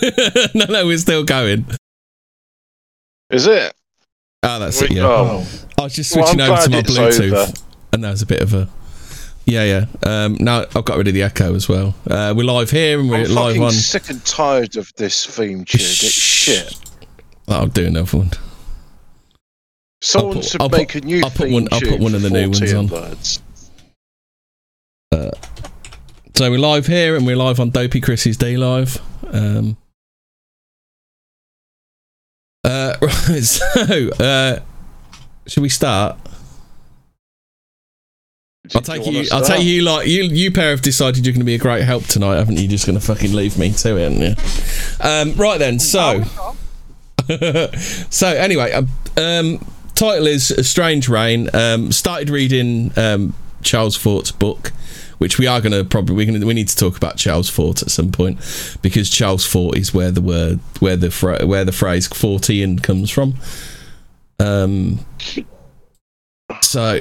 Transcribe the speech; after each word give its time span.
no, 0.54 0.64
no, 0.66 0.86
we're 0.86 0.98
still 0.98 1.24
going. 1.24 1.66
is 3.30 3.46
it? 3.46 3.72
Oh, 4.42 4.58
that's 4.60 4.80
it. 4.82 4.92
Yeah. 4.92 5.06
Oh. 5.06 5.46
I 5.78 5.82
was 5.82 5.94
just 5.94 6.12
switching 6.12 6.40
I'm 6.40 6.50
over 6.52 6.62
to 6.62 6.70
my 6.70 6.82
Bluetooth, 6.82 7.32
over. 7.32 7.52
and 7.92 8.04
that 8.04 8.10
was 8.10 8.22
a 8.22 8.26
bit 8.26 8.40
of 8.42 8.54
a. 8.54 8.68
Yeah, 9.44 9.64
yeah. 9.64 9.86
Um, 10.02 10.36
now 10.40 10.62
I've 10.74 10.84
got 10.84 10.96
rid 10.98 11.06
of 11.08 11.14
the 11.14 11.22
echo 11.22 11.54
as 11.54 11.68
well. 11.68 11.94
Uh, 12.10 12.34
we're 12.36 12.44
live 12.44 12.70
here 12.70 12.98
and 13.00 13.08
we're 13.08 13.24
I'm 13.26 13.34
live 13.34 13.60
on. 13.62 13.70
sick 13.70 14.10
and 14.10 14.24
tired 14.24 14.76
of 14.76 14.92
this 14.96 15.24
theme 15.24 15.64
tune. 15.64 15.80
It's 15.80 16.10
shit. 16.10 16.74
I'll 17.48 17.66
do 17.68 17.86
another 17.86 18.18
one. 18.18 18.30
Someone 20.02 20.34
put- 20.36 20.44
should 20.44 20.60
I'll 20.60 20.68
put- 20.68 20.78
make 20.78 20.94
a 20.96 21.00
new 21.00 21.18
I'll 21.22 21.30
put 21.30 21.44
theme 21.46 21.52
one- 21.52 21.68
I'll 21.72 21.80
put 21.80 22.00
one 22.00 22.14
of 22.16 22.22
the 22.22 22.30
new 22.30 22.50
ones 22.50 22.74
on. 22.74 22.86
Birds. 22.88 23.40
So 26.34 26.50
we're 26.50 26.58
live 26.58 26.86
here 26.86 27.16
and 27.16 27.24
we're 27.26 27.36
live 27.36 27.60
on 27.60 27.70
Dopey 27.70 28.00
Chris's 28.00 28.36
D 28.36 28.58
Live. 28.58 29.00
Um, 29.30 29.78
uh, 32.66 32.96
right, 33.00 33.12
so 33.42 34.10
uh, 34.20 34.60
should 35.46 35.62
we 35.62 35.68
start? 35.68 36.18
I'll 38.74 38.80
Do 38.80 38.92
you 38.92 38.98
take 38.98 39.12
you. 39.12 39.28
I'll 39.32 39.44
take 39.44 39.64
you. 39.64 39.82
Like 39.82 40.08
you, 40.08 40.24
you 40.24 40.50
pair 40.50 40.70
have 40.70 40.82
decided 40.82 41.24
you're 41.24 41.32
going 41.32 41.40
to 41.40 41.46
be 41.46 41.54
a 41.54 41.58
great 41.58 41.84
help 41.84 42.04
tonight, 42.04 42.36
haven't 42.36 42.58
you? 42.58 42.66
Just 42.66 42.86
going 42.86 42.98
to 42.98 43.04
fucking 43.04 43.32
leave 43.32 43.58
me 43.58 43.72
to 43.72 43.96
it, 43.96 44.12
haven't 44.12 44.20
you? 44.20 44.34
Um, 45.00 45.40
right 45.40 45.58
then. 45.58 45.78
So, 45.78 46.24
so 48.10 48.28
anyway, 48.28 48.72
um, 48.72 48.88
um, 49.16 49.72
title 49.94 50.26
is 50.26 50.50
A 50.50 50.64
Strange 50.64 51.08
Rain. 51.08 51.48
Um, 51.54 51.92
started 51.92 52.30
reading 52.30 52.92
um, 52.96 53.34
Charles 53.62 53.96
Fort's 53.96 54.32
book, 54.32 54.72
which 55.18 55.38
we 55.38 55.46
are 55.46 55.60
going 55.60 55.72
to 55.72 55.84
probably 55.84 56.14
we're 56.14 56.26
going 56.26 56.46
we 56.46 56.54
need 56.54 56.68
to 56.68 56.76
talk 56.76 56.96
about 56.96 57.16
Charles 57.16 57.48
Fort 57.48 57.82
at 57.82 57.90
some 57.90 58.12
point 58.12 58.38
because 58.82 59.10
Charles 59.10 59.44
Fort 59.46 59.76
is 59.76 59.94
where 59.94 60.10
the 60.10 60.20
word 60.20 60.60
where 60.80 60.96
the 60.96 61.10
fra- 61.10 61.46
where 61.46 61.64
the 61.64 61.72
phrase 61.72 62.08
Fortean 62.08 62.82
comes 62.82 63.10
from. 63.10 63.34
Um, 64.38 65.00
so 66.60 67.00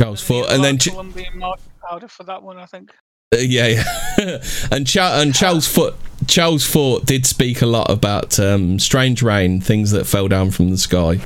Charles 0.00 0.22
Fort, 0.22 0.50
and 0.50 0.62
then. 0.64 0.78
Colombian 0.78 1.38
market 1.38 1.62
powder 1.82 2.08
for 2.08 2.24
that 2.24 2.42
one, 2.42 2.58
I 2.58 2.66
think. 2.66 2.92
uh, 3.34 3.38
yeah, 3.38 3.84
yeah. 4.18 4.42
and 4.70 4.86
Cha- 4.86 5.20
and 5.20 5.34
Charles 5.34 5.66
Fort 5.66 5.94
Charles 6.26 6.64
Fort 6.64 7.04
did 7.06 7.26
speak 7.26 7.62
a 7.62 7.66
lot 7.66 7.90
about 7.90 8.38
um, 8.38 8.78
strange 8.78 9.22
rain, 9.22 9.60
things 9.60 9.90
that 9.92 10.06
fell 10.06 10.28
down 10.28 10.50
from 10.50 10.70
the 10.70 10.78
sky. 10.78 11.20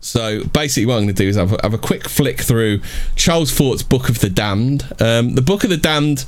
So 0.00 0.44
basically, 0.44 0.86
what 0.86 0.94
I'm 0.94 1.02
going 1.04 1.14
to 1.14 1.22
do 1.22 1.28
is 1.28 1.36
have 1.36 1.52
a, 1.52 1.58
have 1.62 1.74
a 1.74 1.78
quick 1.78 2.08
flick 2.08 2.40
through 2.40 2.80
Charles 3.16 3.50
Fort's 3.50 3.82
Book 3.82 4.08
of 4.08 4.20
the 4.20 4.30
Damned. 4.30 4.84
Um, 5.00 5.34
the 5.34 5.42
Book 5.42 5.64
of 5.64 5.70
the 5.70 5.76
Damned, 5.76 6.24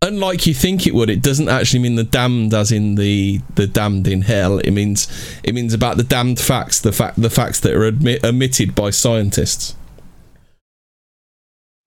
unlike 0.00 0.46
you 0.46 0.54
think 0.54 0.86
it 0.86 0.94
would, 0.94 1.10
it 1.10 1.22
doesn't 1.22 1.48
actually 1.50 1.80
mean 1.80 1.96
the 1.96 2.02
damned 2.04 2.54
as 2.54 2.72
in 2.72 2.94
the 2.94 3.40
the 3.56 3.66
damned 3.66 4.08
in 4.08 4.22
hell. 4.22 4.58
It 4.58 4.70
means 4.72 5.06
it 5.44 5.54
means 5.54 5.74
about 5.74 5.96
the 5.98 6.02
damned 6.02 6.40
facts, 6.40 6.80
the 6.80 6.92
fact 6.92 7.20
the 7.20 7.30
facts 7.30 7.60
that 7.60 7.74
are 7.74 7.84
admit, 7.84 8.24
omitted 8.24 8.74
by 8.74 8.88
scientists. 8.90 9.76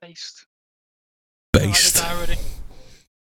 Based. 0.02 0.46
Based. 1.52 2.02
Like. 2.30 2.38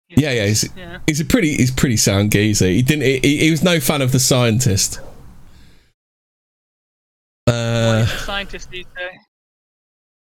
Yeah, 0.09 0.31
yeah, 0.31 0.45
he's- 0.45 0.69
yeah. 0.75 0.99
He's 1.07 1.19
a 1.19 1.25
pretty, 1.25 1.55
he's 1.55 1.71
pretty 1.71 1.97
sound 1.97 2.31
geezer. 2.31 2.67
He 2.67 2.81
didn't, 2.81 3.03
he, 3.23 3.37
he 3.37 3.51
was 3.51 3.63
no 3.63 3.79
fan 3.79 4.01
of 4.01 4.11
the 4.11 4.19
scientist. 4.19 4.99
Uh, 7.47 8.05
a 8.05 8.07
scientist 8.19 8.69
these 8.71 8.85
days. 8.97 9.19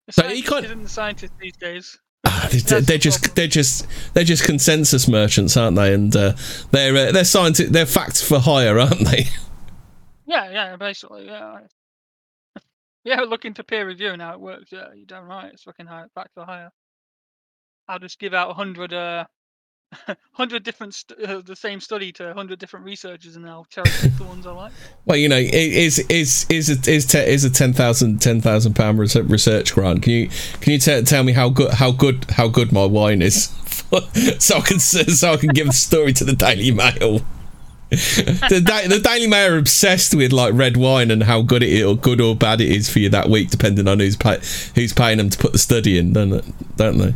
The 0.07 0.13
So 0.13 0.27
he 0.29 0.41
can't- 0.41 0.65
isn't 0.65 0.83
the 0.83 0.89
scientist 0.89 1.33
these 1.39 1.55
days. 1.57 1.97
ah, 2.25 2.49
they're, 2.67 2.81
they're 2.81 2.97
just, 2.97 3.35
they're 3.35 3.47
just, 3.47 3.85
they're 4.13 4.23
just 4.23 4.43
consensus 4.43 5.07
merchants, 5.07 5.55
aren't 5.57 5.75
they? 5.75 5.93
And 5.93 6.15
uh, 6.15 6.33
they're, 6.71 6.95
uh, 7.09 7.11
they're 7.11 7.23
scientists, 7.23 7.69
they're 7.71 7.85
facts 7.85 8.21
for 8.27 8.39
hire, 8.39 8.79
aren't 8.79 9.07
they? 9.07 9.25
Yeah, 10.27 10.49
yeah, 10.49 10.75
basically, 10.77 11.25
yeah. 11.25 11.59
Yeah, 13.03 13.19
look 13.21 13.43
into 13.43 13.65
peer 13.65 13.85
review 13.85 14.11
and 14.11 14.21
how 14.21 14.31
it 14.33 14.39
works. 14.39 14.71
Yeah, 14.71 14.85
you're 14.95 15.05
damn 15.05 15.25
right. 15.25 15.51
It's 15.51 15.63
fucking 15.63 15.87
high, 15.87 16.05
back 16.15 16.33
to 16.35 16.45
higher. 16.45 16.69
I'll 17.89 17.99
just 17.99 18.17
give 18.17 18.33
out 18.33 18.49
a 18.49 18.53
hundred, 18.53 18.93
uh, 18.93 19.25
hundred 20.33 20.63
different 20.63 20.93
st- 20.93 21.19
uh, 21.21 21.41
the 21.45 21.55
same 21.55 21.79
study 21.79 22.11
to 22.13 22.33
hundred 22.33 22.59
different 22.59 22.85
researchers, 22.85 23.35
and 23.35 23.47
I'll 23.49 23.65
cherry 23.65 23.89
pick 23.99 24.13
the 24.17 24.23
ones 24.23 24.47
I 24.47 24.51
like. 24.51 24.71
Well, 25.05 25.17
you 25.17 25.27
know, 25.29 25.37
i- 25.37 25.49
is 25.51 25.99
is 26.09 26.45
is 26.49 26.69
a, 26.69 26.91
is 26.91 27.05
te- 27.05 27.19
is 27.19 27.43
a 27.43 27.49
ten 27.49 27.73
thousand 27.73 28.21
ten 28.21 28.41
thousand 28.41 28.73
pound 28.75 28.99
research 28.99 29.73
grant? 29.73 30.03
Can 30.03 30.13
you 30.13 30.29
can 30.61 30.73
you 30.73 30.79
te- 30.79 31.03
tell 31.03 31.23
me 31.23 31.33
how 31.33 31.49
good 31.49 31.73
how 31.73 31.91
good 31.91 32.25
how 32.31 32.47
good 32.47 32.71
my 32.71 32.85
wine 32.85 33.21
is, 33.21 33.45
so 34.39 34.57
I 34.57 34.61
can 34.61 34.79
so 34.79 35.33
I 35.33 35.37
can 35.37 35.49
give 35.49 35.67
the 35.67 35.73
story 35.73 36.13
to 36.13 36.23
the 36.23 36.33
Daily 36.35 36.71
Mail. 36.71 37.21
the, 37.91 38.85
the 38.87 39.01
Daily 39.03 39.27
Mail 39.27 39.53
are 39.53 39.57
obsessed 39.57 40.15
with 40.15 40.31
like 40.31 40.53
red 40.53 40.77
wine 40.77 41.11
and 41.11 41.23
how 41.23 41.41
good 41.41 41.61
it 41.61 41.69
is, 41.69 41.83
or 41.83 41.97
good 41.97 42.21
or 42.21 42.33
bad 42.33 42.61
it 42.61 42.69
is 42.69 42.89
for 42.89 42.99
you 42.99 43.09
that 43.09 43.29
week, 43.29 43.49
depending 43.49 43.85
on 43.89 43.99
who's 43.99 44.15
pay- 44.15 44.39
who's 44.75 44.93
paying 44.93 45.17
them 45.17 45.29
to 45.29 45.37
put 45.37 45.51
the 45.51 45.57
study 45.59 45.97
in, 45.97 46.13
don't 46.13 46.31
it? 46.31 46.45
Don't 46.77 46.97
they? 46.97 47.13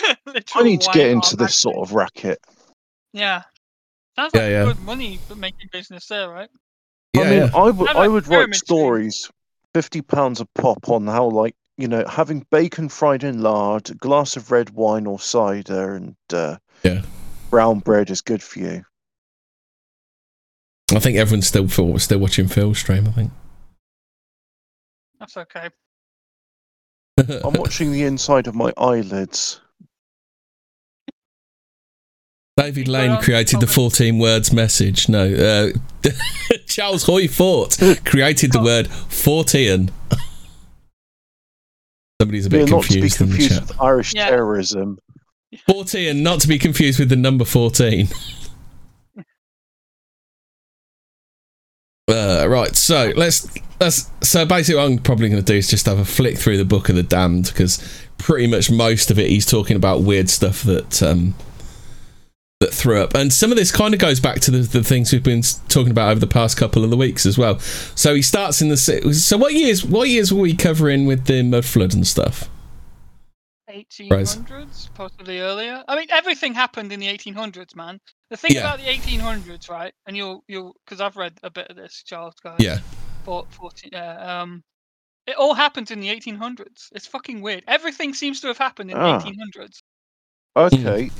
I 0.54 0.62
need 0.62 0.80
to 0.82 0.90
get 0.92 1.10
into 1.10 1.36
bar 1.36 1.46
this 1.46 1.60
sort 1.60 1.76
of 1.76 1.92
racket. 1.92 2.38
Yeah. 3.12 3.42
Sounds 4.16 4.34
Yeah, 4.34 4.42
like 4.42 4.50
yeah. 4.50 4.64
good 4.64 4.80
money 4.84 5.16
for 5.16 5.36
making 5.36 5.68
business 5.72 6.06
there, 6.06 6.28
right? 6.28 6.50
Yeah, 7.14 7.22
I 7.22 7.30
mean, 7.30 7.42
yeah. 7.42 7.50
I 7.54 7.70
would 7.70 7.88
I'd 7.88 7.96
I 7.96 7.98
like 8.00 8.10
would 8.10 8.24
pyramid 8.24 8.54
write 8.54 8.58
stories, 8.58 9.30
fifty 9.74 10.02
pounds 10.02 10.40
a 10.40 10.46
pop, 10.54 10.88
on 10.88 11.06
how 11.06 11.28
like 11.28 11.54
you 11.76 11.88
know 11.88 12.04
having 12.06 12.46
bacon 12.50 12.88
fried 12.88 13.24
in 13.24 13.42
lard, 13.42 13.90
a 13.90 13.94
glass 13.94 14.36
of 14.36 14.50
red 14.50 14.70
wine 14.70 15.06
or 15.06 15.18
cider, 15.18 15.94
and 15.94 16.16
uh, 16.32 16.56
Yeah. 16.82 17.02
brown 17.50 17.78
bread 17.80 18.10
is 18.10 18.20
good 18.20 18.42
for 18.42 18.58
you. 18.58 18.84
I 20.94 21.00
think 21.00 21.16
everyone's 21.16 21.46
still 21.46 21.68
for, 21.68 21.98
still 22.00 22.18
watching 22.18 22.48
Phil's 22.48 22.78
stream. 22.78 23.06
I 23.06 23.12
think. 23.12 23.32
That's 25.20 25.36
okay. 25.36 25.68
I'm 27.44 27.54
watching 27.54 27.92
the 27.92 28.04
inside 28.04 28.46
of 28.46 28.54
my 28.54 28.72
eyelids. 28.76 29.60
David 32.58 32.88
Lane 32.88 33.10
going, 33.12 33.22
created 33.22 33.60
the 33.60 33.66
14 33.68 34.18
words 34.18 34.52
message. 34.52 35.08
No, 35.08 35.32
uh, 35.32 36.10
Charles 36.66 37.04
Hoy 37.04 37.28
Fort 37.28 37.78
created 38.04 38.50
the 38.52 38.60
word 38.60 38.86
Fortean. 38.88 39.90
Somebody's 42.20 42.46
a 42.46 42.50
Yeah, 42.50 42.64
bit 42.64 42.70
not 42.70 42.82
to 42.84 42.94
be 43.00 43.08
confused 43.08 43.20
in 43.20 43.28
the 43.30 43.60
with 43.68 43.80
Irish 43.80 44.14
Yeah. 44.14 44.30
terrorism. 44.30 44.98
Fortean, 45.68 46.22
not 46.22 46.40
to 46.40 46.48
be 46.48 46.58
confused 46.58 46.98
with 46.98 47.08
the 47.10 47.16
number 47.16 47.44
14. 47.44 48.08
Uh, 52.10 52.46
right, 52.48 52.74
so 52.74 53.12
let's 53.16 53.46
let's 53.80 54.10
so 54.22 54.46
basically 54.46 54.80
what 54.80 54.90
I'm 54.90 54.96
probably 54.96 55.28
going 55.28 55.42
to 55.44 55.52
do 55.52 55.58
is 55.58 55.68
just 55.68 55.84
have 55.84 55.98
a 55.98 56.06
flick 56.06 56.38
through 56.38 56.56
the 56.56 56.64
book 56.64 56.88
of 56.88 56.96
the 56.96 57.02
damned 57.02 57.48
because 57.48 57.84
pretty 58.16 58.46
much 58.46 58.70
most 58.70 59.10
of 59.10 59.18
it 59.18 59.28
he's 59.28 59.44
talking 59.44 59.76
about 59.76 60.00
weird 60.00 60.30
stuff 60.30 60.62
that 60.62 61.02
um 61.02 61.34
that 62.60 62.74
threw 62.74 63.00
up 63.00 63.14
and 63.14 63.32
some 63.32 63.52
of 63.52 63.56
this 63.56 63.70
kind 63.70 63.94
of 63.94 64.00
goes 64.00 64.18
back 64.18 64.40
to 64.40 64.50
the, 64.50 64.58
the 64.58 64.82
things 64.82 65.12
we've 65.12 65.22
been 65.22 65.42
talking 65.68 65.92
about 65.92 66.10
over 66.10 66.18
the 66.18 66.26
past 66.26 66.56
couple 66.56 66.82
of 66.82 66.90
the 66.90 66.96
weeks 66.96 67.24
as 67.24 67.38
well 67.38 67.56
so 67.60 68.14
he 68.16 68.22
starts 68.22 68.60
in 68.60 68.68
the 68.68 68.76
so 68.76 69.36
what 69.36 69.52
years 69.54 69.84
what 69.84 70.08
years 70.08 70.32
were 70.34 70.40
we 70.40 70.54
covering 70.56 71.06
with 71.06 71.26
the 71.26 71.42
mud 71.44 71.64
flood 71.64 71.94
and 71.94 72.06
stuff 72.06 72.48
1800s, 73.70 74.88
possibly 74.94 75.40
earlier. 75.40 75.84
I 75.86 75.94
mean, 75.94 76.06
everything 76.10 76.54
happened 76.54 76.90
in 76.90 77.00
the 77.00 77.06
1800s, 77.06 77.76
man. 77.76 78.00
The 78.30 78.36
thing 78.36 78.52
Yeah. 78.52 78.60
about 78.60 78.78
the 78.78 78.86
1800s, 78.86 79.68
right? 79.68 79.92
And 80.06 80.16
you'll, 80.16 80.42
you'll, 80.48 80.74
because 80.84 81.02
I've 81.02 81.16
read 81.18 81.34
a 81.42 81.50
bit 81.50 81.68
of 81.68 81.76
this, 81.76 82.02
Charles, 82.02 82.34
guys. 82.42 82.56
yeah 82.58 82.78
14, 83.24 83.90
yeah, 83.92 84.40
um, 84.42 84.64
it 85.26 85.36
all 85.36 85.52
happened 85.52 85.90
in 85.90 86.00
the 86.00 86.08
1800s. 86.08 86.88
It's 86.92 87.06
fucking 87.06 87.42
weird. 87.42 87.62
Everything 87.68 88.14
seems 88.14 88.40
to 88.40 88.46
have 88.46 88.56
happened 88.56 88.90
in 88.90 88.96
Ah. 88.96 89.18
the 89.18 89.30
1800s. 89.30 89.82
Okay, 90.56 91.10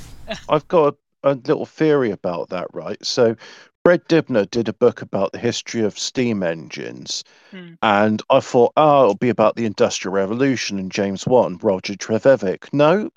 I've 0.49 0.67
got 0.69 0.97
a, 1.23 1.35
little 1.35 1.67
theory 1.67 2.11
about 2.11 2.51
that, 2.51 2.69
right? 2.73 3.05
So, 3.05 3.37
Fred 3.85 4.07
Dibnah 4.09 4.47
did 4.47 4.69
a 4.69 4.73
book 4.73 5.01
about 5.03 5.33
the 5.33 5.39
history 5.39 5.83
of 5.83 5.99
steam 5.99 6.43
engines, 6.43 7.25
Hmm. 7.51 7.75
and 7.81 8.23
I 8.29 8.41
thought, 8.41 8.73
oh, 8.77 9.05
it'll 9.05 9.15
be 9.15 9.31
about 9.31 9.57
the 9.57 9.65
Industrial 9.65 10.15
Revolution 10.15 10.79
and 10.79 10.93
James 10.93 11.27
Watt 11.27 11.51
and 11.51 11.63
Roger 11.63 11.95
Trevithick. 11.95 12.73
No, 12.73 13.11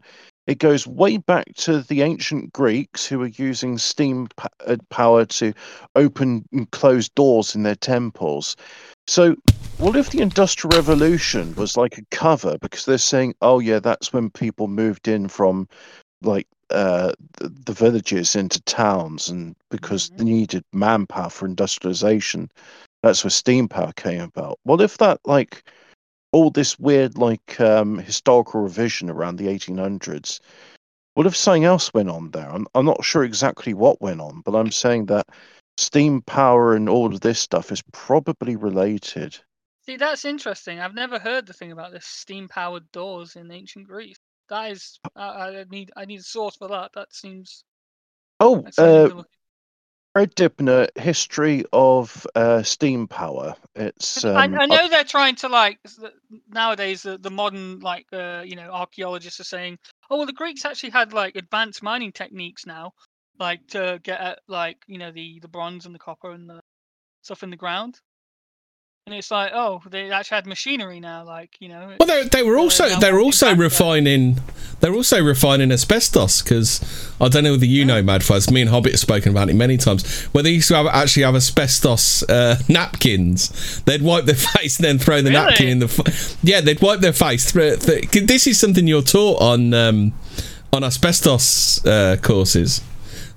it 0.48 0.60
goes 0.60 0.88
way 0.88 1.18
back 1.18 1.54
to 1.56 1.82
the 1.82 2.02
ancient 2.02 2.52
Greeks 2.54 3.06
who 3.06 3.20
were 3.20 3.28
using 3.28 3.78
steam 3.78 4.28
uh, 4.66 4.78
power 4.90 5.26
to 5.26 5.54
open 5.96 6.46
and 6.52 6.70
close 6.72 7.10
doors 7.10 7.56
in 7.56 7.64
their 7.64 7.76
temples. 7.76 8.56
So, 9.08 9.36
what 9.78 9.96
if 9.96 10.10
the 10.10 10.22
Industrial 10.22 10.76
Revolution 10.76 11.54
was 11.56 11.78
like 11.78 11.98
a 11.98 12.06
cover 12.12 12.58
because 12.60 12.86
they're 12.86 12.98
saying, 12.98 13.36
oh, 13.42 13.60
yeah, 13.60 13.80
that's 13.80 14.14
when 14.14 14.30
people 14.30 14.68
moved 14.68 15.08
in 15.08 15.28
from 15.28 15.68
like 16.22 16.48
uh, 16.72 17.14
the, 17.38 17.50
the 17.50 17.74
villages 17.74 18.36
into 18.36 18.62
towns, 18.64 19.30
and 19.30 19.56
because 19.70 20.10
they 20.16 20.24
needed 20.24 20.64
manpower 20.74 21.30
for 21.30 21.46
industrialization, 21.46 22.50
that's 23.04 23.24
where 23.24 23.32
steam 23.32 23.68
power 23.68 23.94
came 23.94 24.22
about. 24.22 24.60
What 24.64 24.82
if 24.82 24.98
that 24.98 25.20
like 25.26 25.64
all 26.32 26.50
this 26.50 26.80
weird 26.80 27.18
like 27.18 27.60
um, 27.60 27.98
historical 27.98 28.62
revision 28.62 29.10
around 29.10 29.38
the 29.38 29.48
1800s. 29.48 30.40
What 31.14 31.28
if 31.28 31.36
something 31.36 31.66
else 31.66 31.94
went 31.94 32.10
on 32.10 32.32
there? 32.32 32.50
I'm, 32.50 32.68
I'm 32.74 32.86
not 32.86 33.04
sure 33.04 33.24
exactly 33.24 33.74
what 33.74 34.02
went 34.02 34.22
on, 34.22 34.42
but 34.46 34.56
I'm 34.56 34.72
saying 34.72 35.08
that 35.08 35.28
steam 35.78 36.22
power 36.22 36.74
and 36.74 36.88
all 36.88 37.08
of 37.08 37.20
this 37.20 37.40
stuff 37.40 37.72
is 37.72 37.84
probably 37.92 38.56
related. 38.56 39.38
See, 39.86 39.98
that's 39.98 40.24
interesting. 40.26 40.80
I've 40.80 40.94
never 40.94 41.20
heard 41.20 41.48
the 41.48 41.54
thing 41.54 41.72
about 41.72 41.92
this 41.92 42.06
steam-powered 42.06 42.92
doors 42.92 43.36
in 43.36 43.52
ancient 43.52 43.88
Greece. 43.88 44.18
That 44.52 44.72
is, 44.72 45.00
I, 45.16 45.24
I 45.30 45.66
need, 45.72 45.92
I 45.96 46.04
need 46.04 46.20
a 46.20 46.24
source 46.24 46.58
for 46.58 46.68
that. 46.68 46.92
That 46.94 47.14
seems. 47.14 47.64
Oh, 48.42 48.66
uh, 48.78 49.24
Fred 50.14 50.36
Dibnah, 50.36 50.90
History 50.98 51.64
of 51.72 52.28
uh, 52.36 52.62
Steam 52.62 53.08
Power. 53.08 53.56
It's. 53.76 54.26
Um, 54.26 54.36
I, 54.36 54.44
I 54.44 54.66
know 54.66 54.90
they're 54.90 55.06
trying 55.06 55.36
to 55.38 55.48
like 55.48 55.80
nowadays 56.50 57.04
the, 57.04 57.18
the 57.18 57.32
modern 57.32 57.80
like 57.80 58.08
uh, 58.12 58.44
you 58.46 58.58
know 58.58 58.70
archaeologists 58.70 59.40
are 59.40 59.46
saying 59.46 59.80
oh 60.10 60.18
well 60.18 60.26
the 60.26 60.34
Greeks 60.34 60.66
actually 60.66 60.90
had 60.90 61.14
like 61.14 61.38
advanced 61.38 61.82
mining 61.82 62.12
techniques 62.12 62.66
now 62.66 62.92
like 63.40 63.66
to 63.68 64.02
get 64.04 64.20
at 64.20 64.40
like 64.50 64.78
you 64.86 64.98
know 64.98 65.12
the 65.12 65.40
the 65.40 65.48
bronze 65.48 65.86
and 65.86 65.96
the 65.96 66.00
copper 66.00 66.32
and 66.32 66.50
the 66.50 66.60
stuff 67.22 67.42
in 67.42 67.50
the 67.50 67.56
ground 67.56 68.02
and 69.08 69.16
it's 69.16 69.32
like 69.32 69.52
oh 69.54 69.82
they 69.90 70.12
actually 70.12 70.36
had 70.36 70.46
machinery 70.46 71.00
now 71.00 71.24
like 71.26 71.58
you 71.60 71.68
know 71.68 71.96
Well, 72.00 72.08
they, 72.08 72.24
they 72.28 72.44
were 72.44 72.58
also 72.58 72.88
now 72.88 73.00
they 73.00 73.12
were 73.12 73.20
also 73.20 73.56
refining 73.56 74.40
they 74.80 74.90
were 74.90 74.96
also 74.96 75.22
refining 75.24 75.72
asbestos 75.72 76.42
because 76.42 76.82
I 77.20 77.28
don't 77.28 77.44
know 77.44 77.52
whether 77.52 77.66
you 77.66 77.86
know 77.86 78.02
Madfuzz. 78.02 78.50
Me 78.52 78.62
and 78.62 78.70
Hobbit 78.70 78.94
have 78.94 79.00
spoken 79.00 79.32
about 79.32 79.48
it 79.50 79.54
many 79.54 79.78
times. 79.78 80.24
Where 80.34 80.44
they 80.44 80.50
used 80.50 80.70
to 80.70 80.76
have, 80.76 80.88
actually 80.88 81.22
have 81.22 81.36
asbestos 81.36 82.24
uh, 82.24 82.58
napkins. 82.68 83.84
They'd 83.84 84.02
wipe 84.02 84.26
their 84.26 84.34
face 84.58 84.78
and 84.80 84.86
then 84.86 84.98
throw 84.98 85.22
the 85.22 85.30
Really? 85.30 85.34
napkin 85.46 85.68
in 85.68 85.80
the. 85.80 85.86
F- 85.86 86.38
yeah, 86.42 86.62
they'd 86.62 86.82
wipe 86.82 87.00
their 87.00 87.14
face. 87.14 87.52
Through, 87.52 87.76
this 87.76 88.48
is 88.48 88.60
something 88.60 88.88
you're 88.88 89.04
taught 89.04 89.40
on 89.40 89.72
um, 89.76 90.14
on 90.74 90.84
asbestos 90.84 91.86
uh, 91.86 92.18
courses. 92.20 92.82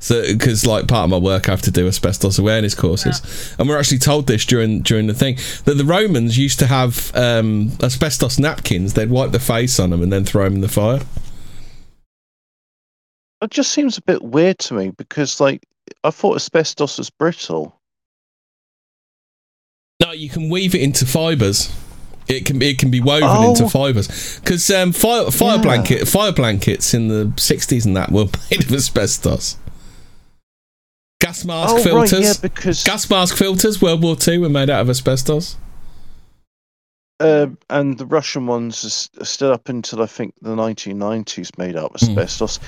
So, 0.04 0.20
because 0.20 0.66
like 0.66 0.86
part 0.86 1.04
of 1.04 1.10
my 1.10 1.16
work, 1.16 1.48
I 1.48 1.52
have 1.52 1.62
to 1.62 1.70
do 1.70 1.88
asbestos 1.88 2.38
awareness 2.38 2.74
courses, 2.74 3.54
and 3.58 3.66
we're 3.66 3.78
actually 3.78 4.00
told 4.00 4.26
this 4.26 4.44
during 4.44 4.82
during 4.82 5.06
the 5.06 5.14
thing 5.14 5.36
that 5.64 5.78
the 5.78 5.84
Romans 5.84 6.36
used 6.36 6.58
to 6.58 6.66
have 6.66 7.10
um, 7.16 7.72
asbestos 7.82 8.38
napkins. 8.38 8.92
They'd 8.92 9.08
wipe 9.08 9.30
the 9.30 9.40
face 9.40 9.80
on 9.80 9.88
them 9.88 10.02
and 10.02 10.12
then 10.12 10.26
throw 10.26 10.44
them 10.44 10.56
in 10.56 10.60
the 10.60 10.68
fire. 10.68 11.00
It 13.40 13.50
just 13.50 13.70
seems 13.72 13.96
a 13.96 14.02
bit 14.02 14.22
weird 14.22 14.58
to 14.58 14.74
me 14.74 14.90
because, 14.90 15.40
like, 15.40 15.62
I 16.04 16.10
thought 16.10 16.36
asbestos 16.36 16.98
was 16.98 17.08
brittle. 17.08 17.74
No, 20.02 20.12
you 20.12 20.28
can 20.28 20.50
weave 20.50 20.74
it 20.74 20.82
into 20.82 21.06
fibers. 21.06 21.74
It 22.28 22.44
can 22.44 22.58
be 22.58 22.68
it 22.68 22.78
can 22.78 22.90
be 22.90 23.00
woven 23.00 23.28
Oh. 23.30 23.50
into 23.50 23.70
fibers 23.70 24.38
because 24.40 24.70
um, 24.70 24.92
fire 24.92 25.30
fire 25.30 25.56
Yeah. 25.56 25.62
blanket 25.62 26.08
fire 26.08 26.32
blankets 26.32 26.92
in 26.92 27.08
the 27.08 27.32
sixties 27.38 27.86
and 27.86 27.96
that 27.96 28.12
were 28.12 28.26
made 28.50 28.64
of 28.64 28.72
asbestos. 28.72 29.56
Gas 31.24 31.42
mask 31.46 31.74
oh, 31.74 31.82
filters. 31.82 32.12
right, 32.12 32.22
yeah, 32.22 32.34
because 32.42 32.84
Gas 32.84 33.08
mask 33.08 33.34
filters, 33.34 33.80
World 33.80 34.02
War 34.02 34.14
Two, 34.14 34.42
were 34.42 34.50
made 34.50 34.68
out 34.68 34.82
of 34.82 34.90
asbestos. 34.90 35.56
uh, 37.18 37.46
and 37.70 37.96
the 37.96 38.04
Russian 38.04 38.46
ones 38.46 39.08
are 39.18 39.24
still 39.24 39.50
up 39.50 39.70
until 39.70 40.02
I 40.02 40.06
think 40.06 40.34
the 40.42 40.54
1990s 40.54 41.56
made 41.56 41.76
out 41.76 41.94
of 41.94 42.02
asbestos. 42.02 42.60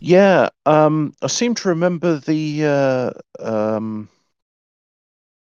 Yeah, 0.00 0.48
um, 0.66 1.14
I 1.22 1.28
seem 1.28 1.54
to 1.54 1.68
remember 1.68 2.18
the 2.18 2.64
uh, 2.64 3.10
um, 3.38 4.08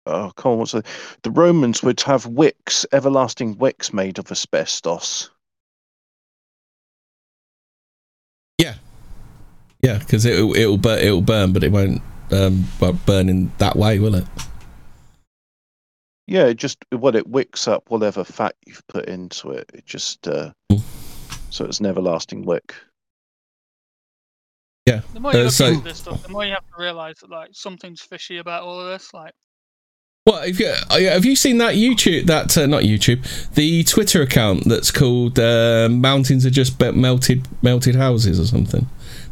oh, 0.06 0.32
come 0.34 0.52
on, 0.52 0.58
what's 0.58 0.72
the 0.72 0.84
the 1.20 1.32
Romans 1.32 1.82
would 1.82 2.00
have 2.00 2.25
wicks, 2.25 2.87
everlasting 2.93 3.58
wicks 3.58 3.93
made 3.93 4.19
of 4.19 4.31
asbestos. 4.31 5.28
Yeah, 8.56 8.76
yeah, 9.82 9.99
because 9.99 10.25
it'll 10.25 10.56
it'll 10.56 10.78
burn, 10.78 11.00
it'll 11.00 11.20
burn, 11.20 11.52
but 11.52 11.62
it 11.62 11.70
won't 11.70 12.00
um, 12.32 12.64
well, 12.80 12.92
burn 13.06 13.28
in 13.28 13.52
that 13.58 13.76
way, 13.76 13.98
will 13.98 14.14
it? 14.14 14.24
Yeah, 16.26 16.46
it 16.46 16.54
just 16.54 16.78
what 16.90 17.14
it 17.16 17.26
wicks 17.26 17.68
up 17.68 17.90
whatever 17.90 18.24
fat 18.24 18.54
you've 18.66 18.86
put 18.88 19.06
into 19.08 19.50
it. 19.50 19.70
It 19.74 19.84
just 19.86 20.26
uh, 20.26 20.52
Hmm. 20.70 20.78
so 21.50 21.64
it's 21.66 21.80
an 21.80 21.86
everlasting 21.86 22.44
wick. 22.46 22.74
Yeah. 24.86 25.00
the 25.14 25.20
more 25.20 25.32
you 25.32 25.40
Uh, 25.40 25.42
look 25.44 25.52
so- 25.52 25.66
into 25.68 25.84
this 25.84 25.98
stuff 25.98 26.22
the 26.22 26.28
more 26.28 26.44
you 26.44 26.52
have 26.52 26.60
to 26.76 26.82
realize 26.82 27.16
that 27.20 27.30
like 27.30 27.50
something's 27.52 28.02
fishy 28.02 28.36
about 28.38 28.62
all 28.64 28.78
of 28.80 28.86
this 28.88 29.14
like 29.14 29.32
Well, 30.26 30.42
if 30.42 30.58
you, 30.60 30.66
uh, 30.66 30.98
have 31.12 31.24
you 31.26 31.36
seen 31.36 31.58
that 31.58 31.74
YouTube? 31.74 32.26
That 32.26 32.56
uh, 32.56 32.64
not 32.66 32.82
YouTube, 32.84 33.22
the 33.54 33.84
Twitter 33.84 34.22
account 34.22 34.64
that's 34.64 34.90
called 34.90 35.38
uh, 35.38 35.88
"Mountains 35.90 36.46
are 36.46 36.50
just 36.50 36.80
melted 36.80 37.46
melted 37.62 37.94
houses" 37.94 38.40
or 38.40 38.46
something, 38.46 38.86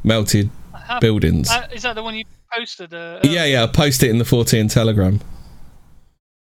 melted 0.04 0.50
I 0.74 0.78
have, 0.80 1.00
buildings. 1.00 1.50
uh, 1.50 1.66
is 1.72 1.82
that 1.84 1.94
the 1.94 2.02
one 2.02 2.14
you 2.16 2.24
posted 2.54 2.93
uh, 2.94 3.20
yeah, 3.25 3.44
yeah. 3.44 3.66
Post 3.66 4.02
it 4.02 4.10
in 4.10 4.19
the 4.19 4.25
14 4.25 4.69
Telegram. 4.69 5.20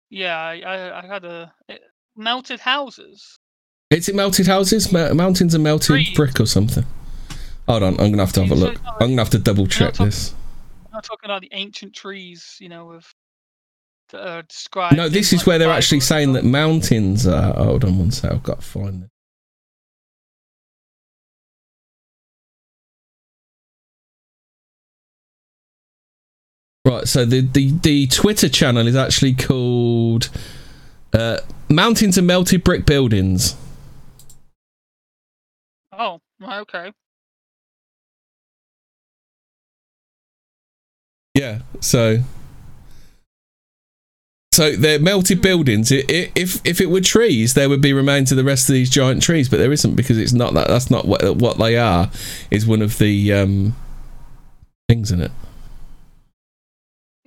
yeah 0.10 0.38
I, 0.38 0.60
I, 0.62 1.04
I 1.04 1.06
had 1.06 1.26
a 1.26 1.54
it, 1.68 1.82
melted 2.16 2.60
houses 2.60 3.40
Is 3.92 4.08
it 4.10 4.16
melted 4.16 4.48
houses? 4.48 4.92
Ma- 4.92 5.14
mountains 5.14 5.56
are 5.56 5.60
melted 5.60 6.08
brick 6.16 6.40
or 6.40 6.46
something. 6.46 6.86
Hold 7.68 7.84
on, 7.84 7.94
I'm 8.00 8.12
gonna 8.12 8.24
have 8.26 8.34
to 8.34 8.42
have 8.44 8.52
a 8.52 8.56
look. 8.56 8.76
so 8.76 8.80
it's 8.80 8.84
not 8.84 9.02
I'm 9.02 9.10
gonna 9.10 9.22
have 9.22 9.30
to 9.32 9.40
double 9.40 9.68
check 9.68 9.94
talking- 9.94 10.06
this. 10.08 10.34
I'm 10.86 10.92
not 10.94 11.04
talking 11.04 11.30
about 11.30 11.42
the 11.42 11.50
ancient 11.52 11.94
trees, 11.94 12.56
you 12.60 12.70
know, 12.70 12.92
of 12.94 13.14
that 14.10 14.26
are 14.28 14.42
described. 14.44 14.96
No, 14.96 15.10
this 15.10 15.32
like, 15.34 15.42
is 15.42 15.46
where 15.46 15.60
they're 15.60 15.70
actually 15.72 16.00
saying 16.00 16.34
that 16.34 16.46
mountains 16.46 17.28
are. 17.28 17.54
Hold 17.54 17.84
on 17.84 18.00
one 18.00 18.12
sec, 18.12 18.32
I've 18.32 18.42
got 18.44 18.62
to 18.62 18.66
find 18.66 19.04
it. 19.04 19.10
Right, 26.88 27.06
so 27.06 27.26
the, 27.26 27.42
the, 27.42 27.72
the 27.82 28.08
Twitter 28.08 28.48
channel 28.48 28.88
is 28.88 28.96
actually 28.96 29.34
called 29.34 30.30
uh, 31.12 31.40
Mountains 31.70 32.18
and 32.18 32.26
Melted 32.26 32.64
Brick 32.64 32.86
Buildings. 32.86 33.58
Oh, 35.92 36.22
okay. 36.42 36.94
Yeah, 41.34 41.60
so 41.82 42.20
so 44.54 44.72
they're 44.78 44.98
melted 44.98 45.42
buildings. 45.42 45.92
I- 45.92 46.06
i- 46.08 46.32
If 46.36 46.66
if 46.66 46.80
it 46.80 46.90
were 46.90 47.02
trees, 47.02 47.54
there 47.54 47.68
would 47.68 47.82
be 47.82 47.92
remains 47.92 48.32
of 48.32 48.38
the 48.38 48.46
rest 48.46 48.70
of 48.70 48.74
these 48.74 48.90
giant 48.90 49.22
trees, 49.22 49.50
but 49.50 49.58
there 49.58 49.74
isn't 49.74 49.96
because 49.96 50.18
it's 50.18 50.32
not 50.34 50.54
that. 50.54 50.70
That's 50.70 50.90
not 50.90 51.06
what 51.06 51.36
what 51.36 51.58
they 51.58 51.78
are. 51.78 52.10
Is 52.50 52.66
one 52.66 52.82
of 52.82 52.98
the 52.98 53.34
um, 53.34 53.76
things 54.88 55.12
in 55.12 55.20
it. 55.22 55.32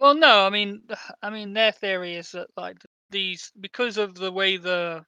Well, 0.01 0.15
no, 0.15 0.47
I 0.47 0.51
mean, 0.51 0.81
I 1.23 1.29
mean, 1.29 1.53
their 1.53 1.73
theory 1.73 2.17
is 2.17 2.33
that 2.33 2.49
like 2.57 2.79
these 3.11 3.53
because 3.61 3.99
of 3.99 4.15
the 4.15 4.33
way 4.33 4.57
the 4.57 5.05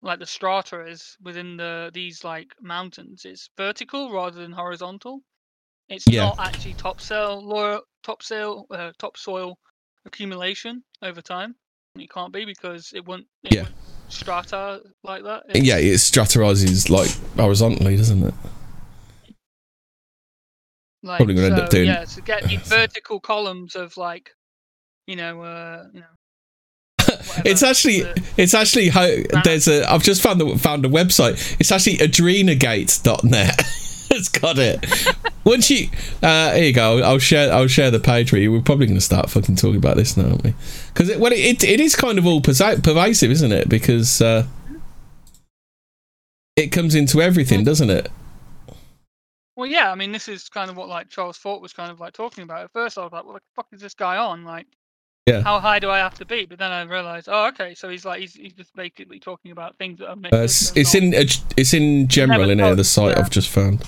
like 0.00 0.18
the 0.18 0.26
strata 0.26 0.86
is 0.86 1.16
within 1.22 1.58
the 1.58 1.90
these 1.92 2.24
like 2.24 2.54
mountains, 2.60 3.26
it's 3.26 3.50
vertical 3.56 4.10
rather 4.10 4.40
than 4.40 4.50
horizontal. 4.50 5.20
It's 5.90 6.06
Yeah. 6.08 6.24
not 6.24 6.36
actually 6.40 6.72
topsoil, 6.74 7.46
lo- 7.46 7.82
topsoil, 8.02 8.66
uh, 8.70 8.92
topsoil 8.98 9.58
accumulation 10.06 10.82
over 11.02 11.20
time. 11.20 11.54
It 11.96 12.10
can't 12.10 12.32
be 12.32 12.46
because 12.46 12.92
it 12.94 13.04
wouldn't. 13.04 13.28
It 13.42 13.52
Yeah. 13.52 13.62
wouldn't 13.64 13.78
strata 14.08 14.80
like 15.04 15.24
that. 15.24 15.42
Yeah, 15.54 15.76
it 15.76 15.96
strategizes 15.96 16.88
like 16.88 17.10
horizontally, 17.36 17.98
doesn't 17.98 18.22
it? 18.26 18.34
Like, 21.02 21.18
Probably 21.18 21.34
gonna 21.34 21.46
end 21.48 21.58
up 21.58 21.70
doing- 21.70 21.86
yeah, 21.86 22.04
to 22.04 22.20
get 22.20 22.44
these 22.44 22.60
vertical 22.68 23.18
columns 23.20 23.74
of 23.74 23.96
like, 23.96 24.30
you 25.06 25.16
know, 25.16 25.42
uh, 25.42 25.84
you 25.92 26.00
know. 26.00 26.06
whatever, 27.06 27.42
It's 27.44 27.62
actually 27.62 28.04
it's 28.36 28.54
actually 28.54 28.88
how 28.88 29.08
there's 29.42 29.66
a 29.66 29.90
I've 29.90 30.04
just 30.04 30.22
found 30.22 30.40
the 30.40 30.56
found 30.58 30.84
a 30.86 30.88
website. 30.88 31.56
It's 31.58 31.72
actually 31.72 31.96
adrenagate.net. 31.98 33.58
it's 34.10 34.28
got 34.28 34.58
it. 34.58 34.84
Once 35.44 35.68
you 35.70 35.88
uh 36.22 36.52
here 36.52 36.64
you 36.66 36.72
go. 36.72 36.98
I'll 37.02 37.18
share 37.18 37.52
I'll 37.52 37.66
share 37.66 37.90
the 37.90 37.98
page 37.98 38.30
with 38.32 38.42
you. 38.42 38.52
We're 38.52 38.60
probably 38.62 38.86
going 38.86 38.98
to 38.98 39.04
start 39.04 39.28
fucking 39.28 39.56
talking 39.56 39.76
about 39.78 39.96
this 39.96 40.16
now, 40.16 40.26
aren't 40.30 40.44
we? 40.44 40.54
Because 40.92 41.08
it, 41.08 41.18
well, 41.18 41.32
it, 41.32 41.40
it 41.40 41.64
it 41.64 41.80
is 41.80 41.96
kind 41.96 42.18
of 42.18 42.26
all 42.26 42.40
pervasive, 42.40 43.30
isn't 43.32 43.50
it? 43.52 43.68
Because 43.68 44.22
uh 44.22 44.46
it 46.54 46.68
comes 46.68 46.94
into 46.94 47.20
everything, 47.20 47.64
doesn't 47.64 47.90
it? 47.90 48.08
Well, 49.56 49.66
yeah, 49.68 49.92
I 49.92 49.94
mean, 49.94 50.12
this 50.12 50.28
is 50.28 50.48
kind 50.48 50.70
of 50.70 50.76
what 50.76 50.88
like 50.88 51.08
Charles 51.10 51.36
Fort 51.36 51.60
was 51.60 51.72
kind 51.72 51.90
of 51.90 52.00
like 52.00 52.14
talking 52.14 52.42
about. 52.44 52.64
At 52.64 52.72
first, 52.72 52.96
I 52.96 53.02
was 53.02 53.12
like, 53.12 53.24
"What 53.24 53.34
the 53.34 53.40
fuck 53.54 53.66
is 53.72 53.80
this 53.80 53.94
guy 53.94 54.16
on? 54.16 54.44
Like, 54.44 54.66
Yeah. 55.26 55.42
how 55.42 55.60
high 55.60 55.78
do 55.78 55.90
I 55.90 55.98
have 55.98 56.14
to 56.14 56.24
be?" 56.24 56.46
But 56.46 56.58
then 56.58 56.70
I 56.72 56.82
realized, 56.82 57.28
oh, 57.30 57.46
okay, 57.48 57.74
so 57.74 57.88
he's 57.90 58.04
like, 58.06 58.20
he's, 58.20 58.32
he's 58.34 58.54
just 58.54 58.74
basically 58.74 59.20
talking 59.20 59.50
about 59.50 59.76
things 59.76 59.98
that 59.98 60.08
are. 60.08 60.16
Uh, 60.32 60.44
it's, 60.44 60.74
it's 60.76 60.94
in 60.94 61.14
uh, 61.14 61.24
it's 61.56 61.74
in 61.74 62.08
general 62.08 62.48
in 62.48 62.58
here. 62.60 62.74
The 62.74 62.82
site 62.84 63.16
yeah. 63.16 63.22
I've 63.22 63.30
just 63.30 63.50
found. 63.50 63.82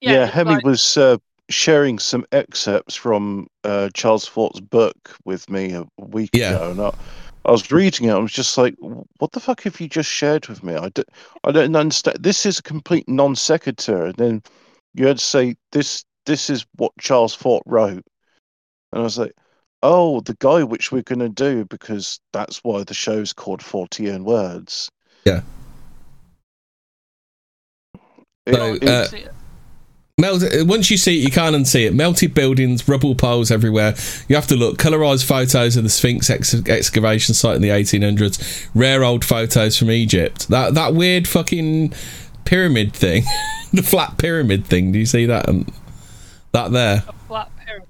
Yeah, 0.00 0.24
it's 0.26 0.34
Hemi 0.34 0.54
like- 0.54 0.64
was 0.64 0.96
uh, 0.96 1.16
sharing 1.50 1.98
some 1.98 2.24
excerpts 2.30 2.94
from 2.94 3.48
uh, 3.64 3.88
Charles 3.94 4.26
Fort's 4.26 4.60
book 4.60 5.16
with 5.24 5.48
me 5.50 5.72
a 5.72 5.84
week 5.98 6.30
Yeah. 6.32 6.54
ago, 6.54 6.70
and 6.70 6.80
I, 6.80 6.94
I 7.46 7.52
was 7.52 7.70
reading 7.70 8.08
it. 8.08 8.12
I 8.12 8.18
was 8.18 8.32
just 8.32 8.58
like, 8.58 8.74
"What 8.80 9.30
the 9.32 9.38
fuck 9.40 9.62
have 9.62 9.80
you 9.80 9.88
just 9.88 10.10
shared 10.10 10.48
with 10.48 10.64
me?" 10.64 10.74
I 10.74 10.88
don't, 10.88 11.08
I 11.44 11.52
don't 11.52 11.76
understand. 11.76 12.18
This 12.20 12.44
is 12.44 12.58
a 12.58 12.62
complete 12.62 13.08
non 13.08 13.36
sequitur. 13.36 14.06
And 14.06 14.14
then 14.16 14.42
you 14.94 15.06
had 15.06 15.18
to 15.18 15.24
say 15.24 15.54
this. 15.70 16.04
This 16.26 16.50
is 16.50 16.66
what 16.74 16.90
Charles 17.00 17.34
Fort 17.34 17.62
wrote, 17.66 18.04
and 18.92 19.00
I 19.00 19.00
was 19.00 19.16
like, 19.16 19.32
"Oh, 19.84 20.20
the 20.22 20.34
guy 20.40 20.64
which 20.64 20.90
we're 20.90 21.02
going 21.02 21.20
to 21.20 21.28
do 21.28 21.64
because 21.66 22.18
that's 22.32 22.58
why 22.64 22.82
the 22.82 22.94
show's 22.94 23.32
called 23.32 23.62
Forty 23.62 24.10
Own 24.10 24.24
Words." 24.24 24.90
Yeah. 25.24 25.42
It- 28.46 28.54
So, 28.54 29.18
uh. 29.18 29.30
Melt, 30.18 30.42
once 30.60 30.90
you 30.90 30.96
see 30.96 31.18
it, 31.18 31.24
you 31.24 31.30
can't 31.30 31.54
unsee 31.54 31.86
it. 31.86 31.92
Melted 31.92 32.32
buildings, 32.32 32.88
rubble 32.88 33.14
piles 33.14 33.50
everywhere. 33.50 33.94
You 34.28 34.36
have 34.36 34.46
to 34.46 34.56
look. 34.56 34.78
Colorized 34.78 35.26
photos 35.26 35.76
of 35.76 35.82
the 35.82 35.90
Sphinx 35.90 36.30
ex- 36.30 36.54
excavation 36.54 37.34
site 37.34 37.56
in 37.56 37.60
the 37.60 37.68
1800s. 37.68 38.70
Rare 38.74 39.04
old 39.04 39.26
photos 39.26 39.76
from 39.76 39.90
Egypt. 39.90 40.48
That 40.48 40.72
that 40.72 40.94
weird 40.94 41.28
fucking 41.28 41.92
pyramid 42.46 42.94
thing, 42.94 43.24
the 43.74 43.82
flat 43.82 44.16
pyramid 44.16 44.64
thing. 44.64 44.90
Do 44.90 44.98
you 44.98 45.04
see 45.04 45.26
that? 45.26 45.50
Um, 45.50 45.66
that 46.52 46.72
there. 46.72 47.04
A 47.06 47.12
flat 47.28 47.50
pyramid. 47.66 47.88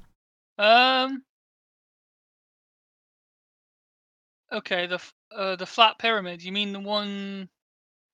Um. 0.59 1.23
Okay, 4.50 4.88
the 4.88 5.00
uh, 5.30 5.54
the 5.54 5.66
flat 5.66 5.97
pyramid. 5.99 6.42
You 6.42 6.50
mean 6.50 6.73
the 6.73 6.80
one? 6.80 7.49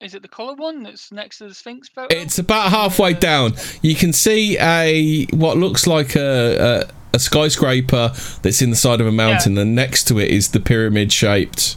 Is 0.02 0.14
it 0.14 0.22
the 0.22 0.28
colored 0.28 0.58
one 0.58 0.82
that's 0.82 1.12
next 1.12 1.38
to 1.38 1.48
the 1.48 1.54
Sphinx 1.54 1.88
photo? 1.88 2.14
It's 2.14 2.38
about 2.38 2.70
halfway 2.70 3.14
down. 3.14 3.54
You 3.82 3.94
can 3.94 4.12
see 4.12 4.58
a 4.58 5.26
what 5.26 5.56
looks 5.56 5.86
like 5.86 6.16
a, 6.16 6.88
a 6.90 6.92
a 7.14 7.18
skyscraper 7.18 8.12
that's 8.42 8.62
in 8.62 8.70
the 8.70 8.76
side 8.76 9.00
of 9.00 9.06
a 9.06 9.12
mountain. 9.12 9.56
And 9.58 9.74
next 9.74 10.04
to 10.08 10.18
it 10.18 10.30
is 10.30 10.48
the 10.48 10.60
pyramid 10.60 11.12
shaped. 11.12 11.76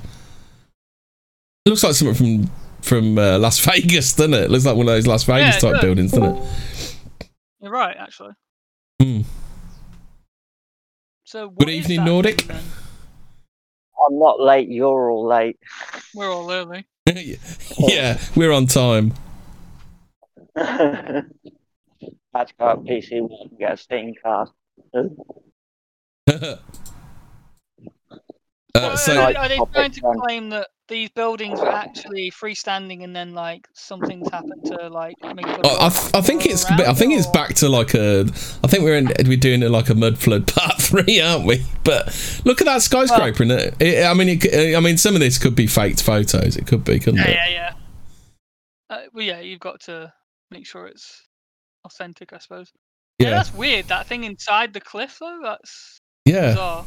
It 1.66 1.70
looks 1.70 1.84
like 1.84 1.94
something 1.94 2.16
from 2.16 2.52
from 2.82 3.18
uh, 3.18 3.38
Las 3.38 3.60
Vegas, 3.66 4.14
doesn't 4.14 4.34
it? 4.34 4.50
Looks 4.50 4.66
like 4.66 4.76
one 4.76 4.88
of 4.88 4.94
those 4.94 5.08
Las 5.08 5.24
Vegas 5.24 5.56
yeah, 5.56 5.60
type 5.60 5.74
does. 5.74 5.82
buildings, 5.82 6.12
doesn't 6.12 6.36
it? 6.38 7.30
You're 7.62 7.72
right, 7.72 7.96
actually. 7.98 8.34
Hmm. 9.02 9.22
So 11.26 11.50
Good 11.50 11.70
evening, 11.70 12.06
Nordic. 12.06 12.42
thing. 12.42 12.58
I'm 12.58 14.20
not 14.20 14.40
late. 14.40 14.70
You're 14.70 15.10
all 15.10 15.28
late. 15.28 15.58
We're 16.14 16.32
all 16.32 16.52
early. 16.52 16.86
yeah, 17.78 18.20
we're 18.36 18.52
on 18.52 18.66
time. 18.66 19.14
Had 20.56 21.28
to 22.34 22.54
go 22.60 22.66
up 22.66 22.84
PC 22.84 23.22
One 23.22 23.48
and 23.50 23.60
get 23.60 23.74
a 23.74 23.78
Steam 23.78 24.14
card. 24.24 24.50
uh, 24.96 26.56
Well, 28.74 28.98
so 28.98 29.22
are, 29.22 29.34
they- 29.34 29.36
are 29.38 29.48
they 29.50 29.58
trying 29.72 29.92
to 29.92 30.02
claim 30.02 30.50
that 30.50 30.70
these 30.88 31.10
buildings 31.10 31.60
were 31.60 31.68
actually 31.72 32.30
freestanding 32.30 33.04
and 33.04 33.16
then 33.16 33.34
like 33.34 33.68
something's 33.74 34.30
happened 34.30 34.64
to 34.66 34.88
like 34.90 35.16
make 35.34 35.46
I, 35.48 35.60
I, 35.88 35.90
th- 35.90 36.14
I 36.14 36.22
think 36.22 36.46
it's 36.46 36.64
around, 36.70 36.82
I 36.82 36.94
think 36.94 37.14
it's 37.14 37.26
back 37.28 37.56
to 37.56 37.70
like 37.70 37.96
a 37.96 38.22
I 38.64 38.68
think 38.68 38.84
we're 38.84 38.98
in 38.98 39.12
we're 39.26 39.36
doing 39.38 39.64
it 39.64 39.70
like 39.72 39.90
a 39.90 39.96
mud 39.96 40.20
flood 40.20 40.46
part 40.54 40.80
three, 40.82 41.20
aren't 41.22 41.46
we? 41.48 41.64
But 41.84 42.42
look 42.46 42.62
at 42.62 42.66
that 42.66 42.82
skyscraper, 42.84 43.44
and 43.44 43.52
it, 43.52 43.76
it, 43.82 44.06
I 44.06 44.14
mean, 44.14 44.30
it, 44.30 44.44
c- 44.44 44.76
I 44.76 44.80
mean, 44.80 44.98
some 44.98 45.16
of 45.16 45.22
this 45.22 45.38
could 45.38 45.56
be 45.56 45.66
faked 45.68 46.04
photos. 46.04 46.56
It 46.56 46.68
could 46.68 46.84
be, 46.84 47.00
couldn't 47.00 47.20
Yeah, 47.20 47.30
it? 47.30 47.36
yeah, 47.36 47.48
yeah. 47.50 47.74
Uh, 48.90 49.02
well, 49.14 49.24
yeah, 49.26 49.40
you've 49.40 49.60
got 49.60 49.80
to 49.82 50.14
make 50.52 50.66
sure 50.68 50.86
it's 50.88 51.24
authentic, 51.86 52.34
I 52.34 52.38
suppose. 52.38 52.72
Yeah, 53.20 53.30
Yeah, 53.30 53.36
that's 53.36 53.54
weird. 53.54 53.88
That 53.88 54.06
thing 54.08 54.24
inside 54.24 54.74
the 54.74 54.82
cliff, 54.82 55.18
though, 55.20 55.40
that's 55.44 56.00
yeah. 56.26 56.50
bizarre. 56.50 56.86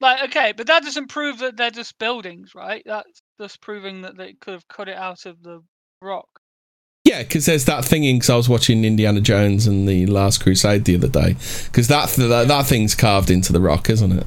Like, 0.00 0.30
okay, 0.30 0.52
but 0.56 0.68
that 0.68 0.84
doesn't 0.84 1.08
prove 1.08 1.38
that 1.38 1.56
they're 1.56 1.70
just 1.70 1.98
buildings, 1.98 2.54
right? 2.54 2.82
That's 2.86 3.20
just 3.40 3.60
proving 3.60 4.02
that 4.02 4.16
they 4.16 4.34
could 4.34 4.54
have 4.54 4.68
cut 4.68 4.88
it 4.88 4.96
out 4.96 5.26
of 5.26 5.42
the 5.42 5.60
rock. 6.00 6.28
Yeah, 7.04 7.22
because 7.22 7.46
there's 7.46 7.64
that 7.64 7.84
thing. 7.84 8.02
Because 8.02 8.30
I 8.30 8.36
was 8.36 8.48
watching 8.48 8.84
Indiana 8.84 9.20
Jones 9.20 9.66
and 9.66 9.88
the 9.88 10.06
Last 10.06 10.42
Crusade 10.42 10.84
the 10.84 10.94
other 10.94 11.08
day. 11.08 11.36
Because 11.64 11.88
that, 11.88 12.10
that 12.10 12.48
that 12.48 12.66
thing's 12.66 12.94
carved 12.94 13.30
into 13.30 13.52
the 13.52 13.60
rock, 13.60 13.88
isn't 13.90 14.12
it? 14.12 14.26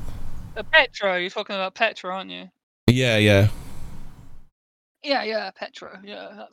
Uh, 0.57 0.63
Petra, 0.63 1.19
you're 1.21 1.29
talking 1.29 1.55
about 1.55 1.75
Petra, 1.75 2.13
aren't 2.13 2.31
you? 2.31 2.49
Yeah, 2.87 3.17
yeah, 3.17 3.47
Yeah, 5.03 5.23
yeah, 5.23 5.51
Petra. 5.51 6.01
Yeah, 6.03 6.45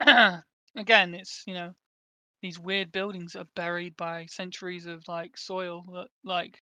that's 0.00 0.42
again, 0.76 1.14
it's 1.14 1.44
you 1.46 1.54
know 1.54 1.72
these 2.42 2.58
weird 2.58 2.90
buildings 2.90 3.36
are 3.36 3.46
buried 3.54 3.96
by 3.96 4.26
centuries 4.26 4.86
of 4.86 5.06
like 5.06 5.36
soil 5.36 5.84
that 5.92 6.08
like 6.24 6.58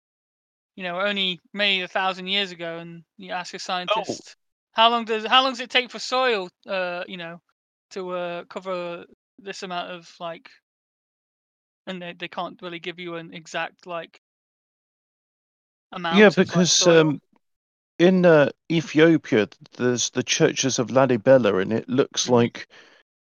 you 0.76 0.84
know 0.84 1.00
only 1.02 1.40
maybe 1.54 1.82
a 1.84 1.88
thousand 1.88 2.28
years 2.28 2.52
ago, 2.52 2.78
and 2.78 3.04
you 3.18 3.32
ask 3.32 3.54
a 3.54 3.60
scientist 3.60 4.36
how 4.74 4.90
long 4.90 5.06
does 5.06 5.26
how 5.26 5.44
long 5.44 5.54
does 5.54 5.62
it 5.62 5.70
take 5.70 5.92
for 5.92 6.00
soil, 6.00 6.50
uh, 6.68 7.04
you 7.08 7.18
know, 7.18 7.42
to 7.92 8.12
uh, 8.12 8.44
cover 8.46 9.06
this 9.40 9.64
amount 9.64 9.92
of 9.92 10.10
like, 10.20 10.50
and 11.88 12.02
they 12.02 12.14
they 12.14 12.28
can't 12.28 12.62
really 12.62 12.80
give 12.80 13.00
you 13.00 13.16
an 13.16 13.34
exact 13.34 13.88
like 13.88 14.22
amount. 15.92 16.20
yeah, 16.20 16.30
of, 16.38 16.38
like, 16.38 16.44
because 16.44 16.70
soil. 16.70 17.02
um, 17.02 17.20
in 18.00 18.26
uh, 18.26 18.50
Ethiopia, 18.72 19.48
there's 19.78 20.10
the 20.12 20.24
churches 20.24 20.80
of 20.80 20.90
Lalibela, 20.90 21.62
and 21.62 21.74
it 21.74 21.90
looks 21.90 22.30
Mhm. 22.30 22.30
like 22.30 22.68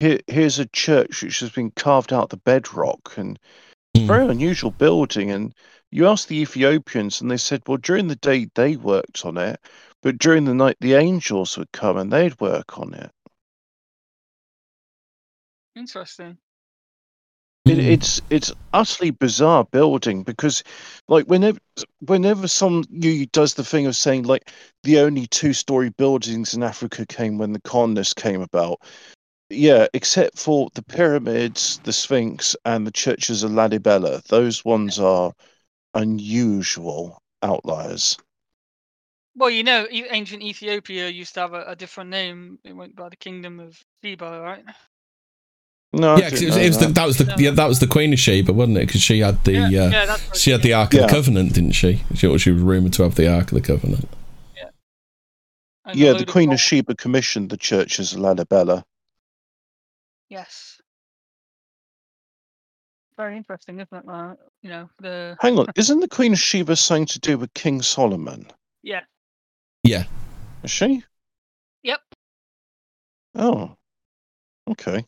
here, 0.01 0.21
here's 0.27 0.59
a 0.59 0.67
church 0.67 1.23
which 1.23 1.41
has 1.41 1.51
been 1.51 1.71
carved 1.73 2.13
out 2.13 2.31
the 2.31 2.37
bedrock, 2.37 3.15
and 3.17 3.39
it's 3.95 4.03
a 4.05 4.07
Hmm. 4.07 4.13
very 4.13 4.29
unusual 4.29 4.73
building. 4.73 5.31
And 5.31 5.55
you 5.91 6.07
asked 6.09 6.29
the 6.29 6.41
Ethiopians, 6.41 7.21
and 7.21 7.31
they 7.31 7.37
said, 7.37 7.63
well, 7.67 7.79
during 7.79 8.09
the 8.09 8.17
day 8.17 8.49
they 8.55 8.77
worked 8.77 9.25
on 9.25 9.39
it, 9.39 9.61
but 10.03 10.19
during 10.19 10.45
the 10.45 10.55
night 10.55 10.77
the 10.81 10.95
angels 10.95 11.57
would 11.59 11.73
come 11.73 11.97
and 11.97 12.13
they'd 12.13 12.41
work 12.41 12.79
on 12.79 12.95
it. 12.95 13.11
interesting. 15.77 16.39
It, 17.67 17.79
Mm. 17.79 17.87
it's 17.87 18.21
it's 18.31 18.53
utterly 18.75 19.11
bizarre 19.11 19.65
building 19.65 20.23
because, 20.23 20.63
like, 21.09 21.27
whenever 21.27 21.59
whenever 22.01 22.47
some 22.47 22.85
you 22.91 23.27
does 23.27 23.55
the 23.55 23.65
thing 23.65 23.87
of 23.87 23.97
saying 23.97 24.25
like 24.25 24.51
the 24.83 24.99
only 25.01 25.27
two 25.29 25.55
story 25.55 25.89
buildings 25.91 26.53
in 26.55 26.63
Africa 26.63 27.07
came 27.07 27.39
when 27.39 27.53
the 27.53 27.61
colonists 27.63 28.15
came 28.15 28.43
about, 28.43 28.81
yeah, 29.55 29.87
except 29.95 30.39
for 30.39 30.71
the 30.75 30.83
pyramids, 30.83 31.79
the 31.85 31.93
Sphinx, 31.93 32.57
and 32.65 32.87
the 32.87 32.91
churches 32.93 33.43
of 33.43 33.51
Lalibela, 33.53 34.23
those 34.25 34.65
ones 34.65 34.99
are 34.99 35.33
unusual 35.95 37.23
outliers. 37.43 38.19
Well, 39.37 39.51
you 39.51 39.65
know, 39.65 39.87
e- 39.91 40.07
ancient 40.11 40.43
Ethiopia 40.43 41.09
used 41.09 41.35
to 41.35 41.41
have 41.41 41.55
a, 41.55 41.65
a 41.67 41.77
different 41.77 42.11
name. 42.11 42.59
It 42.65 42.73
went 42.73 42.95
by 42.97 43.09
the 43.09 43.17
Kingdom 43.17 43.61
of 43.61 43.83
Sheba, 44.03 44.41
right? 44.41 44.65
No, 45.93 46.15
I 46.17 46.19
yeah, 46.19 46.31
'cause 46.31 46.43
it 46.43 46.47
was, 46.47 46.57
it 46.57 46.67
was 46.67 46.79
the, 46.79 46.87
that. 46.87 46.95
that 46.97 47.07
was 47.07 47.19
the 47.19 47.35
yeah, 47.39 47.51
that 47.53 47.69
was 47.69 47.79
the 47.79 47.87
Queen 47.87 48.13
of 48.13 48.19
Sheba, 48.19 48.53
wasn't 48.53 48.79
it? 48.79 48.87
Because 48.87 49.01
she 49.01 49.21
had 49.21 49.45
the 49.45 49.53
yeah, 49.53 49.67
uh, 49.85 49.91
yeah, 49.91 50.07
that's 50.07 50.41
she 50.41 50.51
had 50.51 50.63
the. 50.63 50.73
Ark 50.73 50.93
of 50.95 51.01
Yeah. 51.01 51.07
the 51.07 51.13
Covenant, 51.13 51.55
didn't 51.55 51.73
she? 51.73 52.03
She, 52.15 52.39
she 52.39 52.51
was 52.51 52.63
rumored 52.63 52.93
to 52.95 53.05
have 53.05 53.15
the 53.15 53.29
Ark 53.33 53.53
of 53.53 53.55
the 53.55 53.61
Covenant. 53.61 54.09
And 55.87 55.99
yeah, 55.99 56.13
the 56.13 56.23
of 56.23 56.27
Queen 56.27 56.49
of 56.49 56.51
gold. 56.51 56.61
Sheba 56.61 56.95
commissioned 56.95 57.51
the 57.51 57.57
churches 57.57 58.13
of 58.13 58.21
Lalibela. 58.21 58.85
Yes. 60.29 60.81
Very 63.17 63.37
interesting, 63.37 63.79
isn't 63.81 63.97
it? 63.97 64.05
Uh, 64.09 64.35
you 64.63 64.71
know, 64.71 64.89
the 65.01 65.37
Hang 65.41 65.59
on, 65.59 65.67
isn't 65.77 66.01
the 66.01 66.09
Queen 66.09 66.33
of 66.33 66.39
Sheba 66.39 66.75
something 66.77 67.07
to 67.07 67.21
do 67.21 67.39
with 67.39 67.53
King 67.55 67.81
Solomon? 67.83 68.47
yeah, 68.83 69.03
Yeah, 69.85 70.05
Is 70.65 70.71
she? 70.71 71.05
yep. 71.83 72.01
Oh, 73.37 73.77
okay. 74.71 75.05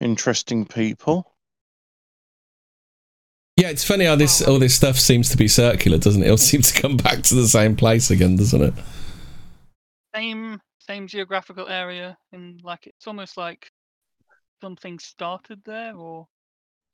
Interesting 0.00 0.66
people. 0.66 1.32
yeah. 3.56 3.68
It's 3.68 3.84
funny 3.84 4.04
how 4.04 4.16
this 4.16 4.42
all 4.42 4.58
this 4.58 4.74
stuff 4.74 4.98
seems 4.98 5.28
to 5.30 5.36
be 5.36 5.46
circular, 5.48 5.98
doesn't 5.98 6.22
it? 6.22 6.26
It 6.26 6.30
all 6.30 6.36
seems 6.38 6.72
to 6.72 6.80
come 6.80 6.96
back 6.96 7.22
to 7.24 7.34
the 7.34 7.46
same 7.48 7.76
place 7.76 8.10
again, 8.10 8.36
doesn't 8.36 8.62
it? 8.62 8.74
Same 10.14 10.60
same 10.86 11.06
geographical 11.06 11.68
area, 11.68 12.16
and 12.32 12.60
like 12.62 12.86
it's 12.86 13.06
almost 13.06 13.36
like 13.36 13.70
something 14.60 14.98
started 14.98 15.60
there, 15.64 15.94
or 15.94 16.26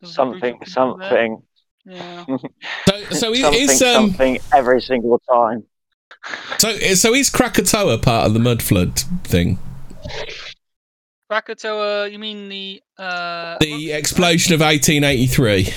there 0.01 0.09
was 0.09 0.19
a 0.19 0.25
group 0.41 0.63
of 0.63 0.69
Something, 0.69 0.99
there. 0.99 1.11
something, 1.11 1.43
Yeah. 1.85 2.25
So, 2.87 3.05
so 3.11 3.33
is, 3.33 3.41
something, 3.41 3.61
is 3.61 3.83
um, 3.83 3.95
something 4.11 4.39
every 4.55 4.81
single 4.81 5.19
time. 5.31 5.65
so 6.59 6.77
so 6.95 7.15
is 7.15 7.31
Krakatoa 7.31 7.99
part 7.99 8.27
of 8.27 8.35
the 8.35 8.41
mud 8.41 8.63
flood 8.63 8.99
thing? 9.25 9.59
Krakatoa, 11.31 12.09
you 12.09 12.19
mean 12.19 12.49
the 12.49 12.83
uh 12.99 13.59
The 13.61 13.93
explosion 13.93 14.55
of 14.55 14.61
1883, 14.61 15.69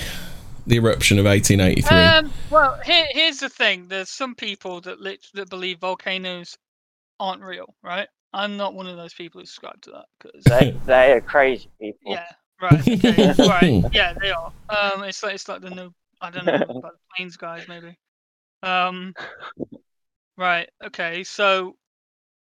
the 0.67 0.77
eruption 0.77 1.19
of 1.19 1.25
1883. 1.25 1.97
Um, 1.97 2.31
well, 2.49 2.79
here, 2.85 3.05
here's 3.11 3.39
the 3.39 3.49
thing. 3.49 3.87
There's 3.87 4.09
some 4.09 4.33
people 4.35 4.79
that 4.81 5.01
lit- 5.01 5.27
that 5.33 5.49
believe 5.49 5.79
volcanoes 5.79 6.57
aren't 7.21 7.43
real, 7.43 7.75
right? 7.81 8.07
I'm 8.33 8.57
not 8.57 8.73
one 8.73 8.87
of 8.87 8.97
those 8.97 9.13
people 9.13 9.39
who 9.41 9.45
subscribe 9.45 9.81
to 9.83 9.91
that 9.91 10.05
because 10.19 10.43
They, 10.45 10.71
they 10.85 11.11
are 11.13 11.21
crazy 11.21 11.69
people. 11.79 12.13
yeah, 12.13 12.25
right, 12.61 12.87
okay, 12.87 13.33
right, 13.39 13.83
yeah, 13.93 14.13
they 14.21 14.31
are. 14.31 14.51
Um, 14.69 15.03
it's 15.03 15.21
like 15.23 15.35
it's 15.35 15.47
like 15.47 15.61
the 15.61 15.69
no, 15.69 15.93
I 16.21 16.31
don't 16.31 16.45
know 16.45 16.53
about 16.55 16.81
the 16.93 16.99
planes 17.15 17.37
guys 17.37 17.67
maybe. 17.67 17.97
Um, 18.63 19.13
Right. 20.37 20.69
Okay. 20.83 21.23
So, 21.23 21.75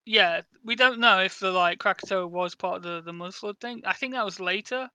yeah, 0.04 0.42
we 0.64 0.76
don't 0.76 0.98
know 1.00 1.20
if 1.20 1.38
the 1.38 1.50
like 1.50 1.78
Krakatoa 1.78 2.26
was 2.26 2.54
part 2.54 2.78
of 2.78 2.82
the 2.82 3.00
the 3.00 3.12
Muslim 3.12 3.54
thing. 3.56 3.82
I 3.86 3.94
think 3.94 4.12
that 4.12 4.24
was 4.24 4.38
later. 4.40 4.88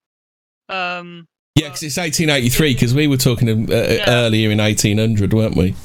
Um. 0.69 1.27
Yeah, 1.55 1.67
because 1.67 1.83
it's 1.83 1.97
1883. 1.97 2.73
Because 2.73 2.93
we 2.93 3.07
were 3.07 3.17
talking 3.17 3.49
uh, 3.49 3.75
Yeah. 3.89 4.05
earlier 4.07 4.51
in 4.51 4.59
1800, 4.59 5.33
weren't 5.33 5.55
we? 5.55 5.75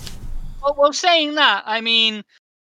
Well, 0.63 0.75
well, 0.79 0.93
saying 0.93 1.37
that, 1.37 1.65
I 1.67 1.81
mean, 1.81 2.23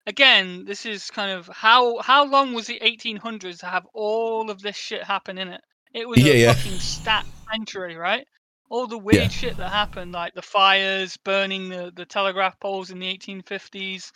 again, 0.07 0.64
this 0.64 0.87
is 0.87 1.11
kind 1.11 1.30
of 1.30 1.49
how 1.49 1.99
how 2.00 2.25
long 2.25 2.52
was 2.54 2.66
the 2.66 2.80
1800s 2.80 3.59
to 3.61 3.66
have 3.66 3.87
all 3.95 4.50
of 4.50 4.61
this 4.61 4.76
shit 4.76 5.04
happen 5.04 5.38
in 5.38 5.49
it? 5.49 5.61
It 5.95 6.09
was 6.09 6.19
Yeah, 6.21 6.33
a 6.33 6.37
yeah. 6.37 6.52
fucking 6.54 6.78
stat 6.78 7.26
century, 7.50 7.97
right? 7.97 8.26
All 8.71 8.87
the 8.87 8.99
weird 8.99 9.23
Yeah. 9.23 9.28
shit 9.28 9.57
that 9.57 9.71
happened, 9.71 10.12
like 10.12 10.35
the 10.35 10.42
fires, 10.42 11.16
burning 11.16 11.69
the, 11.69 11.92
the 11.95 12.07
telegraph 12.07 12.59
poles 12.61 12.90
in 12.90 13.00
the 13.00 13.07
1850s, 13.19 14.12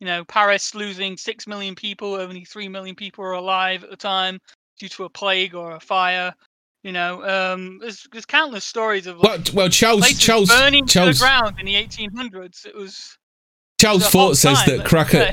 you 0.00 0.06
know, 0.06 0.24
Paris 0.24 0.74
losing 0.74 1.16
six 1.16 1.46
million 1.46 1.74
people, 1.74 2.14
only 2.14 2.44
three 2.44 2.68
million 2.68 2.94
people 2.94 3.24
were 3.24 3.32
alive 3.32 3.82
at 3.82 3.90
the 3.90 3.96
time 3.96 4.38
due 4.78 4.88
to 4.90 5.04
a 5.04 5.10
plague 5.10 5.54
or 5.54 5.72
a 5.72 5.80
fire. 5.80 6.34
You 6.82 6.92
know, 6.92 7.24
um, 7.24 7.78
there's, 7.80 8.06
there's 8.12 8.26
countless 8.26 8.64
stories 8.64 9.06
of 9.06 9.18
Well, 9.18 9.38
like 9.38 9.48
well, 9.54 9.68
Charles 9.70 10.00
places 10.00 10.20
Charles 10.20 10.48
burning 10.50 10.86
to 10.88 11.06
the 11.06 11.14
ground 11.18 11.58
in 11.58 11.66
the 11.66 11.74
1800s. 11.74 12.66
It 12.66 12.74
was 12.76 13.16
Charles 13.78 14.06
Fort 14.08 14.36
says 14.36 14.58
time, 14.58 14.68
that 14.70 14.76
let's 14.78 14.88
Krakatoa. 14.90 15.32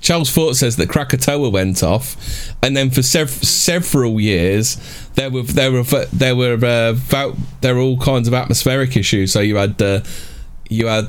Charles 0.00 0.30
Fort 0.30 0.56
says 0.56 0.76
that 0.76 0.88
Krakatoa 0.88 1.48
went 1.50 1.82
off, 1.82 2.16
and 2.62 2.76
then 2.76 2.90
for 2.90 3.02
sev- 3.02 3.30
several 3.30 4.20
years 4.20 4.76
there 5.14 5.30
were 5.30 5.42
there 5.42 5.72
were 5.72 5.82
there 6.12 6.36
were 6.36 6.64
uh, 6.64 6.92
vo- 6.92 7.36
there 7.60 7.74
were 7.74 7.80
all 7.80 7.98
kinds 7.98 8.28
of 8.28 8.34
atmospheric 8.34 8.96
issues. 8.96 9.32
So 9.32 9.40
you 9.40 9.56
had 9.56 9.80
uh, 9.80 10.00
you 10.68 10.86
had 10.86 11.08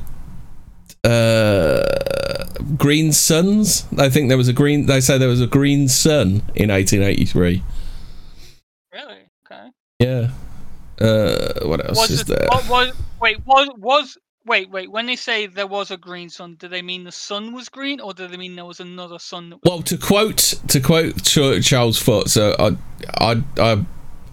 uh, 1.04 2.46
green 2.78 3.12
suns. 3.14 3.86
I 3.98 4.10
think 4.10 4.30
there 4.30 4.38
was 4.38 4.48
a 4.48 4.54
green. 4.54 4.86
They 4.86 5.02
say 5.02 5.18
there 5.18 5.30
was 5.30 5.42
a 5.42 5.48
green 5.48 5.88
sun 5.88 6.42
in 6.56 6.70
1883. 6.72 7.64
Really? 8.94 9.16
Okay. 9.46 9.70
Yeah. 10.00 10.30
Uh, 11.00 11.68
what 11.68 11.86
else 11.86 11.98
Was 11.98 12.12
is 12.12 12.22
it, 12.22 12.28
there? 12.28 12.48
what 12.50 12.70
was 12.70 12.94
wait 13.20 13.46
was 13.46 13.68
was 13.78 14.18
wait 14.46 14.70
wait 14.70 14.92
when 14.92 15.06
they 15.06 15.16
say 15.16 15.48
there 15.48 15.68
was 15.68 15.92
a 15.92 15.98
green 15.98 16.30
sun, 16.30 16.56
do 16.56 16.68
they 16.68 16.82
mean 16.82 17.04
the 17.04 17.12
sun 17.12 17.54
was 17.54 17.70
green 17.70 18.00
or 18.00 18.14
do 18.14 18.28
they 18.28 18.38
mean 18.38 18.56
there 18.56 18.66
was 18.66 18.80
another 18.80 19.20
sun 19.20 19.50
was 19.50 19.60
Well, 19.64 19.82
to 19.84 19.98
quote 19.98 20.56
to 20.68 20.80
quote 20.80 21.24
Charles 21.24 21.98
Fort, 21.98 22.30
so 22.30 22.56
I 22.60 22.78
I 23.20 23.44
I 23.58 23.86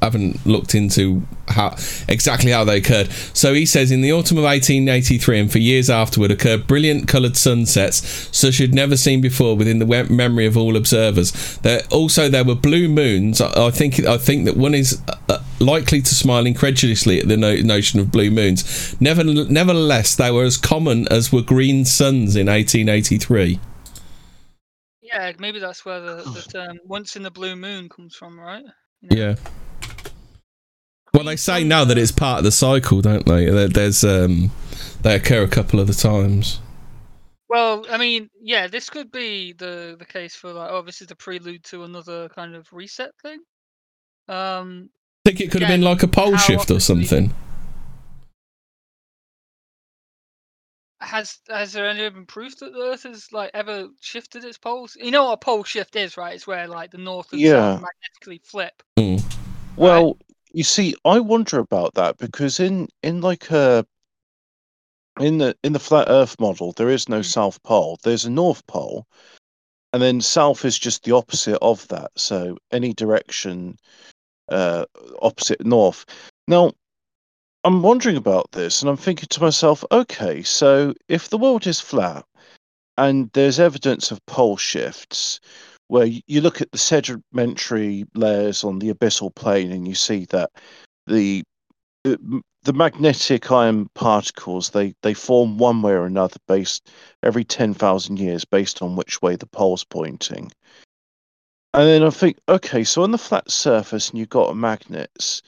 haven't 0.02 0.44
looked 0.44 0.74
into 0.74 1.22
how 1.48 1.76
exactly 2.08 2.50
how 2.50 2.64
they 2.64 2.78
occurred. 2.78 3.10
So 3.32 3.54
he 3.54 3.66
says 3.66 3.90
in 3.90 4.00
the 4.00 4.12
autumn 4.12 4.38
of 4.38 4.44
1883 4.44 5.40
and 5.40 5.52
for 5.52 5.58
years 5.58 5.88
afterward 5.88 6.30
occurred 6.30 6.66
brilliant 6.66 7.08
coloured 7.08 7.36
sunsets 7.36 7.96
such 8.36 8.54
as 8.54 8.58
had 8.58 8.74
never 8.74 8.96
seen 8.96 9.20
before 9.20 9.56
within 9.56 9.78
the 9.78 10.06
memory 10.10 10.46
of 10.46 10.56
all 10.56 10.76
observers. 10.76 11.32
There 11.58 11.82
also 11.90 12.28
there 12.28 12.44
were 12.44 12.54
blue 12.54 12.88
moons. 12.88 13.40
I, 13.40 13.66
I 13.66 13.70
think 13.70 14.00
I 14.00 14.18
think 14.18 14.44
that 14.46 14.56
one 14.56 14.74
is 14.74 15.00
uh, 15.28 15.38
likely 15.60 16.00
to 16.02 16.14
smile 16.14 16.46
incredulously 16.46 17.20
at 17.20 17.28
the 17.28 17.36
no- 17.36 17.56
notion 17.56 18.00
of 18.00 18.10
blue 18.10 18.30
moons. 18.30 19.00
Never, 19.00 19.24
nevertheless, 19.24 20.16
they 20.16 20.30
were 20.30 20.44
as 20.44 20.56
common 20.56 21.06
as 21.08 21.32
were 21.32 21.42
green 21.42 21.84
suns 21.84 22.36
in 22.36 22.46
1883. 22.46 23.60
Yeah, 25.02 25.32
maybe 25.38 25.58
that's 25.58 25.84
where 25.84 26.00
the, 26.00 26.16
the 26.16 26.42
term 26.42 26.78
once 26.86 27.16
in 27.16 27.22
the 27.22 27.30
blue 27.30 27.54
moon 27.54 27.88
comes 27.88 28.14
from, 28.14 28.38
right? 28.40 28.64
You 29.02 29.16
know? 29.16 29.22
Yeah. 29.22 29.34
Well, 31.14 31.24
they 31.24 31.36
say 31.36 31.62
now 31.62 31.84
that 31.84 31.98
it's 31.98 32.10
part 32.12 32.38
of 32.38 32.44
the 32.44 32.52
cycle, 32.52 33.00
don't 33.02 33.26
they? 33.26 33.44
There- 33.50 33.68
There's 33.68 34.02
um, 34.02 34.50
they 35.02 35.14
occur 35.14 35.42
a 35.42 35.48
couple 35.48 35.78
of 35.78 35.86
the 35.86 35.94
times. 35.94 36.58
Well, 37.48 37.84
I 37.90 37.98
mean, 37.98 38.30
yeah, 38.40 38.66
this 38.66 38.88
could 38.88 39.12
be 39.12 39.52
the 39.52 39.94
the 39.98 40.06
case 40.06 40.34
for 40.34 40.52
like, 40.54 40.70
oh, 40.70 40.80
this 40.82 41.02
is 41.02 41.08
the 41.08 41.16
prelude 41.16 41.64
to 41.64 41.84
another 41.84 42.30
kind 42.30 42.54
of 42.54 42.66
reset 42.72 43.10
thing. 43.22 43.40
Um, 44.28 44.88
I 45.26 45.30
think 45.30 45.40
it 45.42 45.50
could 45.50 45.60
have 45.62 45.68
been 45.70 45.82
like 45.82 46.02
a 46.02 46.08
pole 46.08 46.36
shift 46.38 46.70
or 46.70 46.74
often 46.76 46.96
do 46.96 47.02
you- 47.02 47.06
something. 47.06 47.34
has 51.00 51.38
has 51.48 51.72
there 51.72 51.88
any 51.88 52.08
been 52.08 52.24
proof 52.26 52.56
that 52.60 52.72
the 52.72 52.78
Earth 52.78 53.02
has 53.02 53.26
like 53.32 53.50
ever 53.54 53.88
shifted 54.00 54.44
its 54.44 54.56
poles? 54.56 54.96
You 54.98 55.10
know 55.10 55.24
what 55.24 55.32
a 55.32 55.36
pole 55.36 55.64
shift 55.64 55.96
is, 55.96 56.16
right? 56.16 56.34
It's 56.34 56.46
where 56.46 56.66
like 56.68 56.90
the 56.92 56.98
north 56.98 57.32
and 57.32 57.40
Yeah. 57.40 57.50
south 57.74 57.82
magnetically 57.82 58.40
flip. 58.44 58.82
Mm. 58.98 59.22
Well, 59.76 60.18
you 60.52 60.64
see, 60.64 60.94
I 61.04 61.20
wonder 61.20 61.58
about 61.58 61.94
that 61.94 62.18
because 62.18 62.60
in 62.60 62.88
in 63.02 63.20
like 63.20 63.50
a 63.50 63.86
in 65.20 65.38
the 65.38 65.56
in 65.62 65.72
the 65.72 65.78
flat 65.78 66.08
Earth 66.08 66.38
model, 66.40 66.72
there 66.72 66.90
is 66.90 67.08
no 67.08 67.20
Mm. 67.20 67.24
South 67.24 67.62
Pole. 67.62 67.98
There's 68.02 68.24
a 68.24 68.30
North 68.30 68.66
Pole, 68.66 69.06
and 69.92 70.02
then 70.02 70.20
South 70.20 70.64
is 70.64 70.78
just 70.78 71.04
the 71.04 71.12
opposite 71.12 71.58
of 71.62 71.86
that. 71.88 72.10
So 72.16 72.58
any 72.70 72.92
direction 72.94 73.78
uh, 74.48 74.84
opposite 75.22 75.64
North. 75.64 76.04
Now, 76.48 76.72
I'm 77.64 77.82
wondering 77.82 78.16
about 78.16 78.52
this, 78.52 78.82
and 78.82 78.90
I'm 78.90 78.96
thinking 78.96 79.28
to 79.30 79.40
myself, 79.40 79.84
okay, 79.92 80.42
so 80.42 80.94
if 81.08 81.28
the 81.28 81.38
world 81.38 81.66
is 81.66 81.80
flat 81.80 82.24
and 82.98 83.30
there's 83.32 83.60
evidence 83.60 84.10
of 84.10 84.24
pole 84.26 84.56
shifts, 84.56 85.40
where 85.92 86.06
you 86.06 86.40
look 86.40 86.62
at 86.62 86.72
the 86.72 86.78
sedimentary 86.78 88.06
layers 88.14 88.64
on 88.64 88.78
the 88.78 88.90
abyssal 88.90 89.34
plain 89.34 89.70
and 89.70 89.86
you 89.86 89.94
see 89.94 90.24
that 90.30 90.50
the 91.06 91.42
the 92.02 92.40
the 92.62 92.72
magnetic 92.72 93.52
iron 93.52 93.90
particles 93.94 94.70
they 94.70 94.94
they 95.02 95.12
form 95.12 95.58
one 95.58 95.82
way 95.82 95.92
or 95.92 96.06
another 96.06 96.38
based 96.48 96.88
every 97.22 97.44
10,000 97.44 98.18
years 98.18 98.42
based 98.42 98.80
on 98.80 98.96
which 98.96 99.20
way 99.20 99.36
the 99.36 99.44
pole's 99.44 99.84
pointing 99.84 100.50
and 101.74 101.86
then 101.86 102.02
i 102.02 102.08
think 102.08 102.38
okay 102.48 102.82
so 102.84 103.02
on 103.02 103.10
the 103.10 103.18
flat 103.18 103.50
surface 103.50 104.08
and 104.08 104.18
you've 104.18 104.30
got 104.30 104.56
magnets 104.56 105.42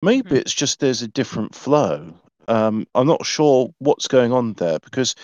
maybe 0.00 0.30
Mhm. 0.30 0.38
it's 0.38 0.54
just 0.54 0.80
there's 0.80 1.02
a 1.02 1.08
different 1.08 1.54
flow 1.54 2.14
um 2.48 2.86
i'm 2.94 3.06
not 3.06 3.26
sure 3.26 3.68
what's 3.78 4.08
going 4.08 4.32
on 4.32 4.54
there 4.54 4.78
because 4.78 5.14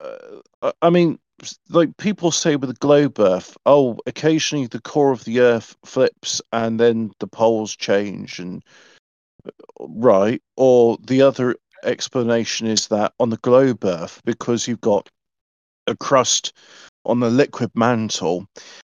uh, 0.00 0.40
I- 0.62 0.72
I 0.82 0.90
mean, 0.90 1.18
like 1.68 1.96
people 1.96 2.30
say 2.30 2.56
with 2.56 2.70
the 2.70 2.76
globe 2.76 3.18
Earth, 3.18 3.56
oh, 3.66 3.98
occasionally 4.06 4.66
the 4.66 4.80
core 4.80 5.12
of 5.12 5.24
the 5.24 5.40
Earth 5.40 5.76
flips 5.84 6.40
and 6.52 6.80
then 6.80 7.10
the 7.20 7.26
poles 7.26 7.76
change, 7.76 8.38
and 8.38 8.62
uh, 9.46 9.50
right. 9.80 10.42
Or 10.56 10.98
the 11.02 11.22
other 11.22 11.56
explanation 11.84 12.66
is 12.66 12.88
that 12.88 13.12
on 13.20 13.30
the 13.30 13.36
globe 13.38 13.84
Earth, 13.84 14.20
because 14.24 14.66
you've 14.66 14.80
got 14.80 15.08
a 15.86 15.96
crust 15.96 16.52
on 17.04 17.20
the 17.20 17.30
liquid 17.30 17.70
mantle, 17.74 18.46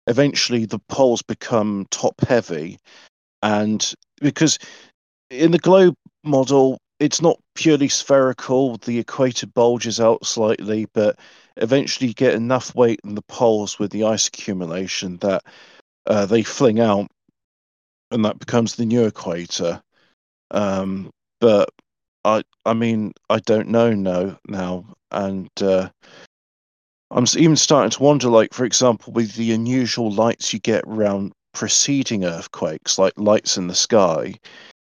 eventually 0.08 0.66
the 0.66 0.80
poles 0.90 1.22
become 1.22 1.88
top 1.92 2.20
heavy, 2.22 2.78
and 3.42 3.94
because 4.20 4.60
in 5.30 5.52
the 5.52 5.60
globe 5.60 5.96
model, 6.24 6.78
it's 7.00 7.22
not 7.22 7.40
purely 7.56 7.90
spherical. 7.90 8.78
The 8.78 9.00
equator 9.00 9.48
bulges 9.48 10.00
out 10.00 10.26
slightly, 10.26 10.88
but 10.94 11.18
eventually 11.58 12.14
get 12.14 12.34
enough 12.34 12.76
weight 12.76 13.00
in 13.04 13.16
the 13.16 13.22
poles 13.24 13.80
with 13.80 13.92
the 13.92 14.04
ice 14.04 14.28
accumulation 14.28 15.18
that 15.18 15.44
uh, 16.06 16.26
they 16.26 16.44
fling 16.44 16.80
out, 16.80 17.08
and 18.12 18.26
that 18.26 18.40
becomes 18.40 18.76
the 18.76 18.86
new 18.86 19.06
equator. 19.06 19.82
Um, 20.52 21.12
but 21.40 21.70
I, 22.26 22.44
I 22.66 22.74
mean, 22.74 23.14
I 23.30 23.40
don't 23.40 23.68
know 23.70 23.94
no 23.94 24.38
now, 24.48 24.86
and 25.12 25.50
uh, 25.62 25.90
I'm 27.12 27.26
even 27.38 27.56
starting 27.56 27.92
to 27.92 28.04
wonder. 28.04 28.30
Like, 28.30 28.54
for 28.54 28.66
example, 28.66 29.14
with 29.14 29.36
the 29.36 29.52
unusual 29.52 30.12
lights 30.12 30.54
you 30.54 30.60
get 30.60 30.84
around 30.88 31.34
preceding 31.54 32.26
earthquakes, 32.26 32.98
like 32.98 33.14
lights 33.18 33.58
in 33.58 33.68
the 33.68 33.76
sky. 33.76 34.36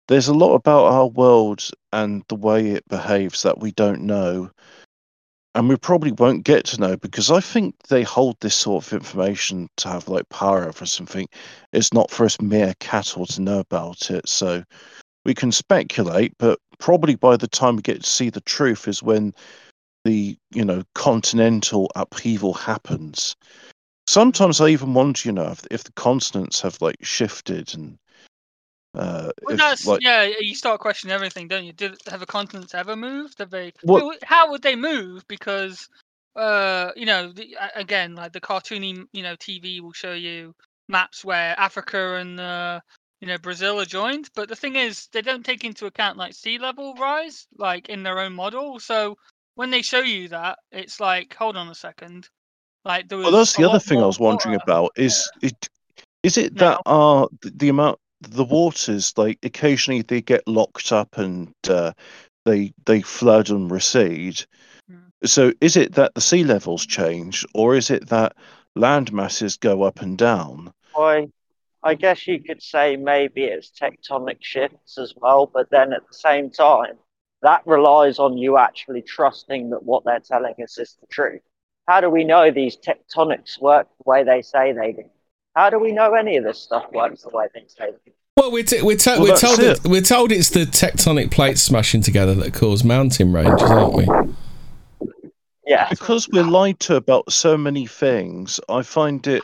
There's 0.08 0.28
a 0.28 0.34
lot 0.34 0.54
about 0.54 0.86
our 0.86 1.08
world 1.08 1.68
and 1.92 2.24
the 2.28 2.36
way 2.36 2.70
it 2.70 2.88
behaves 2.88 3.42
that 3.42 3.60
we 3.60 3.72
don't 3.72 4.02
know 4.02 4.52
and 5.56 5.70
we 5.70 5.78
probably 5.78 6.12
won't 6.12 6.44
get 6.44 6.66
to 6.66 6.82
know 6.82 6.98
because 6.98 7.32
I 7.32 7.40
think 7.40 7.76
they 7.88 8.04
hold 8.04 8.36
this 8.42 8.56
sort 8.56 8.86
of 8.86 8.94
information 8.94 9.70
to 9.78 9.88
have 9.88 10.10
like 10.10 10.28
power 10.28 10.68
over 10.68 10.86
something. 10.86 11.28
It's 11.72 11.94
not 11.94 12.12
for 12.12 12.26
us 12.26 12.40
mere 12.42 12.74
cattle 12.82 13.26
to 13.28 13.42
know 13.42 13.60
about 13.60 14.12
it. 14.12 14.28
So 14.28 14.64
we 15.24 15.34
can 15.34 15.54
speculate, 15.54 16.34
but 16.38 16.60
probably 16.78 17.16
by 17.16 17.38
the 17.38 17.48
time 17.48 17.78
we 17.78 17.82
get 17.82 18.04
to 18.04 18.10
see 18.10 18.30
the 18.30 18.42
truth 18.42 18.88
is 18.90 19.02
when 19.02 19.34
the 20.04 20.38
you 20.52 20.66
know 20.66 20.84
continental 20.94 21.90
upheaval 21.96 22.54
happens. 22.54 23.38
Sometimes 24.08 24.60
I 24.60 24.68
even 24.68 24.94
wonder, 24.94 25.22
you 25.24 25.32
know, 25.32 25.52
if, 25.52 25.66
if 25.72 25.84
the 25.86 25.94
continents 25.94 26.62
have 26.62 26.80
like 26.82 26.98
shifted 27.02 27.74
and 27.74 27.98
uh, 28.98 29.32
Well, 29.44 29.58
that's 29.58 29.86
like 29.86 30.02
yeah. 30.02 30.30
You 30.40 30.56
start 30.56 30.80
questioning 30.80 31.14
everything, 31.14 31.48
don't 31.48 31.66
you? 31.66 31.74
Did 31.74 31.96
have 32.10 32.20
the 32.20 32.26
continents 32.26 32.74
ever 32.74 32.96
moved? 32.96 33.40
Have 33.40 33.50
they? 33.50 33.74
What- 33.84 34.24
How 34.24 34.52
would 34.52 34.62
they 34.62 34.76
move? 34.76 35.28
Because 35.28 35.88
uh, 36.36 36.92
you 36.96 37.06
know, 37.06 37.32
the, 37.32 37.56
again, 37.76 38.16
like 38.16 38.34
the 38.34 38.42
cartoony, 38.42 39.06
you 39.14 39.24
know, 39.24 39.36
TV 39.36 39.80
will 39.82 39.94
show 39.94 40.14
you 40.14 40.54
maps 40.90 41.24
where 41.24 41.58
Africa 41.60 42.16
and 42.16 42.40
uh, 42.40 42.80
you 43.22 43.28
know 43.28 43.38
Brazil 43.38 43.80
are 43.80 43.86
joined. 43.86 44.30
But 44.36 44.50
the 44.50 44.56
thing 44.56 44.76
is, 44.76 45.08
they 45.12 45.22
don't 45.22 45.46
take 45.46 45.64
into 45.64 45.86
account 45.86 46.18
like 46.18 46.34
sea 46.34 46.58
level 46.58 46.94
rise, 46.96 47.48
like 47.58 47.90
in 47.90 48.04
their 48.04 48.20
own 48.20 48.34
model. 48.34 48.80
So 48.80 49.18
when 49.56 49.72
they 49.72 49.82
show 49.82 50.02
you 50.02 50.28
that, 50.30 50.60
it's 50.72 51.00
like, 51.00 51.34
hold 51.34 51.56
on 51.56 51.70
a 51.70 51.76
second. 51.76 52.28
Like 52.84 53.08
there 53.08 53.18
was 53.18 53.26
Well, 53.26 53.34
that's 53.34 53.56
the 53.56 53.68
other 53.68 53.80
thing 53.80 54.02
I 54.02 54.06
was 54.06 54.20
wondering 54.20 54.54
water. 54.54 54.64
about. 54.64 54.92
Is 54.98 55.32
it 55.42 55.70
is 56.24 56.38
it 56.38 56.54
No. 56.56 56.60
that 56.60 56.82
are 56.86 57.28
the, 57.42 57.52
the 57.56 57.70
amount 57.70 58.00
the 58.30 58.44
waters 58.44 59.14
like 59.18 59.40
occasionally 59.44 60.02
they 60.02 60.22
get 60.22 60.48
locked 60.48 60.92
up 60.92 61.18
and 61.18 61.54
uh, 61.70 61.94
they 62.46 62.74
they 62.86 63.02
flood 63.02 63.50
and 63.50 63.72
recede. 63.72 64.46
Hmm. 64.90 64.98
So 65.24 65.54
is 65.62 65.76
it 65.76 65.94
that 65.94 66.14
the 66.16 66.22
sea 66.22 66.44
levels 66.44 66.86
change, 66.86 67.46
or 67.54 67.76
is 67.76 67.90
it 67.90 68.10
that 68.10 68.36
land 68.76 69.12
masses 69.12 69.58
go 69.58 69.84
up 69.84 70.02
and 70.02 70.18
down? 70.18 70.74
I, 70.98 71.30
I 71.84 71.96
guess 71.96 72.28
you 72.28 72.42
could 72.42 72.62
say 72.62 72.96
maybe 72.96 73.44
it's 73.44 73.72
tectonic 73.72 74.38
shifts 74.42 74.98
as 74.98 75.14
well, 75.16 75.50
but 75.52 75.70
then 75.70 75.94
at 75.94 76.08
the 76.08 76.14
same 76.14 76.50
time, 76.50 76.98
that 77.42 77.66
relies 77.66 78.20
on 78.20 78.38
you 78.38 78.58
actually 78.58 79.02
trusting 79.02 79.70
that 79.70 79.84
what 79.84 80.04
they're 80.04 80.20
telling 80.20 80.56
us 80.64 80.78
is 80.78 80.98
the 81.00 81.08
truth. 81.08 81.42
How 81.88 82.02
do 82.02 82.10
we 82.10 82.24
know 82.24 82.50
these 82.50 82.78
tectonics 82.78 83.62
work 83.62 83.88
the 83.98 84.10
way 84.10 84.24
they 84.24 84.42
say 84.42 84.72
they 84.72 84.94
do? 84.94 85.04
How 85.56 85.70
do 85.70 85.80
we 85.80 85.92
know 85.92 86.14
any 86.14 86.38
of 86.38 86.44
this 86.44 86.60
stuff 86.60 86.86
works 86.94 87.24
the 87.24 87.30
way 87.30 87.48
things 87.54 87.76
say 87.78 87.86
they 87.92 87.98
do? 88.06 88.12
Well, 88.38 88.52
we're, 88.52 88.64
t- 88.64 88.82
we're, 88.82 88.98
to- 88.98 89.10
Well, 89.12 89.22
we're 89.22 89.28
that's 89.30 89.42
told 89.42 89.60
it. 89.60 89.82
that, 89.82 89.90
we're 89.90 90.02
told 90.02 90.32
it's 90.32 90.50
the 90.50 90.66
tectonic 90.66 91.32
plates 91.32 91.62
smashing 91.62 92.02
together 92.02 92.34
that 92.36 92.54
cause 92.54 92.84
mountain 92.84 93.32
ranges, 93.32 93.62
aren't 93.72 93.94
we? 93.94 94.08
Yeah, 95.66 95.88
Because 95.90 96.30
we're 96.30 96.44
lied 96.44 96.80
to 96.82 96.96
about 96.96 97.32
so 97.32 97.58
many 97.58 97.88
things, 97.88 98.60
I 98.70 98.84
find 98.84 99.26
it 99.26 99.42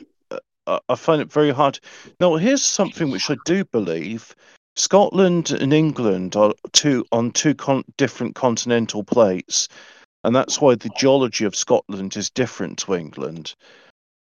uh, 0.68 0.80
I 0.88 0.94
find 0.96 1.20
it 1.22 1.32
very 1.32 1.52
hard. 1.52 1.80
Now, 2.20 2.36
here's 2.36 2.62
something 2.62 3.10
which 3.10 3.32
I 3.32 3.36
do 3.46 3.66
believe: 3.66 4.36
Scotland 4.76 5.50
and 5.52 5.74
England 5.74 6.36
are 6.36 6.54
two 6.74 7.04
on 7.12 7.32
two 7.32 7.56
con- 7.56 7.84
different 7.98 8.36
continental 8.36 9.04
plates, 9.04 9.68
and 10.24 10.36
that's 10.36 10.62
why 10.62 10.76
the 10.76 10.92
geology 10.96 11.46
of 11.46 11.56
Scotland 11.56 12.16
is 12.16 12.30
different 12.30 12.78
to 12.80 12.94
England. 12.94 13.56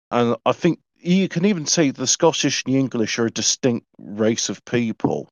And 0.09 0.35
I 0.47 0.51
think 0.53 0.79
you 1.01 1.27
can 1.27 1.45
even 1.45 1.65
say 1.65 1.91
the 1.91 2.07
Scottish 2.07 2.63
and 2.65 2.73
the 2.73 2.79
English 2.79 3.17
are 3.19 3.25
a 3.25 3.31
distinct 3.31 3.85
race 3.99 4.49
of 4.49 4.63
people. 4.65 5.29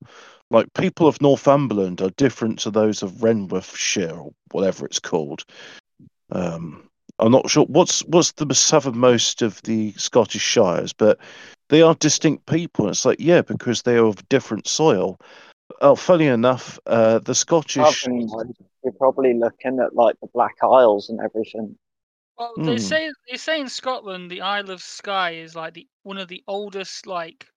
Like 0.51 0.73
people 0.73 1.07
of 1.07 1.21
Northumberland 1.21 2.01
are 2.01 2.09
different 2.11 2.59
to 2.59 2.71
those 2.71 3.03
of 3.03 3.11
Renworthshire 3.21 4.17
or 4.17 4.31
whatever 4.51 4.85
it's 4.85 4.99
called. 4.99 5.45
Um, 6.31 6.89
I'm 7.19 7.31
not 7.31 7.49
sure 7.49 7.65
what's 7.65 8.03
what's 8.05 8.31
the 8.33 8.53
southernmost 8.53 9.41
of 9.41 9.61
the 9.63 9.91
Scottish 9.93 10.41
shires, 10.41 10.93
but 10.93 11.19
they 11.69 11.81
are 11.81 11.95
distinct 11.95 12.45
people. 12.47 12.89
It's 12.89 13.05
like 13.05 13.19
yeah, 13.19 13.41
because 13.41 13.83
they 13.83 13.97
are 13.97 14.05
of 14.05 14.27
different 14.29 14.67
soil. 14.67 15.19
Oh, 15.81 15.95
funny 15.95 16.25
enough, 16.25 16.79
uh, 16.87 17.19
the 17.19 17.35
Scottish. 17.35 18.07
You're 18.83 18.93
probably 18.93 19.33
looking 19.33 19.79
at 19.79 19.93
like 19.93 20.15
the 20.21 20.27
Black 20.33 20.55
Isles 20.63 21.09
and 21.09 21.19
everything. 21.19 21.77
Well, 22.39 22.53
they 22.63 22.77
Hmm. 22.77 22.77
say 22.77 23.11
they 23.29 23.37
say 23.37 23.59
in 23.59 23.69
Scotland 23.69 24.31
the 24.31 24.41
Isle 24.41 24.71
of 24.71 24.81
Skye 24.81 25.31
is 25.35 25.55
like 25.55 25.73
the 25.73 25.87
one 26.03 26.17
of 26.17 26.27
the 26.29 26.43
oldest 26.47 27.05
like 27.05 27.47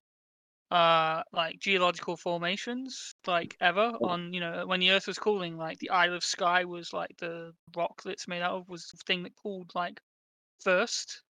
uh 0.71 1.23
like 1.33 1.59
geological 1.61 2.16
formations 2.16 3.14
like 3.27 3.57
ever 3.61 3.92
on 4.03 4.33
you 4.33 4.40
know 4.40 4.66
when 4.66 4.81
the 4.81 4.90
earth 4.92 5.07
was 5.07 5.18
cooling 5.18 5.57
like 5.59 5.79
the 5.79 5.90
Isle 5.90 6.14
of 6.14 6.25
Skye 6.25 6.64
was 6.64 6.92
like 6.92 7.16
the 7.18 7.55
rock 7.77 8.03
that's 8.05 8.29
made 8.29 8.42
out 8.42 8.55
of 8.55 8.68
was 8.68 8.87
the 8.88 8.99
thing 9.07 9.23
that 9.25 9.37
cooled 9.37 9.73
like 9.75 10.01
first 10.61 11.23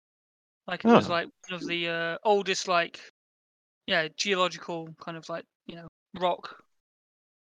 like 0.69 0.85
it 0.85 0.93
was 0.93 1.09
Oh. 1.09 1.11
like 1.11 1.29
one 1.49 1.61
of 1.61 1.67
the 1.67 1.89
uh, 1.89 2.19
oldest 2.25 2.69
like 2.69 3.01
yeah 3.87 4.09
geological 4.17 4.89
kind 5.01 5.17
of 5.19 5.29
like 5.29 5.45
you 5.67 5.77
know 5.77 5.89
rock 6.21 6.63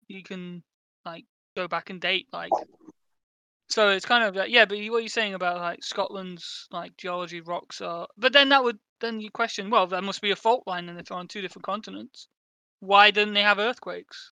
you 0.07 0.23
can 0.23 0.63
like 1.05 1.25
go 1.55 1.67
back 1.67 1.89
and 1.89 2.01
date 2.01 2.27
like 2.33 2.51
so 3.69 3.89
it's 3.91 4.05
kind 4.05 4.23
of 4.23 4.35
like 4.35 4.49
yeah, 4.49 4.65
but 4.65 4.77
you- 4.77 4.91
what 4.91 4.99
you're 5.03 5.09
saying 5.09 5.33
about 5.33 5.57
like 5.57 5.83
Scotland's 5.83 6.67
like 6.71 6.97
geology 6.97 7.41
rocks 7.41 7.81
are, 7.81 8.07
but 8.17 8.33
then 8.33 8.49
that 8.49 8.63
would 8.63 8.79
then 8.99 9.21
you 9.21 9.31
question 9.31 9.69
well 9.69 9.87
there 9.87 10.01
must 10.01 10.21
be 10.21 10.31
a 10.31 10.35
fault 10.35 10.63
line 10.67 10.89
and 10.89 10.99
if 10.99 11.07
they're 11.07 11.17
on 11.17 11.27
two 11.27 11.41
different 11.41 11.65
continents, 11.65 12.27
why 12.79 13.11
didn't 13.11 13.33
they 13.33 13.43
have 13.43 13.59
earthquakes 13.59 14.31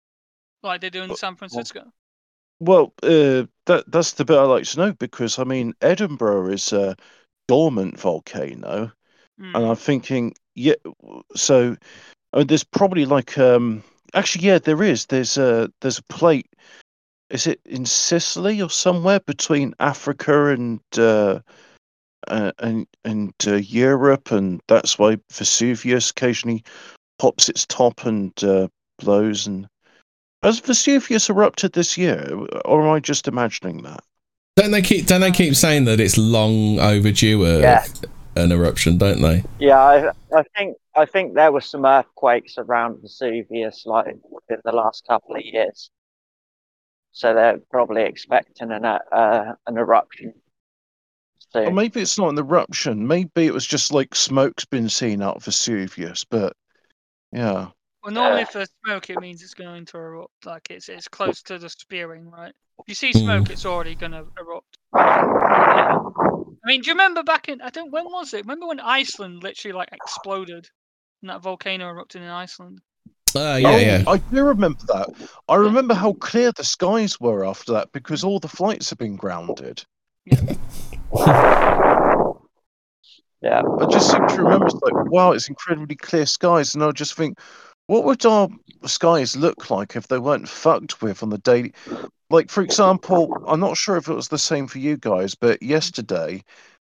like 0.63 0.82
they 0.82 0.89
do 0.89 1.02
in 1.04 1.15
San 1.15 1.36
Francisco? 1.36 1.91
Well, 2.60 2.94
uh, 3.02 3.46
that 3.65 3.86
that's 3.88 4.13
the 4.13 4.26
bit 4.26 4.38
I 4.38 4.44
like 4.44 4.65
to 4.65 4.78
know 4.78 4.94
because 4.94 5.39
I 5.39 5.44
mean 5.44 5.74
Edinburgh 5.82 6.48
is 6.54 6.72
a 6.74 6.96
dormant 7.48 8.00
volcano, 8.00 8.91
Hmm. 9.39 9.56
and 9.56 9.65
I'm 9.65 9.76
thinking 9.76 10.36
yeah. 10.54 10.76
So, 11.36 11.76
I 12.34 12.38
mean, 12.38 12.48
there's 12.48 12.63
probably 12.63 13.06
like 13.06 13.38
um. 13.38 13.84
Actually, 14.13 14.46
yeah, 14.46 14.60
there 14.60 14.84
is. 14.84 15.06
There's 15.08 15.38
a 15.38 15.72
there's 15.82 15.98
a 16.00 16.04
plate. 16.04 16.48
Is 17.32 17.48
it 17.48 17.62
in 17.65 17.86
Sicily 17.86 18.62
or 18.62 18.70
somewhere 18.70 19.22
between 19.22 19.74
Africa 19.80 20.48
and 20.48 20.82
uh, 20.98 21.39
uh, 22.28 22.52
and 22.60 22.86
and 23.04 23.34
uh, 23.48 23.56
Europe, 23.56 24.32
and 24.32 24.62
that's 24.67 25.00
why 25.00 25.17
Vesuvius 25.32 26.12
occasionally 26.12 26.63
pops 27.20 27.50
its 27.50 27.65
top 27.65 28.06
and 28.06 28.32
uh, 28.44 28.67
blows. 29.00 29.48
And 29.48 29.67
has 30.44 30.60
Vesuvius 30.60 31.30
erupted 31.30 31.74
this 31.74 31.98
year, 31.98 32.28
or 32.65 32.84
am 32.84 32.89
I 32.89 33.00
just 33.00 33.28
imagining 33.28 33.84
that? 33.84 34.04
Don't 34.56 34.72
they 34.72 34.82
keep 34.82 35.08
don't 35.08 35.22
they 35.22 35.32
keep 35.32 35.56
saying 35.56 35.86
that 35.86 36.00
it's 36.00 36.17
long 36.17 36.80
overdue 36.80 37.46
a, 37.46 37.60
Yeah. 37.60 37.86
an 38.36 38.52
eruption, 38.52 38.98
don't 38.98 39.22
they? 39.22 39.44
Yeah, 39.60 39.80
I, 39.80 40.12
I 40.36 40.44
think 40.58 40.78
I 40.96 41.06
think 41.06 41.34
there 41.34 41.52
were 41.52 41.62
some 41.62 41.86
earthquakes 41.86 42.56
around 42.58 43.02
Vesuvius 43.02 43.86
like 43.86 44.08
in 44.08 44.58
the 44.65 44.72
last 44.72 45.08
couple 45.08 45.36
of 45.36 45.41
years, 45.44 45.89
so 47.12 47.34
they're 47.34 47.60
probably 47.71 48.04
expecting 48.04 48.71
an 48.71 48.86
uh, 48.86 49.56
an 49.67 49.78
eruption 49.78 50.34
Or 51.63 51.71
soon. 51.71 51.71
maybe 51.71 52.02
it's 52.02 52.17
not 52.17 52.30
an 52.30 52.38
eruption. 52.38 53.08
Maybe 53.08 53.45
it 53.47 53.54
was 53.54 53.65
just 53.65 53.91
like 53.91 54.13
smoke's 54.15 54.65
been 54.65 54.89
seen 54.89 55.21
out 55.21 55.38
of 55.38 55.45
Vesuvius. 55.45 56.24
But 56.24 56.54
yeah, 57.32 57.69
Well, 58.04 58.13
normally 58.13 58.43
Uh, 58.43 58.45
for 58.45 58.63
smoke 58.86 59.10
it 59.10 59.17
means 59.19 59.41
it's 59.41 59.56
going 59.56 59.86
to 59.88 59.97
erupt, 59.97 60.45
like 60.45 60.69
it's 60.69 60.88
it's 60.88 61.08
close 61.08 61.41
to 61.43 61.58
the 61.58 61.67
spearing, 61.67 62.30
right? 62.30 62.50
If 62.86 62.89
you 62.89 62.93
see 62.93 63.12
Hmm. 63.13 63.17
smoke, 63.24 63.50
it's 63.50 63.65
already 63.65 63.95
going 63.95 64.12
to 64.12 64.28
erupt. 64.38 64.78
I 66.63 66.67
mean, 66.69 66.82
do 66.82 66.88
you 66.88 66.93
remember 66.93 67.21
back 67.21 67.50
in 67.50 67.62
I 67.62 67.69
don't 67.69 67.91
when 67.91 68.06
was 68.06 68.34
it? 68.34 68.45
Remember 68.45 68.65
when 68.65 68.80
Iceland 68.80 69.43
literally 69.43 69.74
like 69.74 69.89
exploded 69.91 70.71
and 71.21 71.30
that 71.30 71.41
volcano 71.43 71.89
erupted 71.89 72.24
in 72.24 72.30
Iceland? 72.30 72.82
Uh, 73.36 73.58
yeah, 73.62 73.70
oh, 73.70 73.78
yeah. 73.78 74.04
I 74.08 74.17
do 74.17 74.44
remember 74.44 74.82
that. 74.88 75.10
I 75.48 75.56
remember 75.56 75.94
how 75.94 76.13
clear 76.13 76.52
the 76.52 76.63
skies 76.63 77.20
were 77.20 77.46
after 77.46 77.74
that 77.74 77.91
because 77.91 78.24
all 78.24 78.39
the 78.39 78.48
flights 78.48 78.89
have 78.89 79.00
been 79.00 79.15
grounded. 79.15 79.84
Yeah, 83.41 83.63
I 83.80 83.86
just 83.88 84.12
seem 84.12 84.28
to 84.28 84.44
remember 84.44 84.67
it's 84.67 84.76
like, 84.76 84.94
wow, 85.06 85.32
it's 85.32 85.50
incredibly 85.50 85.96
clear 85.96 86.28
skies, 86.28 86.76
and 86.76 86.84
I 86.84 86.91
just 86.91 87.15
think, 87.15 87.39
what 87.88 88.04
would 88.04 88.24
our 88.24 88.48
skies 88.86 89.36
look 89.36 89.72
like 89.72 89.96
if 89.96 90.08
they 90.08 90.20
weren't 90.20 90.48
fucked 90.48 91.02
with 91.02 91.24
on 91.24 91.32
the 91.32 91.39
daily? 91.39 91.74
Like, 92.30 92.52
for 92.52 92.62
example, 92.62 93.36
I'm 93.48 93.60
not 93.60 93.78
sure 93.78 93.98
if 93.98 94.08
it 94.08 94.13
was 94.13 94.28
the 94.28 94.38
same 94.38 94.67
for 94.67 94.78
you 94.78 94.96
guys, 94.96 95.34
but 95.34 95.62
yesterday, 95.63 96.44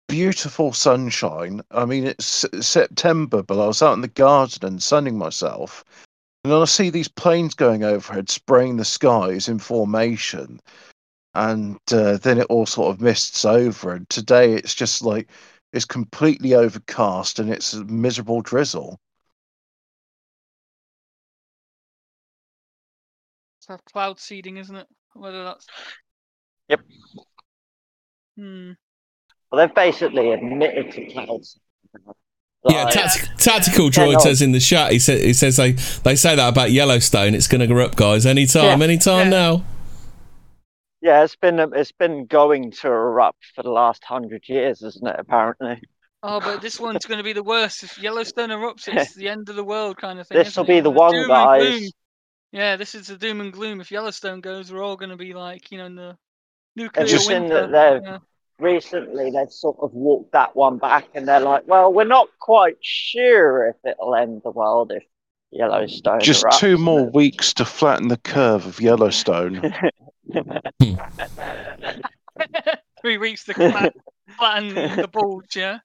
beautiful 0.08 0.72
sunshine. 0.72 1.62
I 1.72 1.86
mean, 1.86 2.06
it's 2.06 2.46
September, 2.62 3.42
but 3.42 3.62
I 3.62 3.66
was 3.66 3.82
out 3.82 3.94
in 3.94 4.02
the 4.02 4.08
garden 4.08 4.68
and 4.68 4.84
sunning 4.84 5.18
myself, 5.18 5.84
and 6.46 6.52
then 6.52 6.62
I 6.62 6.66
see 6.66 6.92
these 6.92 7.08
planes 7.08 7.56
going 7.56 7.84
overhead, 7.84 8.30
spraying 8.30 8.78
the 8.78 8.86
skies 8.86 9.50
in 9.50 9.58
formation, 9.58 10.60
and 11.34 11.80
uh, 11.92 12.18
then 12.18 12.38
it 12.38 12.46
all 12.52 12.68
sort 12.68 12.94
of 12.94 13.02
mists 13.02 13.46
over. 13.46 13.94
And 13.94 14.08
today, 14.12 14.54
it's 14.54 14.76
just 14.76 15.02
like 15.02 15.28
it's 15.74 15.86
completely 15.86 16.54
overcast 16.54 17.40
and 17.40 17.50
it's 17.50 17.74
a 17.74 17.84
miserable 17.86 18.42
drizzle. 18.42 19.00
It's 23.58 23.66
have 23.68 23.84
cloud 23.86 24.20
seeding, 24.20 24.58
isn't 24.58 24.76
it? 24.76 24.88
Whether 25.16 25.46
that's 25.46 25.66
Yep. 26.70 26.82
Hmm. 28.38 28.72
well, 29.50 29.66
they've 29.66 29.74
basically 29.74 30.32
admitted 30.32 30.92
to 30.92 31.06
clouds. 31.08 31.60
Yeah, 32.68 32.84
Like, 32.86 32.94
tact- 32.94 33.40
tactical 33.40 33.86
Yeah, 33.86 33.92
droid 33.92 34.14
no. 34.14 34.20
says 34.20 34.42
in 34.42 34.52
the 34.52 34.60
chat. 34.60 34.92
He 34.92 35.00
says 35.00 35.22
he 35.24 35.34
says 35.34 35.56
they 35.58 35.74
they 36.04 36.16
say 36.16 36.36
that 36.36 36.50
about 36.50 36.72
Yellowstone. 36.72 37.36
It's 37.36 37.48
going 37.48 37.62
to 37.62 37.68
go 37.68 37.78
up, 37.80 37.96
guys. 37.96 38.26
Anytime, 38.26 38.80
Yeah. 38.80 38.84
anytime 38.86 39.32
Yeah. 39.32 39.38
now. 39.40 39.64
yeah, 41.02 41.24
it's 41.24 41.36
been 41.36 41.60
it's 41.60 41.92
been 41.92 42.26
going 42.26 42.72
to 42.72 42.88
erupt 42.88 43.46
for 43.56 43.62
the 43.64 43.70
last 43.70 44.04
hundred 44.04 44.48
years, 44.50 44.82
isn't 44.82 45.06
it? 45.08 45.16
Apparently, 45.20 45.80
Oh, 46.24 46.40
but 46.40 46.62
this 46.62 46.80
one's 46.80 47.06
going 47.06 47.20
to 47.20 47.24
be 47.24 47.34
the 47.34 47.44
worst. 47.44 47.84
If 47.84 48.00
Yellowstone 48.00 48.50
erupts, 48.50 48.88
it's 48.88 49.14
the 49.16 49.30
end 49.30 49.48
of 49.50 49.56
the 49.56 49.64
world 49.64 49.98
kind 49.98 50.20
of 50.20 50.28
thing. 50.28 50.38
this 50.40 50.48
isn't 50.50 50.62
will 50.68 50.74
it? 50.74 50.78
be 50.78 50.82
the 50.82 50.90
one, 50.90 51.12
doom 51.14 51.28
guys. 51.28 51.92
Yeah, 52.52 52.78
this 52.78 52.96
is 52.96 53.08
the 53.08 53.18
doom 53.18 53.42
and 53.42 53.54
gloom. 53.54 53.80
If 53.82 53.92
Yellowstone 53.92 54.40
goes, 54.42 54.72
we're 54.72 54.82
all 54.84 54.96
going 54.96 55.10
to 55.12 55.18
be 55.18 55.34
like, 55.34 55.72
you 55.72 55.78
know, 55.78 55.86
in 55.86 55.96
the 55.96 56.08
Have 56.08 56.18
nuclear 56.76 57.06
you 57.06 57.20
seen 57.20 57.44
winter. 57.44 57.68
that 57.68 58.02
they've 58.02 58.02
Yeah. 58.04 58.18
Recently 58.60 59.32
they've 59.32 59.52
sort 59.52 59.78
of 59.82 59.94
walked 59.94 60.32
that 60.34 60.56
one 60.56 60.78
back, 60.78 61.08
and 61.14 61.28
they're 61.28 61.40
like, 61.40 61.68
"Well, 61.68 61.92
we're 61.94 62.04
not 62.06 62.30
quite 62.40 62.78
sure 62.82 63.68
if 63.68 63.76
it'll 63.84 64.16
end 64.16 64.42
the 64.44 64.52
world 64.52 64.92
if 64.92 65.04
Yellowstone." 65.52 66.20
Just 66.22 66.44
erupts." 66.46 66.60
two 66.60 66.78
more 66.78 67.10
weeks 67.10 67.54
to 67.56 67.66
flatten 67.66 68.08
the 68.08 68.18
curve 68.18 68.66
of 68.66 68.80
Yellowstone. 68.82 69.74
we 73.04 73.18
reach 73.18 73.46
the 73.46 73.54
flat, 73.54 73.94
flatten 74.38 74.74
the 74.74 75.08
bulge. 75.12 75.56
Yeah. 75.56 75.80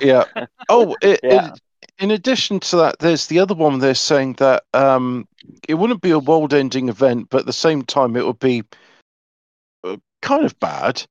Yeah. 0.00 0.24
Oh, 0.68 0.96
it, 1.02 1.20
Yeah. 1.22 1.48
it- 1.52 1.60
in 1.98 2.10
addition 2.10 2.58
to 2.60 2.76
that, 2.76 2.98
there's 3.00 3.26
the 3.26 3.38
other 3.38 3.54
one. 3.54 3.78
They're 3.78 3.94
saying 3.94 4.34
that 4.34 4.64
um, 4.72 5.28
it 5.68 5.74
wouldn't 5.74 6.00
be 6.00 6.10
a 6.10 6.18
world-ending 6.18 6.88
event, 6.88 7.28
but 7.30 7.40
at 7.40 7.46
the 7.46 7.52
same 7.52 7.82
time, 7.82 8.16
it 8.16 8.24
would 8.26 8.38
be 8.38 8.62
uh, 9.84 9.96
kind 10.20 10.44
of 10.44 10.58
bad. 10.58 11.04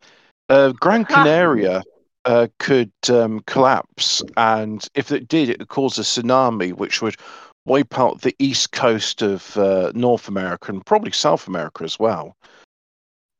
Uh, 0.52 0.74
Gran 0.74 1.06
Canaria 1.06 1.82
uh, 2.26 2.48
could 2.60 2.92
um, 3.10 3.40
collapse, 3.48 4.22
and 4.36 4.86
if 4.96 5.10
it 5.14 5.30
did, 5.30 5.48
it 5.48 5.60
would 5.60 5.70
cause 5.70 5.98
a 5.98 6.02
tsunami, 6.02 6.74
which 6.74 7.02
would 7.02 7.16
wipe 7.64 7.98
out 7.98 8.20
the 8.20 8.36
east 8.38 8.74
coast 8.74 9.22
of 9.22 9.56
uh, 9.56 9.94
North 9.96 10.28
America 10.28 10.74
and 10.74 10.86
probably 10.86 11.12
South 11.12 11.48
America 11.48 11.86
as 11.86 11.98
well. 11.98 12.36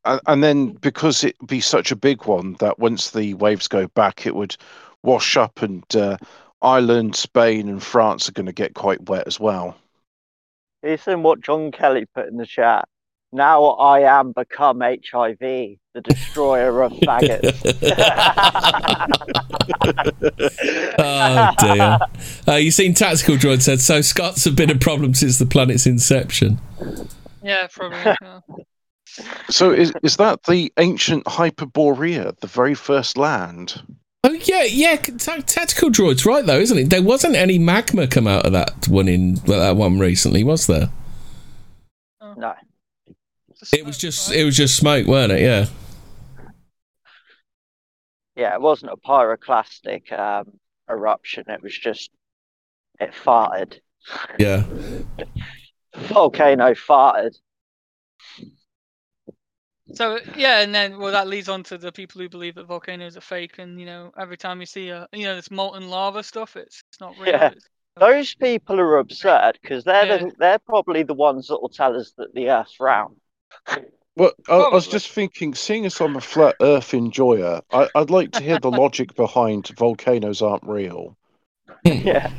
And, 0.06 0.22
and 0.26 0.42
then, 0.42 0.68
because 0.76 1.26
it 1.26 1.36
would 1.42 1.50
be 1.50 1.60
such 1.60 1.92
a 1.92 1.98
big 1.98 2.28
one, 2.28 2.56
that 2.60 2.80
once 2.80 3.12
the 3.12 3.34
waves 3.34 3.68
go 3.68 3.88
back, 3.88 4.26
it 4.26 4.34
would 4.34 4.56
wash 5.04 5.36
up, 5.36 5.62
and 5.62 5.84
uh, 5.94 6.16
Ireland, 6.62 7.18
Spain, 7.18 7.68
and 7.68 7.84
France 7.84 8.30
are 8.30 8.34
going 8.34 8.46
to 8.46 8.54
get 8.54 8.74
quite 8.74 9.10
wet 9.10 9.28
as 9.28 9.38
well. 9.38 9.76
Listen 10.82 11.24
what 11.24 11.42
John 11.42 11.74
Kelly 11.74 12.06
put 12.06 12.30
in 12.30 12.38
the 12.38 12.46
chat. 12.46 12.88
Now 13.34 13.64
I 13.66 14.02
am 14.02 14.34
become 14.34 14.82
HIV, 14.82 15.40
the 15.40 16.02
destroyer 16.04 16.82
of 16.82 16.92
faggots. 17.04 17.62
oh 21.00 21.52
dear. 21.60 22.00
Uh, 22.48 22.58
you 22.58 22.72
seen 22.72 22.94
Tactical 22.94 23.36
Droid 23.36 23.62
said 23.62 23.80
so. 23.80 24.02
Scots 24.02 24.44
have 24.44 24.56
been 24.56 24.70
a 24.70 24.78
problem 24.78 25.14
since 25.14 25.40
the 25.40 25.46
planet's 25.46 25.88
inception. 25.88 26.60
Yeah, 27.42 27.68
probably. 27.72 28.16
Yeah. 28.22 28.40
So, 29.50 29.72
is 29.72 29.94
is 30.04 30.18
that 30.18 30.44
the 30.44 30.72
ancient 30.78 31.26
Hyperborea, 31.26 32.38
the 32.40 32.48
very 32.48 32.74
first 32.74 33.18
land? 33.18 33.82
Oh 34.24 34.34
yeah, 34.34 34.64
yeah. 34.64 34.98
Ta- 34.98 35.42
Tactical 35.46 35.90
Droid's 35.90 36.26
right 36.26 36.46
though, 36.46 36.60
isn't 36.60 36.78
it? 36.78 36.90
There 36.90 37.02
wasn't 37.02 37.36
any 37.36 37.58
magma 37.58 38.08
come 38.08 38.28
out 38.28 38.46
of 38.46 38.52
that 38.52 38.88
one 38.88 39.08
in 39.08 39.36
that 39.46 39.76
one 39.76 40.00
recently, 40.00 40.44
was 40.44 40.68
there? 40.68 40.90
no. 42.38 42.54
It 43.74 43.86
was 43.86 43.98
just 43.98 44.32
it 44.32 44.44
was 44.44 44.56
just 44.58 44.76
smoke, 44.76 45.08
weren't 45.08 45.32
it? 45.32 45.42
Yeah. 45.42 45.66
Yeah, 48.36 48.54
it 48.56 48.62
wasn't 48.62 48.92
a 48.94 48.98
pyroclastic 48.98 50.12
um, 50.18 50.54
eruption. 50.90 51.44
It 51.48 51.62
was 51.62 51.78
just 51.78 52.10
it 53.00 53.12
farted. 53.14 53.80
Yeah. 54.40 54.64
Volcano 55.96 56.72
farted. 56.72 57.36
So 59.94 60.20
yeah, 60.38 60.62
and 60.62 60.74
then 60.74 60.98
well, 61.00 61.12
that 61.12 61.28
leads 61.28 61.50
on 61.50 61.64
to 61.64 61.78
the 61.78 61.92
people 61.92 62.22
who 62.22 62.30
believe 62.30 62.56
that 62.56 62.66
volcanoes 62.66 63.18
are 63.18 63.22
fake, 63.22 63.60
and 63.60 63.80
you 63.80 63.86
know, 63.86 64.12
every 64.18 64.38
time 64.38 64.60
you 64.62 64.66
see 64.66 64.90
a 64.90 65.08
you 65.12 65.24
know 65.26 65.36
this 65.36 65.52
molten 65.52 65.90
lava 65.90 66.24
stuff, 66.24 66.56
it's 66.56 66.82
it's 66.90 67.00
not 67.02 67.18
real. 67.18 67.28
Yeah. 67.30 67.48
it's- 67.48 67.68
Those 67.98 68.34
people 68.34 68.80
are 68.80 68.98
absurd 69.00 69.60
because 69.62 69.84
they're 69.84 70.06
Yeah. 70.06 70.18
the, 70.18 70.32
they're 70.40 70.60
probably 70.60 71.04
the 71.04 71.14
ones 71.14 71.48
that 71.48 71.62
will 71.62 71.70
tell 71.70 71.96
us 72.00 72.14
that 72.18 72.34
the 72.34 72.50
Earth's 72.50 72.80
round. 72.80 73.18
Well, 74.18 74.32
I, 74.50 74.56
I 74.56 74.74
was 74.74 74.88
just 74.88 75.10
thinking, 75.10 75.56
seeing 75.56 75.86
as 75.86 76.00
I'm 76.02 76.18
a 76.18 76.22
flat 76.22 76.56
Earth 76.62 76.94
enjoyer, 76.94 77.62
I, 77.72 77.90
I'd 77.96 78.10
like 78.10 78.32
to 78.34 78.44
hear 78.44 78.60
the 78.60 78.70
logic 78.70 79.16
behind 79.16 79.70
volcanoes 79.78 80.42
aren't 80.42 80.64
real. 80.64 81.16
yeah, 81.86 82.30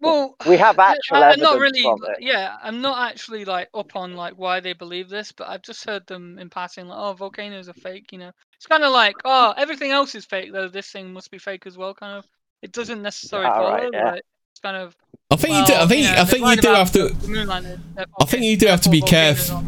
Well, 0.00 0.34
we 0.48 0.56
have 0.56 0.76
Yeah, 0.76 0.84
actual 0.88 1.16
I- 1.18 1.30
I'm 1.30 1.40
not 1.40 1.58
really. 1.60 1.84
Yeah, 2.18 2.56
I'm 2.62 2.80
not 2.80 3.10
actually 3.10 3.44
like 3.44 3.68
up 3.74 3.94
on 3.94 4.14
like 4.16 4.34
why 4.34 4.60
they 4.60 4.72
believe 4.72 5.08
this, 5.10 5.30
but 5.30 5.48
I've 5.48 5.62
just 5.62 5.84
heard 5.84 6.06
them 6.06 6.38
in 6.38 6.48
passing 6.50 6.88
like, 6.88 6.98
"Oh, 6.98 7.12
volcanoes 7.12 7.68
are 7.68 7.74
fake." 7.74 8.10
You 8.10 8.18
know, 8.18 8.30
it's 8.56 8.66
kind 8.66 8.82
of 8.82 8.92
like, 8.92 9.14
"Oh, 9.24 9.52
everything 9.56 9.90
else 9.92 10.14
is 10.14 10.24
fake, 10.24 10.52
though. 10.52 10.68
This 10.68 10.90
thing 10.90 11.12
must 11.12 11.30
be 11.30 11.38
fake 11.38 11.66
as 11.66 11.76
well." 11.76 11.94
Kind 11.94 12.16
of. 12.18 12.24
It 12.62 12.72
doesn't 12.72 13.02
necessarily 13.02 13.48
Yeah, 13.48 13.54
follow. 13.54 13.66
alright, 13.68 13.90
yeah. 13.92 14.04
but 14.10 14.22
it's 14.52 14.60
kind 14.62 14.76
of. 14.76 14.96
I 15.30 15.36
think 15.36 15.50
well, 15.52 15.60
you 15.60 15.66
do. 15.66 15.74
I 15.74 15.86
think 15.86 16.04
know, 16.04 16.14
I 16.20 16.24
think 16.24 16.46
you 16.46 16.56
do 16.56 16.68
have 16.68 16.92
to. 16.92 17.08
the 17.10 17.28
moon 17.28 17.46
landing, 17.46 17.78
therefore 17.94 18.14
I 18.20 18.24
think 18.24 18.42
you 18.44 18.56
do 18.56 18.66
have 18.68 18.80
to 18.80 18.90
be 18.90 19.02
careful. 19.02 19.62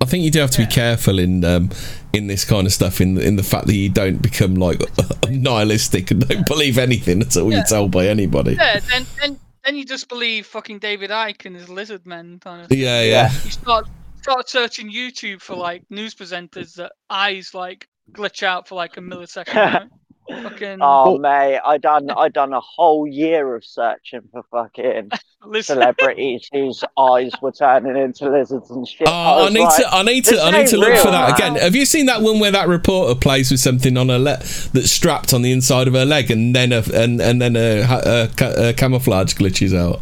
Aren't 0.00 0.02
real. 0.02 0.06
I 0.06 0.10
think 0.10 0.24
you 0.24 0.30
do 0.30 0.40
have 0.40 0.50
to 0.52 0.62
Yeah. 0.62 0.68
be 0.68 0.72
careful 0.74 1.18
in 1.18 1.44
um, 1.44 1.70
in 2.12 2.26
this 2.26 2.44
kind 2.44 2.66
of 2.66 2.72
stuff. 2.72 3.00
In 3.00 3.18
in 3.20 3.36
the 3.36 3.42
fact 3.42 3.66
that 3.66 3.74
you 3.74 3.88
don't 3.88 4.22
become 4.22 4.54
like 4.54 4.80
nihilistic 5.30 6.10
and 6.10 6.26
don't 6.26 6.46
believe 6.46 6.78
anything 6.78 7.22
at 7.22 7.36
all 7.36 7.50
Yeah. 7.50 7.58
you're 7.58 7.66
told 7.66 7.90
by 7.90 8.06
anybody. 8.08 8.52
Yeah, 8.54 8.80
then 8.80 9.06
then 9.20 9.40
then 9.64 9.76
you 9.76 9.84
just 9.84 10.08
believe 10.08 10.46
fucking 10.46 10.78
David 10.78 11.10
Icke 11.10 11.46
and 11.46 11.56
his 11.56 11.68
lizard 11.68 12.06
men 12.06 12.38
kind 12.40 12.62
of. 12.62 12.72
Yeah, 12.72 13.02
yeah. 13.02 13.32
You 13.44 13.50
start 13.50 13.88
start 14.22 14.48
searching 14.48 14.90
YouTube 14.92 15.40
for 15.40 15.54
like 15.56 15.82
news 15.90 16.14
presenters 16.14 16.74
that 16.74 16.92
eyes 17.10 17.54
like 17.54 17.88
glitch 18.12 18.42
out 18.42 18.68
for 18.68 18.74
like 18.76 18.96
a 18.96 19.00
millisecond. 19.00 19.88
right? 20.30 20.42
Fucking 20.42 20.78
Oh 20.80 21.12
Well- 21.12 21.18
mate, 21.18 21.60
I 21.64 21.78
done 21.78 22.10
I 22.10 22.28
done 22.28 22.52
a 22.52 22.60
whole 22.60 23.06
year 23.06 23.54
of 23.54 23.64
searching 23.64 24.22
for 24.32 24.42
fucking 24.50 25.10
celebrities 25.62 26.48
whose 26.52 26.82
eyes 26.98 27.32
were 27.40 27.52
turning 27.52 27.96
into 27.96 28.28
lizards 28.30 28.70
and 28.70 28.86
shit. 28.86 29.06
Oh, 29.08 29.12
I, 29.12 29.42
was 29.44 29.52
need 29.54 29.60
like, 29.62 29.76
to. 29.76 29.88
I 29.94 30.02
need 30.02 30.24
to. 30.26 30.40
I 30.40 30.50
need 30.50 30.66
to 30.68 30.76
look 30.76 30.96
for 30.98 31.10
that 31.10 31.38
man. 31.38 31.52
again. 31.52 31.62
Have 31.62 31.76
you 31.76 31.86
seen 31.86 32.06
that 32.06 32.22
one 32.22 32.40
where 32.40 32.50
that 32.50 32.68
reporter 32.68 33.18
plays 33.18 33.50
with 33.50 33.60
something 33.60 33.96
on 33.96 34.08
her 34.08 34.18
leg 34.18 34.40
that's 34.40 34.90
strapped 34.90 35.32
on 35.32 35.42
the 35.42 35.52
inside 35.52 35.88
of 35.88 35.94
her 35.94 36.04
leg, 36.04 36.30
and 36.30 36.54
then 36.54 36.72
a 36.72 36.82
and 36.92 37.20
and 37.20 37.40
then 37.40 37.56
a, 37.56 37.80
a, 37.82 38.68
a 38.68 38.72
camouflage 38.72 39.34
glitches 39.34 39.76
out? 39.76 40.00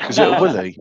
Is 0.08 0.18
it 0.18 0.26
a 0.26 0.40
willy? 0.40 0.78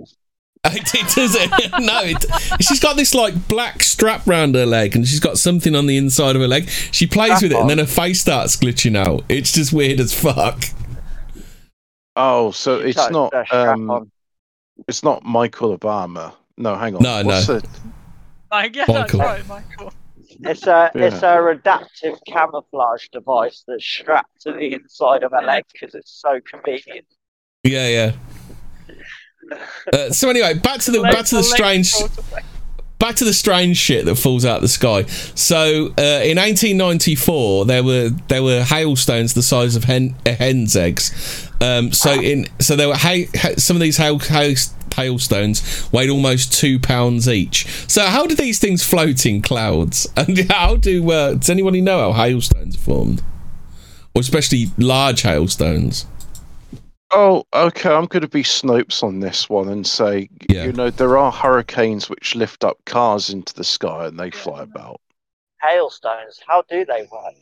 It, 0.65 0.95
it 0.95 1.13
does 1.13 1.35
it. 1.35 1.49
no, 1.81 2.01
it, 2.03 2.25
she's 2.63 2.79
got 2.79 2.95
this 2.95 3.13
like 3.13 3.47
black 3.49 3.83
strap 3.83 4.25
round 4.25 4.55
her 4.55 4.65
leg, 4.65 4.95
and 4.95 5.05
she's 5.07 5.19
got 5.19 5.37
something 5.37 5.75
on 5.75 5.87
the 5.87 5.97
inside 5.97 6.35
of 6.37 6.41
her 6.41 6.47
leg. 6.47 6.69
She 6.69 7.05
plays 7.05 7.41
with 7.41 7.51
it, 7.51 7.57
and 7.57 7.69
then 7.69 7.79
her 7.79 7.85
face 7.85 8.21
starts 8.21 8.55
glitching 8.55 8.95
out. 8.97 9.23
It's 9.27 9.51
just 9.51 9.73
weird 9.73 9.99
as 9.99 10.13
fuck. 10.13 10.63
Oh, 12.15 12.51
so 12.51 12.81
She 12.81 12.89
it's 12.89 13.09
not 13.09 13.33
um, 13.53 14.09
it's 14.87 15.03
not 15.03 15.23
Michael 15.23 15.77
Obama. 15.77 16.33
No, 16.57 16.75
hang 16.75 16.95
on. 16.95 17.01
No, 17.03 17.23
What's 17.23 17.47
no. 17.49 17.59
the- 17.59 17.67
Like, 18.51 18.75
yeah, 18.75 18.85
that's 18.87 19.13
Michael. 19.13 19.19
right, 19.19 19.47
Michael. 19.47 19.93
It's 20.45 20.65
a 20.65 20.91
it's 20.95 21.21
a 21.23 21.45
adaptive 21.47 22.15
camouflage 22.27 23.07
device 23.09 23.63
that's 23.67 23.83
strapped 23.85 24.41
to 24.41 24.51
the 24.53 24.73
inside 24.73 25.23
of 25.23 25.31
her 25.31 25.41
leg 25.41 25.63
because 25.73 25.93
it's 25.93 26.11
so 26.11 26.39
convenient. 26.49 27.05
Yeah, 27.63 27.87
yeah. 27.87 28.11
Uh, 29.91 30.09
so 30.09 30.29
anyway, 30.29 30.53
back 30.53 30.79
to 30.81 30.91
the 30.91 31.01
back 31.01 31.25
to 31.25 31.35
the 31.35 31.43
strange. 31.43 31.93
back 32.99 33.15
to 33.15 33.25
the 33.25 33.33
strange 33.33 33.75
shit 33.75 34.05
that 34.05 34.15
falls 34.15 34.45
out 34.45 34.57
of 34.57 34.61
the 34.61 34.67
sky. 34.69 35.03
So 35.35 35.87
uh, 35.97 36.21
in 36.23 36.37
1894, 36.37 37.65
there 37.65 37.83
were 37.83 38.09
there 38.29 38.41
were 38.43 38.63
hailstones 38.63 39.33
the 39.33 39.43
size 39.43 39.75
of 39.75 39.83
hen, 39.85 40.15
uh, 40.25 40.33
hen's 40.35 40.75
eggs. 40.75 41.49
Um, 41.59 41.91
so 41.91 42.11
in 42.13 42.47
so 42.59 42.75
there 42.75 42.87
were 42.87 42.95
ha- 42.95 43.27
ha- 43.35 43.53
some 43.57 43.75
of 43.75 43.81
these 43.81 43.97
hail, 43.97 44.19
hail, 44.19 44.55
hailstones 44.95 45.89
weighed 45.91 46.09
almost 46.09 46.53
two 46.53 46.79
pounds 46.79 47.27
each. 47.27 47.65
So 47.89 48.05
how 48.05 48.25
do 48.25 48.35
these 48.35 48.59
things 48.59 48.83
float 48.83 49.25
in 49.25 49.41
clouds? 49.41 50.07
And 50.17 50.49
how 50.51 50.75
do 50.77 51.11
uh, 51.11 51.33
does 51.33 51.49
anybody 51.49 51.81
know 51.81 52.11
how 52.11 52.23
hailstones 52.23 52.75
are 52.75 52.79
formed, 52.79 53.21
or 54.15 54.21
especially 54.21 54.67
large 54.77 55.21
hailstones? 55.23 56.05
Oh, 57.15 57.45
okay. 57.53 57.93
I'm 57.93 58.05
going 58.07 58.21
to 58.21 58.27
be 58.27 58.43
Snopes 58.43 59.03
on 59.03 59.19
this 59.19 59.47
one 59.47 59.69
and 59.69 59.85
say, 59.85 60.29
Yeah. 60.49 60.65
you 60.65 60.73
know, 60.73 60.89
there 60.89 61.17
are 61.17 61.31
hurricanes 61.31 62.09
which 62.09 62.33
lift 62.35 62.63
up 62.63 62.83
cars 62.85 63.29
into 63.29 63.53
the 63.53 63.63
sky 63.63 64.07
and 64.07 64.19
they 64.19 64.31
fly 64.31 64.63
about. 64.63 64.99
Hailstones, 65.61 66.39
how 66.47 66.63
do 66.63 66.83
they 66.85 67.07
work? 67.11 67.35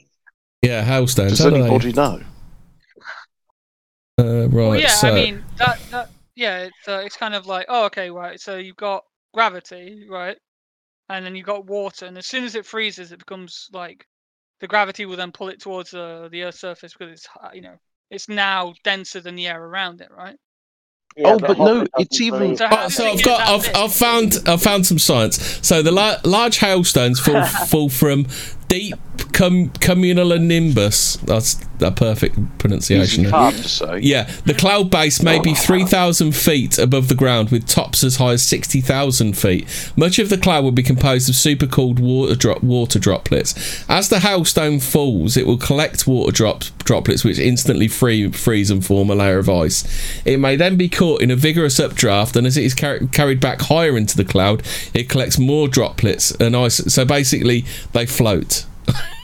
Yeah, 0.62 0.84
hailstones. 0.84 1.32
Does 1.32 1.40
how 1.40 1.50
do 1.50 1.64
they- 1.64 1.92
know? 1.94 2.22
Uh, 4.20 4.48
right. 4.48 4.52
Well, 4.52 4.76
yeah, 4.80 4.90
so, 4.90 5.10
I 5.10 5.14
mean 5.16 5.44
that, 5.58 5.80
that 5.90 6.10
yeah, 6.36 6.60
it's 6.66 6.88
uh, 6.88 7.02
it's 7.04 7.18
kind 7.18 7.34
of 7.34 7.48
like 7.48 7.66
oh 7.70 7.86
okay, 7.86 8.12
right. 8.12 8.40
So 8.40 8.58
you've 8.58 8.76
got 8.76 9.04
gravity, 9.34 10.06
right, 10.08 10.38
and 11.10 11.26
then 11.26 11.36
you've 11.36 11.48
got 11.48 11.66
water, 11.66 12.06
and 12.06 12.16
as 12.18 12.28
soon 12.28 12.44
as 12.44 12.54
it 12.54 12.66
freezes, 12.66 13.12
it 13.12 13.18
becomes 13.18 13.70
like 13.74 14.06
the 14.60 14.68
gravity 14.68 15.06
will 15.06 15.16
then 15.16 15.32
pull 15.32 15.50
it 15.50 15.60
towards 15.60 15.94
uh, 15.96 16.30
the 16.32 16.44
Earth's 16.44 16.60
surface 16.60 16.94
because 16.94 17.14
it's 17.14 17.28
you 17.56 17.62
know 17.62 17.80
it's 18.12 18.30
now 18.30 18.76
denser 18.84 19.20
than 19.22 19.34
the 19.36 19.48
air 19.48 19.64
around 19.64 20.02
it, 20.02 20.10
right? 20.16 20.36
Yeah, 21.18 21.34
Oh, 21.34 21.40
but 21.40 21.58
no, 21.58 21.86
it's 21.98 22.22
even- 22.22 22.40
believe- 22.40 22.58
So, 22.60 22.68
Oh, 22.72 22.88
so 22.90 23.06
I've 23.12 23.24
got 23.24 23.42
I've. 23.50 23.76
I've 23.76 23.94
found 23.94 24.38
I've 24.46 24.62
found 24.62 24.86
some 24.86 25.00
science. 25.00 25.60
So 25.62 25.82
the 25.82 25.92
la- 25.92 26.18
large 26.24 26.58
hailstones 26.60 27.20
fall 27.20 27.44
fall 27.68 27.90
from 27.90 28.28
deep 28.72 28.96
cum- 29.34 29.70
cumulonimbus. 29.70 31.20
That's 31.22 31.60
a 31.80 31.92
perfect 31.92 32.38
pronunciation. 32.60 33.22
Easy 33.22 33.26
for 33.26 33.30
Calm. 33.32 33.56
you 33.56 33.64
to 33.64 33.70
say. 33.70 34.00
Yeah, 34.00 34.30
the 34.46 34.54
cloud 34.54 34.92
base 34.92 35.22
may 35.24 35.40
be 35.40 35.54
3,000 35.54 36.32
feet 36.36 36.78
above 36.78 37.08
the 37.08 37.16
ground 37.16 37.50
with 37.50 37.68
tops 37.68 38.04
as 38.04 38.18
high 38.18 38.34
as 38.34 38.44
60,000 38.44 39.38
feet. 39.38 39.92
Much 39.96 40.20
of 40.20 40.30
the 40.30 40.38
cloud 40.38 40.64
will 40.64 40.72
be 40.72 40.84
composed 40.84 41.28
of 41.28 41.36
supercooled 41.36 42.00
water, 42.00 42.36
drop, 42.36 42.64
water 42.64 43.00
droplets. 43.00 43.84
As 43.90 44.10
the 44.10 44.18
hailstone 44.20 44.80
falls, 44.82 45.36
it 45.38 45.48
will 45.48 45.58
collect 45.58 46.06
water 46.08 46.32
drop, 46.32 46.64
droplets 46.80 47.24
which 47.24 47.40
instantly 47.40 47.88
free, 47.88 48.32
freeze 48.32 48.70
and 48.70 48.86
form 48.86 49.10
a 49.10 49.16
layer 49.16 49.40
of 49.40 49.50
ice. 49.50 49.84
It 50.26 50.38
may 50.40 50.56
then 50.56 50.78
be 50.78 50.88
caught 50.90 51.22
in 51.22 51.32
a 51.32 51.36
vigorous 51.36 51.80
updraft, 51.80 52.36
and 52.36 52.46
as 52.46 52.58
it 52.58 52.64
is 52.64 52.76
car- 52.76 53.00
carried 53.12 53.40
back 53.40 53.62
higher 53.62 53.98
into 53.98 54.16
the 54.16 54.26
cloud, 54.26 54.62
it 54.94 55.10
collects 55.10 55.40
more 55.40 55.68
droplets 55.68 56.32
and 56.40 56.56
ice. 56.56 56.76
So 56.94 57.06
basically, 57.06 57.66
they 57.94 58.06
float. 58.06 58.61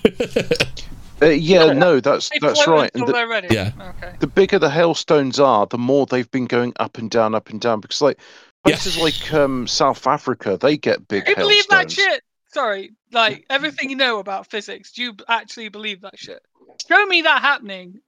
Uh, 1.20 1.26
yeah, 1.30 1.74
no, 1.74 2.00
that's 2.00 2.30
They 2.30 2.38
that's 2.40 2.62
float 2.62 2.78
right. 2.80 2.92
And 2.94 3.02
until 3.10 3.28
the, 3.28 3.42
they're. 3.42 3.52
Yeah. 3.52 3.72
Okay. 3.98 4.16
the 4.20 4.28
bigger 4.28 4.60
the 4.60 4.70
hailstones 4.70 5.40
are, 5.40 5.66
the 5.66 5.76
more 5.80 6.06
they've 6.06 6.30
been 6.30 6.46
going 6.46 6.74
up 6.80 7.00
and 7.00 7.10
down, 7.10 7.34
up 7.34 7.50
and 7.50 7.60
down. 7.60 7.80
Because 7.80 8.04
like 8.04 8.20
Yeah. 8.68 8.76
places 8.76 9.00
like 9.02 9.34
um, 9.34 9.66
South 9.66 10.06
Africa, 10.06 10.58
they 10.62 10.78
get 10.78 11.08
big 11.08 11.26
Do 11.26 11.32
you 11.32 11.36
believe 11.36 11.68
that 11.70 11.90
hailstones. 11.90 11.94
shit? 11.94 12.24
Sorry, 12.54 12.92
like 13.12 13.46
everything 13.50 13.90
you 13.90 13.96
know 13.96 14.20
about 14.20 14.46
physics, 14.52 14.92
do 14.92 15.02
you 15.02 15.16
actually 15.28 15.70
believe 15.70 16.02
that 16.02 16.20
shit? 16.20 16.40
Show 16.88 17.04
me 17.08 17.24
that 17.24 17.42
happening. 17.42 18.00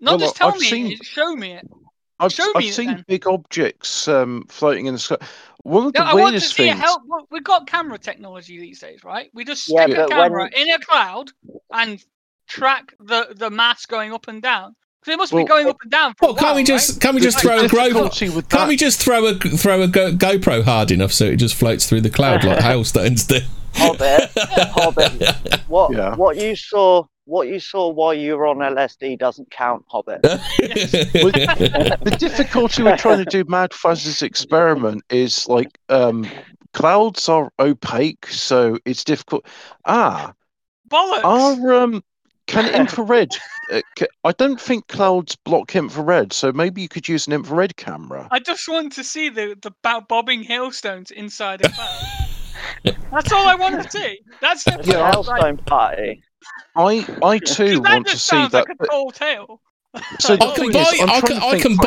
Not 0.00 0.12
Well, 0.12 0.18
just 0.20 0.36
tell 0.36 0.48
I've 0.48 0.60
me 0.60 0.66
seen- 0.66 0.92
it, 0.92 1.04
show 1.04 1.36
me 1.36 1.52
it. 1.52 1.68
I've, 2.20 2.32
Show 2.32 2.50
I've 2.54 2.64
it 2.64 2.72
seen 2.72 2.86
then. 2.86 3.04
big 3.06 3.26
objects 3.26 4.08
um, 4.08 4.46
floating 4.48 4.86
in 4.86 4.94
the 4.94 4.98
sky. 5.00 5.16
One 5.64 5.86
of 5.86 5.92
the 5.94 5.98
No, 5.98 6.04
I 6.04 6.14
want 6.14 6.20
to 6.20 6.24
weirdest 6.32 6.54
see 6.54 6.68
a 6.68 6.72
things. 6.72 6.80
help. 6.84 7.02
We've 7.30 7.42
got 7.42 7.66
camera 7.66 7.98
technology 7.98 8.58
these 8.60 8.78
days, 8.80 9.02
right? 9.02 9.30
We 9.34 9.44
just 9.44 9.68
Yeah, 9.68 9.86
stick 9.86 9.98
a 9.98 10.06
camera 10.08 10.42
when- 10.42 10.52
in 10.68 10.70
a 10.74 10.78
cloud 10.78 11.30
and 11.72 12.02
track 12.46 12.94
the 13.00 13.28
the 13.34 13.50
mass 13.50 13.86
going 13.86 14.12
up 14.12 14.28
and 14.28 14.40
down. 14.42 14.76
Because 15.00 15.14
it 15.14 15.16
must 15.18 15.32
Well, 15.32 15.44
be 15.44 15.48
going 15.48 15.66
oh, 15.66 15.70
up 15.70 15.76
and 15.82 15.90
down 15.90 16.14
for 16.18 16.28
Well, 16.28 16.36
a 16.36 16.38
can't 16.38 16.56
we 16.56 16.64
just 16.64 16.92
right? 16.92 17.00
can't 17.02 17.14
we 17.14 17.20
just 17.20 17.40
throw 17.40 17.58
a 17.60 17.64
GoPro? 17.64 18.48
Can't 18.50 18.68
we 18.68 18.76
just 18.76 19.00
throw 19.02 19.26
a 19.26 19.34
throw 19.34 19.82
a 19.82 19.88
Go, 19.88 20.12
GoPro 20.12 20.62
hard 20.64 20.90
enough 20.90 21.12
so 21.12 21.24
it 21.26 21.36
just 21.36 21.54
floats 21.54 21.86
through 21.88 22.00
the 22.02 22.10
cloud 22.10 22.44
like 22.44 22.58
hailstones 22.62 23.24
do? 23.24 23.40
Hobbit, 23.74 24.30
Hobbit. 24.36 25.60
What 25.68 25.92
Yeah. 25.92 26.14
what 26.14 26.36
you 26.36 26.54
saw 26.56 27.04
what 27.26 27.48
you 27.48 27.58
saw 27.58 27.88
while 27.88 28.14
you 28.14 28.36
were 28.36 28.46
on 28.46 28.58
LSD 28.58 29.18
doesn't 29.18 29.50
count, 29.50 29.84
Hobbit. 29.88 30.22
the 30.22 32.16
difficulty 32.18 32.82
with 32.82 32.98
trying 32.98 33.18
to 33.18 33.24
do 33.24 33.44
Mad 33.48 33.72
Fuzz's 33.72 34.22
experiment 34.22 35.02
is 35.10 35.48
like 35.48 35.78
um, 35.88 36.26
clouds 36.72 37.28
are 37.28 37.50
opaque, 37.58 38.26
so 38.26 38.78
it's 38.84 39.04
difficult. 39.04 39.46
Ah, 39.86 40.34
bollocks. 40.88 41.24
are 41.24 41.74
um, 41.74 42.02
can 42.46 42.72
infrared? 42.74 43.30
Uh, 43.72 43.80
ca- 43.98 44.06
I 44.24 44.32
don't 44.32 44.60
think 44.60 44.88
clouds 44.88 45.36
block 45.36 45.74
infrared, 45.74 46.32
so 46.32 46.52
maybe 46.52 46.82
you 46.82 46.88
could 46.88 47.08
use 47.08 47.26
an 47.26 47.32
infrared 47.32 47.76
camera. 47.76 48.28
I 48.30 48.40
just 48.40 48.68
want 48.68 48.92
to 48.92 49.04
see 49.04 49.30
the 49.30 49.56
the 49.62 49.72
bobbing 50.08 50.42
hailstones 50.42 51.10
inside 51.10 51.64
a 51.64 51.70
cloud. 51.70 52.24
That's 53.12 53.32
all 53.32 53.46
I 53.46 53.54
want 53.54 53.82
to 53.82 53.90
see. 53.90 54.20
That's 54.40 54.64
the 54.64 54.72
Yeah, 54.84 55.10
The 55.12 55.12
Hailstone 55.12 55.64
Party. 55.64 56.22
I 56.76 57.06
I 57.22 57.38
too 57.38 57.80
want 57.80 58.06
to 58.08 58.18
see 58.18 58.36
that. 58.36 58.52
like 58.52 58.68
a 58.80 58.86
tall 58.86 59.10
tale. 59.10 59.60
So 60.18 60.34
I 60.34 60.52
can 60.56 60.72
buy. 60.72 60.80
is, 60.80 61.00
I'm 61.02 61.08
I 61.10 61.20
trying 61.20 61.40
can. 61.40 61.42
I 61.54 61.60
can 61.60 61.76
like- 61.76 61.86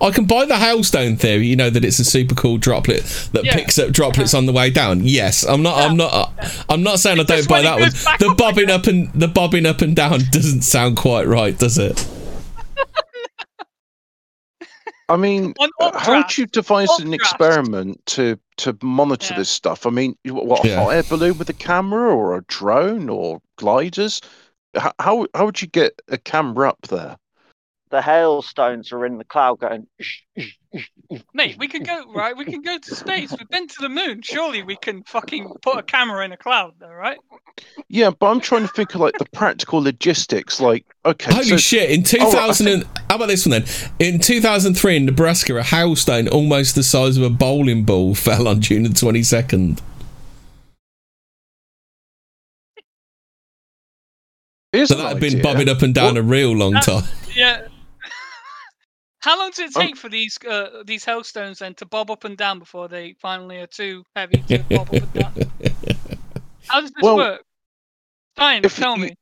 buy. 0.00 0.06
I 0.06 0.10
can 0.12 0.24
buy 0.24 0.44
the 0.44 0.54
hailstone 0.54 1.16
theory. 1.18 1.46
You 1.48 1.56
know 1.56 1.68
that 1.68 1.84
it's 1.84 1.98
a 1.98 2.04
super 2.04 2.34
cool 2.36 2.58
droplet 2.58 3.02
that 3.32 3.44
Yeah. 3.44 3.54
picks 3.56 3.76
up 3.76 3.90
droplets 3.90 4.34
on 4.34 4.46
the 4.46 4.52
way 4.52 4.70
down. 4.70 5.00
Yes, 5.04 5.42
I'm 5.44 5.60
not. 5.62 5.76
I'm 5.78 5.96
not. 5.96 6.32
I'm 6.68 6.84
not 6.84 7.00
saying 7.00 7.18
I 7.18 7.24
don't 7.24 7.48
buy 7.48 7.62
that 7.62 7.80
one. 7.80 7.90
The 8.20 8.34
bobbing 8.38 8.64
again. 8.64 8.78
up 8.80 8.86
and 8.86 9.12
the 9.14 9.26
bobbing 9.26 9.66
up 9.66 9.80
and 9.80 9.96
down 9.96 10.20
doesn't 10.30 10.62
sound 10.62 10.96
quite 10.96 11.26
right, 11.26 11.58
does 11.58 11.76
it? 11.76 12.06
I 15.08 15.16
mean, 15.16 15.52
uh, 15.80 15.98
how 15.98 16.16
would 16.16 16.38
you 16.38 16.46
devise 16.46 16.98
an 16.98 17.12
experiment 17.12 18.04
to 18.06 18.38
to 18.58 18.76
monitor 18.82 19.34
Yeah. 19.34 19.40
this 19.40 19.50
stuff? 19.50 19.86
I 19.86 19.90
mean, 19.90 20.16
what 20.24 20.64
a 20.64 20.68
Yeah. 20.68 20.80
hot 20.84 20.94
air 20.94 21.02
balloon 21.02 21.38
with 21.38 21.50
a 21.50 21.54
camera, 21.54 22.14
or 22.14 22.36
a 22.36 22.42
drone, 22.44 23.08
or 23.08 23.40
gliders? 23.56 24.20
How 24.76 24.92
how, 24.98 25.26
how 25.34 25.44
would 25.44 25.60
you 25.60 25.68
get 25.68 26.00
a 26.08 26.18
camera 26.18 26.70
up 26.70 26.82
there? 26.88 27.16
The 27.90 28.02
hailstones 28.02 28.92
are 28.92 29.04
in 29.04 29.18
the 29.18 29.24
cloud 29.24 29.60
going. 29.60 29.86
Mate, 31.32 31.56
we 31.58 31.68
can 31.68 31.82
go 31.82 32.04
right. 32.12 32.36
We 32.36 32.44
can 32.44 32.60
go 32.62 32.78
to 32.78 32.94
space. 32.94 33.30
We've 33.30 33.48
been 33.48 33.68
to 33.68 33.76
the 33.80 33.88
moon. 33.88 34.22
Surely 34.22 34.62
we 34.62 34.76
can 34.76 35.02
fucking 35.04 35.48
put 35.62 35.78
a 35.78 35.82
camera 35.82 36.24
in 36.24 36.32
a 36.32 36.36
cloud, 36.36 36.74
though, 36.80 36.88
right? 36.92 37.18
Yeah, 37.88 38.10
but 38.10 38.26
I'm 38.26 38.40
trying 38.40 38.62
to 38.62 38.68
think 38.68 38.94
of 38.94 39.00
like 39.00 39.16
the 39.18 39.26
practical 39.32 39.80
logistics. 39.82 40.60
Like, 40.60 40.84
okay, 41.04 41.32
Holy 41.32 41.44
so 41.44 41.56
shit! 41.56 41.90
In 41.90 42.00
Oh, 42.20 42.26
I 42.28 42.30
2000, 42.30 42.82
how 43.08 43.16
about 43.16 43.28
this 43.28 43.46
one 43.46 43.62
then? 43.62 43.64
In 44.00 44.18
2003 44.18 44.96
in 44.96 45.04
Nebraska, 45.06 45.56
a 45.56 45.62
hailstone 45.62 46.28
almost 46.28 46.74
the 46.74 46.82
size 46.82 47.16
of 47.16 47.22
a 47.22 47.30
bowling 47.30 47.84
ball 47.84 48.14
fell 48.16 48.48
on 48.48 48.60
June 48.60 48.82
the 48.82 48.88
22nd. 48.88 49.80
here's 54.72 54.88
So 54.88 54.96
that 54.96 55.08
had 55.08 55.20
been 55.20 55.40
bobbing 55.40 55.68
up 55.68 55.82
and 55.82 55.94
down 55.94 56.14
What- 56.14 56.16
a 56.18 56.22
real 56.22 56.52
long 56.56 56.72
That- 56.72 56.82
time. 56.84 57.04
Yeah. 57.34 57.63
How 59.24 59.38
long 59.38 59.50
does 59.50 59.58
it 59.60 59.76
Um, 59.76 59.82
take 59.86 59.96
for 59.96 60.10
these 60.10 60.36
uh, 60.46 60.82
these 60.84 61.02
hailstones 61.02 61.60
then 61.60 61.74
to 61.76 61.86
bob 61.86 62.10
up 62.10 62.24
and 62.24 62.36
down 62.36 62.58
before 62.58 62.88
they 62.88 63.14
finally 63.22 63.56
are 63.58 63.66
too 63.66 64.04
heavy 64.14 64.42
to 64.48 64.58
bob 64.68 64.88
up 64.88 64.92
and 64.92 65.12
down? 65.14 65.32
How 66.68 66.80
does 66.82 66.90
this 66.90 67.02
Well, 67.02 67.16
work? 67.16 67.42
Fine, 68.36 68.62
tell 68.62 68.98
you- 68.98 69.04
me. 69.04 69.14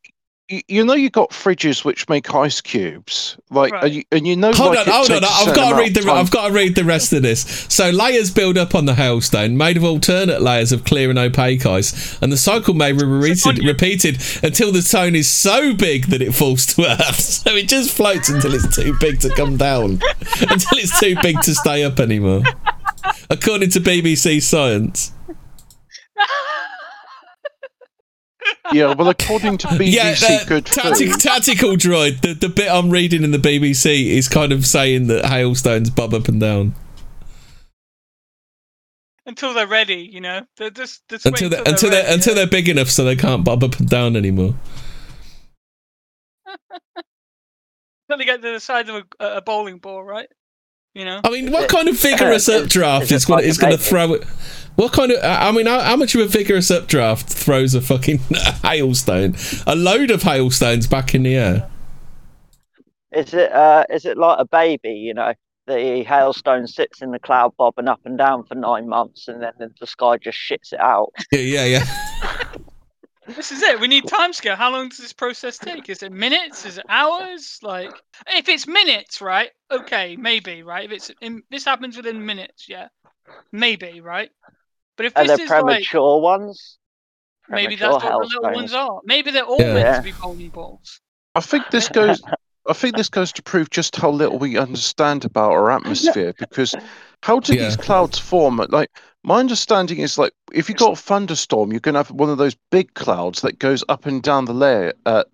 You, 0.48 0.60
you 0.68 0.84
know, 0.84 0.94
you 0.94 1.08
got 1.08 1.30
fridges 1.30 1.84
which 1.84 2.08
make 2.08 2.34
ice 2.34 2.60
cubes, 2.60 3.36
like, 3.50 3.72
Right. 3.72 3.84
and, 3.84 3.94
you, 3.94 4.02
and 4.12 4.26
you 4.26 4.36
know, 4.36 4.50
Hold 4.52 4.74
like, 4.74 4.86
on, 4.88 4.92
hold 4.92 5.10
on. 5.12 5.20
takes 5.22 5.32
a 5.32 5.48
I've 5.50 5.54
got 5.56 5.70
to 5.70 5.76
read 5.76 5.94
the. 5.94 6.00
time- 6.00 6.16
I've 6.18 6.30
got 6.30 6.48
to 6.48 6.52
read 6.52 6.74
the 6.74 6.84
rest 6.84 7.12
of 7.12 7.22
this. 7.22 7.66
So 7.68 7.90
layers 7.90 8.30
build 8.30 8.58
up 8.58 8.74
on 8.74 8.84
the 8.84 8.94
hailstone, 8.94 9.56
made 9.56 9.76
of 9.76 9.84
alternate 9.84 10.42
layers 10.42 10.72
of 10.72 10.84
clear 10.84 11.10
and 11.10 11.18
opaque 11.18 11.64
ice, 11.64 12.20
and 12.20 12.30
the 12.32 12.36
cycle 12.36 12.74
may 12.74 12.92
be 12.92 13.04
repeated, 13.04 13.64
repeated 13.64 14.20
until 14.42 14.72
the 14.72 14.82
stone 14.82 15.14
is 15.14 15.30
so 15.30 15.72
big 15.74 16.06
that 16.08 16.20
it 16.20 16.34
falls 16.34 16.66
to 16.74 16.84
earth. 16.86 17.20
So 17.42 17.54
it 17.56 17.68
just 17.68 17.90
floats 17.96 18.28
until 18.28 18.52
it's 18.54 18.74
too 18.76 18.94
big 19.00 19.20
to 19.20 19.30
come 19.34 19.56
down, 19.56 19.92
until 20.40 20.78
it's 20.78 20.98
too 21.00 21.16
big 21.22 21.40
to 21.42 21.54
stay 21.54 21.82
up 21.84 21.98
anymore. 22.00 22.42
According 23.30 23.70
to 23.70 23.80
BBC 23.80 24.42
Science. 24.42 25.12
Yeah, 28.72 28.94
well, 28.94 29.08
according 29.08 29.58
to 29.58 29.66
BBC 29.68 29.92
yeah, 29.92 30.14
the 30.14 30.44
Good 30.46 30.66
tactic, 30.66 31.10
Food, 31.10 31.20
tactical 31.20 31.70
droid. 31.70 32.20
The, 32.22 32.34
the 32.34 32.48
bit 32.48 32.70
I'm 32.70 32.90
reading 32.90 33.22
in 33.22 33.30
the 33.30 33.38
BBC 33.38 34.08
is 34.08 34.28
kind 34.28 34.52
of 34.52 34.66
saying 34.66 35.08
that 35.08 35.26
hailstones 35.26 35.90
bob 35.90 36.14
up 36.14 36.28
and 36.28 36.40
down. 36.40 36.74
until 39.26 39.54
they're 39.54 39.66
ready, 39.66 40.08
you 40.12 40.20
know. 40.20 40.46
They're 40.56 40.70
just, 40.70 41.06
just 41.08 41.24
wait 41.24 41.32
until 41.32 41.50
they, 41.50 41.58
until 41.58 41.72
until 41.72 41.90
they're 41.90 42.02
they 42.02 42.06
ready, 42.06 42.14
until 42.14 42.32
yeah. 42.32 42.36
they're 42.36 42.46
big 42.50 42.68
enough 42.68 42.88
so 42.88 43.04
they 43.04 43.16
can't 43.16 43.44
bob 43.44 43.64
up 43.64 43.78
and 43.78 43.88
down 43.88 44.16
anymore. 44.16 44.54
Until 48.08 48.18
they 48.18 48.24
get 48.24 48.42
to 48.42 48.52
the 48.52 48.60
size 48.60 48.88
of 48.88 49.04
a, 49.20 49.36
a 49.36 49.42
bowling 49.42 49.78
ball, 49.78 50.02
right? 50.02 50.28
You 50.94 51.06
know. 51.06 51.20
I 51.24 51.30
mean, 51.30 51.50
what 51.50 51.70
kind 51.70 51.88
of 51.88 51.98
vigorous 51.98 52.48
updraft 52.48 53.10
is 53.10 53.24
going 53.24 53.44
is 53.44 53.58
going 53.58 53.72
to 53.72 53.82
throw 53.82 54.12
it? 54.14 54.24
What 54.76 54.92
kind 54.92 55.12
of? 55.12 55.18
I 55.22 55.50
mean, 55.52 55.66
how, 55.66 55.80
how 55.80 55.96
much 55.96 56.14
of 56.14 56.20
a 56.20 56.26
vigorous 56.26 56.70
updraft 56.70 57.28
throws 57.28 57.74
a 57.74 57.80
fucking 57.80 58.18
hailstone? 58.62 59.36
A 59.66 59.74
load 59.74 60.10
of 60.10 60.22
hailstones 60.22 60.86
back 60.86 61.14
in 61.14 61.22
the 61.22 61.34
air. 61.34 61.70
Is 63.12 63.34
it 63.34 63.52
uh 63.52 63.84
is 63.90 64.04
it 64.04 64.16
like 64.16 64.38
a 64.38 64.46
baby, 64.46 64.92
you 64.92 65.14
know? 65.14 65.34
The 65.66 66.04
hailstone 66.04 66.66
sits 66.66 67.02
in 67.02 67.12
the 67.12 67.20
cloud 67.20 67.52
bobbing 67.56 67.86
up 67.86 68.00
and 68.04 68.18
down 68.18 68.44
for 68.44 68.56
nine 68.56 68.88
months 68.88 69.28
and 69.28 69.42
then 69.42 69.52
the 69.78 69.86
sky 69.86 70.16
just 70.16 70.36
shits 70.36 70.72
it 70.72 70.80
out. 70.80 71.12
Yeah, 71.30 71.40
yeah, 71.40 71.64
yeah. 71.64 72.52
This 73.26 73.52
is 73.52 73.62
it. 73.62 73.80
We 73.80 73.88
need 73.88 74.04
timescale. 74.04 74.56
How 74.56 74.70
long 74.72 74.88
does 74.88 74.98
this 74.98 75.12
process 75.12 75.58
take? 75.58 75.88
Is 75.88 76.02
it 76.02 76.12
minutes? 76.12 76.64
Is 76.64 76.78
it 76.78 76.84
hours? 76.88 77.58
Like, 77.62 78.02
if 78.26 78.48
it's 78.48 78.66
minutes, 78.66 79.20
right? 79.20 79.50
Okay, 79.70 80.16
maybe, 80.16 80.62
right? 80.62 80.84
If 80.84 80.92
it's 80.92 81.10
in, 81.20 81.42
this 81.50 81.64
happens 81.64 81.96
within 81.96 82.24
minutes, 82.26 82.68
yeah, 82.68 82.88
maybe, 83.52 84.00
right? 84.00 84.30
But 84.96 85.06
if 85.06 85.14
Are 85.16 85.24
this 85.24 85.38
they 85.38 85.44
is 85.44 85.50
like 85.50 85.58
premature 85.64 86.20
ones? 86.20 86.78
maybe 87.48 87.76
that's 87.76 87.96
what 88.02 88.02
the 88.02 88.06
little 88.08 88.42
hailstones. 88.42 88.56
ones 88.56 88.74
are. 88.74 89.00
Maybe 89.04 89.30
they're 89.30 89.44
all 89.44 89.60
Yeah. 89.60 89.74
meant 89.74 89.94
to 89.96 90.02
be 90.02 90.12
bowling 90.20 90.50
balls. 90.50 91.00
I 91.34 91.40
think 91.40 91.70
this 91.70 91.88
goes. 91.88 92.22
I 92.68 92.74
think 92.74 92.96
this 92.96 93.08
goes 93.08 93.32
to 93.32 93.42
prove 93.42 93.70
just 93.70 93.96
how 93.96 94.10
little 94.10 94.38
we 94.38 94.56
understand 94.56 95.24
about 95.24 95.50
our 95.52 95.70
atmosphere. 95.76 96.32
Because 96.38 96.76
how 97.22 97.38
do 97.40 97.54
these 97.56 97.76
clouds 97.76 98.18
form? 98.18 98.60
Like 98.68 98.90
my 99.22 99.38
understanding 99.38 99.98
is, 99.98 100.18
like 100.18 100.32
if 100.52 100.68
you 100.68 100.74
got 100.74 100.98
a 100.98 101.00
thunderstorm, 101.00 101.70
you're 101.70 101.80
going 101.80 101.94
to 101.94 102.00
have 102.00 102.10
one 102.10 102.28
of 102.28 102.38
those 102.38 102.56
big 102.70 102.92
clouds 102.94 103.40
that 103.42 103.60
goes 103.60 103.84
up 103.88 104.06
and 104.06 104.22
down 104.22 104.44
the 104.44 104.52
layer 104.52 104.92
at, 105.06 105.28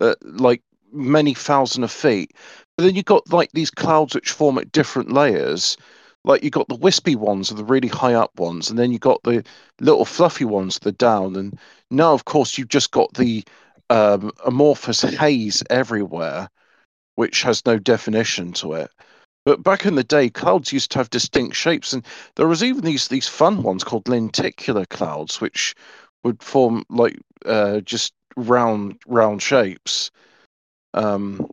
at 0.00 0.16
like 0.22 0.62
many 0.92 1.34
thousand 1.34 1.84
of 1.84 1.92
feet. 1.92 2.32
But 2.76 2.84
then 2.84 2.94
you've 2.94 3.04
got 3.04 3.30
like 3.30 3.52
these 3.52 3.70
clouds 3.70 4.14
which 4.14 4.30
form 4.30 4.58
at 4.58 4.72
different 4.72 5.12
layers. 5.12 5.76
Like 6.24 6.42
you 6.42 6.50
got 6.50 6.68
the 6.68 6.74
wispy 6.74 7.14
ones, 7.14 7.52
or 7.52 7.54
the 7.54 7.64
really 7.64 7.88
high 7.88 8.14
up 8.14 8.32
ones, 8.40 8.68
and 8.68 8.78
then 8.78 8.90
you 8.90 8.98
got 8.98 9.22
the 9.22 9.44
little 9.80 10.04
fluffy 10.04 10.44
ones, 10.44 10.78
the 10.80 10.90
down. 10.90 11.36
And 11.36 11.58
now, 11.90 12.14
of 12.14 12.24
course, 12.24 12.58
you've 12.58 12.68
just 12.68 12.90
got 12.90 13.14
the 13.14 13.44
um, 13.90 14.32
amorphous 14.44 15.02
haze 15.02 15.62
everywhere, 15.70 16.48
which 17.14 17.42
has 17.42 17.64
no 17.64 17.78
definition 17.78 18.52
to 18.54 18.72
it. 18.72 18.90
But 19.46 19.62
back 19.62 19.86
in 19.86 19.94
the 19.94 20.02
day, 20.02 20.28
clouds 20.28 20.72
used 20.72 20.90
to 20.90 20.98
have 20.98 21.08
distinct 21.08 21.54
shapes, 21.54 21.92
and 21.92 22.04
there 22.34 22.48
was 22.48 22.64
even 22.64 22.82
these 22.82 23.06
these 23.06 23.28
fun 23.28 23.62
ones 23.62 23.84
called 23.84 24.08
lenticular 24.08 24.84
clouds, 24.86 25.40
which 25.40 25.76
would 26.24 26.42
form 26.42 26.84
like 26.90 27.16
uh, 27.46 27.80
just 27.80 28.12
round 28.36 28.98
round 29.06 29.40
shapes. 29.40 30.10
Um, 30.94 31.48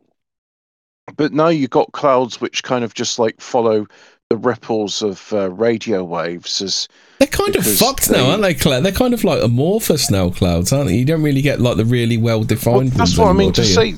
but 1.16 1.32
now 1.32 1.48
you've 1.48 1.70
got 1.70 1.92
clouds 1.92 2.40
which 2.40 2.64
kind 2.64 2.82
of 2.82 2.94
just 2.94 3.20
like 3.20 3.40
follow 3.40 3.86
the 4.34 4.48
ripples 4.48 5.02
of 5.02 5.32
uh, 5.32 5.50
radio 5.52 6.02
waves 6.02 6.60
as 6.60 6.88
They're 7.18 7.28
kind 7.28 7.54
of 7.54 7.62
Because 7.62 7.78
fucked 7.78 8.10
now, 8.10 8.30
aren't 8.30 8.42
they, 8.42 8.54
Claire? 8.54 8.80
They're 8.80 8.92
kind 8.92 9.14
of 9.14 9.22
like 9.22 9.42
amorphous 9.42 10.10
now, 10.10 10.30
clouds, 10.30 10.72
aren't 10.72 10.88
they? 10.88 10.96
You 10.96 11.04
don't 11.04 11.22
really 11.22 11.42
get 11.42 11.60
like 11.60 11.76
the 11.76 11.84
really 11.84 12.16
well 12.16 12.38
Well, 12.38 12.46
defined 12.46 12.92
that's 12.92 13.16
ones 13.16 13.18
what 13.18 13.28
I 13.28 13.32
mean 13.32 13.52
to 13.52 13.64
say. 13.64 13.94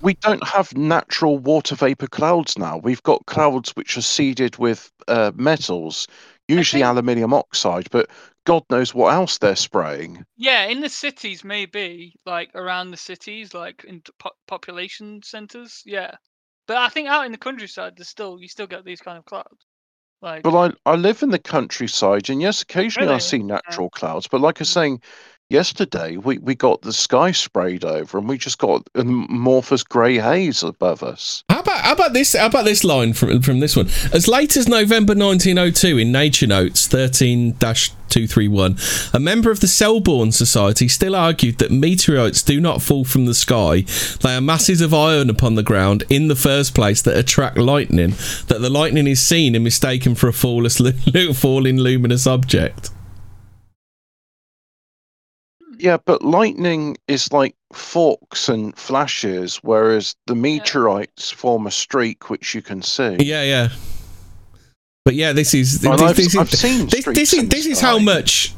We 0.00 0.14
don't 0.14 0.46
have 0.46 0.76
natural 0.76 1.38
water 1.38 1.74
vapor 1.74 2.06
clouds 2.06 2.56
now. 2.56 2.78
We've 2.78 3.02
got 3.02 3.26
clouds 3.26 3.70
which 3.70 3.96
are 3.96 4.02
seeded 4.02 4.56
with 4.58 4.92
uh, 5.08 5.32
metals, 5.34 6.06
usually 6.48 6.82
think- 6.82 6.90
aluminium 6.90 7.34
oxide, 7.34 7.88
but 7.90 8.08
God 8.44 8.64
knows 8.70 8.94
what 8.94 9.12
else 9.14 9.38
they're 9.38 9.56
spraying. 9.56 10.24
Yeah, 10.36 10.66
in 10.66 10.80
the 10.80 10.88
cities, 10.88 11.44
maybe 11.44 12.14
like 12.26 12.50
around 12.54 12.90
the 12.90 12.96
cities, 12.96 13.54
like 13.54 13.84
in 13.84 14.02
po- 14.18 14.30
population 14.46 15.22
centers. 15.22 15.82
Yeah, 15.84 16.12
but 16.66 16.76
I 16.76 16.88
think 16.88 17.08
out 17.08 17.26
in 17.26 17.32
the 17.32 17.38
countryside, 17.38 17.94
there's 17.96 18.08
still 18.08 18.38
you 18.40 18.48
still 18.48 18.66
get 18.66 18.84
these 18.84 19.00
kind 19.00 19.18
of 19.18 19.24
clouds. 19.24 19.66
Like, 20.22 20.44
Well, 20.44 20.56
I, 20.56 20.90
I 20.90 20.94
live 20.94 21.22
in 21.22 21.30
the 21.30 21.38
countryside, 21.38 22.30
and 22.30 22.40
yes, 22.40 22.62
occasionally 22.62 23.12
I 23.12 23.18
see 23.18 23.38
natural 23.38 23.90
clouds. 23.90 24.28
But 24.28 24.40
like 24.40 24.60
I 24.60 24.62
was 24.62 24.68
saying, 24.68 25.02
yesterday 25.50 26.16
we, 26.16 26.38
we 26.38 26.54
got 26.54 26.82
the 26.82 26.92
sky 26.92 27.32
sprayed 27.32 27.84
over, 27.84 28.18
and 28.18 28.28
we 28.28 28.38
just 28.38 28.58
got 28.58 28.88
an 28.94 29.26
amorphous 29.28 29.82
grey 29.82 30.18
haze 30.18 30.62
above 30.62 31.02
us. 31.02 31.42
How 31.48 31.58
about 31.58 31.61
how 31.82 31.92
about 31.92 32.12
this? 32.12 32.34
How 32.34 32.46
about 32.46 32.64
this 32.64 32.84
line 32.84 33.12
from 33.12 33.42
from 33.42 33.58
this 33.60 33.76
one? 33.76 33.88
As 34.12 34.28
late 34.28 34.56
as 34.56 34.68
November 34.68 35.14
1902, 35.14 35.98
in 35.98 36.12
Nature 36.12 36.46
Notes 36.46 36.86
13-231, 36.86 39.14
a 39.14 39.20
member 39.20 39.50
of 39.50 39.58
the 39.60 39.66
Selborne 39.66 40.30
Society 40.30 40.86
still 40.86 41.16
argued 41.16 41.58
that 41.58 41.72
meteorites 41.72 42.42
do 42.42 42.60
not 42.60 42.82
fall 42.82 43.04
from 43.04 43.26
the 43.26 43.34
sky; 43.34 43.84
they 44.20 44.36
are 44.36 44.40
masses 44.40 44.80
of 44.80 44.94
iron 44.94 45.28
upon 45.28 45.56
the 45.56 45.64
ground 45.64 46.04
in 46.08 46.28
the 46.28 46.36
first 46.36 46.72
place 46.74 47.02
that 47.02 47.16
attract 47.16 47.58
lightning. 47.58 48.10
That 48.46 48.60
the 48.60 48.70
lightning 48.70 49.08
is 49.08 49.20
seen 49.20 49.56
and 49.56 49.64
mistaken 49.64 50.14
for 50.14 50.28
a 50.28 50.32
fallless, 50.32 50.78
falling 51.36 51.78
luminous 51.78 52.28
object. 52.28 52.90
Yeah, 55.82 55.96
but 56.04 56.22
lightning 56.22 56.96
is 57.08 57.32
like 57.32 57.56
forks 57.72 58.48
and 58.48 58.76
flashes, 58.78 59.56
whereas 59.62 60.14
the 60.26 60.36
meteorites 60.36 61.32
form 61.32 61.66
a 61.66 61.72
streak 61.72 62.30
which 62.30 62.54
you 62.54 62.62
can 62.62 62.82
see. 62.82 63.16
Yeah, 63.18 63.42
yeah. 63.42 63.68
But 65.04 65.16
yeah, 65.16 65.32
this 65.32 65.54
is 65.54 65.80
this, 65.80 65.90
I've, 66.00 66.16
this 66.16 66.34
is 66.34 66.36
I've 66.36 66.50
seen 66.50 66.86
this, 66.86 67.04
this 67.04 67.32
is 67.32 67.48
this 67.48 67.66
is 67.66 67.80
how 67.80 67.98
much 67.98 68.54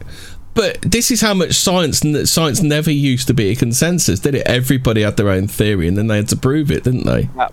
but 0.53 0.83
this 0.83 1.11
is 1.11 1.23
how 1.23 1.33
much 1.33 1.55
science 1.55 2.03
science 2.31 2.63
never 2.63 2.91
used 2.91 3.27
to 3.29 3.35
be 3.35 3.49
a 3.49 3.57
consensus 3.57 4.21
did 4.21 4.35
it 4.35 4.47
everybody 4.47 5.01
had 5.01 5.17
their 5.17 5.31
own 5.31 5.49
theory 5.49 5.89
and 5.89 5.97
then 5.97 6.07
they 6.09 6.17
had 6.17 6.29
to 6.29 6.37
prove 6.37 6.71
it 6.71 6.85
didn't 6.85 7.07
they 7.07 7.31
Yeah. 7.35 7.49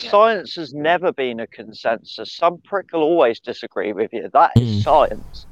Science 0.00 0.54
has 0.56 0.72
never 0.74 1.12
been 1.12 1.40
a 1.40 1.46
consensus. 1.48 2.30
Some 2.32 2.58
prick 2.58 2.92
will 2.92 3.02
always 3.02 3.40
disagree 3.40 3.92
with 3.92 4.12
you. 4.12 4.28
That 4.32 4.52
is 4.54 4.78
Mm. 4.78 4.82
science. 4.84 5.46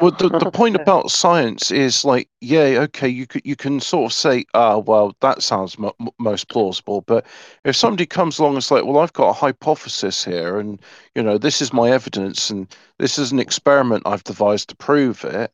Well, 0.00 0.12
the, 0.12 0.28
the 0.28 0.50
point 0.50 0.76
about 0.80 1.10
science 1.10 1.70
is 1.70 2.04
like, 2.04 2.28
yeah, 2.40 2.78
okay, 2.82 3.08
you 3.08 3.26
could, 3.26 3.42
you 3.44 3.56
can 3.56 3.80
sort 3.80 4.10
of 4.10 4.12
say, 4.12 4.44
ah, 4.54 4.78
well, 4.78 5.16
that 5.20 5.42
sounds 5.42 5.76
m- 5.78 6.08
most 6.18 6.48
plausible. 6.48 7.00
But 7.02 7.26
if 7.64 7.74
somebody 7.76 8.06
comes 8.06 8.38
along 8.38 8.52
and 8.52 8.58
is 8.58 8.70
like, 8.70 8.84
well, 8.84 8.98
I've 8.98 9.12
got 9.12 9.30
a 9.30 9.32
hypothesis 9.32 10.24
here, 10.24 10.58
and 10.58 10.80
you 11.14 11.22
know, 11.22 11.38
this 11.38 11.60
is 11.60 11.72
my 11.72 11.90
evidence, 11.90 12.50
and 12.50 12.72
this 12.98 13.18
is 13.18 13.32
an 13.32 13.40
experiment 13.40 14.04
I've 14.06 14.24
devised 14.24 14.68
to 14.68 14.76
prove 14.76 15.24
it. 15.24 15.52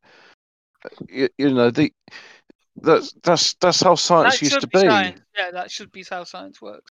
You, 1.08 1.28
you 1.38 1.52
know, 1.52 1.70
the 1.70 1.92
that's 2.82 3.14
that's 3.22 3.54
that's 3.54 3.80
how 3.80 3.94
science 3.94 4.40
that 4.40 4.42
used 4.44 4.60
to 4.60 4.66
be 4.66 4.78
be. 4.80 5.14
Yeah, 5.36 5.50
that 5.52 5.70
should 5.70 5.92
be 5.92 6.04
how 6.08 6.24
science 6.24 6.60
works. 6.60 6.90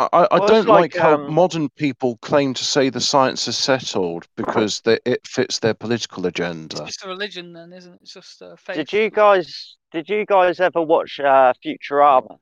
I, 0.00 0.08
I 0.12 0.24
I 0.32 0.38
Well, 0.38 0.48
don't 0.48 0.66
like, 0.66 0.94
like, 0.94 1.02
how 1.02 1.14
um, 1.14 1.32
modern 1.32 1.68
people 1.70 2.16
claim 2.22 2.54
to 2.54 2.64
say 2.64 2.88
the 2.90 3.00
science 3.00 3.46
is 3.48 3.56
settled 3.58 4.26
because 4.36 4.80
they, 4.80 4.98
it 5.04 5.26
fits 5.26 5.58
their 5.60 5.74
political 5.74 6.26
It's 6.26 6.38
agenda. 6.38 6.76
just 6.84 7.04
a 7.04 7.08
religion, 7.08 7.52
then, 7.52 7.72
isn't 7.72 7.92
it? 7.94 7.98
It's 8.02 8.14
just 8.14 8.42
a 8.42 8.56
faith. 8.56 8.76
Did 8.76 8.92
you 8.92 9.10
guys? 9.10 9.76
Did 9.92 10.08
you 10.08 10.24
guys 10.24 10.58
ever 10.60 10.80
watch 10.80 11.20
uh, 11.20 11.52
Futurama? 11.64 12.38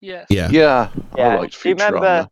Yes. 0.00 0.26
yeah 0.30 0.48
Yeah, 0.50 0.88
I 1.14 1.18
Yeah. 1.18 1.36
liked 1.36 1.62
Do 1.62 1.68
you 1.68 1.74
remember? 1.74 2.28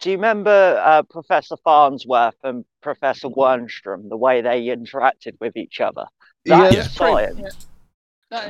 Do 0.00 0.10
you 0.10 0.16
remember 0.16 0.82
uh, 0.84 1.02
Professor 1.04 1.56
Farnsworth 1.64 2.34
and 2.42 2.64
Professor 2.82 3.28
Wernstrom? 3.28 4.08
The 4.10 4.16
way 4.16 4.40
they 4.42 4.64
interacted 4.66 5.36
with 5.40 5.56
each 5.56 5.80
other. 5.80 6.04
That's 6.44 6.74
Yeah. 6.74 6.82
science. 6.82 7.36
That 7.40 7.46
is- 7.48 7.66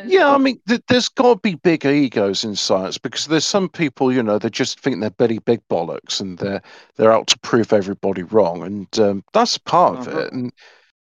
Yeah, 0.05 0.31
I 0.33 0.39
mean, 0.39 0.61
th- 0.67 0.83
there's 0.89 1.09
got 1.09 1.35
to 1.35 1.41
be 1.41 1.55
big 1.57 1.85
egos 1.85 2.45
in 2.45 2.57
science 2.57 2.97
because 2.99 3.27
there's 3.27 3.45
some 3.45 3.69
people, 3.69 4.13
you 4.13 4.23
know, 4.23 4.39
they 4.39 4.49
just 4.49 4.81
think 4.81 5.01
they're 5.01 5.11
Betty 5.11 5.39
Big 5.39 5.61
Bollocks 5.69 6.21
and 6.21 6.39
they're 6.39 6.63
they're 6.97 7.13
out 7.13 7.27
to 7.29 7.39
prove 7.41 7.73
everybody 7.73 8.23
wrong, 8.23 8.63
and 8.63 8.99
um, 8.99 9.25
that's 9.33 9.59
part 9.59 9.99
of 9.99 10.09
it. 10.09 10.33
And 10.33 10.53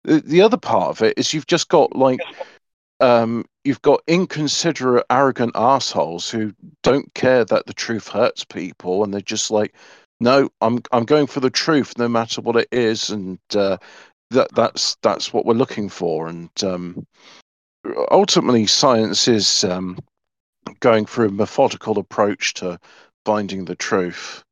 the, 0.04 0.22
the 0.22 0.42
other 0.42 0.58
part 0.58 0.90
of 0.90 1.02
it 1.02 1.18
is 1.18 1.34
you've 1.34 1.48
just 1.48 1.70
got 1.70 1.96
like, 1.96 2.22
um, 3.00 3.46
you've 3.64 3.82
got 3.82 4.02
inconsiderate, 4.08 5.06
arrogant 5.10 5.54
assholes 5.56 6.30
who 6.30 6.54
don't 6.84 7.14
care 7.16 7.46
that 7.46 7.66
the 7.66 7.74
truth 7.74 8.08
hurts 8.08 8.46
people, 8.46 9.04
and 9.04 9.14
they're 9.14 9.22
just 9.22 9.52
like, 9.52 9.76
no, 10.20 10.50
I'm 10.62 10.82
I'm 10.92 11.06
going 11.06 11.28
for 11.28 11.40
the 11.40 11.50
truth, 11.50 11.98
no 11.98 12.08
matter 12.08 12.42
what 12.42 12.56
it 12.58 12.68
is, 12.72 13.10
and 13.10 13.40
uh, 13.56 13.78
that 14.32 14.54
that's 14.56 14.96
that's 15.02 15.34
what 15.34 15.46
we're 15.46 15.54
looking 15.56 15.90
for, 15.90 16.28
and 16.28 16.50
um, 16.64 17.06
ultimately 18.12 18.66
science 18.68 19.28
is 19.28 19.64
um, 19.64 19.98
going 20.80 21.06
through 21.06 21.28
a 21.28 21.32
methodical 21.32 21.98
approach 22.00 22.54
to 22.56 22.80
finding 23.26 23.66
the 23.66 23.76
truth. 23.76 24.44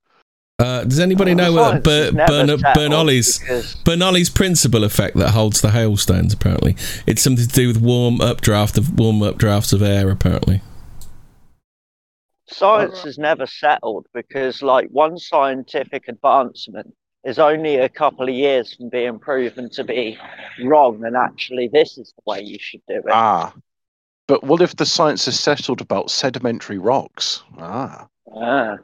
uh, 0.59 0.83
does 0.83 0.99
anybody 0.99 1.35
know 1.35 1.53
Science 1.55 1.85
what 1.85 1.93
is 1.93 2.11
Ber- 2.11 2.25
Bern- 2.27 2.47
settled 2.47 2.61
Bernali's 2.75 3.39
because- 3.39 3.75
Bernoulli's 3.83 4.29
principle 4.29 4.83
effect 4.83 5.15
that 5.17 5.31
holds 5.31 5.61
the 5.61 5.71
hailstones 5.71 6.33
apparently 6.33 6.75
it's 7.05 7.21
something 7.21 7.45
to 7.45 7.53
do 7.53 7.67
with 7.67 7.77
warm 7.81 8.21
updraft 8.21 8.77
of 8.77 8.97
warm 8.99 9.19
updrafts 9.19 9.73
of 9.73 9.81
air 9.81 10.09
apparently 10.09 10.61
Science 12.49 13.05
is 13.05 13.17
never 13.17 13.45
settled 13.45 14.05
because, 14.13 14.61
like, 14.61 14.87
one 14.89 15.17
scientific 15.17 16.07
advancement 16.07 16.93
is 17.27 17.37
only 17.39 17.75
a 17.75 17.89
couple 17.89 18.27
of 18.27 18.33
years 18.33 18.73
from 18.73 18.87
being 18.87 19.19
proven 19.19 19.69
to 19.71 19.83
be 19.83 20.17
wrong, 20.63 21.03
and 21.03 21.15
actually, 21.17 21.67
this 21.67 21.97
is 21.97 22.13
the 22.13 22.21
way 22.25 22.41
you 22.41 22.57
should 22.57 22.81
do 22.87 22.95
it. 22.95 23.11
Ah, 23.11 23.53
but 24.27 24.43
what 24.45 24.61
if 24.61 24.77
the 24.77 24.85
science 24.85 25.27
is 25.27 25.37
settled 25.37 25.81
about 25.81 26.09
sedimentary 26.09 26.77
rocks? 26.77 27.43
Ah, 27.59 28.07
Ah. 28.33 28.77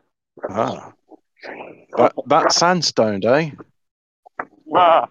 ah, 0.49 0.93
that 1.97 2.13
that 2.27 2.51
sandstone, 2.51 3.23
eh? 3.25 3.51
Ah. 4.75 5.07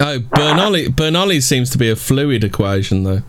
oh 0.00 0.18
Bernoulli 0.18 0.88
Bernoulli 0.88 1.42
seems 1.42 1.68
to 1.70 1.78
be 1.78 1.90
a 1.90 1.96
fluid 1.96 2.44
equation 2.44 3.04
though 3.04 3.22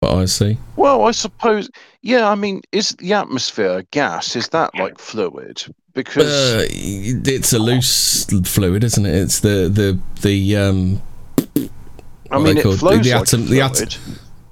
what 0.00 0.14
I 0.14 0.24
see 0.26 0.58
Well, 0.76 1.04
I 1.04 1.12
suppose. 1.12 1.70
Yeah, 2.02 2.28
I 2.28 2.34
mean, 2.34 2.60
is 2.72 2.90
the 2.90 3.14
atmosphere 3.14 3.84
gas? 3.90 4.36
Is 4.36 4.48
that 4.50 4.74
like 4.74 4.98
fluid? 4.98 5.64
Because 5.94 6.26
Uh, 6.26 6.66
it's 6.70 7.52
a 7.52 7.58
loose 7.58 8.24
fluid, 8.48 8.82
isn't 8.84 9.06
it? 9.06 9.14
It's 9.14 9.40
the 9.40 9.68
the 9.72 9.98
the 10.22 10.56
um. 10.56 11.02
I 12.30 12.38
mean, 12.38 12.58
it 12.58 12.62
called- 12.64 12.80
flows 12.80 13.04
the 13.04 13.12
like 13.12 13.22
atom. 13.22 13.46
The 13.46 13.60
atom. 13.60 13.88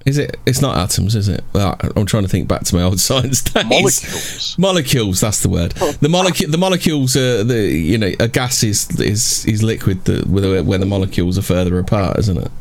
Is 0.05 0.17
it? 0.17 0.35
It's 0.45 0.61
not 0.61 0.75
atoms, 0.77 1.15
is 1.15 1.29
it? 1.29 1.43
Well, 1.53 1.77
I'm 1.95 2.05
trying 2.05 2.23
to 2.23 2.29
think 2.29 2.49
back 2.49 2.63
to 2.65 2.75
my 2.75 2.83
old 2.83 2.99
science 3.09 3.41
days. 3.41 3.63
molecules. 3.65 4.55
Molecules. 4.57 5.19
That's 5.21 5.41
the 5.41 5.49
word. 5.49 5.71
The 5.73 6.09
molecule. 6.09 6.51
The 6.51 6.57
molecules 6.57 7.15
are 7.15 7.43
the 7.43 7.67
you 7.67 7.97
know 7.97 8.11
a 8.19 8.27
gas 8.27 8.63
is 8.63 8.89
is 8.99 9.45
is 9.45 9.63
liquid 9.63 10.03
that 10.05 10.27
where 10.27 10.61
where 10.63 10.77
the 10.77 10.85
molecules 10.85 11.37
are 11.37 11.41
further 11.41 11.77
apart, 11.79 12.19
isn't 12.19 12.37
it? 12.37 12.51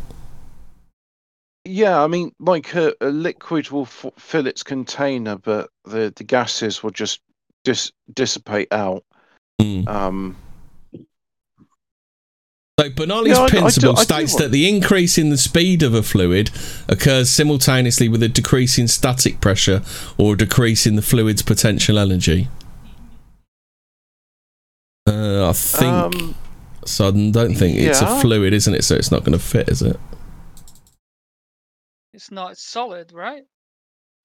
Yeah, 1.64 2.02
I 2.02 2.08
mean, 2.08 2.32
like 2.40 2.74
a, 2.74 2.92
a 3.00 3.06
liquid 3.10 3.70
will 3.70 3.82
f- 3.82 4.06
fill 4.18 4.48
its 4.48 4.64
container, 4.64 5.36
but 5.36 5.70
the, 5.84 6.12
the 6.16 6.24
gases 6.24 6.82
will 6.82 6.90
just 6.90 7.20
dis- 7.64 7.92
dissipate 8.12 8.72
out. 8.72 9.04
Mm. 9.60 9.88
Um, 9.88 10.36
So 12.80 12.88
Bernoulli's 12.90 13.28
Yeah, 13.28 13.40
I- 13.40 13.44
I 13.44 13.48
principle 13.50 13.92
I 13.92 13.94
do 13.94 14.02
states 14.02 14.34
that 14.36 14.50
the 14.50 14.68
increase 14.68 15.18
in 15.18 15.28
the 15.30 15.36
speed 15.36 15.82
of 15.82 15.94
a 15.94 16.02
fluid 16.02 16.50
occurs 16.88 17.30
simultaneously 17.30 18.08
with 18.08 18.22
a 18.22 18.28
decrease 18.28 18.78
in 18.78 18.88
static 18.88 19.40
pressure 19.40 19.82
or 20.16 20.34
a 20.34 20.36
decrease 20.36 20.86
in 20.86 20.96
the 20.96 21.02
fluid's 21.02 21.42
potential 21.42 21.98
energy. 21.98 22.48
Uh, 25.06 25.50
I 25.50 25.52
think 25.52 25.92
um, 25.92 26.34
so. 26.86 27.08
I 27.08 27.10
don't 27.10 27.54
think 27.54 27.76
it's 27.76 28.00
a 28.00 28.20
fluid, 28.20 28.52
isn't 28.52 28.74
it? 28.74 28.84
So 28.84 28.94
it's 28.94 29.10
not 29.10 29.20
going 29.20 29.38
to 29.38 29.44
fit, 29.44 29.68
is 29.68 29.82
it? 29.82 29.98
It's 32.14 32.30
not. 32.30 32.56
Solid, 32.56 33.12
right? 33.12 33.42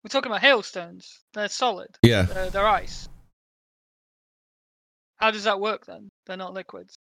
We're 0.04 0.10
talking 0.10 0.32
about 0.32 0.42
hailstones. 0.42 1.20
They're 1.34 1.50
solid. 1.50 1.98
Yeah. 2.02 2.24
They're, 2.24 2.50
they're 2.50 2.68
ice. 2.68 3.10
How 5.18 5.32
does 5.32 5.44
that 5.46 5.60
work 5.60 5.86
then? 5.86 6.10
They're 6.26 6.38
not 6.38 6.54
liquids. 6.54 6.96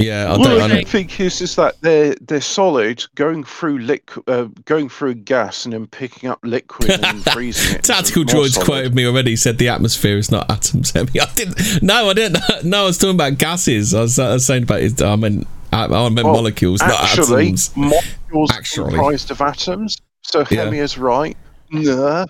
Yeah, 0.00 0.26
I 0.26 0.30
Well, 0.36 0.42
don't. 0.42 0.60
I 0.62 0.68
the 0.68 0.74
don't 0.74 0.88
thing 0.88 1.10
is, 1.18 1.40
is 1.40 1.54
that 1.54 1.80
they're 1.80 2.16
they're 2.20 2.40
solid, 2.40 3.04
going 3.14 3.44
through 3.44 3.78
liquid, 3.78 4.28
uh, 4.28 4.48
going 4.64 4.88
through 4.88 5.14
gas, 5.14 5.64
and 5.64 5.72
then 5.72 5.86
picking 5.86 6.28
up 6.28 6.40
liquid 6.42 6.90
and 7.04 7.24
freezing 7.32 7.76
it. 7.76 7.84
Tactical 7.84 8.24
droids 8.24 8.54
solid. 8.54 8.66
quoted 8.66 8.94
me 8.96 9.06
already. 9.06 9.36
Said 9.36 9.58
the 9.58 9.68
atmosphere 9.68 10.18
is 10.18 10.32
not 10.32 10.50
atoms. 10.50 10.90
Hemi. 10.90 11.12
I 11.20 11.26
didn't. 11.34 11.82
No, 11.82 12.10
I 12.10 12.12
didn't. 12.14 12.38
No, 12.64 12.82
I 12.82 12.86
was 12.86 12.98
talking 12.98 13.14
about 13.14 13.38
gases. 13.38 13.94
I 13.94 14.00
was, 14.00 14.18
I 14.18 14.32
was 14.34 14.44
saying 14.44 14.64
about. 14.64 14.80
It, 14.80 15.00
I 15.00 15.14
meant. 15.14 15.46
I, 15.72 15.84
I 15.84 16.08
meant 16.08 16.24
Well, 16.26 16.34
molecules, 16.34 16.80
not 16.80 16.90
atoms. 17.02 17.70
Actually, 17.70 17.88
molecules 17.88 18.50
are 18.50 18.54
Actually. 18.56 18.90
comprised 18.94 19.30
of 19.30 19.40
atoms. 19.40 19.96
So 20.22 20.40
Yeah. 20.50 20.64
Hemi 20.64 20.78
is 20.78 20.98
right. 20.98 21.36
Nah. 21.74 22.26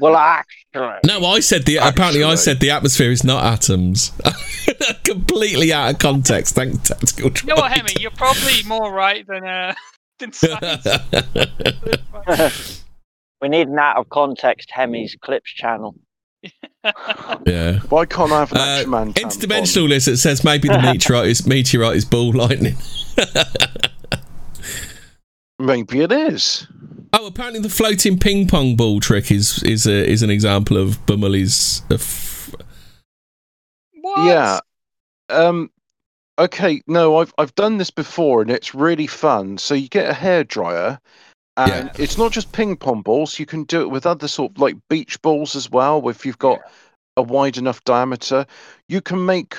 Well, 0.00 0.16
actually, 0.16 0.98
No, 1.04 1.24
I 1.26 1.40
said 1.40 1.66
the. 1.66 1.76
Apparently, 1.76 2.24
I 2.24 2.34
said 2.34 2.60
the 2.60 2.70
atmosphere 2.70 3.10
is 3.10 3.22
not 3.22 3.44
atoms. 3.44 4.10
Completely 5.04 5.70
out 5.72 5.90
of 5.92 5.98
context. 5.98 6.54
Thank 6.54 6.82
tactical 6.82 7.28
droid. 7.30 7.42
You 7.42 7.48
know 7.48 7.56
what, 7.56 7.72
Hemi? 7.72 7.90
You're 8.00 8.10
probably 8.12 8.62
more 8.66 8.90
right 8.92 9.26
than 9.26 9.44
uh 9.44 9.74
than 10.18 10.32
science. 10.32 10.86
we 13.42 13.48
need 13.50 13.68
an 13.68 13.78
out 13.78 13.98
of 13.98 14.08
context 14.08 14.70
Hemi's 14.70 15.14
clips 15.20 15.52
channel. 15.52 15.94
yeah. 17.46 17.80
Why 17.90 18.06
can't 18.06 18.32
I 18.32 18.40
have 18.40 18.52
an 18.52 18.58
Uh, 18.58 18.84
man? 18.88 19.12
interdimensional 19.14 19.88
list 19.88 20.06
that 20.06 20.16
says 20.18 20.42
maybe 20.44 20.68
the 20.68 20.80
meteorite 20.80 21.26
is 21.28 21.46
meteorite 21.46 21.96
is 21.96 22.04
ball 22.06 22.32
lightning. 22.32 22.76
Maybe 25.58 26.00
it 26.00 26.12
is. 26.12 26.66
Oh, 27.16 27.26
apparently 27.26 27.60
the 27.60 27.68
floating 27.68 28.18
ping 28.18 28.48
pong 28.48 28.74
ball 28.74 28.98
trick 28.98 29.30
is 29.30 29.62
is 29.62 29.86
a, 29.86 30.10
is 30.10 30.22
an 30.22 30.30
example 30.30 30.76
of 30.76 30.98
Bummerly's. 31.06 31.82
Uh, 31.88 31.94
f- 31.94 32.52
what? 34.00 34.24
Yeah. 34.26 34.58
Um. 35.28 35.70
Okay. 36.40 36.82
No, 36.88 37.18
I've 37.18 37.32
I've 37.38 37.54
done 37.54 37.78
this 37.78 37.90
before, 37.90 38.42
and 38.42 38.50
it's 38.50 38.74
really 38.74 39.06
fun. 39.06 39.58
So 39.58 39.74
you 39.74 39.88
get 39.88 40.10
a 40.10 40.12
hairdryer, 40.12 40.98
and 41.56 41.92
it's 42.00 42.18
not 42.18 42.32
just 42.32 42.50
ping 42.50 42.76
pong 42.76 43.02
balls. 43.02 43.38
You 43.38 43.46
can 43.46 43.62
do 43.62 43.82
it 43.82 43.90
with 43.90 44.06
other 44.06 44.26
sort 44.26 44.50
of 44.50 44.58
like 44.58 44.74
beach 44.90 45.22
balls 45.22 45.54
as 45.54 45.70
well. 45.70 46.08
If 46.08 46.26
you've 46.26 46.38
got 46.38 46.62
a 47.16 47.22
wide 47.22 47.58
enough 47.58 47.84
diameter, 47.84 48.44
you 48.88 49.00
can 49.00 49.24
make. 49.24 49.54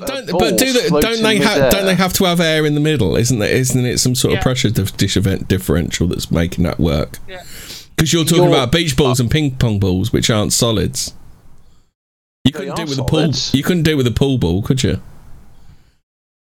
But 0.00 0.10
Uh, 0.10 0.20
don't 0.22 0.38
but 0.38 0.58
do 0.58 0.72
balls 0.72 0.90
they, 0.90 1.00
don't 1.00 1.22
they 1.22 1.36
have 1.38 1.56
midair. 1.56 1.70
don't 1.70 1.86
they 1.86 1.94
have 1.94 2.12
to 2.14 2.24
have 2.24 2.40
air 2.40 2.64
in 2.66 2.74
the 2.74 2.80
middle? 2.80 3.16
Isn't 3.16 3.40
it? 3.42 3.50
Isn't 3.50 3.84
it 3.84 3.98
some 3.98 4.14
sort 4.14 4.34
of 4.34 4.40
pressure 4.42 4.70
dif- 4.70 4.96
dish 4.96 5.16
event 5.16 5.48
differential 5.48 6.06
that's 6.08 6.30
making 6.30 6.64
that 6.64 6.78
work? 6.78 7.18
Yeah. 7.28 7.42
Because 7.96 8.12
you're 8.12 8.24
talking 8.24 8.44
You're- 8.44 8.54
about 8.54 8.72
beach 8.72 8.96
balls 8.96 9.20
and 9.20 9.30
ping 9.30 9.56
pong 9.56 9.78
balls, 9.78 10.12
which 10.12 10.28
aren't 10.30 10.52
solids. 10.52 11.14
You 12.44 12.52
couldn't 12.52 12.76
do 12.76 12.82
are 12.82 12.84
it 12.84 12.88
with 12.90 12.98
a 12.98 13.04
pool. 13.04 13.32
You 13.52 13.62
couldn't 13.62 13.82
do 13.84 13.92
it 13.92 13.96
with 13.96 14.06
a 14.06 14.10
pool 14.12 14.38
ball, 14.38 14.62
could 14.62 14.82
you? 14.82 15.00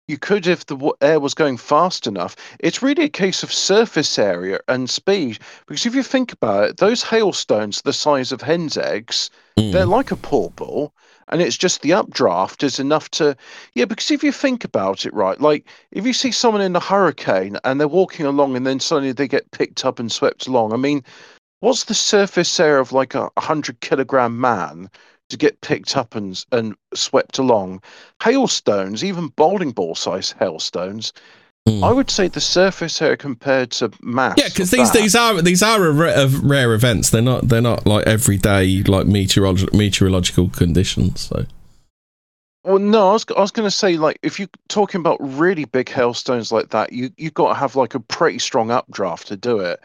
You 0.08 0.18
could 0.18 0.48
if 0.48 0.66
the 0.68 0.94
air 1.02 1.20
was 1.20 1.34
going 1.34 1.58
fast 1.58 2.08
enough. 2.08 2.36
It's 2.60 2.82
really 2.82 3.04
a 3.04 3.10
case 3.10 3.44
of 3.44 3.52
surface 3.52 4.18
area 4.18 4.60
and 4.70 4.90
speed. 4.90 5.40
Because 5.68 5.86
if 5.86 5.94
you 5.96 6.04
think 6.04 6.32
about 6.32 6.70
it, 6.70 6.78
those 6.78 7.04
hailstones 7.04 7.82
the 7.82 7.92
size 7.92 8.32
of 8.32 8.42
hen's 8.42 8.78
eggs, 8.78 9.30
Mm. 9.60 9.74
they're 9.74 9.86
like 9.86 10.12
a 10.12 10.16
pool 10.16 10.54
ball, 10.56 10.94
and 11.30 11.42
it's 11.42 11.58
just 11.58 11.82
the 11.82 11.94
updraft 11.94 12.64
is 12.64 12.80
enough 12.80 13.10
to. 13.12 13.36
Yeah, 13.74 13.86
because 13.86 14.12
if 14.12 14.24
you 14.24 14.32
think 14.32 14.64
about 14.64 15.06
it, 15.06 15.14
right, 15.14 15.40
like 15.40 15.68
if 15.92 16.06
you 16.06 16.14
see 16.14 16.32
someone 16.32 16.62
in 16.62 16.76
a 16.76 16.80
hurricane 16.80 17.58
and 17.64 17.80
they're 17.80 17.88
walking 17.88 18.26
along 18.26 18.56
and 18.56 18.66
then 18.66 18.80
suddenly 18.80 19.12
they 19.12 19.28
get 19.28 19.52
picked 19.52 19.86
up 19.86 20.00
and 20.00 20.12
swept 20.12 20.48
along, 20.48 20.74
I 20.74 20.78
mean, 20.78 21.04
what's 21.60 21.86
the 21.86 21.94
surface 21.94 22.60
area 22.60 22.80
of 22.80 22.92
like 22.92 23.16
a 23.16 23.30
100 23.36 23.80
kilogram 23.82 24.40
man 24.40 24.90
to 25.30 25.38
get 25.38 25.60
picked 25.62 25.98
up 25.98 26.16
and, 26.16 26.44
and 26.52 26.76
swept 26.94 27.38
along? 27.38 27.82
Hailstones, 28.22 29.04
even 29.04 29.28
bowling 29.30 29.72
ball 29.72 29.96
size 29.96 30.34
hailstones, 30.40 31.14
Mm. 31.68 31.84
I 31.84 31.92
would 31.92 32.10
say 32.10 32.30
the 32.30 32.40
surface 32.40 33.02
area 33.02 33.18
compared 33.18 33.72
to 33.72 33.92
mass. 34.02 34.36
Yeah, 34.38 34.48
because 34.48 34.72
these 34.72 34.92
that- 34.92 35.02
these 35.02 35.16
are 35.16 35.42
these 35.42 35.62
are 35.62 35.86
a 35.86 35.92
rare, 35.92 36.18
of 36.18 36.44
rare 36.44 36.74
events. 36.74 37.10
They're 37.10 37.22
not 37.22 37.50
they're 37.50 37.62
not 37.62 37.86
like 37.86 38.08
everyday 38.08 38.84
like 38.84 39.06
meteorolog- 39.06 39.74
meteorological 39.74 40.50
conditions. 40.50 41.20
So 41.22 41.46
Well, 42.64 42.80
no, 42.80 43.10
I 43.10 43.14
was, 43.14 43.26
I 43.36 43.42
was 43.42 43.52
going 43.52 43.68
to 43.68 43.76
say, 43.76 43.98
like, 43.98 44.18
if 44.24 44.40
you're 44.40 44.50
talking 44.70 45.00
about 45.00 45.18
really 45.20 45.66
big 45.66 45.90
hailstones 45.90 46.52
like 46.52 46.70
that, 46.70 46.94
you 46.94 47.10
you 47.18 47.32
got 47.32 47.50
to 47.50 47.54
have 47.56 47.76
like 47.76 47.96
a 47.96 48.00
pretty 48.00 48.40
strong 48.40 48.72
updraft 48.72 49.28
to 49.28 49.36
do 49.38 49.60
it. 49.60 49.80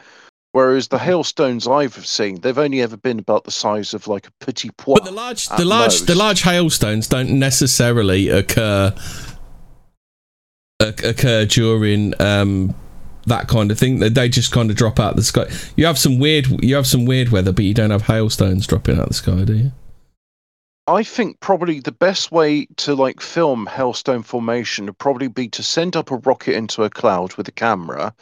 Whereas 0.52 0.88
the 0.88 0.98
hailstones 0.98 1.66
I've 1.66 1.94
seen, 2.06 2.40
they've 2.42 2.58
only 2.58 2.82
ever 2.82 2.96
been 2.98 3.18
about 3.18 3.44
the 3.44 3.50
size 3.50 3.94
of 3.94 4.06
like 4.06 4.26
a 4.28 4.32
petit 4.44 4.70
pois. 4.76 4.98
But 5.00 5.04
the 5.06 5.10
large, 5.10 5.48
the 5.48 5.64
large, 5.64 6.00
the 6.02 6.14
large 6.14 6.42
hailstones 6.42 7.08
don't 7.08 7.30
necessarily 7.38 8.28
occur 8.28 8.92
oc- 8.94 9.31
occur 10.82 11.46
during 11.46 12.20
um, 12.20 12.74
that 13.26 13.48
kind 13.48 13.70
of 13.70 13.78
thing. 13.78 13.98
They, 13.98 14.28
just 14.28 14.52
kind 14.52 14.70
of 14.70 14.76
drop 14.76 14.98
out 15.00 15.16
the 15.16 15.22
sky. 15.22 15.46
You 15.76 15.86
have 15.86 15.98
some 15.98 16.18
weird, 16.18 16.46
you 16.62 16.74
have 16.74 16.86
some 16.86 17.04
weird 17.04 17.30
weather, 17.30 17.52
but 17.52 17.64
you 17.64 17.74
don't 17.74 17.90
have 17.90 18.02
hailstones 18.02 18.66
dropping 18.66 18.98
out 18.98 19.08
the 19.08 19.14
sky, 19.14 19.44
do 19.44 19.54
you? 19.54 19.72
I 20.88 21.04
think 21.04 21.38
probably 21.40 21.78
the 21.78 21.92
best 21.92 22.32
way 22.32 22.66
to 22.78 22.94
like 22.94 23.20
film 23.20 23.66
hailstone 23.66 24.24
formation 24.24 24.86
would 24.86 24.98
probably 24.98 25.28
be 25.28 25.48
to 25.48 25.62
send 25.62 25.94
up 25.94 26.10
a 26.10 26.16
rocket 26.16 26.56
into 26.56 26.82
a 26.82 26.90
cloud 26.90 27.34
with 27.34 27.46
a 27.46 27.52
camera, 27.52 28.12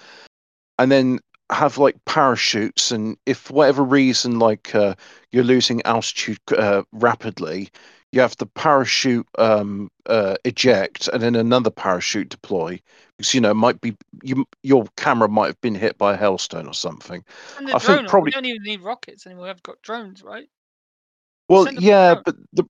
and 0.79 0.93
then 0.93 1.21
have 1.51 1.79
like 1.79 1.97
parachutes. 2.05 2.93
And 2.93 3.17
if 3.25 3.51
whatever 3.51 3.83
reason, 3.83 4.39
like 4.39 4.75
uh, 4.75 4.95
you're 5.33 5.43
losing 5.43 5.81
altitude 5.87 6.39
uh, 6.57 6.83
rapidly, 6.93 7.71
you 8.13 8.21
have 8.21 8.37
the 8.39 8.47
parachute 8.47 9.27
um, 9.39 9.91
uh, 10.07 10.37
eject, 10.45 11.09
and 11.09 11.23
then 11.23 11.37
another 11.37 11.71
parachute 11.71 12.29
deploy. 12.29 12.81
Because 13.17 13.35
you 13.35 13.41
know, 13.41 13.51
it 13.51 13.55
might 13.55 13.81
be 13.81 13.97
you, 14.23 14.47
your 14.63 14.85
camera 14.97 15.29
might 15.29 15.47
have 15.47 15.61
been 15.61 15.75
hit 15.75 15.97
by 15.99 16.15
a 16.15 16.17
hailstone 16.17 16.67
or 16.67 16.75
something. 16.75 17.25
And 17.59 17.69
the 17.69 17.77
I 17.77 17.79
think 17.79 18.09
probably- 18.09 18.29
we 18.29 18.33
don't 18.33 18.47
even 18.47 18.63
need 18.63 18.83
rockets 18.83 19.27
anymore. 19.27 19.47
We've 19.47 19.63
got 19.63 19.81
drones, 19.83 20.23
right? 20.23 20.49
Well, 21.49 21.73
yeah, 21.73 22.17
but 22.25 22.37
the 22.53 22.65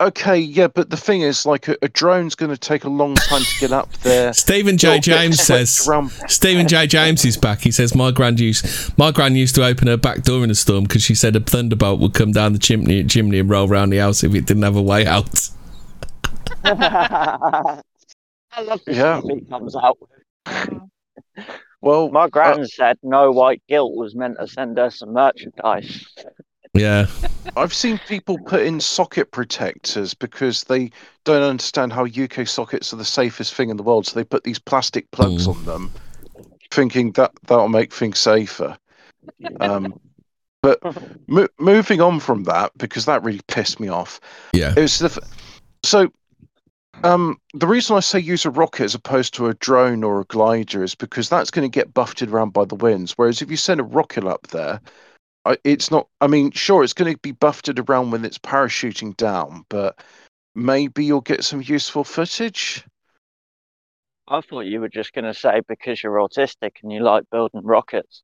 okay, 0.00 0.36
yeah, 0.36 0.68
but 0.68 0.90
the 0.90 0.96
thing 0.96 1.22
is, 1.22 1.46
like, 1.46 1.68
a, 1.68 1.76
a 1.82 1.88
drone's 1.88 2.34
going 2.34 2.50
to 2.50 2.58
take 2.58 2.84
a 2.84 2.88
long 2.88 3.14
time 3.14 3.42
to 3.42 3.58
get 3.60 3.72
up 3.72 3.92
there. 3.98 4.32
Stephen 4.34 4.76
J. 4.78 4.96
It'll 4.96 5.00
James 5.00 5.40
says. 5.42 5.88
Stephen 6.28 6.68
J. 6.68 6.86
James 6.86 7.24
is 7.24 7.36
back. 7.36 7.60
He 7.60 7.70
says 7.70 7.94
my 7.94 8.10
grand 8.10 8.40
used 8.40 8.96
my 8.98 9.10
grand 9.10 9.36
used 9.36 9.54
to 9.56 9.64
open 9.64 9.88
her 9.88 9.96
back 9.96 10.22
door 10.22 10.44
in 10.44 10.50
a 10.50 10.54
storm 10.54 10.84
because 10.84 11.02
she 11.02 11.14
said 11.14 11.34
a 11.36 11.40
thunderbolt 11.40 12.00
would 12.00 12.14
come 12.14 12.32
down 12.32 12.52
the 12.52 12.58
chimney 12.58 13.04
chimney 13.04 13.38
and 13.38 13.48
roll 13.50 13.68
round 13.68 13.92
the 13.92 13.98
house 13.98 14.22
if 14.24 14.34
it 14.34 14.46
didn't 14.46 14.62
have 14.62 14.76
a 14.76 14.82
way 14.82 15.06
out. 15.06 15.50
I 16.64 17.80
love 18.62 18.80
this 18.86 18.96
Yeah. 18.96 19.20
stuff 19.20 19.30
he 19.38 19.44
comes 19.46 19.76
out. 19.76 19.98
Well, 21.82 22.10
My 22.10 22.24
uh, 22.24 22.28
gran 22.28 22.66
said 22.66 22.98
no 23.02 23.30
white 23.30 23.62
guilt 23.68 23.94
was 23.94 24.14
meant 24.14 24.38
to 24.40 24.46
send 24.48 24.78
her 24.78 24.90
some 24.90 25.12
merchandise. 25.12 26.04
Yeah, 26.78 27.06
I've 27.56 27.72
seen 27.74 27.98
people 28.08 28.38
put 28.38 28.62
in 28.62 28.80
socket 28.80 29.30
protectors 29.30 30.14
because 30.14 30.64
they 30.64 30.90
don't 31.24 31.42
understand 31.42 31.92
how 31.92 32.04
UK 32.06 32.46
sockets 32.46 32.92
are 32.92 32.96
the 32.96 33.04
safest 33.04 33.54
thing 33.54 33.70
in 33.70 33.76
the 33.76 33.82
world. 33.82 34.06
So 34.06 34.14
they 34.14 34.24
put 34.24 34.44
these 34.44 34.58
plastic 34.58 35.10
plugs 35.10 35.46
Mm. 35.46 35.56
on 35.56 35.64
them, 35.64 35.90
thinking 36.70 37.12
that 37.12 37.32
that'll 37.46 37.68
make 37.68 37.92
things 37.92 38.18
safer. 38.18 38.76
Um, 39.60 39.98
but 40.62 40.80
mo- 41.26 41.48
moving 41.58 42.00
on 42.00 42.20
from 42.20 42.44
that, 42.44 42.72
because 42.76 43.04
that 43.06 43.22
really 43.22 43.40
pissed 43.48 43.80
me 43.80 43.88
off. 43.88 44.20
yeah. 44.52 44.74
It 44.76 44.80
was 44.80 44.98
the 44.98 45.06
f- 45.06 45.18
so. 45.82 46.10
Um, 47.04 47.38
the 47.52 47.66
reason 47.66 47.94
I 47.94 48.00
say 48.00 48.18
use 48.18 48.46
a 48.46 48.50
rocket 48.50 48.84
as 48.84 48.94
opposed 48.94 49.34
to 49.34 49.46
a 49.46 49.54
drone 49.54 50.02
or 50.02 50.20
a 50.20 50.24
glider 50.24 50.82
is 50.82 50.94
because 50.94 51.28
that's 51.28 51.50
going 51.50 51.70
to 51.70 51.72
get 51.72 51.92
buffeted 51.92 52.30
around 52.30 52.54
by 52.54 52.64
the 52.64 52.74
winds. 52.74 53.12
Whereas 53.12 53.42
if 53.42 53.50
you 53.50 53.56
send 53.58 53.80
a 53.80 53.84
rocket 53.84 54.24
up 54.24 54.46
there, 54.48 54.80
it's 55.64 55.90
not. 55.90 56.08
I 56.20 56.26
mean, 56.26 56.50
sure, 56.52 56.82
it's 56.82 56.92
going 56.92 57.12
to 57.12 57.18
be 57.20 57.32
buffeted 57.32 57.78
around 57.78 58.10
when 58.10 58.24
it's 58.24 58.38
parachuting 58.38 59.16
down, 59.16 59.64
but 59.68 59.98
maybe 60.54 61.04
you'll 61.04 61.20
get 61.20 61.44
some 61.44 61.62
useful 61.62 62.04
footage. 62.04 62.84
I 64.28 64.40
thought 64.40 64.62
you 64.62 64.80
were 64.80 64.88
just 64.88 65.12
going 65.12 65.24
to 65.26 65.34
say 65.34 65.60
because 65.68 66.02
you're 66.02 66.14
autistic 66.14 66.72
and 66.82 66.90
you 66.90 67.00
like 67.00 67.24
building 67.30 67.62
rockets. 67.62 68.22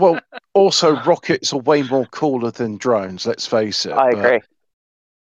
Well, 0.00 0.18
also 0.54 1.00
rockets 1.04 1.52
are 1.52 1.60
way 1.60 1.82
more 1.84 2.06
cooler 2.06 2.50
than 2.50 2.76
drones. 2.76 3.24
Let's 3.26 3.46
face 3.46 3.86
it. 3.86 3.92
I 3.92 4.10
but- 4.10 4.18
agree. 4.24 4.40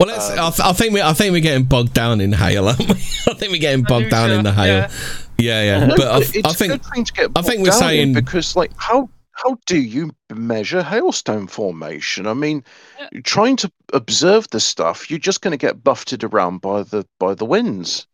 Well, 0.01 0.09
let's, 0.09 0.31
Um, 0.31 0.39
I, 0.41 0.51
th- 0.51 0.61
I 0.69 0.73
think 0.73 0.95
we 0.95 1.01
I 1.03 1.13
think 1.13 1.31
we're 1.33 1.41
getting 1.41 1.63
bogged 1.65 1.93
down 1.93 2.21
in 2.21 2.33
hail, 2.33 2.67
aren't 2.67 2.81
we? 2.81 2.87
I 3.29 3.35
think 3.35 3.53
we're 3.53 3.61
getting 3.61 3.85
bogged 3.85 4.11
down 4.11 4.33
in 4.33 4.43
the 4.43 4.51
hail. 4.53 4.67
Yeah. 4.67 4.91
Yeah, 5.39 5.63
yeah. 5.63 5.87
No, 5.87 5.97
But 5.97 6.09
I, 6.09 6.19
but 6.19 6.27
th- 6.27 6.37
it's 6.45 6.49
I 6.49 6.53
think 6.55 6.73
a 6.73 6.79
good 6.79 6.87
thing 6.93 7.05
to 7.05 7.13
get. 7.13 7.31
I 7.37 7.43
think 7.43 7.61
we're 7.61 7.67
down 7.71 7.79
saying- 7.79 8.13
because, 8.15 8.57
like, 8.57 8.73
how 8.79 9.09
how 9.35 9.57
do 9.67 9.81
you 9.81 10.13
measure 10.35 10.83
hailstone 10.83 11.49
formation? 11.49 12.27
I 12.27 12.35
mean, 12.35 12.65
Yeah. 12.99 13.21
trying 13.25 13.57
to 13.57 13.73
observe 13.93 14.49
the 14.51 14.61
stuff, 14.61 15.11
you're 15.11 15.19
just 15.19 15.41
going 15.41 15.53
to 15.53 15.57
get 15.57 15.83
buffeted 15.83 16.23
around 16.25 16.61
by 16.61 16.83
the 16.83 17.07
by 17.19 17.35
the 17.35 17.45
winds. 17.47 18.07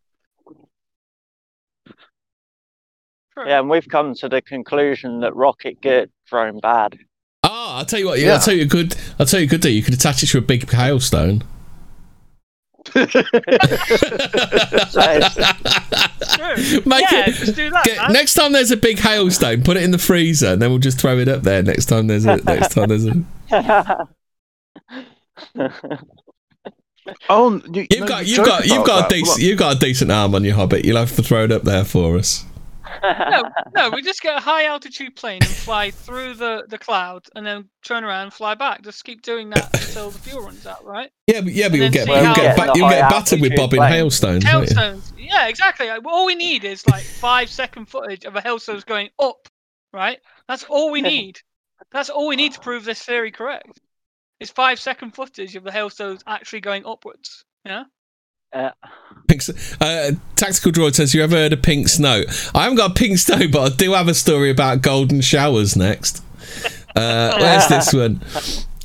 Yeah, 3.36 3.60
and 3.60 3.70
we've 3.70 3.86
come 3.88 4.14
to 4.14 4.28
the 4.28 4.42
conclusion 4.42 5.20
that 5.20 5.34
rocket 5.36 5.80
good, 5.80 6.10
thrown 6.28 6.58
bad. 6.58 6.98
Ah, 7.44 7.78
I'll 7.78 7.84
tell 7.84 8.00
you 8.00 8.06
what. 8.06 8.18
Yeah, 8.18 8.26
Yeah. 8.26 8.32
I'll 8.34 8.40
tell 8.40 8.54
you 8.54 8.62
a 8.62 8.66
good. 8.66 8.96
I'll 9.18 9.26
tell 9.26 9.38
you 9.38 9.46
a 9.46 9.48
good. 9.48 9.60
Do 9.60 9.70
you 9.70 9.82
could 9.82 9.94
attach 9.94 10.22
it 10.22 10.26
to 10.28 10.38
a 10.38 10.40
big 10.40 10.68
hailstone. 10.68 11.42
True. 12.84 13.04
Make 16.86 17.10
yeah, 17.10 17.28
it- 17.28 17.34
just 17.34 17.56
do 17.56 17.70
that, 17.70 17.84
Get- 17.84 18.10
next 18.12 18.34
time 18.34 18.52
there's 18.52 18.70
a 18.70 18.76
big 18.76 18.98
hailstone, 18.98 19.62
put 19.64 19.76
it 19.76 19.82
in 19.82 19.90
the 19.90 19.98
freezer, 19.98 20.48
and 20.48 20.62
then 20.62 20.70
we'll 20.70 20.78
just 20.78 21.00
throw 21.00 21.18
it 21.18 21.28
up 21.28 21.42
there. 21.42 21.62
Next 21.62 21.86
time 21.86 22.06
there's 22.06 22.24
a 22.24 22.36
next 22.36 22.74
time 22.74 22.88
there's 22.88 23.06
a. 23.06 23.24
Oh, 27.30 27.60
you, 27.72 27.86
You've 27.90 28.00
no, 28.00 28.06
got 28.06 28.26
you 28.26 28.36
you've 28.36 28.44
got 28.46 28.66
you've 28.66 28.86
got 28.86 29.10
a 29.10 29.14
decent 29.14 29.40
you've 29.40 29.58
got 29.58 29.76
a 29.76 29.78
decent 29.78 30.12
arm 30.12 30.34
on 30.34 30.44
your 30.44 30.54
hobbit. 30.54 30.84
You'll 30.84 30.98
have 30.98 31.16
to 31.16 31.22
throw 31.22 31.44
it 31.44 31.52
up 31.52 31.62
there 31.62 31.84
for 31.84 32.16
us. 32.16 32.44
No, 33.02 33.42
no, 33.74 33.90
we 33.90 34.02
just 34.02 34.20
get 34.22 34.36
a 34.36 34.40
high 34.40 34.64
altitude 34.66 35.14
plane 35.16 35.40
and 35.42 35.50
fly 35.50 35.90
through 35.90 36.34
the, 36.34 36.64
the 36.68 36.78
cloud 36.78 37.26
and 37.34 37.46
then 37.46 37.68
turn 37.84 38.04
around 38.04 38.24
and 38.24 38.32
fly 38.32 38.54
back. 38.54 38.82
Just 38.82 39.04
keep 39.04 39.22
doing 39.22 39.50
that 39.50 39.72
until 39.74 40.10
the 40.10 40.18
fuel 40.18 40.42
runs 40.44 40.66
out, 40.66 40.84
right? 40.84 41.10
Yeah, 41.26 41.40
but 41.42 41.52
yeah, 41.52 41.68
but 41.68 41.78
you'll 41.78 41.90
get 41.90 42.06
you'll 42.08 42.16
how- 42.24 42.34
get 42.34 42.56
Get 42.56 42.66
ba- 42.66 42.72
you'll 42.78 42.88
get 42.88 43.08
battered 43.10 43.40
with 43.40 43.52
altitude 43.52 43.56
bobbing 43.56 43.78
plane. 43.78 43.92
hailstones. 43.92 44.44
Hailstones. 44.44 45.12
Yeah, 45.18 45.48
exactly. 45.48 45.88
Like, 45.88 46.04
all 46.06 46.26
we 46.26 46.34
need 46.34 46.64
is 46.64 46.86
like 46.86 47.02
five 47.02 47.48
second 47.50 47.86
footage 47.86 48.24
of 48.24 48.34
a 48.36 48.40
hailstones 48.40 48.84
going 48.84 49.10
up, 49.18 49.48
right? 49.92 50.18
That's 50.48 50.64
all 50.64 50.90
we 50.90 51.02
need. 51.02 51.38
That's 51.92 52.10
all 52.10 52.28
we 52.28 52.36
need 52.36 52.52
to 52.54 52.60
prove 52.60 52.84
this 52.84 53.02
theory 53.02 53.30
correct. 53.30 53.80
It's 54.40 54.50
five 54.50 54.78
second 54.80 55.12
footage 55.14 55.56
of 55.56 55.64
the 55.64 55.72
hailstones 55.72 56.22
actually 56.26 56.60
going 56.60 56.84
upwards. 56.86 57.44
Yeah. 57.64 57.84
Uh, 58.52 58.70
uh, 59.80 60.12
Tactical 60.36 60.72
Droid 60.72 60.94
says, 60.94 61.14
"You 61.14 61.22
ever 61.22 61.36
heard 61.36 61.52
of 61.52 61.62
pink 61.62 61.88
snow?" 61.88 62.24
I 62.54 62.62
haven't 62.62 62.76
got 62.78 62.94
pink 62.96 63.18
snow, 63.18 63.46
but 63.48 63.72
I 63.72 63.74
do 63.76 63.92
have 63.92 64.08
a 64.08 64.14
story 64.14 64.50
about 64.50 64.80
golden 64.82 65.20
showers 65.20 65.76
next. 65.76 66.22
Uh, 66.96 67.36
where's 67.38 67.66
this 67.68 67.92
one? 67.92 68.22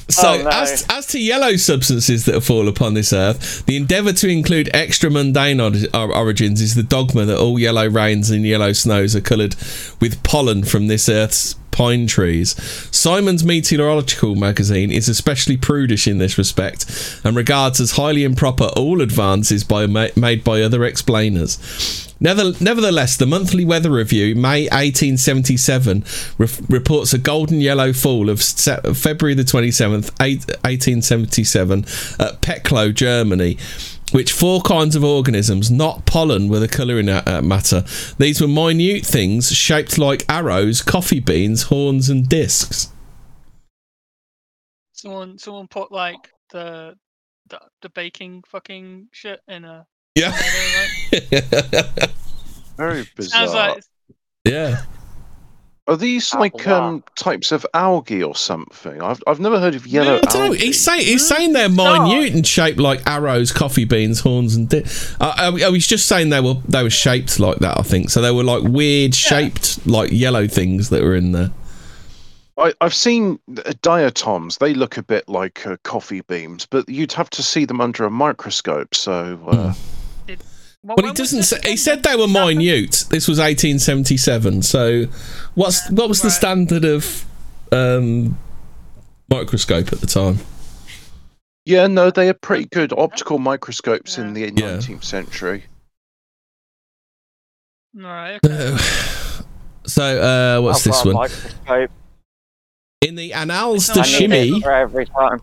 So, 0.10 0.34
Oh, 0.34 0.44
no. 0.44 0.50
as, 0.50 0.86
as 0.90 1.08
to 1.08 1.20
yellow 1.20 1.56
substances 1.56 2.26
that 2.26 2.42
fall 2.42 2.68
upon 2.68 2.94
this 2.94 3.14
earth, 3.14 3.66
the 3.66 3.78
endeavour 3.78 4.12
to 4.14 4.28
include 4.28 4.70
extra 4.74 5.10
mundane 5.10 5.62
or- 5.62 5.72
or- 5.94 6.14
origins 6.16 6.60
is 6.62 6.76
the 6.76 6.84
dogma 6.84 7.24
that 7.26 7.40
all 7.40 7.58
yellow 7.58 7.88
rains 7.88 8.30
and 8.30 8.46
yellow 8.46 8.74
snows 8.74 9.16
are 9.16 9.22
coloured 9.22 9.56
with 10.02 10.22
pollen 10.24 10.64
from 10.66 10.88
this 10.88 11.08
earth's 11.08 11.56
pine 11.74 12.08
trees. 12.08 12.56
Symons' 12.96 13.44
Meteorological 13.44 14.36
magazine 14.36 14.92
is 14.92 15.10
especially 15.10 15.58
prudish 15.58 16.08
in 16.08 16.20
this 16.20 16.38
respect 16.38 17.20
and 17.26 17.36
regards 17.36 17.82
as 17.82 17.92
highly 17.92 18.24
improper 18.24 18.70
all 18.78 19.02
advances 19.02 19.66
by, 19.66 19.86
made 19.86 20.44
by 20.46 20.62
other 20.62 20.86
explainers. 20.86 21.58
Nevertheless, 22.22 23.18
the 23.18 23.26
monthly 23.26 23.66
weather 23.66 23.90
review, 23.92 24.34
May 24.34 24.70
1877, 24.70 26.06
re- 26.38 26.48
reports 26.70 27.12
a 27.14 27.18
golden 27.18 27.60
yellow 27.60 27.92
fall 27.92 28.30
of 28.30 28.42
se- 28.42 28.80
February 28.94 29.34
the 29.34 29.44
27th, 29.44 30.10
eight- 30.22 30.46
1877, 30.64 31.80
at 32.20 32.42
Peckloh, 32.42 32.94
Germany. 32.94 33.58
Which 34.14 34.32
four 34.32 34.62
kinds 34.62 34.96
of 34.96 35.04
organisms, 35.04 35.72
not 35.72 36.06
pollen, 36.06 36.48
were 36.48 36.60
the 36.60 36.68
colouring 36.68 37.10
uh, 37.10 37.24
uh, 37.26 37.42
matter. 37.42 37.84
These 38.20 38.40
were 38.42 38.48
minute 38.48 39.06
things 39.06 39.52
shaped 39.52 39.98
like 39.98 40.24
arrows, 40.30 40.84
coffee 40.84 41.20
beans, 41.20 41.64
horns, 41.64 42.10
and 42.10 42.30
discs. 42.30 42.90
Someone 44.94 45.38
someone 45.40 45.68
put 45.68 45.92
like 45.92 46.32
the 46.52 46.96
the, 47.50 47.60
the 47.82 47.90
baking 47.90 48.44
fucking 48.48 49.08
shit 49.12 49.40
in 49.48 49.66
a 49.66 49.86
Yeah. 50.16 50.30
right? 50.32 52.10
Very 52.78 53.08
bizarre. 53.16 53.48
Sounds 53.48 53.54
like 53.54 53.84
yeah. 54.46 54.84
Are 55.86 55.98
these 55.98 56.34
Oh, 56.34 56.40
like 56.40 56.66
um 56.66 57.04
types 57.18 57.52
of 57.52 57.66
algae 57.74 58.24
or 58.24 58.36
something? 58.36 59.02
I've 59.02 59.22
I've 59.28 59.42
never 59.42 59.60
heard 59.60 59.76
of 59.76 59.86
yellow 59.86 60.16
I 60.16 60.20
don't 60.22 60.34
know. 60.34 60.52
He's 60.54 60.82
saying 60.82 61.02
he's 61.06 61.28
saying 61.28 61.52
they're 61.52 61.68
minute 61.68 62.34
and 62.34 62.48
shaped 62.48 62.80
like 62.80 63.02
arrows, 63.06 63.52
coffee 63.52 63.84
beans, 63.84 64.22
horns, 64.22 64.56
and. 64.56 64.70
Di- 64.70 64.86
uh, 65.20 65.34
I, 65.38 65.66
I 65.66 65.70
was 65.70 65.86
just 65.86 66.06
saying 66.06 66.30
they 66.30 66.40
were 66.40 66.56
they 66.70 66.84
were 66.84 66.90
shaped 66.90 67.38
like 67.38 67.60
that. 67.60 67.78
I 67.78 67.84
think 67.84 68.10
so. 68.12 68.22
They 68.22 68.32
were 68.32 68.46
like 68.46 68.64
weird 68.64 69.14
shaped 69.14 69.86
like 69.86 70.12
yellow 70.12 70.48
things 70.48 70.90
that 70.90 71.04
were 71.04 71.16
in 71.16 71.34
there. 71.34 71.52
I, 72.58 72.74
I've 72.80 72.94
seen 72.94 73.40
uh, 73.66 73.74
diatoms. 73.82 74.60
They 74.60 74.74
look 74.74 74.98
a 74.98 75.04
bit 75.04 75.28
like 75.28 75.66
uh, 75.68 75.76
coffee 75.84 76.22
beams, 76.22 76.66
but 76.66 76.88
you'd 76.88 77.12
have 77.14 77.30
to 77.32 77.44
see 77.44 77.66
them 77.66 77.82
under 77.82 78.06
a 78.06 78.12
microscope. 78.12 78.96
So 78.96 79.40
uh, 79.48 79.74
What- 80.84 80.98
But 80.98 81.06
he 81.06 81.14
doesn't. 81.14 81.44
Say, 81.44 81.60
he 81.64 81.78
said 81.78 82.04
they 82.04 82.16
were 82.16 82.28
When 82.28 82.28
did 82.28 82.34
this 82.34 82.40
happen? 82.40 82.58
minute. 82.58 83.06
This 83.10 83.28
was 83.28 83.40
1877. 83.40 84.62
So, 84.64 85.06
what's 85.56 85.90
what 85.90 86.10
was 86.10 86.22
the 86.22 86.30
standard 86.30 86.84
of 86.84 87.26
um, 87.72 88.38
microscope 89.30 89.92
at 89.94 90.02
the 90.02 90.08
time? 90.08 90.40
yeah, 91.66 91.88
no, 91.88 92.12
they 92.12 92.28
are 92.28 92.34
pretty 92.34 92.66
good 92.66 92.92
optical 92.98 93.40
microscopes 93.40 94.18
in 94.18 94.34
the 94.34 94.42
Yeah. 94.42 94.50
19th 94.78 95.04
century. 95.06 95.64
All 97.98 98.04
right. 98.04 98.40
Okay. 98.46 98.74
Uh, 98.74 98.78
so, 99.86 100.04
uh, 100.04 100.62
what's 100.62 100.80
I've 100.86 100.92
this 100.94 101.06
one? 101.06 101.14
Microscope. 101.16 101.92
In 103.02 103.16
the 103.16 103.34
Annals 103.34 103.90
It's 103.90 103.94
de 103.94 104.00
not 104.00 104.08
I 104.08 104.12
need 104.12 104.32
it 104.32 104.64
Chimie. 104.64 104.66
every 104.66 105.06
time. 105.06 105.42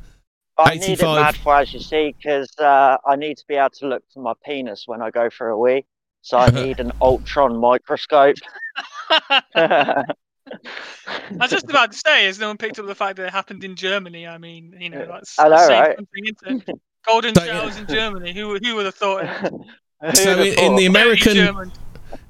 I 0.61 0.75
need 0.75 1.01
it 1.01 1.03
mad 1.03 1.37
for 1.37 1.57
as 1.57 1.73
you 1.73 1.81
see, 1.81 2.15
because 2.17 2.51
uh, 2.59 2.97
I 3.07 3.17
need 3.17 3.37
to 3.39 3.45
be 3.47 3.55
able 3.57 3.71
to 3.71 3.89
look 3.89 4.03
for 4.13 4.21
my 4.21 4.35
penis 4.45 4.85
when 4.87 5.03
I 5.03 5.11
go 5.11 5.31
for 5.31 5.49
a 5.49 5.59
wee. 5.59 5.85
So 6.23 6.39
I 6.39 6.51
need 6.51 6.81
an 6.81 6.93
Ultron 7.01 7.57
microscope. 7.59 8.37
I 9.55 10.05
was 11.39 11.51
just 11.51 11.69
about 11.69 11.93
to 11.93 11.99
say, 11.99 12.27
has 12.27 12.39
no 12.39 12.49
one 12.49 12.57
picked 12.59 12.79
up 12.79 12.87
the 12.87 12.95
fact 12.95 13.17
that 13.17 13.27
it 13.27 13.33
happened 13.33 13.65
in 13.65 13.77
Germany? 13.77 14.27
I 14.27 14.39
mean, 14.39 14.75
you 14.79 14.91
know, 14.91 15.07
that's 15.07 15.39
I 15.39 15.49
know, 15.49 15.55
a 15.55 15.59
safe 15.59 15.71
right? 15.71 15.97
country, 15.97 16.23
isn't 16.45 16.69
it? 16.69 16.81
Golden 17.07 17.35
So, 17.35 17.45
yeah. 17.45 17.61
showers 17.61 17.79
in 17.79 17.87
Germany. 17.87 18.33
Who 18.35 18.59
who 18.59 18.77
would 18.77 18.85
have 18.87 18.95
thought 18.95 19.25
it? 19.25 19.53
So 20.15 20.31
in, 20.33 20.39
have 20.39 20.47
in 20.47 20.77
the 20.77 20.87
thought? 20.87 20.97
American 20.97 21.35
German. 21.35 21.73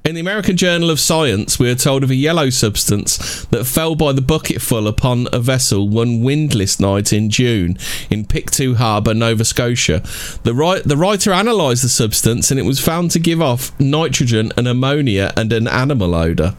In 0.04 0.14
the 0.14 0.20
American 0.20 0.56
Journal 0.56 0.88
of 0.90 0.98
Science, 0.98 1.58
we 1.58 1.70
are 1.70 1.74
told 1.74 2.02
of 2.02 2.10
a 2.10 2.14
yellow 2.14 2.48
substance 2.50 3.44
that 3.46 3.66
fell 3.66 3.94
by 3.94 4.12
the 4.12 4.22
bucketful 4.22 4.88
upon 4.88 5.28
a 5.32 5.38
vessel 5.38 5.88
one 5.88 6.22
windless 6.22 6.80
night 6.80 7.12
in 7.12 7.28
June 7.28 7.76
in 8.08 8.24
Pictou 8.24 8.76
Harbour, 8.76 9.12
Nova 9.12 9.44
Scotia. 9.44 10.02
The, 10.42 10.54
ri- 10.54 10.80
the 10.84 10.96
writer 10.96 11.32
analysed 11.32 11.82
the 11.82 11.88
substance 11.90 12.50
and 12.50 12.58
it 12.58 12.62
was 12.64 12.80
found 12.80 13.10
to 13.12 13.18
give 13.18 13.42
off 13.42 13.78
nitrogen 13.78 14.52
and 14.56 14.66
ammonia 14.66 15.32
and 15.36 15.52
an 15.52 15.68
animal 15.68 16.14
odour. 16.14 16.54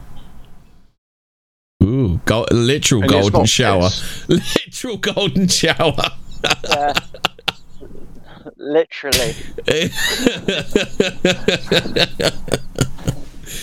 Ooh, 1.84 2.22
go- 2.26 2.46
literal 2.52 3.02
And 3.02 3.12
it's 3.12 3.30
golden 3.32 3.46
shower. 3.48 3.90
Literal 4.28 4.98
golden 4.98 5.48
shower. 5.48 5.96
Literally. 8.58 9.34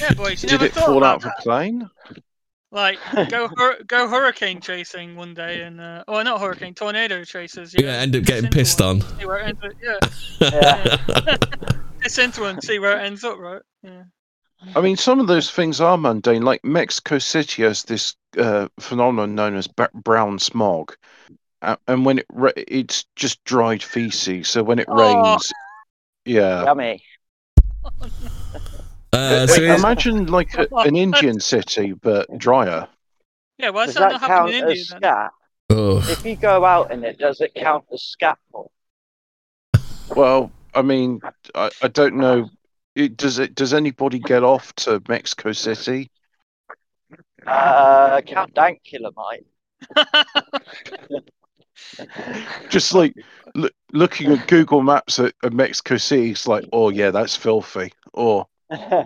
Yeah, 0.00 0.14
boys. 0.14 0.42
You 0.42 0.48
Did 0.50 0.60
never 0.60 0.66
it 0.66 0.74
fall 0.74 1.04
out 1.04 1.24
of 1.24 1.24
a 1.26 1.42
plane? 1.42 1.88
Like 2.70 2.98
go 3.30 3.48
hur- 3.56 3.82
go 3.86 4.08
hurricane 4.08 4.60
chasing 4.60 5.16
one 5.16 5.32
day 5.34 5.62
and 5.62 5.80
uh, 5.80 6.04
oh 6.06 6.22
not 6.22 6.40
hurricane 6.40 6.74
tornado 6.74 7.24
chasers. 7.24 7.74
yeah, 7.78 7.92
end 7.92 8.14
up 8.14 8.24
getting 8.24 8.50
pissed 8.50 8.80
on. 8.82 9.00
See 9.00 9.24
where 9.26 9.38
it 9.38 9.46
ends 9.48 9.64
up. 9.64 9.72
Yeah, 10.40 10.48
Yeah. 10.52 11.36
piss 12.00 12.18
into 12.18 12.42
one. 12.42 12.60
See 12.60 12.78
where 12.78 12.98
it 12.98 13.04
ends 13.06 13.24
up. 13.24 13.38
Right. 13.38 13.62
Yeah. 13.82 14.02
I 14.74 14.80
mean, 14.80 14.96
some 14.96 15.20
of 15.20 15.28
those 15.28 15.50
things 15.50 15.80
are 15.80 15.96
mundane. 15.96 16.42
Like 16.42 16.62
Mexico 16.64 17.18
City 17.18 17.62
has 17.62 17.84
this 17.84 18.16
uh, 18.36 18.68
phenomenon 18.80 19.34
known 19.34 19.54
as 19.56 19.66
ba- 19.68 19.88
brown 19.94 20.38
smog, 20.40 20.94
uh, 21.62 21.76
and 21.86 22.04
when 22.04 22.18
it 22.18 22.26
ra- 22.32 22.50
it's 22.56 23.04
just 23.16 23.42
dried 23.44 23.82
feces. 23.82 24.48
So 24.48 24.62
when 24.62 24.78
it 24.80 24.86
Oh. 24.90 24.96
rains, 24.98 25.52
yeah. 26.26 26.64
Yummy. 26.64 27.02
Uh, 29.12 29.46
so 29.46 29.60
here's- 29.62 29.78
imagine 29.80 30.26
like 30.26 30.54
a, 30.54 30.66
an 30.76 30.96
Indian 30.96 31.40
city, 31.40 31.92
but 31.92 32.26
drier. 32.38 32.86
Yeah. 33.58 33.70
Why 33.70 33.86
Does 33.86 33.94
does 33.94 34.00
that, 34.02 34.20
that 34.20 34.20
not 34.20 34.30
happen 34.30 34.52
count 34.52 34.54
in 34.54 34.64
as 34.64 34.70
India 34.70 34.84
then? 34.90 35.00
scat? 35.00 35.30
Ugh. 35.70 36.04
If 36.10 36.24
you 36.24 36.36
go 36.36 36.64
out 36.64 36.90
in 36.92 37.04
it, 37.04 37.18
does 37.18 37.40
it 37.40 37.54
count 37.54 37.84
as 37.92 38.00
scatful? 38.02 38.68
Well, 40.14 40.50
I 40.74 40.82
mean, 40.82 41.20
I, 41.54 41.70
I 41.82 41.88
don't 41.88 42.16
know. 42.16 42.48
It, 42.94 43.16
does 43.16 43.38
it? 43.38 43.54
Does 43.54 43.74
anybody 43.74 44.18
get 44.18 44.42
off 44.42 44.74
to 44.76 45.02
Mexico 45.08 45.52
City? 45.52 46.10
Uh, 47.46 48.20
Count 48.22 48.54
Dankula 48.54 49.12
might. 49.14 49.46
Just 52.68 52.92
like 52.94 53.14
loo- 53.54 53.70
looking 53.92 54.32
at 54.32 54.48
Google 54.48 54.82
Maps 54.82 55.18
at, 55.18 55.34
at 55.42 55.52
Mexico 55.52 55.96
City, 55.96 56.30
it's 56.32 56.46
like, 56.48 56.64
oh 56.72 56.88
yeah, 56.90 57.10
that's 57.10 57.36
filthy. 57.36 57.92
Or 58.12 58.46
oh, 58.70 59.04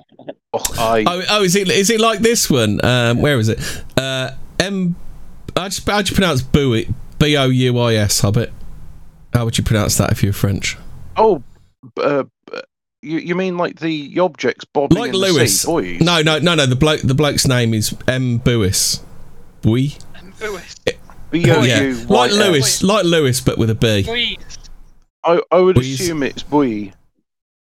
I 0.79 1.05
Oh, 1.07 1.23
oh, 1.31 1.43
is 1.43 1.55
it 1.57 1.69
is 1.71 1.91
it 1.91 2.01
like 2.01 2.21
this 2.21 2.51
one? 2.51 2.85
Um, 2.85 3.21
where 3.21 3.39
is 3.39 3.49
it? 3.49 3.61
Uh, 3.97 4.33
M. 4.59 4.97
How 5.57 5.69
do 5.69 5.77
you, 5.77 5.83
how 5.93 6.03
do 6.03 6.11
you 6.11 6.15
pronounce 6.17 6.43
Bowie? 6.43 6.89
B 7.19 7.37
O 7.37 7.47
U 7.49 7.79
I 7.79 7.95
S. 7.95 8.21
Hobbit. 8.21 8.53
How 9.33 9.45
would 9.45 9.57
you 9.59 9.65
pronounce 9.65 9.97
that 9.99 10.13
if 10.13 10.23
you 10.23 10.31
were 10.31 10.35
French? 10.35 10.77
oh, 11.17 11.43
uh, 11.99 12.25
you 13.03 13.19
you 13.19 13.35
mean 13.35 13.57
like 13.57 13.79
the 13.81 14.19
objects 14.21 14.65
bobbing 14.65 14.99
Like 14.99 15.09
in 15.09 15.13
the 15.13 15.19
Lewis. 15.19 15.63
sea, 15.63 15.67
boys? 15.67 16.01
No, 16.01 16.23
no, 16.23 16.39
no, 16.39 16.55
no. 16.55 16.67
The 16.67 16.77
bloke, 16.77 17.01
the 17.03 17.15
bloke's 17.15 17.47
name 17.47 17.75
is 17.75 17.95
M. 18.09 18.39
Bouis. 18.41 19.01
Bui. 19.63 19.95
Lewis. 20.41 20.75
B 21.31 21.51
O 21.51 21.57
Oh, 21.57 21.63
yeah, 21.63 21.81
U 21.83 21.95
like 21.95 22.09
Y 22.09 22.27
S. 22.29 22.35
Lewis, 22.35 22.83
like 22.83 23.05
Lewis, 23.05 23.41
but 23.41 23.59
with 23.59 23.71
a 23.71 23.75
B. 23.75 24.03
Please. 24.03 24.37
I, 25.25 25.41
I 25.53 25.59
would 25.61 25.77
Boys. 25.77 26.01
assume 26.01 26.23
it's 26.25 26.43
Bui. 26.43 26.93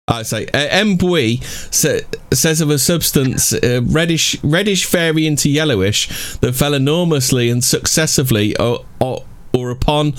I 0.08 0.24
say 0.24 0.46
uh, 0.48 0.68
M. 0.70 0.98
Bui 0.98 1.38
sa- 1.38 2.00
says 2.34 2.60
of 2.60 2.70
a 2.70 2.80
substance 2.80 3.54
uh, 3.54 3.82
reddish, 3.84 4.42
reddish 4.44 4.86
varying 4.88 5.36
to 5.38 5.50
yellowish 5.50 6.38
that 6.38 6.54
fell 6.54 6.74
enormously 6.74 7.50
and 7.50 7.64
successively, 7.64 8.58
or, 8.58 8.86
or, 9.00 9.26
or 9.54 9.70
upon 9.70 10.14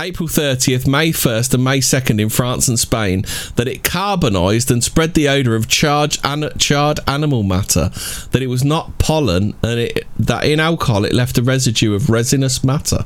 April 0.00 0.28
30th, 0.28 0.86
May 0.86 1.10
1st, 1.10 1.54
and 1.54 1.64
May 1.64 1.78
2nd 1.78 2.20
in 2.20 2.28
France 2.28 2.68
and 2.68 2.78
Spain, 2.78 3.24
that 3.56 3.68
it 3.68 3.84
carbonised 3.84 4.70
and 4.70 4.82
spread 4.82 5.14
the 5.14 5.28
odour 5.28 5.56
of 5.56 5.68
charred, 5.68 6.16
an- 6.24 6.56
charred 6.56 7.00
animal 7.06 7.42
matter, 7.42 7.90
that 8.30 8.42
it 8.42 8.46
was 8.46 8.64
not 8.64 8.98
pollen, 8.98 9.54
and 9.62 9.80
it, 9.80 10.06
that 10.18 10.44
in 10.44 10.60
alcohol 10.60 11.04
it 11.04 11.12
left 11.12 11.36
a 11.38 11.42
residue 11.42 11.94
of 11.94 12.10
resinous 12.10 12.62
matter. 12.64 13.04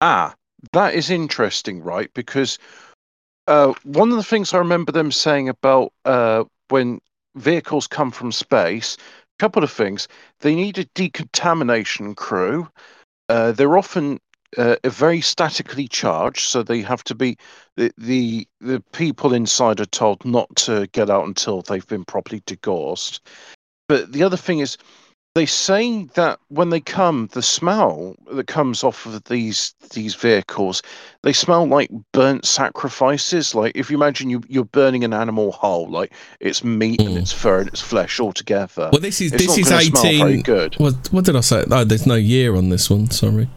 Ah, 0.00 0.34
that 0.72 0.94
is 0.94 1.10
interesting, 1.10 1.82
right? 1.82 2.12
Because 2.14 2.58
uh, 3.46 3.74
one 3.84 4.10
of 4.10 4.16
the 4.16 4.22
things 4.22 4.52
I 4.52 4.58
remember 4.58 4.92
them 4.92 5.12
saying 5.12 5.48
about 5.48 5.92
uh, 6.04 6.44
when 6.68 7.00
vehicles 7.34 7.86
come 7.86 8.10
from 8.10 8.32
space, 8.32 8.96
a 8.96 9.42
couple 9.42 9.64
of 9.64 9.70
things. 9.70 10.08
They 10.40 10.54
need 10.54 10.78
a 10.78 10.84
decontamination 10.94 12.14
crew. 12.14 12.68
Uh, 13.28 13.52
they're 13.52 13.78
often 13.78 14.20
uh, 14.56 14.76
very 14.84 15.20
statically 15.20 15.86
charged, 15.88 16.48
so 16.48 16.62
they 16.62 16.80
have 16.82 17.04
to 17.04 17.14
be 17.14 17.36
the, 17.76 17.92
the 17.98 18.48
the 18.60 18.82
people 18.92 19.32
inside 19.32 19.80
are 19.80 19.86
told 19.86 20.24
not 20.24 20.54
to 20.56 20.88
get 20.88 21.08
out 21.08 21.26
until 21.26 21.62
they've 21.62 21.86
been 21.86 22.04
properly 22.04 22.40
degaussed. 22.40 23.20
But 23.88 24.12
the 24.12 24.22
other 24.22 24.36
thing 24.36 24.58
is, 24.58 24.76
they 25.34 25.46
say 25.46 26.04
that 26.14 26.40
when 26.48 26.70
they 26.70 26.80
come, 26.80 27.28
the 27.32 27.42
smell 27.42 28.16
that 28.32 28.48
comes 28.48 28.82
off 28.82 29.06
of 29.06 29.22
these 29.24 29.74
these 29.92 30.14
vehicles, 30.14 30.82
they 31.22 31.32
smell 31.32 31.66
like 31.66 31.88
burnt 32.12 32.44
sacrifices. 32.44 33.54
Like 33.54 33.72
if 33.76 33.90
you 33.90 33.96
imagine 33.96 34.28
you 34.28 34.42
you're 34.48 34.64
burning 34.64 35.04
an 35.04 35.12
animal 35.14 35.52
whole, 35.52 35.88
like 35.88 36.12
its 36.40 36.64
meat 36.64 37.00
and 37.00 37.10
Mm. 37.10 37.22
its 37.22 37.32
fur 37.32 37.60
and 37.60 37.68
its 37.68 37.80
flesh 37.80 38.18
all 38.18 38.32
together. 38.32 38.90
Well, 38.92 39.00
this 39.00 39.20
is 39.20 39.32
It's 39.32 39.46
this 39.46 39.58
is 39.58 39.68
gonna 39.68 39.82
smell 39.82 40.02
very 40.02 40.32
eighteen. 40.32 40.42
good. 40.42 40.74
What, 40.78 41.12
what 41.12 41.24
did 41.24 41.36
I 41.36 41.40
say? 41.40 41.64
Oh, 41.70 41.84
there's 41.84 42.06
no 42.06 42.16
year 42.16 42.56
on 42.56 42.70
this 42.70 42.90
one. 42.90 43.10
Sorry. 43.10 43.48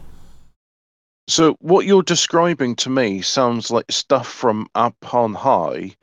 So 1.26 1.56
what 1.60 1.86
you're 1.86 2.02
describing 2.02 2.76
to 2.76 2.90
me 2.90 3.22
sounds 3.22 3.70
like 3.70 3.86
stuff 3.90 4.28
from 4.28 4.68
up 4.74 5.14
on 5.14 5.34
high, 5.34 5.96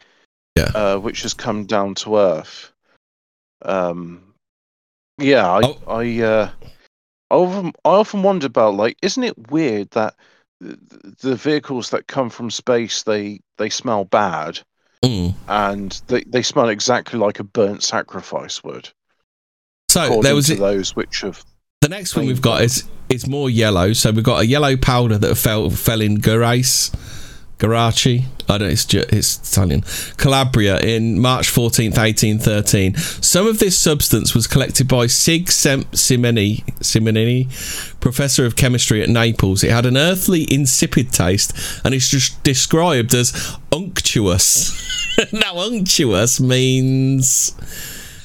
Yeah. 0.58 0.72
uh, 0.76 0.98
which 0.98 1.22
has 1.22 1.34
come 1.34 1.66
down 1.66 1.96
to 1.96 2.18
earth. 2.18 2.72
Um, 3.62 4.31
yeah, 5.22 5.50
I, 5.50 5.62
Oh. 5.64 5.78
I, 5.88 6.22
uh, 6.22 6.50
I 7.30 7.36
often, 7.36 7.74
I 7.86 7.90
often 7.90 8.24
wonder 8.24 8.48
about 8.48 8.76
like, 8.76 8.98
isn't 9.02 9.24
it 9.24 9.52
weird 9.52 9.92
that 9.92 10.16
the 10.60 11.36
vehicles 11.36 11.90
that 11.90 12.06
come 12.08 12.30
from 12.30 12.52
space 12.52 13.02
they 13.04 13.40
they 13.58 13.70
smell 13.70 14.06
bad 14.06 14.60
Mm. 15.04 15.34
and 15.48 16.00
they, 16.08 16.24
they 16.26 16.44
smell 16.44 16.70
exactly 16.70 17.18
like 17.18 17.40
a 17.40 17.44
burnt 17.44 17.82
sacrifice 17.82 18.64
would. 18.64 18.90
So 19.90 20.22
there 20.22 20.36
was 20.36 20.50
a- 20.52 20.56
those 20.56 20.96
which 20.96 21.22
have 21.22 21.44
The 21.82 21.90
next 21.90 22.16
one 22.16 22.28
we've 22.28 22.42
got 22.42 22.62
is 22.62 22.84
is 23.10 23.28
more 23.28 23.50
yellow. 23.50 23.94
So 23.94 24.12
we've 24.12 24.24
got 24.24 24.42
a 24.42 24.46
yellow 24.46 24.78
powder 24.78 25.18
that 25.18 25.36
fell 25.36 25.72
fell 25.72 26.02
in 26.02 26.18
Garace, 26.20 26.94
Garaci. 27.62 28.26
I 28.50 28.58
don't. 28.58 28.72
It's 28.72 28.92
it's 28.92 29.52
Italian. 29.52 29.84
Calabria 30.18 30.80
in 30.80 31.20
March 31.20 31.48
fourteenth, 31.48 31.98
eighteen 32.00 32.40
thirteen. 32.40 32.96
Some 32.98 33.46
of 33.46 33.60
this 33.60 33.78
substance 33.78 34.34
was 34.34 34.48
collected 34.48 34.88
by 34.88 35.06
Sig 35.06 35.46
Simonini, 35.46 36.66
Simonini, 36.80 38.00
professor 38.00 38.48
of 38.48 38.56
chemistry 38.56 39.04
at 39.04 39.10
Naples. 39.10 39.64
It 39.64 39.70
had 39.70 39.86
an 39.86 39.96
earthly, 39.96 40.52
insipid 40.52 41.14
taste, 41.14 41.54
and 41.86 41.94
it's 41.94 42.10
just 42.10 42.44
described 42.44 43.14
as 43.14 43.56
unctuous. 43.72 44.72
now, 45.32 45.60
unctuous 45.60 46.40
means 46.40 47.56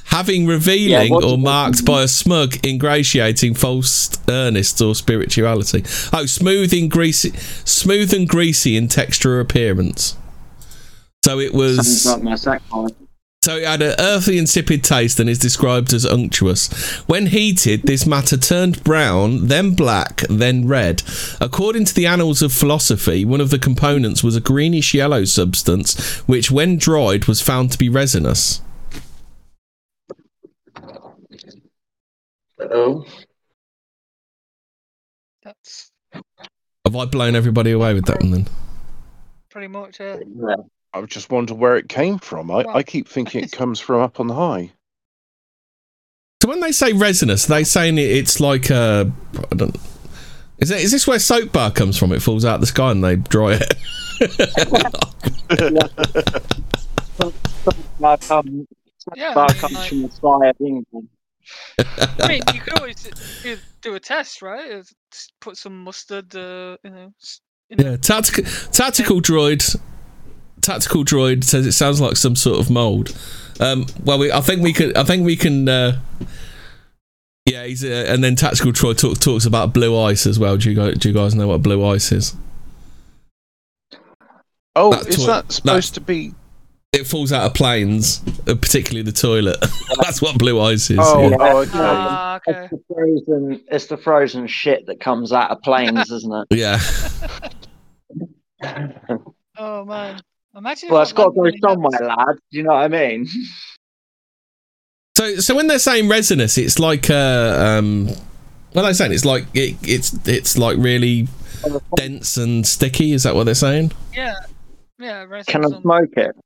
having 0.07 0.47
revealing 0.47 1.13
what 1.13 1.25
or 1.25 1.39
marked 1.39 1.85
by 1.85 2.03
a 2.03 2.09
smug, 2.09 2.65
ingratiating, 2.65 3.55
false 3.55 4.11
earnest 4.29 4.81
or 4.81 4.95
spirituality. 4.95 5.85
Oh, 6.13 6.27
smooth 6.27 6.73
and 6.73 6.91
greasy, 6.91 7.33
smooth 7.65 8.13
and 8.13 8.29
greasy 8.29 8.77
in 8.77 8.89
texture 8.89 9.37
or 9.37 9.41
appearance. 9.41 10.17
So 11.25 11.41
it 11.41 11.53
was. 11.53 12.07
like 12.07 12.23
my 12.23 12.37
sack 12.37 12.63
pipe. 12.69 12.95
So 13.43 13.59
it 13.59 13.65
had 13.65 13.81
an 13.81 13.95
earthy, 14.01 14.39
insipid 14.39 14.83
taste 14.83 15.21
and 15.21 15.31
is 15.31 15.39
described 15.39 15.93
as 15.93 16.05
unctuous. 16.05 16.67
When 17.07 17.27
heated, 17.27 17.83
this 17.85 18.05
matter 18.05 18.37
turned 18.37 18.83
brown, 18.83 19.47
then 19.47 19.71
black, 19.75 20.23
then 20.29 20.67
red. 20.67 21.05
According 21.41 21.85
to 21.85 21.95
the 21.95 22.07
Annals 22.07 22.43
of 22.43 22.53
Philosophy, 22.53 23.25
one 23.25 23.41
of 23.41 23.51
the 23.51 23.61
components 23.61 24.25
was 24.25 24.35
a 24.35 24.41
greenish 24.41 24.95
yellow 24.95 25.25
substance, 25.25 26.19
which, 26.27 26.51
when 26.51 26.77
dried, 26.77 27.27
was 27.27 27.41
found 27.41 27.71
to 27.71 27.79
be 27.79 27.89
resinous. 27.89 28.63
Oh, 32.61 33.05
That's 35.43 35.91
Have 36.85 36.97
I 36.97 37.05
blown 37.05 37.35
everybody 37.37 37.71
away 37.73 37.95
with 37.95 38.07
that 38.07 38.21
one 38.23 38.31
then? 38.31 38.47
pretty 39.51 39.69
much 39.69 40.01
it. 40.01 40.27
yeah. 40.37 40.57
I 40.93 41.03
just 41.03 41.31
wonder 41.31 41.55
where 41.55 41.77
it 41.77 41.89
came 41.89 42.19
from. 42.19 42.51
I, 42.51 42.57
Well, 42.65 42.77
I 42.77 42.83
keep 42.83 43.09
thinking 43.09 43.43
it 43.45 43.53
comes 43.53 43.81
from 43.81 44.01
up 44.03 44.21
on 44.21 44.29
high. 44.29 44.71
So 46.43 46.49
when 46.51 46.61
they 46.61 46.73
say 46.73 46.93
resinous, 46.93 47.47
they 47.47 47.65
saying 47.65 47.97
it's 47.99 48.39
like 48.41 48.71
a. 48.71 49.11
I 49.51 49.55
don't. 49.55 49.77
Is 50.59 50.71
it, 50.71 50.81
is 50.81 50.91
this 50.93 51.07
where 51.07 51.19
soap 51.19 51.53
bar 51.53 51.71
comes 51.71 51.99
from? 51.99 52.13
It 52.13 52.21
falls 52.23 52.45
out 52.45 52.57
of 52.57 52.61
the 52.63 52.67
sky 52.67 52.91
and 52.91 53.03
they 53.05 53.17
dry 53.17 53.59
it. 53.61 53.75
Like, 58.01 58.23
Yeah, 59.17 59.33
bar 59.35 59.47
I 59.49 59.53
mean, 59.53 59.61
comes 59.61 59.73
like- 59.75 59.89
from 59.89 60.03
the 60.03 60.11
sky 60.11 60.47
of 60.49 60.57
England. 60.61 61.09
I 61.79 62.29
mean, 62.29 62.43
you 62.55 62.61
could 62.61 62.79
always 62.79 63.09
do, 63.43 63.57
do 63.83 63.95
a 63.95 64.01
test, 64.01 64.43
right? 64.43 64.71
Is 64.71 64.93
Put 65.41 65.57
some 65.57 65.83
mustard, 65.85 66.35
uh, 66.37 66.77
you 66.85 66.91
know. 66.91 67.13
s- 67.21 67.41
in 67.71 67.79
yeah, 67.81 67.97
tactical 67.97 68.45
tactical 68.71 69.21
droid. 69.21 69.79
Tactical 70.61 71.05
droid 71.05 71.45
says 71.45 71.67
it 71.67 71.73
sounds 71.73 72.01
like 72.01 72.17
some 72.17 72.37
sort 72.37 72.59
of 72.61 72.71
mold. 72.71 73.17
Um, 73.61 73.87
well, 74.05 74.19
we, 74.19 74.31
I 74.33 74.41
think 74.41 74.63
we 74.63 74.73
can. 74.73 74.97
I 74.97 75.05
think 75.05 75.25
we 75.25 75.37
can. 75.37 75.69
Uh, 75.69 76.01
yeah, 77.47 77.65
he's 77.65 77.85
uh, 77.85 78.07
and 78.09 78.23
then 78.25 78.37
tactical 78.37 78.73
droid 78.73 78.99
talk, 78.99 79.19
talks 79.19 79.47
about 79.47 79.73
blue 79.73 79.99
ice 79.99 80.27
as 80.27 80.39
well. 80.39 80.57
Do 80.57 80.69
you 80.71 80.77
guys, 80.77 80.99
do 80.99 81.09
you 81.09 81.15
guys 81.15 81.35
know 81.35 81.47
what 81.49 81.63
blue 81.63 81.85
ice 81.85 82.13
is? 82.13 82.35
Oh, 84.75 84.91
That 84.93 85.07
is 85.07 85.17
toi- 85.17 85.27
that 85.27 85.53
supposed 85.53 85.95
to 85.95 86.01
be? 86.01 86.35
It 86.97 87.07
falls 87.07 87.31
out 87.31 87.45
of 87.45 87.53
planes, 87.53 88.23
uh, 88.49 88.55
particularly 88.55 89.03
the 89.03 89.13
toilet. 89.13 89.59
That's 90.03 90.23
what 90.23 90.39
blue 90.39 90.61
ice 90.61 90.91
is. 90.91 90.99
Oh, 91.01 91.29
yeah. 91.29 91.37
oh, 91.39 91.59
okay. 91.59 91.71
Ah, 91.75 92.41
okay. 92.49 92.65
It's 92.65 92.71
the 92.71 92.95
frozen. 92.95 93.65
It's 93.71 93.87
the 93.87 93.97
frozen 93.99 94.47
shit 94.47 94.87
that 94.87 94.99
comes 94.99 95.31
out 95.33 95.51
of 95.51 95.61
planes, 95.61 96.11
isn't 96.11 96.47
it? 96.51 96.57
yeah. 96.57 96.81
Oh 99.59 99.85
man, 99.87 100.21
imagine. 100.55 100.91
Well, 100.91 101.01
if 101.01 101.07
it's 101.07 101.13
got 101.15 101.29
to 101.29 101.31
go 101.33 101.41
landed 101.43 101.65
on 101.65 101.73
somewhere, 101.73 102.09
lad. 102.09 102.37
Do 102.51 102.59
you 102.59 102.63
know 102.63 102.75
what 102.75 102.85
I 102.85 102.89
mean? 102.89 103.27
So, 105.17 105.37
so 105.37 105.55
when 105.55 105.67
they're 105.67 105.79
saying 105.79 106.09
resinous, 106.09 106.59
it's 106.59 106.79
like 106.79 107.09
uh, 107.09 107.57
um, 107.79 108.09
what 108.73 108.85
are 108.85 108.89
they 108.89 108.93
saying? 108.93 109.13
It's 109.13 109.25
like 109.25 109.47
it, 109.55 109.77
it's 109.83 110.13
it's 110.27 110.59
like 110.59 110.77
really 110.77 111.29
dense 111.97 112.37
and 112.37 112.67
sticky. 112.67 113.13
Is 113.13 113.23
that 113.23 113.35
what 113.35 113.45
they're 113.45 113.55
saying? 113.55 113.93
Yeah, 114.15 114.35
yeah. 114.99 115.25
resin 115.25 115.51
Can 115.53 115.65
I 115.65 115.69
some- 115.69 115.83
smoke 115.83 116.13
it? 116.17 116.37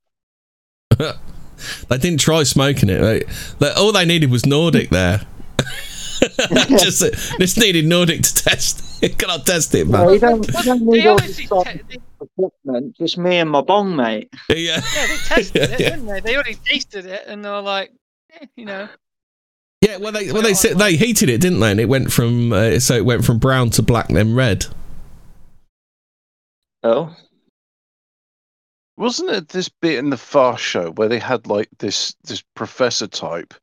They 0.99 1.99
didn't 1.99 2.21
try 2.21 2.43
smoking 2.45 2.89
it. 2.89 3.01
They, 3.01 3.23
they- 3.59 3.73
all 3.73 3.93
they 3.93 4.05
needed 4.05 4.31
was 4.31 4.47
Nordic 4.47 4.91
there. 4.91 5.21
just 6.69 7.03
just 7.39 7.59
needed 7.59 7.87
Nordic 7.87 8.23
to 8.23 8.35
test. 8.35 9.03
it. 9.03 9.19
Can 9.19 9.31
I 9.31 9.39
test 9.39 9.75
it, 9.75 9.87
No, 9.89 10.05
man? 10.05 10.15
you 10.15 10.21
don't, 10.21 10.47
you 10.47 10.63
don't 10.63 10.83
need 10.83 11.07
all 11.07 11.17
this 11.19 11.39
equipment. 11.39 12.97
Just 12.99 13.17
me 13.19 13.39
and 13.39 13.51
my 13.51 13.63
bong, 13.63 13.97
mate. 13.97 14.29
Yeah. 14.49 14.57
yeah, 14.57 14.81
they 15.07 15.17
tested 15.17 15.63
it, 15.63 15.71
Yeah. 15.81 15.91
didn't 15.91 16.07
they? 16.07 16.21
They 16.21 16.35
already 16.35 16.55
tasted 16.57 17.07
it, 17.07 17.25
and 17.27 17.43
they 17.45 17.49
were 17.49 17.63
like, 17.63 17.93
eh, 18.39 18.47
you 18.57 18.67
know, 18.67 18.89
Yeah, 19.81 19.97
well, 19.97 20.13
they 20.13 20.31
well 20.31 20.43
they 20.43 20.53
said 20.55 20.79
they 20.79 20.97
heated 20.97 21.31
it, 21.31 21.41
didn't 21.41 21.61
they? 21.61 21.71
And 21.71 21.81
it 21.81 21.89
went 21.89 22.13
from 22.13 22.53
uh, 22.53 22.79
so 22.81 22.95
it 22.97 23.05
went 23.07 23.25
from 23.25 23.39
brown 23.39 23.71
to 23.71 23.83
black, 23.83 24.09
then 24.09 24.35
red. 24.35 24.67
Oh, 26.83 27.15
Wasn't 28.97 29.31
it 29.31 29.49
this 29.49 29.69
bit 29.69 29.99
in 29.99 30.11
the 30.11 30.17
Far 30.17 30.59
Show 30.59 30.91
where 30.93 31.09
they 31.09 31.19
had 31.19 31.47
like 31.47 31.69
this 31.79 32.15
this 32.25 32.43
professor 32.55 33.07
type, 33.07 33.55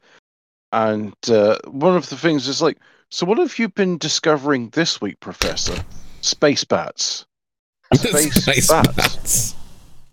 and 0.72 1.14
uh, 1.30 1.58
one 1.68 1.96
of 1.96 2.10
the 2.10 2.18
things 2.18 2.48
is 2.48 2.62
like, 2.62 2.78
so 3.10 3.26
what 3.26 3.38
have 3.38 3.60
you 3.60 3.70
been 3.70 3.98
discovering 3.98 4.70
this 4.70 5.00
week, 5.00 5.20
Professor? 5.20 5.84
Space 6.22 6.64
bats. 6.64 7.26
Space, 7.94 8.44
Space 8.44 8.68
bats. 8.68 8.96
bats. 8.96 9.56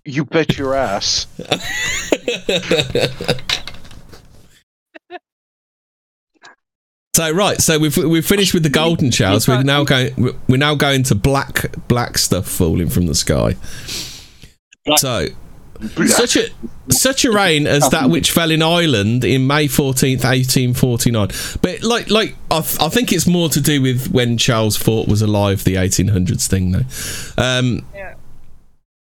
You 0.05 0.25
bet 0.25 0.59
your 0.59 0.75
ass. 0.75 1.27
so 7.15 7.31
right, 7.31 7.61
so 7.61 7.79
we've 7.79 7.97
we've 7.97 8.27
finished 8.27 8.53
with 8.53 8.63
the 8.63 8.69
golden 8.69 9.11
showers. 9.11 9.49
We're 9.49 9.63
now 9.63 9.85
going 9.85 10.15
we're 10.47 10.59
now 10.59 10.75
going 10.75 11.05
to 11.05 11.15
black 11.15 11.75
black 11.89 12.19
stuff 12.19 12.47
falling 12.47 12.91
from 12.91 13.07
the 13.07 13.15
sky. 13.15 13.57
Black- 14.85 14.99
So 14.99 15.29
such 16.07 16.37
a 16.37 16.47
such 16.91 17.25
a 17.25 17.33
rain 17.33 17.67
as 17.67 17.89
that 17.91 18.09
which 18.11 18.31
fell 18.31 18.51
in 18.51 18.63
Ireland 18.63 19.25
in 19.25 19.47
May 19.47 19.67
fourteenth, 19.67 20.25
eighteen 20.25 20.73
forty 20.75 21.11
nine. 21.11 21.29
But 21.63 21.83
like 21.83 22.11
like 22.11 22.37
I, 22.51 22.61
th- 22.61 22.81
I 22.81 22.89
think 22.91 23.13
it's 23.13 23.27
more 23.27 23.49
to 23.49 23.61
do 23.61 23.81
with 23.83 24.13
when 24.13 24.37
Charles 24.39 24.77
Fort 24.77 25.09
was 25.09 25.21
alive, 25.23 25.65
the 25.65 25.77
eighteen 25.77 26.09
hundreds 26.09 26.47
thing 26.47 26.73
though. 26.73 26.85
Um, 27.39 27.85
Yeah. 27.95 28.15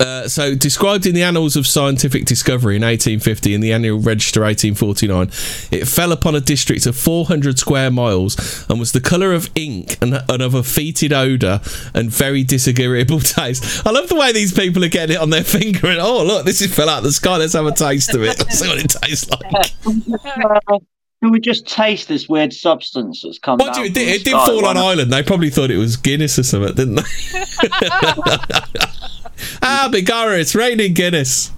Uh, 0.05 0.29
so 0.29 0.55
described 0.55 1.07
in 1.07 1.15
the 1.15 1.23
Annals 1.23 1.57
of 1.57 1.67
Scientific 1.67 2.27
Discovery 2.27 2.77
in 2.77 2.83
1850 2.83 3.55
in 3.55 3.61
the 3.61 3.73
Annual 3.73 3.99
Register 3.99 4.43
1849, 4.43 5.29
it 5.71 5.87
fell 5.87 6.13
upon 6.13 6.35
a 6.35 6.41
district 6.41 6.87
of 6.87 6.97
400 6.97 7.59
square 7.59 7.91
miles 7.91 8.67
and 8.69 8.79
was 8.79 8.93
the 8.93 9.01
colour 9.01 9.33
of 9.33 9.51
ink 9.55 9.99
and, 10.01 10.23
and 10.29 10.43
of 10.43 10.55
a 10.55 10.63
fetid 10.63 11.13
odour 11.13 11.61
and 11.95 12.11
very 12.11 12.45
disagreeable 12.45 13.21
taste. 13.21 13.87
I 13.87 13.91
love 13.91 14.09
the 14.09 14.17
way 14.17 14.33
these 14.33 14.53
people 14.53 14.85
are 14.85 14.89
getting 14.89 15.17
it 15.17 15.21
on 15.21 15.31
their 15.31 15.45
finger 15.45 15.89
and 15.89 15.99
oh 15.99 16.23
look, 16.23 16.45
this 16.45 16.61
is 16.61 16.75
fell 16.75 16.89
out 16.89 16.99
of 16.99 17.05
the 17.05 17.13
sky. 17.13 17.39
Let's 17.39 17.55
have 17.55 17.67
a 17.67 17.73
taste 17.73 18.15
of 18.15 18.23
it. 18.23 18.27
Let's 18.39 18.59
see 18.59 18.69
what 18.69 18.79
it 18.79 18.91
tastes 18.91 19.31
like. 19.31 20.83
Can 21.23 21.33
we 21.33 21.41
just 21.41 21.67
taste 21.67 22.09
this 22.09 22.29
weird 22.29 22.53
substance 22.53 23.23
that's 23.23 23.39
come 23.39 23.57
Mind 23.57 23.73
down 23.73 23.85
you, 23.85 23.91
it 23.91 23.95
did, 23.95 24.21
it 24.21 24.25
did 24.25 24.33
fall 24.33 24.67
on 24.67 24.75
not? 24.75 24.85
Ireland. 24.85 25.11
They 25.11 25.23
probably 25.23 25.49
thought 25.49 25.71
it 25.71 25.79
was 25.79 25.97
Guinness 25.97 26.39
or 26.39 26.43
something, 26.43 26.75
didn't 26.75 26.97
they? 26.97 27.03
ah, 29.62 29.89
Bigara, 29.93 30.39
it's 30.39 30.55
raining 30.55 30.95
Guinness. 30.95 31.51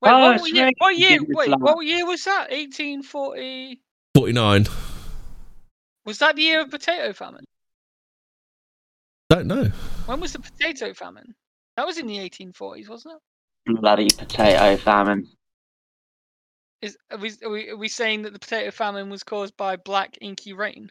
Wait, 0.00 0.10
Oh, 0.10 0.18
what, 0.20 0.36
it's 0.36 0.52
year, 0.52 0.70
what 0.78 0.96
year? 0.96 1.18
Give 1.18 1.28
Wait, 1.28 1.50
what 1.58 1.84
year 1.84 2.06
was 2.06 2.24
that? 2.24 2.50
1840. 2.50 3.80
49. 4.14 4.66
Was 6.04 6.18
that 6.18 6.36
the 6.36 6.42
year 6.42 6.62
of 6.62 6.70
potato 6.70 7.12
famine? 7.12 7.44
Don't 9.28 9.46
know. 9.46 9.70
When 10.06 10.20
was 10.20 10.32
the 10.32 10.38
potato 10.38 10.94
famine? 10.94 11.34
That 11.76 11.86
was 11.86 11.98
in 11.98 12.06
the 12.06 12.16
1840s, 12.16 12.88
wasn't 12.88 13.16
it? 13.66 13.80
Bloody 13.80 14.08
potato 14.16 14.76
famine. 14.78 15.28
Is 16.80 16.96
are 17.10 17.18
we, 17.18 17.32
are 17.42 17.50
we 17.50 17.70
are 17.70 17.76
we 17.76 17.88
saying 17.88 18.22
that 18.22 18.32
the 18.32 18.38
potato 18.38 18.70
famine 18.70 19.10
was 19.10 19.24
caused 19.24 19.56
by 19.56 19.76
black 19.76 20.16
inky 20.20 20.52
rain? 20.52 20.90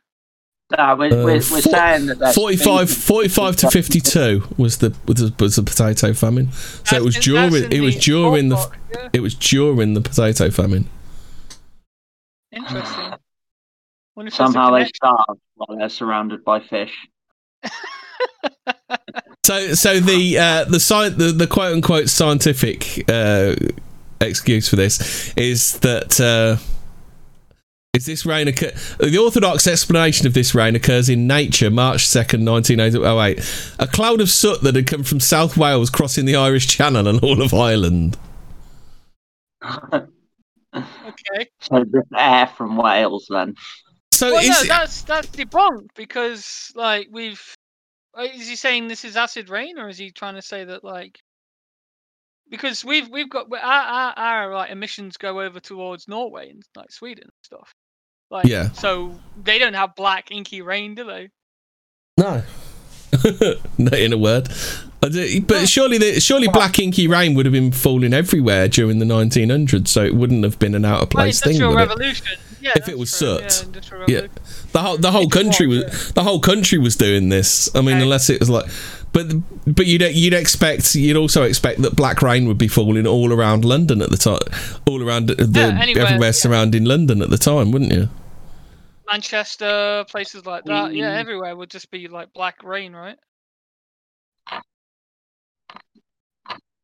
Nah, 0.76 0.96
we're, 0.96 1.06
Uh, 1.06 1.24
we're, 1.24 1.24
we're 1.36 1.42
four- 1.42 1.62
saying 1.62 2.08
that 2.08 2.36
45, 2.36 2.90
45 2.90 3.56
to 3.58 3.72
52 3.72 4.44
was 4.58 4.80
the 4.80 4.94
was 5.06 5.16
the, 5.18 5.34
was 5.44 5.56
the 5.56 5.64
potato 5.64 6.14
famine. 6.14 6.52
So 6.52 6.98
it 6.98 7.04
was 7.04 7.16
during 7.16 7.72
it 7.72 7.80
was 7.80 7.96
the 7.96 8.02
during 8.02 8.50
the 8.50 8.72
yeah. 8.94 9.10
it 9.14 9.20
was 9.22 9.34
during 9.34 9.94
the 9.94 10.02
potato 10.02 10.50
famine. 10.52 10.90
Interesting. 12.52 13.14
Wonder 14.16 14.28
if 14.28 14.34
there's 14.34 14.34
a 14.34 14.36
Somehow 14.36 14.72
they 14.72 14.80
connection. 14.80 14.96
starve 14.96 15.38
while 15.56 15.78
they're 15.78 15.90
surrounded 15.90 16.44
by 16.44 16.60
fish. 16.60 16.94
So 19.44 19.74
so 19.76 20.02
the 20.02 20.38
uh, 20.38 20.66
the 20.66 20.76
sci- 20.80 21.08
the, 21.10 21.32
the 21.32 21.48
quote 21.48 21.74
unquote 21.74 22.10
scientific 22.10 23.10
uh, 23.10 23.56
excuse 24.20 24.68
for 24.68 24.76
this 24.76 25.34
is 25.38 25.80
that 25.80 26.20
uh, 26.20 26.58
is 27.98 28.06
this 28.06 28.26
rain 28.26 28.48
occur- 28.48 28.72
the 29.00 29.18
orthodox 29.18 29.68
explanation 29.68 30.26
of 30.26 30.34
this 30.34 30.56
rain 30.56 30.76
occurs 30.76 31.10
in 31.10 31.28
nature 31.28 31.70
March 31.70 32.06
2nd 32.08 32.50
1908 32.50 33.76
a 33.80 33.88
cloud 33.88 34.22
of 34.22 34.30
soot 34.30 34.62
that 34.62 34.76
had 34.76 34.88
come 34.88 35.04
from 35.04 35.20
South 35.20 35.58
Wales 35.58 35.90
crossing 35.90 36.26
the 36.26 36.36
Irish 36.36 36.68
Channel 36.68 37.08
and 37.08 37.20
all 37.24 37.42
of 37.42 37.54
Ireland 37.54 38.18
Okay. 40.74 41.50
So 41.60 41.84
just 41.84 42.08
air 42.16 42.48
from 42.48 42.78
Wales 42.78 43.28
then. 43.30 43.56
so 44.12 44.34
Well, 44.34 44.42
is 44.42 44.50
no, 44.50 44.64
that's 44.68 45.02
that's 45.04 45.28
debunked 45.28 45.90
because 45.96 46.72
like 46.76 47.08
we've. 47.12 47.42
Is 48.20 48.48
he 48.48 48.56
saying 48.56 48.88
this 48.88 49.06
is 49.06 49.16
acid 49.16 49.50
rain, 49.50 49.78
or 49.78 49.90
is 49.90 49.98
he 49.98 50.12
trying 50.12 50.36
to 50.36 50.42
say 50.42 50.66
that 50.66 50.84
like? 50.84 51.20
Because 52.50 52.84
we've 52.84 53.10
we've 53.10 53.30
got 53.30 53.48
our 53.52 53.60
our, 53.60 54.14
our 54.18 54.54
like 54.54 54.72
emissions 54.72 55.18
go 55.18 55.42
over 55.42 55.60
towards 55.60 56.08
Norway 56.08 56.50
and 56.50 56.64
like 56.76 56.92
Sweden 56.92 57.26
and 57.26 57.32
stuff. 57.44 57.74
Like, 58.30 58.46
Yeah. 58.48 58.72
So 58.72 59.18
they 59.42 59.58
don't 59.60 59.74
have 59.76 59.96
black 59.96 60.32
inky 60.32 60.62
rain, 60.62 60.96
do 60.96 61.04
they? 61.06 61.30
no 62.18 62.42
no 63.78 63.92
in 63.96 64.12
a 64.12 64.18
word 64.18 64.50
but 65.00 65.14
surely 65.70 65.98
the, 66.00 66.20
surely 66.20 66.48
black 66.48 66.80
inky 66.80 67.08
rain 67.08 67.36
would 67.36 67.46
have 67.46 67.54
been 67.54 67.72
falling 67.72 68.12
everywhere 68.14 68.68
during 68.68 68.98
the 68.98 69.06
1900s 69.06 69.88
so 69.88 70.04
it 70.04 70.16
wouldn't 70.16 70.44
have 70.44 70.58
been 70.58 70.74
an 70.74 70.84
out 70.84 71.02
of 71.04 71.14
Like, 71.14 71.26
place 71.26 71.40
thing 71.42 71.52
industrial 71.62 71.76
would 71.76 71.82
it? 71.82 71.90
revolution. 71.90 72.38
Yeah, 72.60 72.72
If 72.76 72.90
it 72.90 72.98
was 72.98 73.16
true, 73.16 73.40
soot. 73.48 73.66
Yeah, 74.08 74.22
Yeah. 74.22 74.28
the 74.72 74.82
whole 74.82 74.98
the 74.98 75.12
whole 75.12 75.28
It 75.28 75.32
country 75.32 75.68
was 75.68 76.12
the 76.14 76.24
whole 76.24 76.40
country 76.40 76.80
was 76.80 76.96
doing 76.96 77.30
this. 77.30 77.70
I 77.76 77.82
mean, 77.82 77.96
Okay. 77.98 78.02
unless 78.04 78.30
it 78.32 78.40
was 78.40 78.50
like, 78.50 78.66
but 79.14 79.28
but 79.66 79.86
you'd 79.86 80.02
you'd 80.02 80.34
expect 80.34 80.94
you'd 80.96 81.18
also 81.18 81.44
expect 81.44 81.82
that 81.82 81.96
black 81.96 82.22
rain 82.22 82.48
would 82.48 82.58
be 82.58 82.68
falling 82.68 83.08
all 83.08 83.34
around 83.34 83.66
London 83.66 84.02
at 84.02 84.10
the 84.12 84.18
time, 84.18 84.40
all 84.88 85.02
around 85.02 85.28
the 85.28 85.50
Yeah, 85.52 85.80
anywhere, 85.82 86.06
everywhere 86.06 86.28
yeah. 86.28 86.32
surrounding 86.32 86.86
London 86.86 87.22
at 87.22 87.30
the 87.30 87.38
time, 87.38 87.72
wouldn't 87.72 87.92
you? 87.94 88.10
Manchester, 89.10 90.06
places 90.10 90.46
like 90.46 90.66
that. 90.66 90.94
Yeah, 90.94 91.12
Mm. 91.16 91.20
everywhere 91.20 91.56
would 91.56 91.70
just 91.70 91.90
be 91.92 92.08
like 92.10 92.34
black 92.34 92.62
rain, 92.64 92.94
right? 92.94 93.18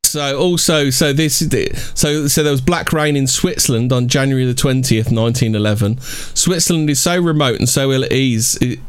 So 0.04 0.38
also, 0.40 0.90
so 0.92 1.12
this 1.12 1.42
is 1.42 1.50
the- 1.50 1.72
so 1.96 2.28
so 2.28 2.44
there 2.44 2.52
was 2.52 2.62
black 2.62 2.94
rain 2.94 3.16
in 3.16 3.26
Switzerland 3.26 3.92
on 3.92 4.08
January 4.08 4.46
the 4.46 4.54
twentieth, 4.54 5.12
nineteen 5.12 5.56
eleven. 5.56 6.00
Switzerland 6.36 6.90
is 6.90 7.00
so 7.00 7.20
remote 7.20 7.58
and 7.60 7.68
so 7.68 7.92
ill 7.92 8.04
at 8.04 8.12
ease. 8.12 8.56
It, 8.62 8.80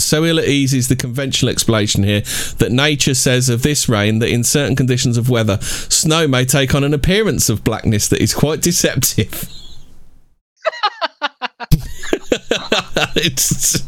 so 0.00 0.24
ill 0.24 0.38
at 0.38 0.46
ease 0.46 0.72
is 0.74 0.88
the 0.88 0.96
conventional 0.96 1.50
explanation 1.50 2.02
here 2.02 2.20
that 2.58 2.70
nature 2.70 3.14
says 3.14 3.48
of 3.48 3.62
this 3.62 3.88
rain 3.88 4.18
that 4.20 4.28
in 4.30 4.44
certain 4.44 4.76
conditions 4.76 5.16
of 5.16 5.28
weather, 5.30 5.58
snow 5.62 6.26
may 6.28 6.44
take 6.44 6.74
on 6.74 6.84
an 6.84 6.94
appearance 6.94 7.48
of 7.48 7.64
blackness 7.64 8.08
that 8.08 8.20
is 8.20 8.34
quite 8.34 8.60
deceptive. 8.60 9.48
it's. 13.16 13.82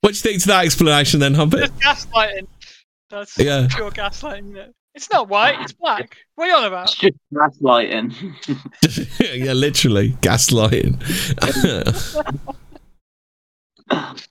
what 0.00 0.02
do 0.02 0.08
you 0.08 0.14
think 0.14 0.40
to 0.42 0.48
that 0.48 0.64
explanation, 0.64 1.20
then, 1.20 1.34
Humpet? 1.34 1.70
Just 1.80 2.10
gaslighting. 2.10 2.46
That's 3.10 3.38
Yeah. 3.38 3.68
pure 3.70 3.90
gaslighting. 3.90 4.48
You 4.48 4.54
know? 4.54 4.66
It's 4.94 5.10
not 5.10 5.28
white, 5.28 5.60
it's 5.60 5.72
black. 5.72 6.16
What 6.36 6.44
are 6.44 6.48
you 6.48 6.56
on 6.56 6.64
about? 6.66 6.84
It's 6.84 6.94
just 6.94 7.16
gaslighting. 7.32 8.14
yeah, 9.44 9.52
literally 9.52 10.10
gaslighting. 10.20 11.00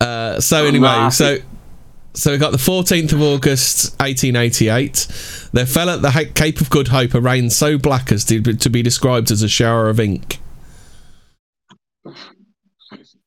uh, 0.01 0.39
so 0.39 0.65
anyway, 0.65 1.09
so 1.11 1.37
so 2.13 2.31
we 2.31 2.37
got 2.37 2.51
the 2.51 2.57
fourteenth 2.57 3.11
of 3.13 3.21
August, 3.21 3.95
eighteen 4.01 4.35
eighty-eight. 4.35 5.07
There 5.53 5.65
fell 5.65 5.89
at 5.89 6.01
the 6.01 6.11
Ha- 6.11 6.31
Cape 6.35 6.61
of 6.61 6.69
Good 6.69 6.89
Hope 6.89 7.13
a 7.13 7.21
rain 7.21 7.49
so 7.49 7.77
black 7.77 8.11
as 8.11 8.23
to, 8.25 8.41
to 8.41 8.69
be 8.69 8.81
described 8.81 9.31
as 9.31 9.41
a 9.41 9.49
shower 9.49 9.89
of 9.89 9.99
ink. 9.99 10.39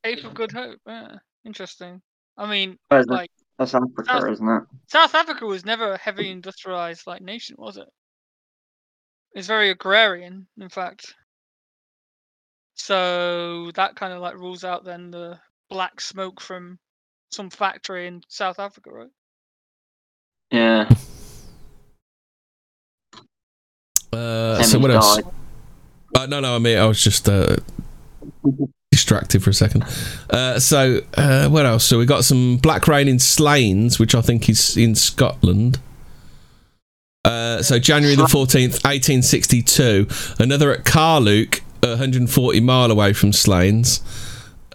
Cape 0.03 0.23
of 0.23 0.33
Good 0.33 0.51
Hope. 0.51 0.79
Yeah. 0.87 1.15
Interesting. 1.45 2.01
I 2.37 2.49
mean, 2.49 2.77
Where's 2.89 3.05
that? 3.07 3.13
like 3.13 3.31
That's 3.57 3.73
Africa, 3.73 4.03
Sounds- 4.05 4.25
isn't 4.33 4.47
it? 4.49 4.63
South 4.87 5.15
Africa 5.15 5.45
was 5.45 5.65
never 5.65 5.93
a 5.93 5.97
heavy 5.97 6.29
industrialized 6.29 7.07
like 7.07 7.21
nation, 7.21 7.55
was 7.57 7.77
it? 7.77 7.87
It's 9.33 9.47
very 9.47 9.69
agrarian, 9.69 10.47
in 10.59 10.69
fact. 10.69 11.13
So 12.75 13.71
that 13.75 13.95
kind 13.95 14.13
of 14.13 14.21
like 14.21 14.35
rules 14.35 14.63
out 14.63 14.83
then 14.85 15.09
the 15.11 15.39
black 15.69 16.01
smoke 16.01 16.41
from 16.41 16.79
some 17.31 17.49
factory 17.49 18.07
in 18.07 18.21
South 18.27 18.59
Africa, 18.59 18.91
right? 18.91 19.09
Yeah. 20.51 20.89
Uh, 24.13 24.63
so 24.63 24.79
what 24.79 24.91
else? 24.91 25.17
died. 25.17 25.25
Uh, 26.15 26.25
no, 26.25 26.39
no, 26.39 26.55
I 26.55 26.59
mean 26.59 26.77
I 26.77 26.85
was 26.85 27.03
just 27.03 27.27
uh, 27.27 27.57
distracted 28.91 29.43
for 29.43 29.49
a 29.49 29.53
second. 29.53 29.83
Uh, 30.29 30.59
so 30.59 31.01
uh, 31.15 31.49
what 31.49 31.65
else? 31.65 31.83
So 31.83 31.99
we 31.99 32.05
got 32.05 32.23
some 32.23 32.57
black 32.57 32.87
rain 32.87 33.07
in 33.07 33.19
Slains, 33.19 33.99
which 33.99 34.15
I 34.15 34.21
think 34.21 34.49
is 34.49 34.77
in 34.77 34.95
Scotland. 34.95 35.79
Uh, 37.25 37.61
so 37.61 37.77
January 37.77 38.15
the 38.15 38.27
fourteenth, 38.27 38.85
eighteen 38.85 39.21
sixty-two. 39.21 40.07
Another 40.39 40.71
at 40.71 40.85
Carluke, 40.85 41.61
140 41.81 42.59
mile 42.61 42.89
away 42.89 43.11
from 43.13 43.33
Slains. 43.33 44.01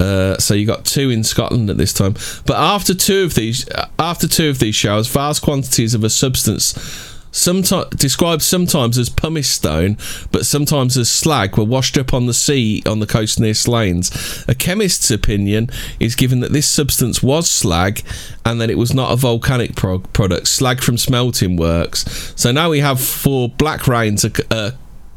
Uh, 0.03 0.37
so 0.39 0.53
you 0.53 0.67
got 0.67 0.85
two 0.85 1.11
in 1.11 1.23
Scotland 1.23 1.71
at 1.71 1.77
this 1.77 1.93
time. 1.93 2.15
But 2.45 2.57
after 2.57 2.93
two 2.93 3.23
of 3.23 3.35
these, 3.35 3.69
after 3.99 4.27
two 4.27 4.49
of 4.49 4.59
these 4.59 4.75
showers, 4.75 5.07
vast 5.07 5.43
quantities 5.43 5.95
of 5.95 6.03
a 6.03 6.11
substance, 6.11 6.75
sometimes 7.31 7.89
described 7.91 8.43
sometimes 8.43 8.99
as 8.99 9.09
pumice 9.09 9.49
stone, 9.49 9.97
but 10.33 10.45
sometimes 10.45 10.97
as 10.97 11.11
slag, 11.11 11.57
were 11.57 11.65
washed 11.65 11.97
up 11.97 12.13
on 12.13 12.27
the 12.27 12.35
sea 12.35 12.83
on 12.85 12.99
the 12.99 13.07
coast 13.07 13.39
near 13.39 13.55
Slains. 13.55 14.45
A 14.49 14.55
chemist's 14.55 15.11
opinion 15.11 15.71
is 15.99 16.17
given 16.17 16.41
that 16.41 16.53
this 16.53 16.69
substance 16.69 17.23
was 17.23 17.49
slag, 17.49 18.03
and 18.45 18.61
that 18.61 18.71
it 18.71 18.79
was 18.79 18.93
not 18.93 19.13
a 19.13 19.17
volcanic 19.17 19.77
pro- 19.77 20.01
product. 20.01 20.49
Slag 20.49 20.83
from 20.83 20.99
smelting 20.99 21.57
works. 21.57 22.35
So 22.37 22.51
now 22.51 22.71
we 22.71 22.81
have 22.81 23.01
four 23.01 23.49
black 23.49 23.87
rains. 23.87 24.25
Uh, 24.25 24.73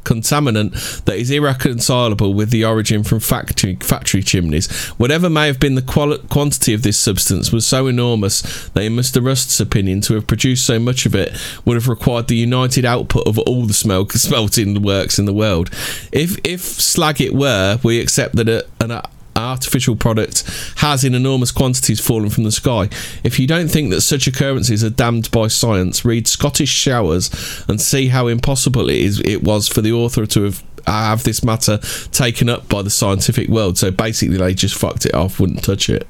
contaminant 0.05 1.03
that 1.03 1.17
is 1.17 1.29
irreconcilable 1.29 2.33
with 2.33 2.51
the 2.51 2.63
origin 2.63 3.03
from 3.03 3.19
factory 3.19 3.75
factory 3.81 4.23
chimneys. 4.23 4.71
Whatever 4.97 5.29
may 5.29 5.47
have 5.47 5.59
been 5.59 5.75
the 5.75 6.21
quantity 6.29 6.73
of 6.73 6.83
this 6.83 6.97
substance 6.97 7.51
was 7.51 7.65
so 7.65 7.87
enormous 7.87 8.69
that, 8.69 8.83
in 8.83 8.95
Mr. 8.95 9.25
Rust's 9.25 9.59
opinion, 9.59 10.01
to 10.01 10.13
have 10.13 10.27
produced 10.27 10.65
so 10.65 10.79
much 10.79 11.05
of 11.05 11.13
it 11.13 11.37
would 11.65 11.75
have 11.75 11.89
required 11.89 12.27
the 12.27 12.35
united 12.35 12.85
output 12.85 13.27
of 13.27 13.37
all 13.39 13.65
the 13.65 13.73
smel- 13.73 14.11
smelting 14.13 14.81
works 14.81 15.19
in 15.19 15.25
the 15.25 15.33
world. 15.33 15.69
If 16.11 16.37
if 16.45 16.61
slag 16.61 17.19
it 17.19 17.33
were, 17.33 17.79
we 17.83 17.99
accept 17.99 18.35
that 18.37 18.47
a, 18.47 18.65
an 18.79 18.91
artificial 19.35 19.95
product 19.95 20.43
has 20.77 21.03
in 21.03 21.13
enormous 21.13 21.51
quantities 21.51 21.99
fallen 21.99 22.29
from 22.29 22.43
the 22.43 22.51
sky. 22.51 22.89
If 23.23 23.39
you 23.39 23.47
don't 23.47 23.67
think 23.67 23.91
that 23.91 24.01
such 24.01 24.27
occurrences 24.27 24.83
are 24.83 24.89
damned 24.89 25.31
by 25.31 25.47
science, 25.47 26.05
read 26.05 26.27
Scottish 26.27 26.69
Showers 26.69 27.29
and 27.67 27.81
see 27.81 28.07
how 28.07 28.27
impossible 28.27 28.89
it 28.89 28.97
is 28.97 29.19
it 29.21 29.43
was 29.43 29.67
for 29.67 29.81
the 29.81 29.91
author 29.91 30.25
to 30.25 30.43
have 30.43 30.63
have 30.87 31.23
this 31.23 31.43
matter 31.43 31.79
taken 32.11 32.47
up 32.47 32.69
by 32.69 32.81
the 32.83 32.91
scientific 32.91 33.49
world. 33.49 33.77
So 33.77 33.89
basically 33.89 34.37
they 34.37 34.53
just 34.53 34.75
fucked 34.75 35.05
it 35.07 35.15
off, 35.15 35.39
wouldn't 35.39 35.63
touch 35.63 35.89
it. 35.89 36.07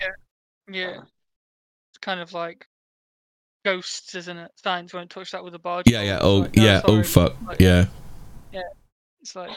Yeah. 0.00 0.06
yeah. 0.70 1.00
It's 1.90 1.98
kind 2.00 2.20
of 2.20 2.32
like 2.32 2.66
ghosts, 3.64 4.14
isn't 4.14 4.36
it? 4.36 4.52
Science 4.54 4.94
won't 4.94 5.10
touch 5.10 5.32
that 5.32 5.42
with 5.42 5.56
a 5.56 5.58
barge. 5.58 5.90
Yeah, 5.90 6.02
yeah, 6.02 6.18
oh 6.22 6.38
like, 6.38 6.56
no, 6.56 6.64
yeah, 6.64 6.80
oh 6.84 7.02
fuck. 7.02 7.34
Like, 7.46 7.60
Yeah. 7.60 7.86
It's 9.20 9.34
like, 9.34 9.50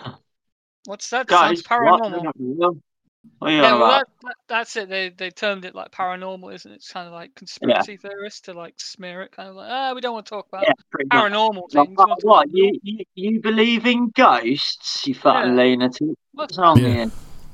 what's 0.86 1.12
that? 1.12 1.28
That 1.28 1.28
Guys, 1.28 1.62
sounds 1.62 1.64
paranormal. 1.64 2.24
What 2.24 2.36
are 2.36 2.74
you 2.74 2.82
Yeah, 3.42 3.74
on 3.74 3.74
well, 3.76 3.88
about? 3.88 3.90
that, 3.90 4.08
that, 4.24 4.36
that's 4.48 4.76
it. 4.78 4.90
They 4.90 5.10
they 5.10 5.30
termed 5.32 5.66
it 5.66 5.76
like 5.76 5.92
paranormal, 5.92 6.54
isn't 6.54 6.72
it? 6.72 6.76
It's 6.76 6.92
kind 6.92 7.08
of 7.08 7.14
like 7.14 7.36
conspiracy 7.36 7.98
theorists 7.98 8.42
to 8.42 8.54
like 8.54 8.76
smear 8.80 9.22
it, 9.24 9.32
kind 9.32 9.50
of 9.50 9.56
like, 9.56 9.70
ah, 9.72 9.94
we 9.94 10.02
don't 10.02 10.14
want 10.14 10.26
to 10.26 10.30
talk 10.30 10.48
about 10.48 10.68
Yeah, 10.68 10.74
pretty 10.92 11.10
much. 11.14 11.28
paranormal 11.28 11.70
Like, 11.74 11.88
things. 11.88 12.06
we 12.06 12.06
what? 12.06 12.24
what? 12.24 12.48
You, 12.52 12.80
you 12.84 13.06
you 13.16 13.42
believe 13.42 13.86
in 13.86 14.10
ghosts? 14.16 15.06
You 15.08 15.16
fucking 15.16 15.52
Yeah. 15.52 15.56
lunatic. 15.56 16.10
What's 16.34 16.58
wrong 16.58 16.84
Yeah. 16.84 16.84
here? 16.84 17.08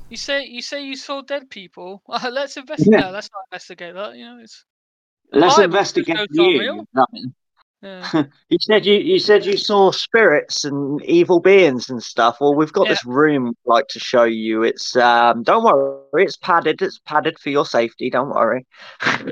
You 0.08 0.16
say 0.16 0.44
you 0.46 0.62
say 0.62 0.84
you 0.84 0.96
saw 0.96 1.22
dead 1.22 1.50
people. 1.50 2.02
let's 2.30 2.56
investigate. 2.56 2.96
No, 2.96 3.10
let's 3.10 3.30
not 3.32 3.44
investigate 3.50 3.94
that. 3.94 4.16
You 4.16 4.24
know, 4.26 4.38
it's 4.42 4.64
Let's 5.32 5.58
Bible 5.58 5.58
investigate 5.58 6.16
says 6.16 6.28
ghosts 6.36 6.38
aren't 6.38 6.54
you. 6.54 6.86
Real. 7.86 8.02
Yeah. 8.14 8.24
You 8.48 8.58
said 8.60 8.86
you 8.86 8.94
you 8.94 9.18
said 9.18 9.44
you 9.44 9.56
saw 9.56 9.90
spirits 9.90 10.64
and 10.64 11.02
evil 11.04 11.40
beings 11.40 11.90
and 11.90 12.02
stuff. 12.02 12.38
Well, 12.40 12.54
we've 12.54 12.72
got 12.72 12.86
Yeah. 12.86 12.92
this 12.92 13.04
room 13.04 13.46
we'd 13.46 13.56
like 13.64 13.88
to 13.88 13.98
show 13.98 14.24
you. 14.24 14.62
It's 14.62 14.94
um, 14.96 15.42
don't 15.42 15.64
worry, 15.64 16.24
it's 16.24 16.36
padded. 16.36 16.80
It's 16.82 16.98
padded 17.00 17.38
for 17.38 17.50
your 17.50 17.66
safety. 17.66 18.10
Don't 18.10 18.30
worry. 18.30 18.66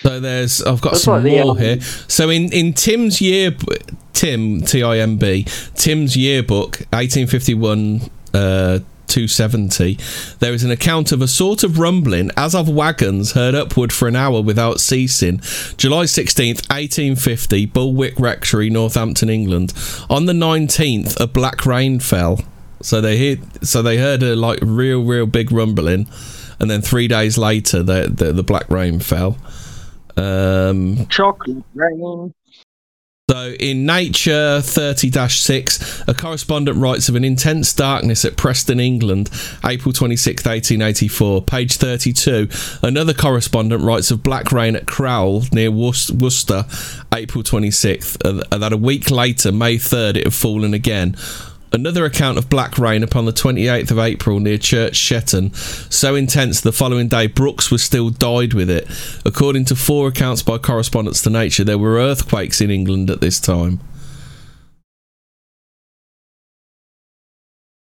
So 0.00 0.20
there's 0.20 0.62
I've 0.62 0.80
got 0.80 0.92
That's 0.92 1.02
some 1.04 1.14
like 1.14 1.24
the, 1.24 1.42
more 1.42 1.50
um, 1.50 1.58
here. 1.58 1.80
So 1.80 2.30
in 2.30 2.50
in 2.52 2.72
Tim's 2.72 3.20
year 3.20 3.54
Tim 4.12 4.62
T 4.62 4.82
I 4.82 4.98
M 4.98 5.16
B 5.18 5.44
Tim's 5.74 6.16
yearbook 6.16 6.78
1851 6.92 8.00
uh 8.32 8.78
270 9.08 9.98
there 10.38 10.52
is 10.52 10.64
an 10.64 10.70
account 10.70 11.12
of 11.12 11.22
a 11.22 11.28
sort 11.28 11.62
of 11.62 11.78
rumbling 11.78 12.30
as 12.36 12.54
of 12.54 12.68
wagons 12.68 13.32
heard 13.32 13.54
upward 13.54 13.92
for 13.92 14.08
an 14.08 14.16
hour 14.16 14.40
without 14.40 14.80
ceasing. 14.80 15.38
July 15.76 16.04
16th 16.04 16.68
1850 16.70 17.66
Bulwick 17.66 18.18
Rectory 18.18 18.70
Northampton 18.70 19.28
England. 19.28 19.72
On 20.10 20.26
the 20.26 20.32
19th 20.32 21.18
a 21.20 21.26
black 21.26 21.66
rain 21.66 22.00
fell. 22.00 22.40
So 22.82 23.00
they 23.00 23.18
heard 23.18 23.66
so 23.66 23.82
they 23.82 23.98
heard 23.98 24.22
a 24.22 24.36
like 24.36 24.58
real 24.62 25.04
real 25.04 25.26
big 25.26 25.52
rumbling. 25.52 26.08
And 26.58 26.70
then 26.70 26.80
3 26.80 27.08
days 27.08 27.36
later 27.36 27.82
the 27.82 28.12
the, 28.12 28.32
the 28.32 28.42
black 28.42 28.68
rain 28.70 29.00
fell. 29.00 29.36
Um, 30.16 31.06
Chocolate 31.08 31.64
rain. 31.74 32.34
So 33.36 33.52
in 33.60 33.84
Nature 33.84 34.62
30 34.62 35.28
6, 35.28 36.04
a 36.08 36.14
correspondent 36.14 36.78
writes 36.78 37.10
of 37.10 37.16
an 37.16 37.24
intense 37.24 37.74
darkness 37.74 38.24
at 38.24 38.36
Preston, 38.36 38.80
England, 38.80 39.28
April 39.62 39.92
26, 39.92 40.42
1884. 40.44 41.42
Page 41.42 41.76
32, 41.76 42.48
another 42.82 43.12
correspondent 43.12 43.82
writes 43.82 44.10
of 44.10 44.22
black 44.22 44.52
rain 44.52 44.74
at 44.74 44.86
Crowle 44.86 45.44
near 45.52 45.70
Worc- 45.70 46.10
Worcester, 46.18 46.64
April 47.14 47.44
26th, 47.44 48.26
and 48.26 48.42
and 48.50 48.62
that 48.62 48.72
a 48.72 48.76
week 48.78 49.10
later, 49.10 49.52
May 49.52 49.76
3rd, 49.76 50.16
it 50.16 50.24
had 50.24 50.34
fallen 50.34 50.72
again. 50.72 51.14
Another 51.76 52.06
account 52.06 52.38
of 52.38 52.48
black 52.48 52.78
rain 52.78 53.02
upon 53.02 53.26
the 53.26 53.34
28th 53.34 53.90
of 53.90 53.98
April 53.98 54.40
near 54.40 54.56
Church 54.56 54.96
Stretton, 54.96 55.52
so 55.52 56.14
intense 56.14 56.62
the 56.62 56.72
following 56.72 57.06
day 57.06 57.26
Brooks 57.26 57.70
was 57.70 57.82
still 57.82 58.08
dyed 58.08 58.54
with 58.54 58.70
it. 58.70 58.88
According 59.26 59.66
to 59.66 59.76
four 59.76 60.08
accounts 60.08 60.42
by 60.42 60.56
correspondents 60.56 61.20
to 61.20 61.30
Nature, 61.30 61.64
there 61.64 61.76
were 61.76 61.98
earthquakes 61.98 62.62
in 62.62 62.70
England 62.70 63.10
at 63.10 63.20
this 63.20 63.38
time. 63.38 63.80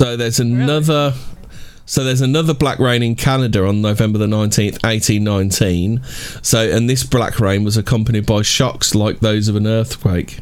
So 0.00 0.16
there's 0.16 0.40
another. 0.40 1.12
So 1.84 2.04
there's 2.04 2.22
another 2.22 2.54
black 2.54 2.78
rain 2.78 3.02
in 3.02 3.14
Canada 3.16 3.66
on 3.66 3.82
November 3.82 4.16
the 4.16 4.26
19th, 4.26 4.82
1819. 4.82 6.02
So 6.40 6.70
and 6.74 6.88
this 6.88 7.04
black 7.04 7.38
rain 7.38 7.64
was 7.64 7.76
accompanied 7.76 8.24
by 8.24 8.40
shocks 8.40 8.94
like 8.94 9.20
those 9.20 9.48
of 9.48 9.56
an 9.56 9.66
earthquake. 9.66 10.40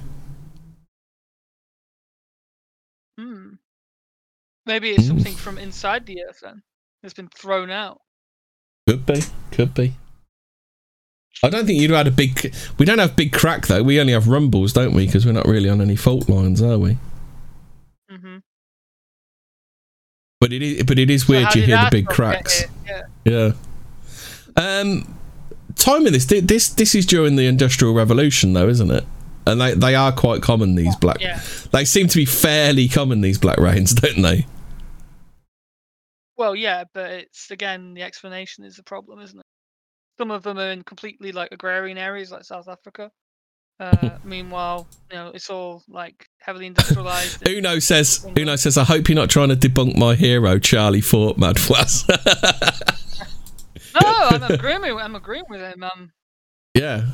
Maybe 4.66 4.90
it's 4.90 5.06
something 5.06 5.34
from 5.34 5.58
inside 5.58 6.06
the 6.06 6.22
earth 6.28 6.40
then. 6.42 6.62
It's 7.02 7.14
been 7.14 7.28
thrown 7.28 7.70
out. 7.70 8.00
Could 8.88 9.06
be, 9.06 9.22
could 9.50 9.74
be. 9.74 9.94
I 11.42 11.50
don't 11.50 11.66
think 11.66 11.80
you'd 11.80 11.90
had 11.90 12.06
a 12.06 12.10
big. 12.12 12.54
We 12.78 12.86
don't 12.86 12.98
have 12.98 13.16
big 13.16 13.32
crack 13.32 13.66
though. 13.66 13.82
We 13.82 14.00
only 14.00 14.12
have 14.12 14.28
rumbles, 14.28 14.72
don't 14.72 14.94
we? 14.94 15.06
Because 15.06 15.26
we're 15.26 15.32
not 15.32 15.46
really 15.46 15.68
on 15.68 15.80
any 15.80 15.96
fault 15.96 16.28
lines, 16.28 16.62
are 16.62 16.78
we? 16.78 16.98
hmm 18.08 18.38
But 20.40 20.52
it 20.52 20.62
is. 20.62 20.84
But 20.84 20.98
it 20.98 21.10
is 21.10 21.26
weird. 21.26 21.52
you 21.54 21.62
hear 21.62 21.76
the 21.78 21.88
big 21.90 22.06
cracks. 22.06 22.64
Yeah. 22.86 23.02
Yeah. 23.24 23.52
Um, 24.56 25.16
time 25.74 26.06
of 26.06 26.12
this. 26.12 26.26
This 26.26 26.68
this 26.68 26.94
is 26.94 27.06
during 27.06 27.34
the 27.36 27.46
Industrial 27.46 27.94
Revolution, 27.94 28.52
though, 28.52 28.68
isn't 28.68 28.90
it? 28.90 29.04
And 29.46 29.60
they 29.60 29.74
they 29.74 29.94
are 29.96 30.12
quite 30.12 30.42
common. 30.42 30.76
These 30.76 30.94
black. 30.96 31.20
Yeah. 31.20 31.40
They 31.72 31.84
seem 31.84 32.06
to 32.08 32.16
be 32.16 32.26
fairly 32.26 32.86
common. 32.88 33.22
These 33.22 33.38
black 33.38 33.58
rains, 33.58 33.94
don't 33.94 34.22
they? 34.22 34.46
Well, 36.36 36.56
yeah, 36.56 36.84
but 36.92 37.10
it's 37.10 37.50
again 37.50 37.94
the 37.94 38.02
explanation 38.02 38.64
is 38.64 38.76
the 38.76 38.82
problem, 38.82 39.20
isn't 39.20 39.38
it? 39.38 39.46
Some 40.18 40.30
of 40.30 40.42
them 40.42 40.58
are 40.58 40.70
in 40.70 40.82
completely 40.82 41.32
like 41.32 41.52
agrarian 41.52 41.98
areas 41.98 42.30
like 42.30 42.44
South 42.44 42.68
Africa. 42.68 43.10
Uh, 43.80 44.10
meanwhile, 44.24 44.86
you 45.10 45.16
know, 45.16 45.32
it's 45.34 45.50
all 45.50 45.82
like 45.88 46.26
heavily 46.40 46.66
industrialized. 46.66 47.46
Uno 47.48 47.78
says. 47.78 48.26
Uno 48.36 48.56
says. 48.56 48.78
I 48.78 48.84
hope 48.84 49.08
you're 49.08 49.16
not 49.16 49.30
trying 49.30 49.48
to 49.48 49.56
debunk 49.56 49.96
my 49.96 50.14
hero, 50.14 50.58
Charlie 50.58 51.00
Fort, 51.00 51.38
Mad 51.38 51.56
Flass. 51.56 52.08
no, 54.00 54.08
I'm 54.08 54.42
agreeing. 54.44 54.80
With, 54.80 55.02
I'm 55.02 55.16
agreeing 55.16 55.44
with 55.48 55.60
him. 55.60 55.82
Um, 55.82 56.12
yeah. 56.74 57.06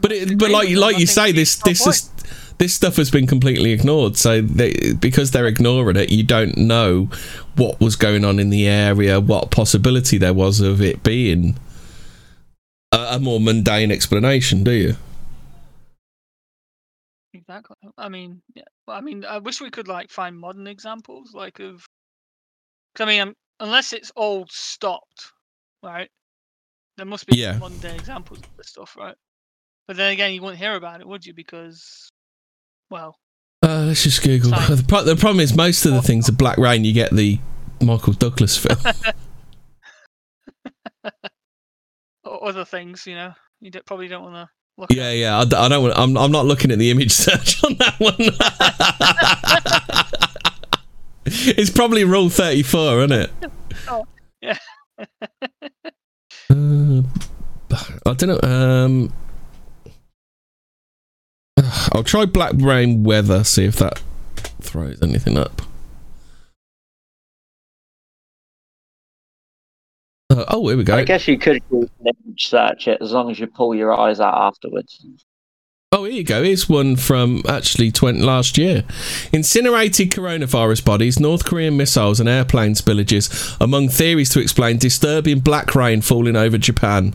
But 0.00 0.12
it, 0.12 0.38
but 0.38 0.50
like 0.50 0.70
like 0.70 0.98
you 0.98 1.06
say, 1.06 1.32
this 1.32 1.56
this 1.56 1.86
is 1.86 2.10
this 2.58 2.74
stuff 2.74 2.96
has 2.96 3.10
been 3.10 3.26
completely 3.26 3.72
ignored. 3.72 4.16
So 4.16 4.40
they, 4.40 4.92
because 4.98 5.32
they're 5.32 5.46
ignoring 5.46 5.96
it, 5.96 6.10
you 6.10 6.22
don't 6.22 6.56
know 6.56 7.08
what 7.56 7.80
was 7.80 7.96
going 7.96 8.24
on 8.24 8.38
in 8.38 8.50
the 8.50 8.66
area, 8.68 9.20
what 9.20 9.50
possibility 9.50 10.18
there 10.18 10.34
was 10.34 10.60
of 10.60 10.80
it 10.80 11.02
being 11.02 11.56
a, 12.92 13.16
a 13.16 13.18
more 13.18 13.40
mundane 13.40 13.90
explanation, 13.90 14.64
do 14.64 14.70
you? 14.72 14.96
Exactly. 17.32 17.76
I 17.98 18.08
mean, 18.08 18.40
yeah. 18.54 18.62
I 18.88 19.00
mean, 19.00 19.24
I 19.24 19.38
wish 19.38 19.60
we 19.60 19.70
could 19.70 19.88
like 19.88 20.10
find 20.10 20.38
modern 20.38 20.66
examples, 20.66 21.32
like 21.34 21.58
of. 21.60 21.84
'cause 22.94 23.04
I 23.04 23.06
mean, 23.06 23.20
um, 23.20 23.34
unless 23.60 23.92
it's 23.92 24.12
all 24.14 24.46
stopped, 24.48 25.32
right? 25.82 26.10
There 26.96 27.06
must 27.06 27.26
be 27.26 27.36
Yeah. 27.36 27.58
modern 27.58 27.78
day 27.78 27.94
examples 27.94 28.38
of 28.40 28.56
this 28.56 28.68
stuff, 28.68 28.96
right? 28.96 29.16
But 29.88 29.96
then 29.96 30.12
again, 30.12 30.32
you 30.32 30.40
wouldn't 30.42 30.58
hear 30.60 30.74
about 30.76 31.00
it, 31.00 31.06
would 31.08 31.26
you? 31.26 31.34
Because, 31.34 32.08
well, 32.90 33.16
Uh, 33.62 33.84
let's 33.86 34.02
just 34.04 34.22
Google. 34.22 34.50
The, 34.68 34.84
pro- 34.86 35.02
the 35.02 35.16
problem 35.16 35.40
is 35.40 35.56
most 35.56 35.84
of 35.86 35.92
the 35.92 36.02
things 36.02 36.28
are 36.28 36.32
Black 36.32 36.56
Rain. 36.58 36.84
You 36.84 36.92
get 36.92 37.10
the 37.14 37.38
Michael 37.80 38.12
Douglas 38.12 38.56
film. 38.56 38.78
or 42.24 42.48
other 42.48 42.64
things, 42.64 43.06
you 43.06 43.14
know, 43.14 43.32
you 43.60 43.70
d- 43.70 43.80
probably 43.84 44.08
don't 44.08 44.22
want 44.22 44.34
to 44.36 44.48
look. 44.78 44.90
yeah, 44.92 45.10
yeah. 45.10 45.38
I, 45.40 45.44
d- 45.44 45.56
I 45.56 45.68
don't. 45.68 45.82
Want, 45.82 45.98
I'm. 45.98 46.16
I'm 46.16 46.30
not 46.32 46.46
looking 46.46 46.70
at 46.70 46.78
the 46.78 46.90
image 46.90 47.10
search 47.26 47.62
on 47.64 47.74
that 47.78 47.94
one. 47.98 48.16
it's 51.26 51.70
probably 51.70 52.04
Rule 52.04 52.28
Thirty 52.30 52.62
Four, 52.62 53.00
isn't 53.04 53.12
it? 53.12 53.30
Oh, 53.88 54.06
yeah. 54.40 54.56
Uh, 56.54 57.02
I 58.06 58.14
don't 58.14 58.28
know. 58.28 58.40
Um, 58.48 59.12
I'll 61.92 62.04
try 62.04 62.26
Black 62.26 62.52
Rain 62.56 63.02
Weather. 63.02 63.42
See 63.42 63.64
if 63.64 63.76
that 63.76 64.00
throws 64.60 65.02
anything 65.02 65.36
up. 65.36 65.62
Uh, 70.30 70.44
oh, 70.48 70.68
here 70.68 70.76
we 70.76 70.84
go. 70.84 70.96
I 70.96 71.04
guess 71.04 71.26
you 71.26 71.38
could 71.38 71.62
search 72.38 72.88
it 72.88 72.98
as 73.00 73.12
long 73.12 73.30
as 73.30 73.38
you 73.38 73.46
pull 73.46 73.74
your 73.74 73.98
eyes 73.98 74.20
out 74.20 74.34
afterwards. 74.34 75.04
Oh, 75.94 76.02
here 76.02 76.12
you 76.14 76.24
go. 76.24 76.42
Here's 76.42 76.68
one 76.68 76.96
from 76.96 77.42
actually 77.48 77.92
20, 77.92 78.20
last 78.20 78.58
year. 78.58 78.82
Incinerated 79.32 80.10
coronavirus 80.10 80.84
bodies, 80.84 81.20
North 81.20 81.44
Korean 81.44 81.76
missiles, 81.76 82.18
and 82.18 82.28
airplane 82.28 82.74
spillages 82.74 83.56
among 83.60 83.90
theories 83.90 84.28
to 84.30 84.40
explain 84.40 84.78
disturbing 84.78 85.38
black 85.38 85.76
rain 85.76 86.00
falling 86.00 86.34
over 86.34 86.58
Japan. 86.58 87.14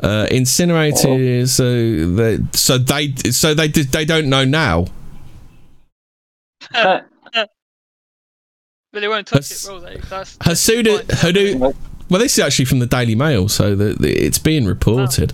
Uh, 0.00 0.26
incinerated, 0.30 1.46
so 1.50 2.06
they, 2.16 2.38
so 2.52 2.78
they, 2.78 3.12
so 3.30 3.52
they, 3.52 3.68
they 3.68 4.06
don't 4.06 4.30
know 4.30 4.46
now. 4.46 4.86
But 8.92 9.00
they 9.00 9.08
won't 9.08 9.26
touch 9.26 9.50
Has- 9.50 9.66
it, 9.66 9.70
will 9.70 9.80
they? 9.80 9.96
That's, 10.08 10.36
that's 10.38 10.66
Hasuda, 10.66 10.96
point. 10.96 11.08
Hadu, 11.08 11.74
well, 12.08 12.20
this 12.20 12.38
is 12.38 12.44
actually 12.44 12.66
from 12.66 12.78
the 12.78 12.86
Daily 12.86 13.14
Mail, 13.14 13.48
so 13.48 13.74
the, 13.74 13.94
the, 13.94 14.12
it's 14.12 14.38
being 14.38 14.66
oh. 14.66 14.68
reported. 14.68 15.30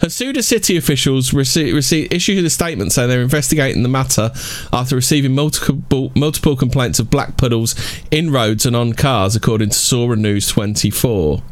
Hasuda 0.00 0.42
city 0.42 0.76
officials 0.76 1.30
rece- 1.30 1.72
rece- 1.72 2.12
issued 2.12 2.44
a 2.44 2.50
statement 2.50 2.92
saying 2.92 3.08
they're 3.08 3.22
investigating 3.22 3.82
the 3.82 3.88
matter 3.88 4.30
after 4.72 4.96
receiving 4.96 5.34
multiple 5.34 6.12
multiple 6.14 6.56
complaints 6.56 6.98
of 6.98 7.10
black 7.10 7.36
puddles 7.36 7.74
in 8.10 8.30
roads 8.30 8.66
and 8.66 8.76
on 8.76 8.92
cars, 8.92 9.34
according 9.34 9.70
to 9.70 9.76
Sora 9.76 10.16
News 10.16 10.48
24. 10.48 11.42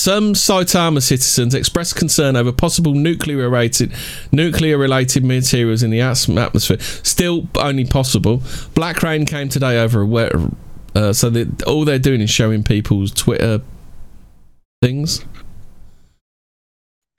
Some 0.00 0.32
Saitama 0.32 1.02
citizens 1.02 1.54
expressed 1.54 1.94
concern 1.94 2.34
over 2.34 2.52
possible 2.52 2.94
nuclear 2.94 3.36
related 3.36 3.92
nuclear 4.32 4.78
related 4.78 5.24
materials 5.24 5.82
in 5.82 5.90
the 5.90 6.00
atmosphere. 6.00 6.78
Still 6.80 7.48
only 7.56 7.84
possible. 7.84 8.42
Black 8.74 9.02
rain 9.02 9.26
came 9.26 9.50
today 9.50 9.78
over 9.78 10.00
a 10.00 10.06
wet. 10.06 10.32
Uh, 10.94 11.12
so 11.12 11.30
that 11.30 11.62
all 11.64 11.84
they're 11.84 11.98
doing 11.98 12.20
is 12.20 12.30
showing 12.30 12.62
people's 12.62 13.12
Twitter 13.12 13.60
things. 14.82 15.24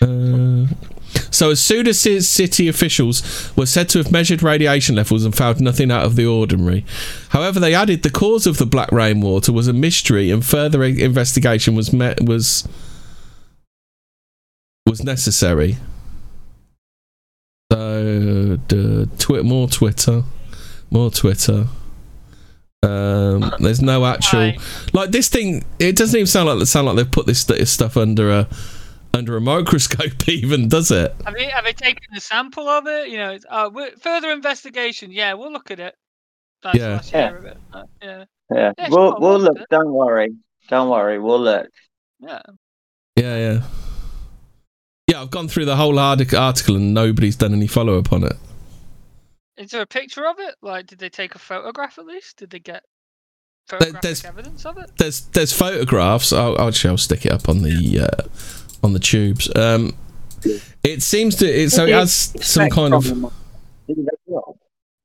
Uh, 0.02 0.68
so, 1.30 1.52
Hasuda 1.52 1.94
city 1.94 2.68
officials 2.68 3.52
were 3.56 3.66
said 3.66 3.90
to 3.90 4.00
have 4.00 4.12
measured 4.12 4.42
radiation 4.42 4.96
levels 4.96 5.24
and 5.24 5.36
found 5.36 5.62
nothing 5.62 5.92
out 5.92 6.06
of 6.06 6.16
the 6.16 6.26
ordinary. 6.26 6.86
However, 7.30 7.60
they 7.60 7.74
added 7.76 8.04
the 8.04 8.10
cause 8.10 8.48
of 8.48 8.58
the 8.58 8.66
black 8.66 8.92
rainwater 8.92 9.52
was 9.52 9.68
a 9.68 9.74
mystery, 9.74 10.32
and 10.32 10.46
further 10.46 10.84
investigation 10.84 11.76
was 11.76 11.94
met 11.94 12.22
was 12.22 12.68
was 14.86 15.04
necessary. 15.04 15.78
So, 17.72 18.58
the 18.68 19.10
twi- 19.18 19.42
more 19.44 19.68
Twitter, 19.68 20.24
more 20.90 21.12
Twitter. 21.12 21.68
Um, 22.84 23.54
there's 23.60 23.82
no 23.82 24.06
actual 24.06 24.40
Right. 24.40 24.60
like 24.94 25.12
this 25.12 25.30
thing. 25.30 25.64
It 25.80 25.96
doesn't 25.96 26.16
even 26.18 26.28
sound 26.28 26.50
like 26.50 26.68
sound 26.68 26.88
like 26.88 26.96
they've 26.96 27.12
put 27.12 27.26
this, 27.28 27.44
this 27.44 27.72
stuff 27.72 27.96
under 27.98 28.32
a 28.32 28.48
under 29.14 29.36
a 29.38 29.42
microscope, 29.42 30.28
even 30.30 30.68
does 30.70 30.90
it? 30.90 31.14
Have 31.26 31.36
they, 31.36 31.46
have 31.50 31.66
they 31.66 31.74
taken 31.74 32.02
a 32.16 32.20
sample 32.22 32.68
of 32.68 32.88
it? 32.88 33.10
You 33.10 33.18
know, 33.18 33.32
it's, 33.32 33.46
uh, 33.50 33.70
further 34.00 34.32
investigation. 34.32 35.12
Yeah, 35.12 35.34
we'll 35.34 35.52
look 35.52 35.70
at 35.70 35.80
it. 35.80 35.96
That's 36.64 36.78
Yeah. 36.78 36.88
the 36.88 36.94
last 36.96 37.12
Yeah. 37.14 37.30
of 37.38 37.46
it. 37.46 37.58
Uh, 37.74 37.84
yeah, 38.02 38.24
yeah, 38.56 38.72
Yeah, 38.78 38.88
we'll 38.90 39.00
we'll 39.00 39.20
we'll 39.20 39.40
look. 39.40 39.58
look. 39.60 39.70
Don't 39.70 39.92
worry. 39.94 40.30
Don't 40.70 40.90
worry. 40.90 41.20
We'll 41.20 41.42
look. 41.42 41.68
yeah. 42.20 42.42
Yeah, 43.18 43.38
yeah, 43.38 43.62
yeah. 45.08 45.22
I've 45.22 45.30
gone 45.32 45.50
through 45.50 45.66
the 45.66 45.76
whole 45.76 46.00
artic- 46.00 46.34
article 46.34 46.78
and 46.78 46.94
nobody's 46.94 47.36
done 47.36 47.54
any 47.54 47.68
follow 47.68 48.00
up 48.00 48.12
on 48.14 48.24
it. 48.24 48.38
Is 49.62 49.70
there 49.70 49.82
a 49.82 49.86
picture 49.86 50.28
of 50.28 50.40
it? 50.40 50.56
Like, 50.64 50.88
did 50.88 50.98
they 50.98 51.10
take 51.10 51.36
a 51.36 51.40
photograph 51.40 52.00
at 52.00 52.06
least? 52.08 52.38
Did 52.38 52.50
they 52.50 52.58
get 52.60 52.84
photographic 53.68 54.02
there's- 54.02 54.26
evidence 54.26 54.66
of 54.66 54.78
it? 54.80 54.90
There's 54.98 55.22
there's 55.28 55.54
photographs. 55.54 56.34
I'll, 56.34 56.58
I'll, 56.60 56.70
actually, 56.70 56.90
I'll 56.90 56.98
stick 56.98 57.28
it 57.28 57.32
up 57.32 57.48
on 57.48 57.62
the 57.62 58.00
uh, 58.12 58.28
on 58.84 58.94
the 58.94 59.00
tubes. 59.00 59.52
Um, 59.56 59.94
it 60.84 61.04
seems 61.04 61.36
to 61.36 61.46
it, 61.46 61.70
so 61.70 61.86
it 61.86 61.94
has 61.94 62.34
some 62.42 62.70
kind 62.72 62.96
of 62.96 63.06
from 63.06 63.22
them 63.22 63.32
to 63.88 63.94
do 63.94 64.04
their 64.04 64.36
job. 64.36 64.56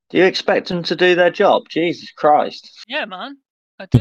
Do 0.09 0.19
you 0.19 0.25
expect 0.25 0.69
them 0.69 0.83
to 0.85 0.97
do 0.97 1.15
their 1.15 1.31
job? 1.31 1.69
Jesus 1.69 2.11
Christ. 2.13 2.71
Yeah, 2.89 3.05
man. 3.05 3.37
I 3.79 3.87
do. 3.91 3.99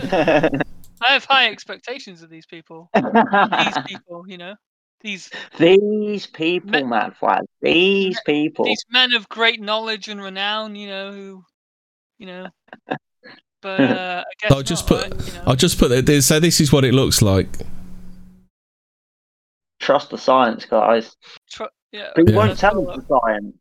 I 1.02 1.12
have 1.12 1.26
high 1.26 1.50
expectations 1.50 2.22
of 2.22 2.30
these 2.30 2.46
people. 2.46 2.90
These 2.96 3.04
people, 3.88 4.24
you 4.26 4.38
know, 4.38 4.56
these 5.02 5.30
These 5.60 6.28
people, 6.28 6.72
Me- 6.72 6.84
man, 6.84 7.12
Flag. 7.20 7.44
These 7.62 8.20
people. 8.26 8.66
these 8.66 8.84
men 8.90 9.14
of 9.14 9.30
great 9.30 9.62
knowledge 9.62 10.08
and 10.08 10.22
renown, 10.22 10.76
you 10.76 10.88
know, 10.88 11.12
who, 11.12 11.44
you 12.18 12.26
know. 12.26 12.48
But 13.62 13.80
uh, 13.82 14.24
I 14.28 14.34
guess 14.42 14.52
I'll 14.52 14.64
just 14.64 14.88
put- 14.88 15.04
right? 15.04 15.28
You 15.28 15.34
know? 15.34 15.44
I'll 15.48 15.56
just 15.56 15.78
put 15.78 15.92
it. 15.92 16.22
So 16.24 16.40
this 16.40 16.60
is 16.60 16.72
what 16.72 16.84
it 16.86 16.94
looks 16.94 17.22
like. 17.22 17.48
Trust 19.80 20.10
the 20.10 20.18
science, 20.18 20.66
guys. 20.66 21.16
Tr- 21.52 21.64
yeah. 21.92 22.10
But 22.16 22.28
you 22.28 22.34
Yeah. 22.34 22.46
won't 22.46 22.58
tell 22.58 22.90
us 22.90 22.98
the 23.08 23.20
science. 23.22 23.56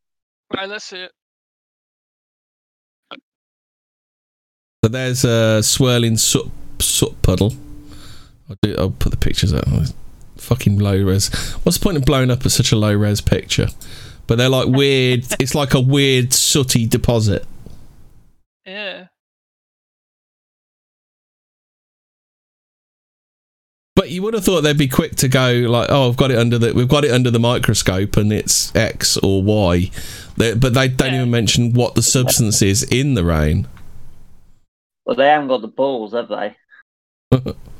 Right, 0.57 0.69
let's 0.69 0.85
see 0.85 0.99
it. 1.01 1.13
So 4.83 4.89
there's 4.89 5.25
a 5.25 5.63
swirling 5.63 6.17
soot, 6.19 6.51
soot 6.79 7.21
puddle. 7.23 7.55
I'll, 8.49 8.57
do, 8.63 8.75
I'll 8.79 8.91
put 8.91 9.11
the 9.13 9.17
pictures 9.19 9.53
out. 9.55 9.67
Fucking 10.45 10.79
low 10.79 11.03
res. 11.03 11.33
What's 11.65 11.79
the 11.79 11.83
point 11.85 11.97
of 11.97 12.05
blowing 12.05 12.31
up 12.31 12.45
at 12.45 12.53
such 12.53 12.71
a 12.71 12.77
low 12.77 12.93
res 12.95 13.21
picture? 13.21 13.69
But 14.27 14.37
they're 14.37 14.49
like 14.49 14.69
weird. 14.69 15.25
it's 15.41 15.55
like 15.55 15.75
a 15.75 15.81
weird 15.81 16.33
sooty 16.35 16.87
deposit. 16.87 17.47
Yeah. 18.67 19.07
But 23.97 24.11
you 24.11 24.23
would 24.23 24.35
have 24.35 24.45
thought 24.45 24.63
they'd 24.63 24.77
be 24.77 24.89
quick 24.89 25.17
to 25.17 25.29
go 25.29 25.51
like, 25.69 25.89
oh, 25.91 26.09
I've 26.09 26.17
got 26.17 26.31
it 26.31 26.39
under 26.39 26.59
the 26.59 26.73
we've 26.75 26.89
got 26.89 27.05
it 27.05 27.11
under 27.13 27.31
the 27.31 27.39
microscope 27.39 28.17
and 28.17 28.33
it's 28.33 28.75
X 28.75 29.17
or 29.19 29.43
Y. 29.43 29.91
They, 30.37 30.55
but 30.55 30.75
they 30.75 30.89
don't 30.89 31.13
Yeah. 31.13 31.19
even 31.21 31.31
mention 31.31 31.73
what 31.73 31.95
the 31.95 32.03
substance 32.03 32.61
is 32.61 32.83
in 32.83 33.15
the 33.15 33.25
rain. 33.25 33.69
Well, 35.07 35.17
they 35.17 35.29
haven't 35.29 35.49
got 35.49 35.63
the 35.63 35.69
balls, 35.69 36.13
have 36.13 36.29
they? 36.29 36.57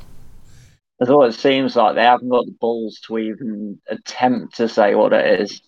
That's 0.99 1.11
what 1.11 1.29
it 1.29 1.33
seems 1.33 1.75
like. 1.75 1.95
They 1.95 2.03
haven't 2.03 2.29
got 2.29 2.45
the 2.45 2.55
balls 2.59 2.99
to 3.07 3.17
even 3.17 3.79
attempt 3.89 4.55
to 4.57 4.69
say 4.69 4.95
what 4.95 5.11
it 5.13 5.41
is. 5.41 5.61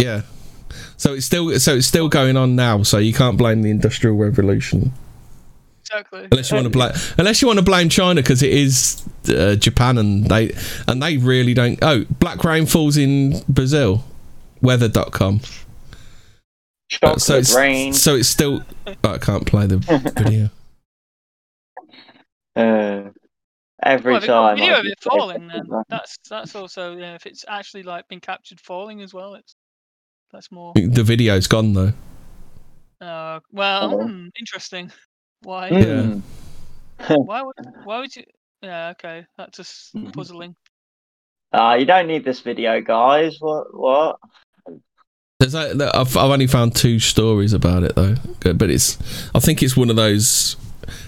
Yeah. 0.00 0.22
So 0.96 1.14
it's 1.14 1.26
still 1.26 1.58
so 1.60 1.76
it's 1.76 1.86
still 1.86 2.08
going 2.08 2.36
on 2.36 2.56
now. 2.56 2.82
So 2.82 2.98
you 2.98 3.12
can't 3.12 3.36
blame 3.38 3.62
the 3.62 3.70
industrial 3.70 4.16
revolution 4.16 4.92
Exactly. 5.82 6.26
unless 6.30 6.50
you 6.50 6.56
want 6.56 6.64
to 6.66 6.70
blame 6.70 6.92
unless 7.18 7.40
you 7.42 7.48
want 7.48 7.58
to 7.58 7.64
blame 7.64 7.88
China 7.88 8.20
because 8.22 8.42
it 8.42 8.52
is 8.52 9.02
uh, 9.28 9.54
Japan 9.56 9.98
and 9.98 10.26
they 10.26 10.54
and 10.88 11.02
they 11.02 11.16
really 11.18 11.54
don't. 11.54 11.78
Oh, 11.82 12.04
black 12.18 12.42
rain 12.44 12.66
falls 12.66 12.96
in 12.96 13.42
Brazil. 13.48 14.04
Weather.com. 14.62 15.40
Chocolate 16.88 17.16
Uh, 17.16 17.18
so 17.18 17.36
it's 17.36 17.54
rain. 17.54 17.92
so 17.92 18.14
it's 18.16 18.28
still. 18.28 18.62
oh, 18.86 18.94
I 19.04 19.18
can't 19.18 19.46
play 19.46 19.66
the 19.66 19.78
video. 20.16 20.50
Uh, 22.56 23.10
every 23.86 24.12
Well, 24.12 24.20
they've 24.20 24.26
got 24.28 24.44
a 24.44 24.56
time. 24.56 24.58
video 24.58 24.78
of 24.80 24.86
it 24.86 25.00
falling. 25.02 25.48
Then 25.48 25.68
that's 25.88 26.16
that's 26.28 26.54
also 26.54 26.96
yeah. 26.96 27.14
If 27.14 27.26
it's 27.26 27.44
actually 27.48 27.82
like 27.84 28.06
been 28.08 28.20
captured 28.20 28.60
falling 28.60 29.02
as 29.02 29.14
well, 29.14 29.34
it's 29.34 29.54
that's 30.32 30.50
more. 30.50 30.72
The 30.74 31.02
video's 31.04 31.46
gone 31.46 31.72
though. 31.72 31.92
Uh, 33.00 33.40
well, 33.52 33.94
Oh. 34.00 34.06
hmm, 34.08 34.28
interesting. 34.38 34.90
Why? 35.42 35.68
Hmm. 35.68 36.20
Why 37.14 37.42
would 37.42 37.54
why 37.84 38.00
would 38.00 38.14
you? 38.16 38.24
Yeah, 38.62 38.88
okay, 38.90 39.26
that's 39.36 39.56
just 39.58 39.94
Mhm. 39.94 40.14
puzzling. 40.14 40.56
Ah, 41.52 41.74
you 41.74 41.84
don't 41.84 42.06
need 42.06 42.24
this 42.24 42.40
video, 42.40 42.80
guys. 42.80 43.36
What? 43.38 43.66
What? 43.74 44.16
There's 45.38 45.54
a, 45.54 45.74
there- 45.74 45.94
I've, 45.94 46.16
I've 46.16 46.30
only 46.30 46.46
found 46.46 46.74
two 46.74 46.98
stories 46.98 47.52
about 47.52 47.82
it 47.82 47.94
though, 47.94 48.14
Good, 48.40 48.56
but 48.56 48.70
it's 48.70 48.96
I 49.34 49.40
think 49.40 49.62
it's 49.62 49.76
one 49.76 49.90
of 49.90 49.96
those 49.96 50.56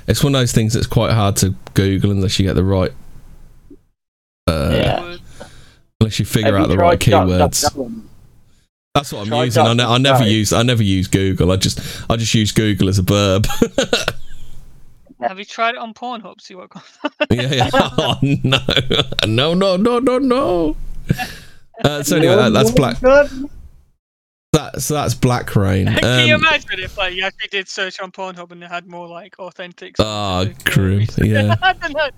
it's 0.06 0.22
one 0.24 0.34
of 0.34 0.40
those 0.40 0.52
things 0.52 0.74
that's 0.74 0.86
quite 0.86 1.12
hard 1.12 1.36
to 1.36 1.54
Google 1.74 2.10
unless 2.10 2.38
you 2.38 2.46
get 2.46 2.54
the 2.54 2.64
right 2.64 2.92
uh, 4.46 4.70
Yeah. 4.72 5.16
Unless 6.00 6.18
you 6.18 6.24
figure 6.24 6.52
Have 6.52 6.62
out 6.62 6.70
you 6.70 6.76
the 6.76 6.82
right 6.82 7.00
tried 7.00 7.26
duck, 7.26 7.28
duck, 7.28 7.50
keywords. 7.52 8.04
That's 8.94 9.12
what 9.12 9.22
I'm 9.22 9.26
Try 9.28 9.44
using. 9.44 9.62
I, 9.66 9.72
ne- 9.74 9.84
I 9.84 9.98
never 9.98 10.24
use 10.24 10.52
I 10.52 10.62
never 10.62 10.82
use 10.82 11.06
Google. 11.08 11.52
I 11.52 11.56
just 11.56 11.80
I 12.10 12.16
just 12.16 12.34
use 12.34 12.52
Google 12.52 12.88
as 12.88 12.98
a 12.98 13.02
verb. 13.02 13.46
Have 15.20 15.38
you 15.38 15.44
tried 15.44 15.74
it 15.74 15.78
on 15.78 15.94
Pornhub? 15.94 16.40
See 16.40 16.54
what 16.54 16.70
comes. 16.70 16.84
yeah, 17.30 17.42
yeah. 17.52 17.70
Oh 17.74 18.18
no, 18.22 18.58
no, 19.26 19.54
no, 19.54 19.76
no, 19.76 19.98
no, 19.98 20.18
no. 20.18 20.76
Uh, 21.84 22.02
so 22.02 22.16
anyway, 22.16 22.36
that, 22.36 22.52
that's 22.52 22.70
black. 22.70 22.98
That, 24.54 24.80
so 24.80 24.94
that's 24.94 25.14
black 25.14 25.54
rain. 25.56 25.86
Can 26.00 26.26
you 26.26 26.34
Um, 26.34 26.40
imagine 26.40 26.80
if 26.80 26.96
like 26.96 27.14
you 27.14 27.22
actually 27.22 27.48
did 27.48 27.68
search 27.68 28.00
on 28.00 28.10
Pornhub 28.10 28.50
and 28.50 28.62
they 28.62 28.66
had 28.66 28.86
more 28.86 29.06
like 29.06 29.38
authentic? 29.38 29.94
Ah, 29.98 30.42
specific, 30.42 30.68
uh, 30.68 30.72
grim, 30.72 31.06
yeah. 31.24 31.54
I 31.62 31.72
don't 31.74 31.92
know. 31.92 32.08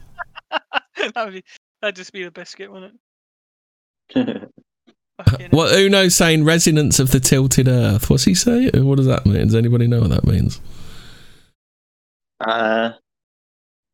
that 0.97 1.25
would 1.25 1.35
be 1.35 1.45
that'd 1.83 1.97
just 1.97 2.13
be 2.13 2.23
the 2.25 2.31
biscuit, 2.31 2.71
wouldn't 2.71 2.95
it? 4.15 4.51
Fucking 5.19 5.41
hell. 5.41 5.49
What 5.51 5.75
Uno's 5.75 6.15
saying 6.15 6.45
resonance 6.45 6.99
of 7.01 7.11
the 7.11 7.21
tilted 7.21 7.67
earth. 7.69 8.09
What's 8.09 8.25
he 8.25 8.35
say? 8.35 8.71
What 8.75 8.97
does 8.97 9.07
that 9.07 9.27
mean? 9.27 9.47
Does 9.47 9.55
anybody 9.55 9.87
know 9.87 10.01
what 10.01 10.11
that 10.11 10.25
means? 10.25 10.61
uh, 12.41 12.93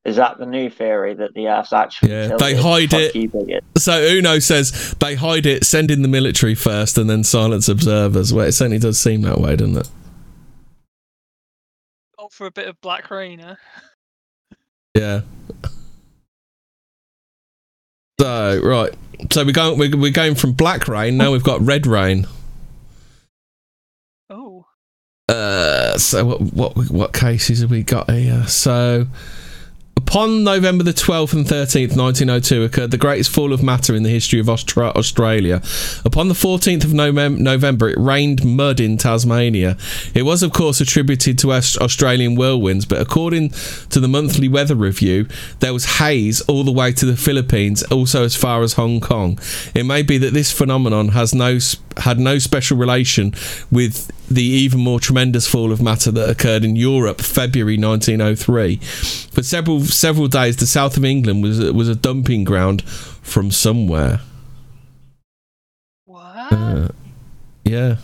Is 0.07 0.15
that 0.15 0.39
the 0.39 0.47
new 0.47 0.71
theory 0.71 1.15
that 1.15 1.35
the 1.35 1.49
Earth's 1.49 1.73
actually 1.73 2.13
Yeah, 2.13 2.37
they 2.37 2.55
hide 2.55 2.93
Fuck 2.93 3.17
it. 3.17 3.65
So 3.77 4.01
Uno 4.01 4.39
says 4.39 4.95
they 5.01 5.17
hide 5.17 5.47
it, 5.47 5.65
send 5.65 5.91
in 5.91 6.03
the 6.03 6.09
military 6.09 6.55
first, 6.55 6.97
and 6.97 7.11
then 7.11 7.25
silence 7.25 7.69
observers. 7.69 8.33
Well, 8.33 8.47
it 8.47 8.53
certainly 8.53 8.79
does 8.79 9.01
seem 9.01 9.23
that 9.23 9.39
way, 9.41 9.57
doesn't 9.57 9.79
it? 9.79 9.89
Go 12.17 12.29
for 12.31 12.47
a 12.47 12.53
bit 12.53 12.69
of 12.69 12.81
black 12.81 13.11
rain, 13.11 13.41
huh? 13.41 13.57
Yeah. 14.95 15.23
So 18.21 18.61
right, 18.63 18.95
so 19.33 19.45
we're 19.45 19.51
going 19.51 19.77
we're, 19.77 19.97
we're 19.97 20.13
going 20.13 20.37
from 20.37 20.53
black 20.53 20.87
rain 20.87 21.17
now. 21.17 21.33
We've 21.33 21.43
got 21.43 21.61
red 21.63 21.85
rain. 21.85 22.29
Oh, 24.31 24.67
Uh, 25.29 25.99
so 25.99 26.25
what 26.25 26.41
what 26.41 26.91
what 26.93 27.13
cases 27.13 27.63
have 27.63 27.73
we 27.73 27.83
got 27.83 28.09
here? 28.09 28.47
So. 28.47 29.09
Upon 30.17 30.45
November 30.45 30.83
the 30.83 30.95
12th 30.95 31.35
and 31.35 31.45
13th, 31.45 31.95
1902, 31.95 32.63
occurred 32.63 32.91
the 32.91 32.97
greatest 32.97 33.29
fall 33.29 33.53
of 33.53 33.63
matter 33.63 33.95
in 33.95 34.03
the 34.03 34.09
history 34.09 34.41
of 34.41 34.47
Austra- 34.47 34.97
Australia. 34.97 35.61
Upon 36.07 36.29
the 36.29 36.35
14th 36.35 36.85
of 36.85 36.93
Novem- 36.93 37.37
November, 37.37 37.91
it 37.91 37.99
rained 37.99 38.43
mud 38.43 38.81
in 38.81 38.97
Tasmania. 38.97 39.77
It 40.15 40.23
was, 40.23 40.43
of 40.43 40.55
course, 40.55 40.81
attributed 40.81 41.39
to 41.41 41.53
Aus- 41.53 41.77
Australian 41.77 42.35
whirlwinds, 42.35 42.87
but 42.87 42.99
according 42.99 43.53
to 43.91 44.01
the 44.01 44.09
monthly 44.09 44.49
weather 44.49 44.75
review, 44.75 45.27
there 45.61 45.75
was 45.75 45.99
haze 45.99 46.41
all 46.49 46.65
the 46.65 46.73
way 46.73 46.93
to 46.93 47.05
the 47.05 47.19
Philippines, 47.19 47.83
also 47.83 48.25
as 48.25 48.35
far 48.35 48.63
as 48.63 48.73
Hong 48.73 49.01
Kong. 49.01 49.39
It 49.75 49.85
may 49.85 50.01
be 50.01 50.17
that 50.17 50.33
this 50.33 50.51
phenomenon 50.51 51.09
has 51.09 51.35
no 51.35 51.57
s- 51.57 51.77
had 51.99 52.19
no 52.19 52.39
special 52.39 52.79
relation 52.79 53.35
with 53.71 54.11
the 54.29 54.43
even 54.43 54.81
more 54.81 55.01
tremendous 55.01 55.47
fall 55.47 55.73
of 55.73 55.81
matter 55.81 56.11
that 56.11 56.29
occurred 56.29 56.65
in 56.65 56.77
Europe, 56.77 57.21
February 57.21 57.79
1903. 57.79 58.77
For 58.77 59.43
several 59.43 59.81
several 59.81 60.29
days, 60.29 60.57
the 60.57 60.67
south 60.67 60.97
of 60.97 61.05
England 61.05 61.43
was 61.43 61.61
was 61.73 61.89
a 61.89 61.95
dumping 61.95 62.45
ground 62.45 62.83
from 62.83 63.51
somewhere. 63.51 64.21
what? 66.05 66.53
Uh, 66.53 66.89
yeah, 67.65 67.97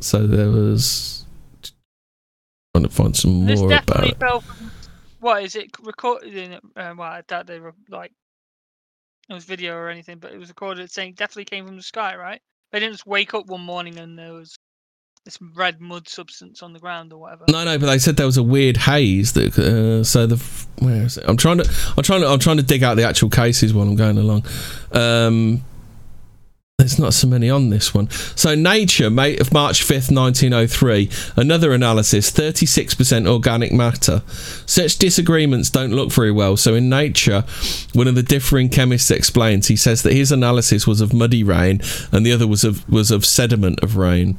so 0.00 0.26
there 0.26 0.50
was 0.50 1.26
I'm 2.74 2.82
trying 2.82 2.88
to 2.88 2.94
find 2.94 3.16
some 3.16 3.46
this 3.46 3.60
more 3.60 3.72
about 3.72 4.04
it. 4.04 4.18
fell 4.18 4.40
from. 4.40 4.70
What 5.20 5.42
is 5.42 5.56
it 5.56 5.70
recorded 5.82 6.36
in? 6.36 6.52
it? 6.52 6.62
Uh, 6.76 6.94
well, 6.96 7.08
I 7.08 7.22
doubt 7.22 7.46
they 7.48 7.58
were 7.58 7.74
like 7.88 8.12
it 9.28 9.34
was 9.34 9.44
video 9.44 9.74
or 9.74 9.88
anything, 9.88 10.18
but 10.18 10.32
it 10.32 10.38
was 10.38 10.48
recorded 10.48 10.90
saying 10.90 11.14
definitely 11.14 11.44
came 11.44 11.66
from 11.66 11.76
the 11.76 11.82
sky, 11.82 12.16
right? 12.16 12.40
They 12.70 12.80
didn't 12.80 12.94
just 12.94 13.06
wake 13.06 13.34
up 13.34 13.46
one 13.46 13.60
morning 13.60 13.98
and 13.98 14.18
there 14.18 14.32
was 14.32 14.56
this 15.28 15.38
red 15.54 15.78
mud 15.78 16.08
substance 16.08 16.62
on 16.62 16.72
the 16.72 16.78
ground 16.78 17.12
or 17.12 17.18
whatever. 17.18 17.44
No, 17.50 17.62
no, 17.62 17.78
but 17.78 17.86
they 17.86 17.98
said 17.98 18.16
there 18.16 18.24
was 18.24 18.38
a 18.38 18.42
weird 18.42 18.78
haze. 18.78 19.34
That 19.34 19.58
uh, 19.58 20.02
so 20.02 20.26
the 20.26 20.36
where 20.78 21.02
is 21.02 21.18
it? 21.18 21.24
I'm 21.28 21.36
trying 21.36 21.58
to 21.58 21.70
I'm 21.96 22.02
trying 22.02 22.22
to 22.22 22.28
I'm 22.28 22.38
trying 22.38 22.56
to 22.56 22.62
dig 22.62 22.82
out 22.82 22.96
the 22.96 23.04
actual 23.04 23.28
cases 23.28 23.74
while 23.74 23.86
I'm 23.86 23.94
going 23.94 24.16
along. 24.16 24.46
Um, 24.90 25.62
there's 26.78 26.98
not 26.98 27.12
so 27.12 27.26
many 27.26 27.50
on 27.50 27.70
this 27.70 27.92
one. 27.92 28.08
So 28.08 28.54
Nature, 28.54 29.10
mate 29.10 29.40
of 29.40 29.52
March 29.52 29.84
5th, 29.84 30.14
1903, 30.14 31.10
another 31.36 31.72
analysis, 31.72 32.30
36% 32.30 33.28
organic 33.28 33.72
matter. 33.72 34.22
Such 34.64 34.96
disagreements 34.96 35.70
don't 35.70 35.90
look 35.90 36.12
very 36.12 36.30
well. 36.30 36.56
So 36.56 36.76
in 36.76 36.88
Nature, 36.88 37.42
one 37.94 38.06
of 38.06 38.14
the 38.14 38.22
differing 38.22 38.68
chemists 38.68 39.10
explains, 39.10 39.66
he 39.66 39.74
says 39.74 40.04
that 40.04 40.12
his 40.12 40.30
analysis 40.30 40.86
was 40.86 41.00
of 41.00 41.12
muddy 41.12 41.42
rain 41.42 41.80
and 42.12 42.24
the 42.24 42.32
other 42.32 42.46
was 42.46 42.62
of 42.62 42.88
was 42.88 43.10
of 43.10 43.26
sediment 43.26 43.80
of 43.82 43.96
rain. 43.96 44.38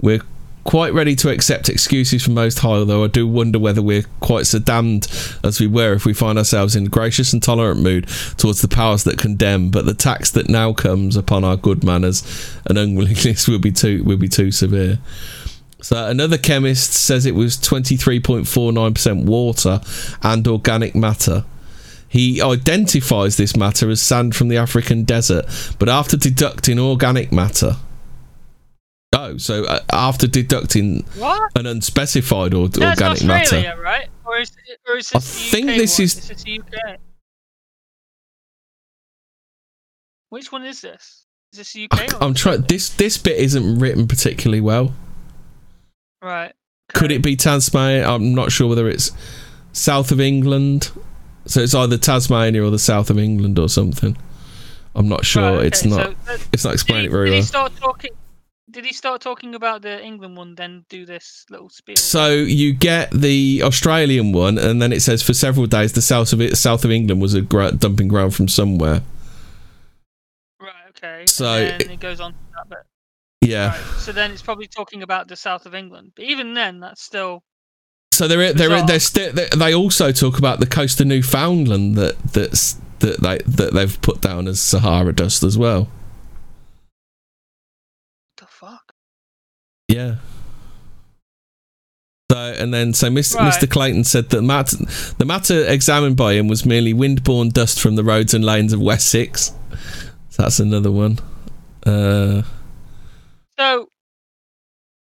We're 0.00 0.22
quite 0.64 0.92
ready 0.92 1.16
to 1.16 1.30
accept 1.30 1.68
excuses 1.68 2.22
from 2.22 2.34
most 2.34 2.60
high, 2.60 2.70
although 2.70 3.04
I 3.04 3.08
do 3.08 3.26
wonder 3.26 3.58
whether 3.58 3.82
we're 3.82 4.04
quite 4.20 4.46
so 4.46 4.58
damned 4.58 5.08
as 5.42 5.58
we 5.58 5.66
were 5.66 5.94
if 5.94 6.04
we 6.04 6.12
find 6.12 6.38
ourselves 6.38 6.76
in 6.76 6.84
gracious 6.84 7.32
and 7.32 7.42
tolerant 7.42 7.80
mood 7.80 8.06
towards 8.36 8.60
the 8.60 8.68
powers 8.68 9.04
that 9.04 9.18
condemn. 9.18 9.70
But 9.70 9.86
the 9.86 9.94
tax 9.94 10.30
that 10.32 10.48
now 10.48 10.72
comes 10.72 11.16
upon 11.16 11.44
our 11.44 11.56
good 11.56 11.82
manners 11.82 12.22
and 12.66 12.78
unwillingness 12.78 13.48
will 13.48 13.58
be 13.58 13.72
too 13.72 14.04
will 14.04 14.16
be 14.16 14.28
too 14.28 14.50
severe. 14.50 14.98
So 15.82 16.06
another 16.06 16.36
chemist 16.36 16.92
says 16.92 17.24
it 17.24 17.34
was 17.34 17.56
23.49% 17.56 19.24
water 19.24 19.80
and 20.22 20.46
organic 20.46 20.94
matter. 20.94 21.44
He 22.06 22.42
identifies 22.42 23.36
this 23.36 23.56
matter 23.56 23.88
as 23.88 24.02
sand 24.02 24.36
from 24.36 24.48
the 24.48 24.56
African 24.56 25.04
desert, 25.04 25.46
but 25.78 25.88
after 25.88 26.16
deducting 26.16 26.78
organic 26.78 27.32
matter. 27.32 27.76
Oh, 29.12 29.36
so 29.38 29.64
uh, 29.64 29.80
after 29.92 30.26
deducting 30.28 31.04
What? 31.16 31.50
an 31.58 31.66
unspecified 31.66 32.54
or 32.54 32.64
organic 32.64 33.00
Australia, 33.02 33.26
matter. 33.70 33.82
right? 33.82 34.08
Or 34.24 34.38
is, 34.38 34.52
or 34.88 34.96
is 34.98 35.12
I 35.14 35.18
think 35.18 35.66
this 35.66 35.98
one? 35.98 36.04
is- 36.04 36.14
This 36.28 36.30
is 36.30 36.44
the 36.44 36.60
UK. 36.60 36.96
Which 40.28 40.52
one 40.52 40.64
is 40.64 40.80
this? 40.80 41.26
Is 41.52 41.58
this 41.58 41.72
the 41.72 41.88
UK? 41.90 42.14
or 42.14 42.22
I'm 42.24 42.34
trying. 42.34 42.62
This 42.62 42.88
this 42.90 43.18
bit 43.18 43.36
isn't 43.38 43.80
written 43.80 44.06
particularly 44.06 44.60
well. 44.60 44.94
Right. 46.22 46.52
Could 46.94 47.10
it 47.10 47.22
be 47.22 47.34
Tasmania? 47.34 48.08
I'm 48.08 48.32
not 48.34 48.52
sure 48.52 48.68
whether 48.68 48.88
it's 48.88 49.10
south 49.72 50.12
of 50.12 50.20
England. 50.20 50.90
So 51.46 51.60
it's 51.60 51.74
either 51.74 51.96
Tasmania 51.98 52.62
or 52.64 52.70
the 52.70 52.78
south 52.78 53.10
of 53.10 53.18
England 53.18 53.58
or 53.58 53.68
something. 53.68 54.16
I'm 54.94 55.08
not 55.08 55.24
sure. 55.24 55.56
Right, 55.56 55.66
It's 55.66 55.84
not. 55.84 56.14
so, 56.26 56.32
uh, 56.32 56.38
it's 56.52 56.64
not 56.64 56.74
explaining 56.74 57.06
it 57.06 57.10
very 57.10 57.26
did 57.30 57.32
well. 57.32 57.40
he 57.40 57.46
start 57.46 57.72
talking? 57.76 58.10
Did 58.70 58.84
he 58.84 58.92
start 58.92 59.20
talking 59.20 59.54
about 59.54 59.82
the 59.82 60.02
England 60.04 60.36
one, 60.36 60.54
then 60.54 60.84
do 60.88 61.04
this 61.04 61.44
little 61.50 61.68
spiel? 61.68 61.96
So 61.96 62.30
you 62.32 62.72
get 62.72 63.10
the 63.10 63.62
Australian 63.64 64.32
one, 64.32 64.58
and 64.58 64.80
then 64.80 64.92
it 64.92 65.00
says 65.02 65.22
for 65.22 65.34
several 65.34 65.66
days 65.66 65.92
the 65.92 66.02
south 66.02 66.32
of 66.32 66.40
it, 66.40 66.56
south 66.56 66.84
of 66.84 66.90
England 66.90 67.20
was 67.20 67.34
a 67.34 67.40
gra- 67.40 67.72
dumping 67.72 68.08
ground 68.08 68.34
from 68.34 68.48
somewhere. 68.48 69.02
right. 70.60 70.72
Okay. 70.90 71.24
so 71.26 71.46
and 71.46 71.80
then 71.80 71.80
it- 71.80 71.90
it 71.94 72.00
goes 72.00 72.20
on 72.20 72.34
that 72.54 72.68
bit. 72.68 72.78
Yeah. 73.48 73.68
Right. 73.70 73.80
So 73.98 74.12
then 74.12 74.30
it's 74.32 74.42
probably 74.42 74.66
talking 74.66 75.02
about 75.02 75.28
the 75.28 75.36
south 75.36 75.64
of 75.66 75.74
England, 75.74 76.12
but 76.14 76.24
even 76.26 76.54
then, 76.54 76.80
that's 76.80 77.02
still 77.02 77.42
So 78.12 78.28
they're 78.28 78.52
they're 78.52 78.84
they're 78.86 79.00
sti- 79.00 79.30
they 79.30 79.48
they 79.56 79.74
also 79.74 80.12
talk 80.12 80.38
about 80.38 80.60
the 80.60 80.66
coast 80.66 81.00
of 81.00 81.06
Newfoundland 81.06 81.96
that 81.96 82.18
that's 82.34 82.76
that 82.98 83.20
they 83.22 83.38
that 83.46 83.72
they've 83.72 84.00
put 84.02 84.20
down 84.20 84.46
as 84.46 84.60
Sahara 84.60 85.12
dust 85.14 85.42
as 85.42 85.56
well. 85.56 85.88
Yeah. 89.90 90.16
So 92.30 92.36
and 92.38 92.72
then 92.72 92.94
so 92.94 93.08
Mr. 93.08 93.36
Right. 93.36 93.52
Mr. 93.52 93.68
Clayton 93.68 94.04
said 94.04 94.30
that 94.30 95.16
the 95.18 95.24
matter 95.24 95.64
examined 95.66 96.16
by 96.16 96.34
him 96.34 96.46
was 96.46 96.64
merely 96.64 96.94
windborne 96.94 97.52
dust 97.52 97.80
from 97.80 97.96
the 97.96 98.04
roads 98.04 98.34
and 98.34 98.44
lanes 98.44 98.72
of 98.72 98.80
Wessex. 98.80 99.52
So 100.28 100.42
that's 100.44 100.60
another 100.60 100.92
one. 100.92 101.18
Uh, 101.84 102.42
So 103.58 103.88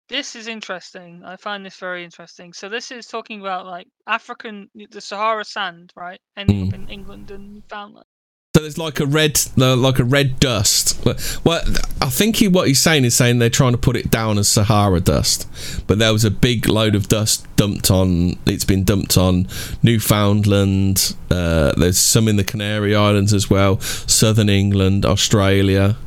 this 0.09 0.35
is 0.35 0.47
interesting. 0.47 1.23
I 1.23 1.37
find 1.37 1.65
this 1.65 1.77
very 1.77 2.03
interesting. 2.03 2.51
So 2.51 2.67
this 2.67 2.91
is 2.91 3.07
talking 3.07 3.39
about 3.39 3.65
like 3.65 3.87
African, 4.07 4.69
the 4.91 4.99
Sahara 4.99 5.45
sand, 5.45 5.93
right? 5.95 6.19
Ending 6.35 6.67
up 6.67 6.73
Mm. 6.73 6.83
in 6.83 6.89
England 6.89 7.31
and 7.31 7.53
Newfoundland. 7.55 8.05
So 8.55 8.61
there's 8.61 8.77
like 8.77 9.01
a 9.01 9.05
red 9.05 9.37
like 9.57 9.99
a 9.99 10.03
red 10.05 10.39
dust. 10.39 11.05
Well, 11.43 11.61
I 12.01 12.09
think 12.09 12.37
he, 12.37 12.47
what 12.47 12.69
he's 12.69 12.81
saying 12.81 13.03
is 13.03 13.13
saying 13.13 13.39
they're 13.39 13.49
trying 13.49 13.73
to 13.73 13.77
put 13.77 13.97
it 13.97 14.09
down 14.09 14.37
as 14.37 14.47
Sahara 14.47 15.01
dust, 15.01 15.45
but 15.87 15.99
there 15.99 16.13
was 16.13 16.23
a 16.23 16.31
big 16.31 16.69
load 16.69 16.95
of 16.95 17.09
dust 17.09 17.45
dumped 17.57 17.91
on. 17.91 18.37
It's 18.45 18.63
been 18.63 18.85
dumped 18.85 19.17
on 19.17 19.49
Newfoundland. 19.83 21.17
Uh, 21.29 21.73
there's 21.75 21.97
some 21.97 22.29
in 22.29 22.37
the 22.37 22.45
Canary 22.45 22.95
Islands 22.95 23.33
as 23.33 23.49
well, 23.49 23.81
southern 23.81 24.47
England, 24.47 25.05
Australia. 25.05 25.97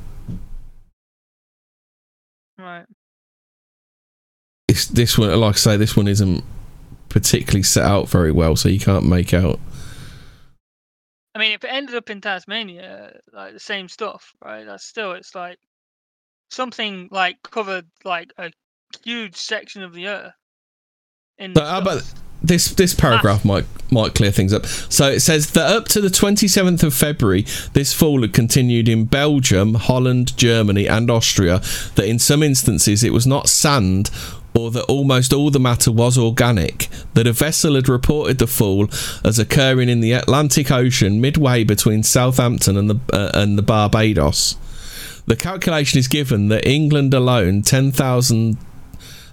Right. 2.56 2.86
It's, 4.68 4.86
this 4.86 5.18
one, 5.18 5.38
like 5.38 5.56
I 5.56 5.58
say, 5.58 5.76
this 5.76 5.98
one 5.98 6.08
isn't 6.08 6.42
particularly 7.10 7.62
set 7.62 7.84
out 7.84 8.08
very 8.08 8.32
well, 8.32 8.56
so 8.56 8.70
you 8.70 8.80
can't 8.80 9.06
make 9.06 9.34
out. 9.34 9.60
I 11.39 11.40
mean, 11.40 11.52
if 11.52 11.62
it 11.62 11.69
ended 11.70 11.94
up 11.94 12.10
in 12.10 12.20
Tasmania, 12.20 13.12
like 13.32 13.52
the 13.52 13.60
same 13.60 13.89
stuff, 13.89 14.32
right? 14.44 14.66
That's 14.66 14.85
still, 14.85 15.12
it's 15.12 15.36
like 15.36 15.56
something 16.51 17.09
like 17.12 17.36
covered 17.44 17.86
like 18.05 18.32
a 18.39 18.51
huge 19.05 19.36
section 19.36 19.85
of 19.85 19.94
the 19.94 20.09
earth. 20.09 20.32
In 21.39 21.55
So 21.55 21.65
how 21.65 21.78
about 21.78 22.02
this 22.43 22.74
this 22.74 22.93
paragraph 22.93 23.44
might 23.44 23.66
might 23.93 24.16
clear 24.16 24.32
things 24.32 24.52
up. 24.52 24.66
So 24.66 25.10
it 25.10 25.20
says 25.20 25.52
that 25.52 25.70
up 25.70 25.86
to 25.89 26.01
the 26.01 26.09
27th 26.09 26.82
of 26.82 26.93
February, 26.93 27.43
this 27.73 27.93
fall 27.93 28.23
had 28.23 28.32
continued 28.32 28.89
in 28.89 29.05
Belgium, 29.05 29.74
Holland, 29.74 30.36
Germany, 30.36 30.89
and 30.89 31.09
Austria. 31.09 31.60
That 31.94 32.06
in 32.06 32.19
some 32.19 32.43
instances 32.43 33.05
it 33.05 33.12
was 33.12 33.28
not 33.28 33.48
sand, 33.48 34.10
or 34.54 34.70
that 34.70 34.84
almost 34.84 35.32
all 35.32 35.50
the 35.50 35.60
matter 35.60 35.92
was 35.92 36.18
organic. 36.18 36.88
That 37.14 37.26
a 37.26 37.32
vessel 37.32 37.74
had 37.74 37.88
reported 37.88 38.38
the 38.38 38.46
fall 38.46 38.88
as 39.24 39.38
occurring 39.38 39.88
in 39.88 40.00
the 40.00 40.12
Atlantic 40.12 40.70
Ocean, 40.70 41.20
midway 41.20 41.64
between 41.64 42.02
Southampton 42.02 42.76
and 42.76 42.90
the 42.90 43.00
uh, 43.12 43.30
and 43.34 43.58
the 43.58 43.62
Barbados. 43.62 44.56
The 45.26 45.36
calculation 45.36 45.98
is 45.98 46.08
given 46.08 46.48
that 46.48 46.66
England 46.66 47.12
alone, 47.12 47.60
10,000 47.60 48.56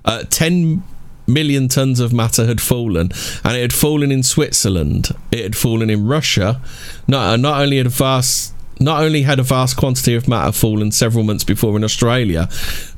uh, 0.04 0.24
10 0.30 0.84
million 1.28 1.68
tons 1.68 2.00
of 2.00 2.14
matter 2.14 2.46
had 2.46 2.62
fallen, 2.62 3.12
and 3.44 3.58
it 3.58 3.62
had 3.62 3.74
fallen 3.74 4.12
in 4.12 4.22
Switzerland. 4.24 5.10
It 5.32 5.44
had 5.44 5.56
fallen 5.56 5.90
in 5.90 6.06
Russia. 6.06 6.62
Not 7.08 7.40
not 7.40 7.62
only 7.62 7.78
had 7.78 7.88
a 7.88 7.90
vast 7.90 8.54
not 8.80 9.02
only 9.02 9.22
had 9.22 9.40
a 9.40 9.44
vast 9.44 9.78
quantity 9.78 10.16
of 10.16 10.28
matter 10.28 10.52
fallen 10.52 10.92
several 10.92 11.24
months 11.24 11.44
before 11.44 11.78
in 11.78 11.84
Australia, 11.84 12.50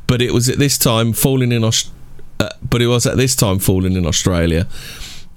but 0.07 0.21
it 0.21 0.33
was 0.33 0.49
at 0.49 0.57
this 0.57 0.77
time 0.77 1.13
falling 1.13 1.51
in 1.51 1.63
Aus- 1.63 1.91
uh, 2.39 2.49
but 2.69 2.81
it 2.81 2.87
was 2.87 3.05
at 3.05 3.17
this 3.17 3.35
time 3.35 3.59
falling 3.59 3.93
in 3.93 4.05
Australia. 4.05 4.67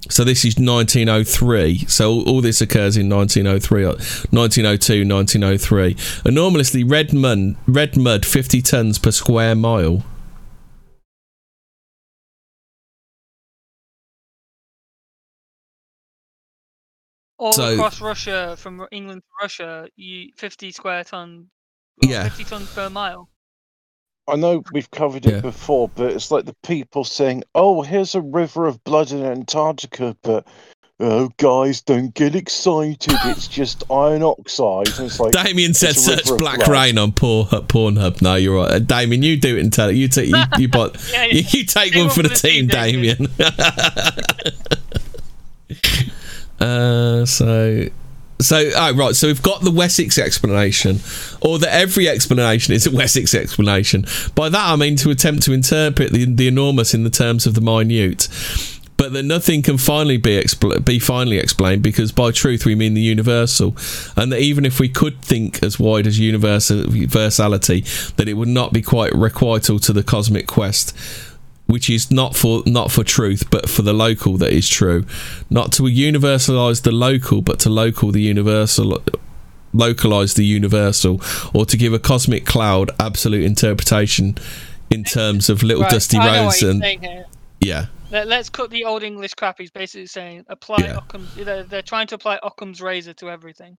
So 0.09 0.23
this 0.23 0.43
is 0.43 0.55
1903. 0.57 1.85
So 1.87 2.11
all, 2.11 2.29
all 2.29 2.41
this 2.41 2.59
occurs 2.59 2.97
in 2.97 3.07
1903, 3.07 3.85
uh, 3.85 3.89
1902, 4.31 5.05
1903. 5.07 5.95
Enormously 6.25 6.83
red 6.83 7.13
mud, 7.13 7.55
red 7.67 7.95
mud, 7.97 8.25
50 8.25 8.61
tons 8.61 8.97
per 8.99 9.11
square 9.11 9.55
mile. 9.55 10.03
All 17.37 17.53
So- 17.53 17.73
across 17.73 17.99
Russia, 18.01 18.55
from 18.57 18.87
England 18.91 19.23
to 19.23 19.27
Russia, 19.41 19.87
you 19.95 20.31
50 20.37 20.71
square 20.71 21.03
ton. 21.03 21.49
well, 21.97 22.11
Yeah. 22.11 22.23
50 22.29 22.43
tons 22.45 22.73
per 22.73 22.89
mile. 22.89 23.29
I 24.31 24.35
know 24.37 24.63
we've 24.73 24.89
covered 24.91 25.25
it 25.25 25.33
Yeah. 25.35 25.41
before, 25.41 25.89
but 25.93 26.11
it's 26.11 26.31
like 26.31 26.45
the 26.45 26.55
people 26.63 27.03
saying, 27.03 27.43
"Oh, 27.53 27.81
here's 27.81 28.15
a 28.15 28.21
river 28.21 28.65
of 28.65 28.83
blood 28.83 29.11
in 29.11 29.23
Antarctica," 29.23 30.15
but 30.23 30.47
oh, 31.03 31.29
guys, 31.37 31.81
don't 31.81 32.13
get 32.13 32.35
excited. 32.35 33.13
It's 33.25 33.47
just 33.47 33.83
iron 33.91 34.21
oxide. 34.23 34.87
And 34.97 35.07
it's 35.07 35.19
like, 35.19 35.31
Damien 35.33 35.73
said 35.73 35.91
it's 35.91 36.05
search 36.05 36.25
Black 36.37 36.57
blood. 36.59 36.69
Rain 36.69 36.97
on 36.99 37.11
Por- 37.11 37.45
Pornhub. 37.45 38.21
No, 38.21 38.35
you're 38.35 38.55
right. 38.55 38.71
Uh, 38.71 38.79
Damien, 38.79 39.23
you 39.23 39.35
do 39.35 39.57
it 39.57 39.61
and 39.61 39.73
tell 39.73 39.89
it. 39.89 39.95
You, 39.95 40.07
take 40.07 40.29
you, 40.29 40.35
you, 40.59 40.67
bot- 40.67 40.95
Yeah, 41.11 41.25
you, 41.25 41.39
you 41.49 41.63
take 41.65 41.93
Take 41.93 41.95
one 41.95 42.09
for 42.11 42.21
the 42.21 42.29
team, 42.29 42.67
Damien. 42.67 43.27
uh, 46.59 47.25
so. 47.25 47.87
So, 48.41 48.71
oh, 48.75 48.95
right. 48.95 49.15
So 49.15 49.27
we've 49.27 49.41
got 49.41 49.61
the 49.61 49.71
Wessex 49.71 50.17
explanation, 50.17 50.99
or 51.41 51.59
that 51.59 51.73
every 51.73 52.07
explanation 52.07 52.73
is 52.73 52.87
a 52.87 52.91
Wessex 52.95 53.33
explanation. 53.33 54.05
By 54.35 54.49
that 54.49 54.69
I 54.69 54.75
mean 54.75 54.95
to 54.97 55.09
attempt 55.09 55.43
to 55.43 55.53
interpret 55.53 56.11
the, 56.11 56.25
the 56.25 56.47
enormous 56.47 56.93
in 56.93 57.03
the 57.03 57.09
terms 57.09 57.45
of 57.45 57.53
the 57.53 57.61
minute, 57.61 58.27
but 58.97 59.13
that 59.13 59.23
nothing 59.23 59.61
can 59.61 59.77
finally 59.77 60.17
be 60.17 60.39
expl- 60.39 60.83
be 60.85 60.99
finally 60.99 61.37
explained 61.37 61.81
because 61.81 62.11
by 62.11 62.31
truth 62.31 62.65
we 62.65 62.75
mean 62.75 62.93
the 62.93 63.01
universal, 63.01 63.75
and 64.15 64.31
that 64.31 64.39
even 64.39 64.65
if 64.65 64.79
we 64.79 64.89
could 64.89 65.21
think 65.21 65.63
as 65.63 65.79
wide 65.79 66.07
as 66.07 66.19
universal 66.19 66.95
universality, 66.95 67.81
that 68.17 68.27
it 68.27 68.33
would 68.33 68.47
not 68.47 68.73
be 68.73 68.81
quite 68.81 69.13
requital 69.13 69.79
to 69.79 69.93
the 69.93 70.03
cosmic 70.03 70.47
quest 70.47 70.95
which 71.71 71.89
is 71.89 72.11
not 72.11 72.35
for 72.35 72.61
not 72.65 72.91
for 72.91 73.03
truth 73.03 73.49
but 73.49 73.69
for 73.69 73.81
the 73.81 73.93
local 73.93 74.37
that 74.37 74.51
is 74.51 74.67
true 74.67 75.05
not 75.49 75.71
to 75.71 75.83
universalize 75.83 76.81
the 76.83 76.91
local 76.91 77.41
but 77.41 77.59
to 77.59 77.69
local 77.69 78.11
the 78.11 78.21
universal 78.21 79.01
localize 79.73 80.33
the 80.33 80.45
universal 80.45 81.21
or 81.53 81.65
to 81.65 81.77
give 81.77 81.93
a 81.93 81.99
cosmic 81.99 82.45
cloud 82.45 82.91
absolute 82.99 83.43
interpretation 83.43 84.35
in 84.89 85.03
terms 85.03 85.49
of 85.49 85.63
little 85.63 85.83
Right, 85.83 85.91
dusty 85.91 86.19
roads 86.19 86.61
and 86.61 86.83
yeah 87.59 87.85
Let, 88.11 88.27
let's 88.27 88.49
cut 88.49 88.69
the 88.69 88.83
old 88.83 89.03
English 89.03 89.33
crap. 89.35 89.57
He's 89.57 89.71
basically 89.71 90.07
saying 90.07 90.43
apply 90.49 90.79
Yeah. 90.79 90.97
Occam's. 90.97 91.33
They're, 91.35 91.63
they're 91.63 91.81
trying 91.81 92.07
to 92.07 92.15
apply 92.15 92.39
Occam's 92.43 92.81
razor 92.81 93.13
to 93.13 93.29
everything. 93.29 93.77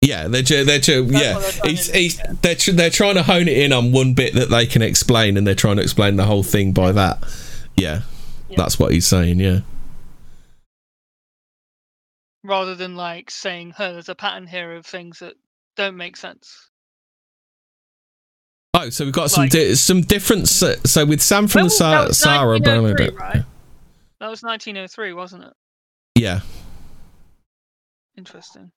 Yeah 0.00 0.28
they're 0.28 0.42
ju- 0.42 0.64
they're 0.64 0.78
ju- 0.78 1.06
yeah 1.10 1.40
he's, 1.64 1.88
to 1.88 1.98
he's, 1.98 2.20
they're, 2.42 2.54
tr- 2.54 2.70
they're 2.72 2.88
trying 2.90 3.14
to 3.14 3.22
hone 3.22 3.48
it 3.48 3.56
in 3.58 3.72
on 3.72 3.90
one 3.92 4.14
bit 4.14 4.34
that 4.34 4.48
they 4.50 4.64
can 4.66 4.80
explain 4.82 5.36
and 5.36 5.46
they're 5.46 5.54
trying 5.54 5.76
to 5.76 5.82
explain 5.82 6.16
the 6.16 6.24
whole 6.24 6.42
thing 6.44 6.72
by 6.72 6.92
that 6.92 7.18
yeah, 7.76 8.02
Yeah. 8.48 8.56
that's 8.56 8.78
what 8.78 8.92
he's 8.92 9.06
saying 9.06 9.40
yeah 9.40 9.60
rather 12.44 12.74
than 12.74 12.96
like 12.96 13.30
saying, 13.30 13.72
"Huh, 13.76 13.92
there's 13.92 14.08
a 14.08 14.14
pattern 14.14 14.46
here 14.46 14.72
of 14.74 14.86
things 14.86 15.18
that 15.18 15.34
don't 15.76 15.96
make 15.96 16.16
sense." 16.16 16.70
Oh, 18.74 18.88
so 18.90 19.04
we've 19.04 19.12
got 19.12 19.30
some 19.30 19.42
Like- 19.44 19.50
di- 19.50 19.74
some 19.74 20.00
different. 20.02 20.48
So, 20.48 20.76
with 21.04 21.20
Sam 21.20 21.48
from 21.48 21.60
When 21.62 21.64
the 21.66 21.70
Sa- 21.70 22.06
was 22.06 22.18
Sahara, 22.18 22.58
blah, 22.60 22.74
blah, 22.74 22.82
1903, 22.82 23.10
blah. 23.16 23.26
right? 23.26 23.44
That 24.20 24.28
was 24.30 24.42
1903, 24.42 25.12
uh, 25.12 25.16
wasn't 25.16 25.44
it? 25.44 25.52
yeah. 26.14 26.40
Interesting. 28.16 28.70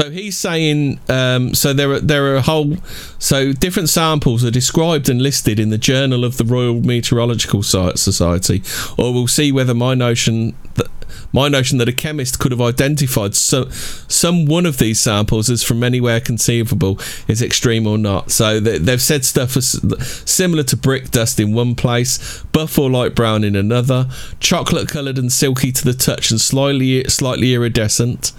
So 0.00 0.10
he's 0.10 0.38
saying, 0.38 1.00
um, 1.08 1.54
so 1.54 1.72
there 1.72 1.90
are 1.92 2.00
there 2.00 2.24
are 2.26 2.36
a 2.36 2.42
whole, 2.42 2.76
so 3.18 3.52
different 3.52 3.88
samples 3.88 4.44
are 4.44 4.50
described 4.50 5.08
and 5.08 5.20
listed 5.20 5.58
in 5.58 5.70
the 5.70 5.78
Journal 5.78 6.24
of 6.24 6.36
the 6.36 6.44
Royal 6.44 6.80
Meteorological 6.80 7.64
Society, 7.64 8.62
or 8.96 9.12
we'll 9.12 9.26
see 9.26 9.50
whether 9.50 9.74
my 9.74 9.94
notion 9.94 10.54
that 10.74 10.86
my 11.32 11.48
notion 11.48 11.78
that 11.78 11.88
a 11.88 11.92
chemist 11.92 12.38
could 12.38 12.52
have 12.52 12.60
identified 12.60 13.34
so, 13.34 13.68
some 13.70 14.46
one 14.46 14.66
of 14.66 14.78
these 14.78 15.00
samples 15.00 15.50
as 15.50 15.62
from 15.62 15.82
anywhere 15.82 16.20
conceivable 16.20 16.98
is 17.26 17.42
extreme 17.42 17.86
or 17.86 17.98
not. 17.98 18.30
So 18.30 18.60
they, 18.60 18.78
they've 18.78 19.02
said 19.02 19.24
stuff 19.24 19.50
similar 19.50 20.62
to 20.64 20.76
brick 20.76 21.10
dust 21.10 21.40
in 21.40 21.54
one 21.54 21.74
place, 21.74 22.42
buff 22.52 22.78
or 22.78 22.88
light 22.88 23.14
brown 23.14 23.44
in 23.44 23.56
another, 23.56 24.08
chocolate 24.40 24.88
coloured 24.88 25.18
and 25.18 25.32
silky 25.32 25.72
to 25.72 25.84
the 25.84 25.92
touch 25.92 26.30
and 26.30 26.40
slightly 26.40 27.04
slightly 27.04 27.52
iridescent. 27.52 28.32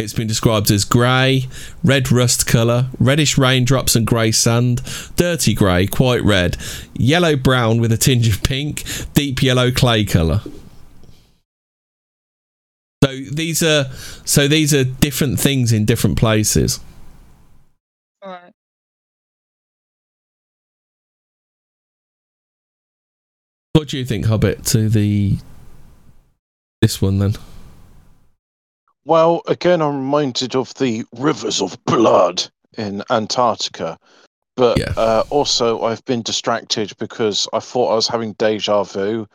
It's 0.00 0.14
been 0.14 0.26
described 0.26 0.70
as 0.70 0.86
grey, 0.86 1.46
red 1.84 2.10
rust 2.10 2.46
colour, 2.46 2.86
reddish 2.98 3.36
raindrops 3.36 3.94
and 3.94 4.06
grey 4.06 4.32
sand, 4.32 4.80
dirty 5.16 5.52
grey, 5.52 5.86
quite 5.86 6.24
red, 6.24 6.56
yellow 6.94 7.36
brown 7.36 7.80
with 7.80 7.92
a 7.92 7.98
tinge 7.98 8.26
of 8.26 8.42
pink, 8.42 8.82
deep 9.12 9.42
yellow 9.42 9.70
clay 9.70 10.06
colour. 10.06 10.40
So 13.04 13.18
these 13.30 13.62
are 13.62 13.90
so 14.24 14.48
these 14.48 14.72
are 14.72 14.84
different 14.84 15.38
things 15.38 15.70
in 15.70 15.84
different 15.84 16.16
places. 16.16 16.80
Right. 18.24 18.52
What 23.74 23.88
do 23.88 23.98
you 23.98 24.06
think, 24.06 24.26
Hobbit, 24.26 24.64
to 24.66 24.88
the 24.88 25.36
this 26.80 27.02
one 27.02 27.18
then? 27.18 27.34
Well, 29.10 29.42
again, 29.48 29.82
I'm 29.82 29.96
reminded 29.96 30.54
of 30.54 30.72
the 30.74 31.04
rivers 31.18 31.60
of 31.60 31.76
blood 31.84 32.44
in 32.78 33.02
Antarctica. 33.10 33.98
But 34.54 34.78
Yeah. 34.78 34.92
uh, 34.96 35.24
also, 35.30 35.82
I've 35.82 36.04
been 36.04 36.22
distracted 36.22 36.92
because 36.96 37.48
I 37.52 37.58
thought 37.58 37.90
I 37.90 37.96
was 37.96 38.06
having 38.06 38.34
deja 38.34 38.84
vu. 38.84 39.26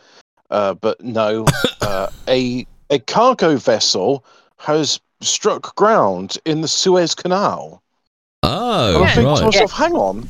Uh, 0.50 0.76
but 0.76 1.04
no, 1.04 1.46
uh, 1.82 2.08
a, 2.30 2.66
a 2.90 3.00
cargo 3.00 3.58
vessel 3.58 4.24
has 4.60 5.02
struck 5.20 5.76
ground 5.76 6.38
in 6.46 6.62
the 6.62 6.70
Suez 6.70 7.14
Canal. 7.14 7.84
Oh, 8.44 8.96
And 8.96 9.04
I 9.04 9.08
think 9.14 9.26
to 9.26 9.34
right. 9.34 9.44
myself, 9.44 9.74
hang 9.74 9.92
on, 9.92 10.30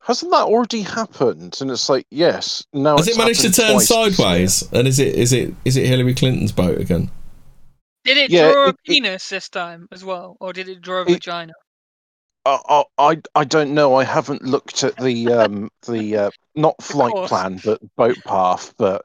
hasn't 0.00 0.30
that 0.30 0.44
already 0.44 0.80
happened? 0.80 1.58
And 1.60 1.70
it's 1.70 1.90
like, 1.90 2.06
yes. 2.10 2.64
Now 2.72 2.96
Has 2.96 3.08
it 3.08 3.18
managed 3.18 3.42
to 3.42 3.52
turn 3.52 3.72
twice 3.72 3.88
sideways? 3.88 4.62
And 4.72 4.88
is 4.88 4.98
it 4.98 5.14
is 5.16 5.34
it 5.34 5.54
is 5.66 5.76
it 5.76 5.84
Hillary 5.86 6.14
Clinton's 6.14 6.52
boat 6.52 6.78
again? 6.80 7.10
Did 8.06 8.16
it 8.18 8.30
Yeah, 8.30 8.52
draw 8.52 8.64
a 8.64 8.68
it- 8.68 8.76
it- 8.84 8.92
penis 8.92 9.28
this 9.28 9.48
time 9.48 9.88
as 9.92 10.04
well, 10.04 10.36
or 10.40 10.52
did 10.52 10.68
it 10.68 10.80
draw 10.80 10.98
a 10.98 11.02
It- 11.02 11.14
vagina? 11.14 11.52
I, 12.44 12.60
I 12.68 12.84
I- 12.98 13.22
I 13.34 13.44
don't 13.44 13.74
know. 13.74 13.96
I 13.96 14.04
haven't 14.04 14.42
looked 14.42 14.84
at 14.84 14.96
the 14.96 15.32
um 15.32 15.68
the 15.86 16.16
uh, 16.16 16.30
not 16.54 16.80
flight 16.82 17.14
plan 17.26 17.60
but 17.64 17.80
boat 17.96 18.16
path. 18.24 18.72
But 18.78 19.04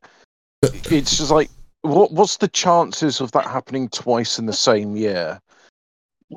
it's 0.92 1.18
just 1.18 1.32
like, 1.32 1.50
what 1.82 2.12
what's 2.12 2.38
the 2.38 2.48
chances 2.48 3.20
of 3.20 3.32
that 3.32 3.46
happening 3.46 3.90
twice 3.90 4.38
in 4.38 4.46
the 4.46 4.54
same 4.54 4.96
year? 4.96 5.42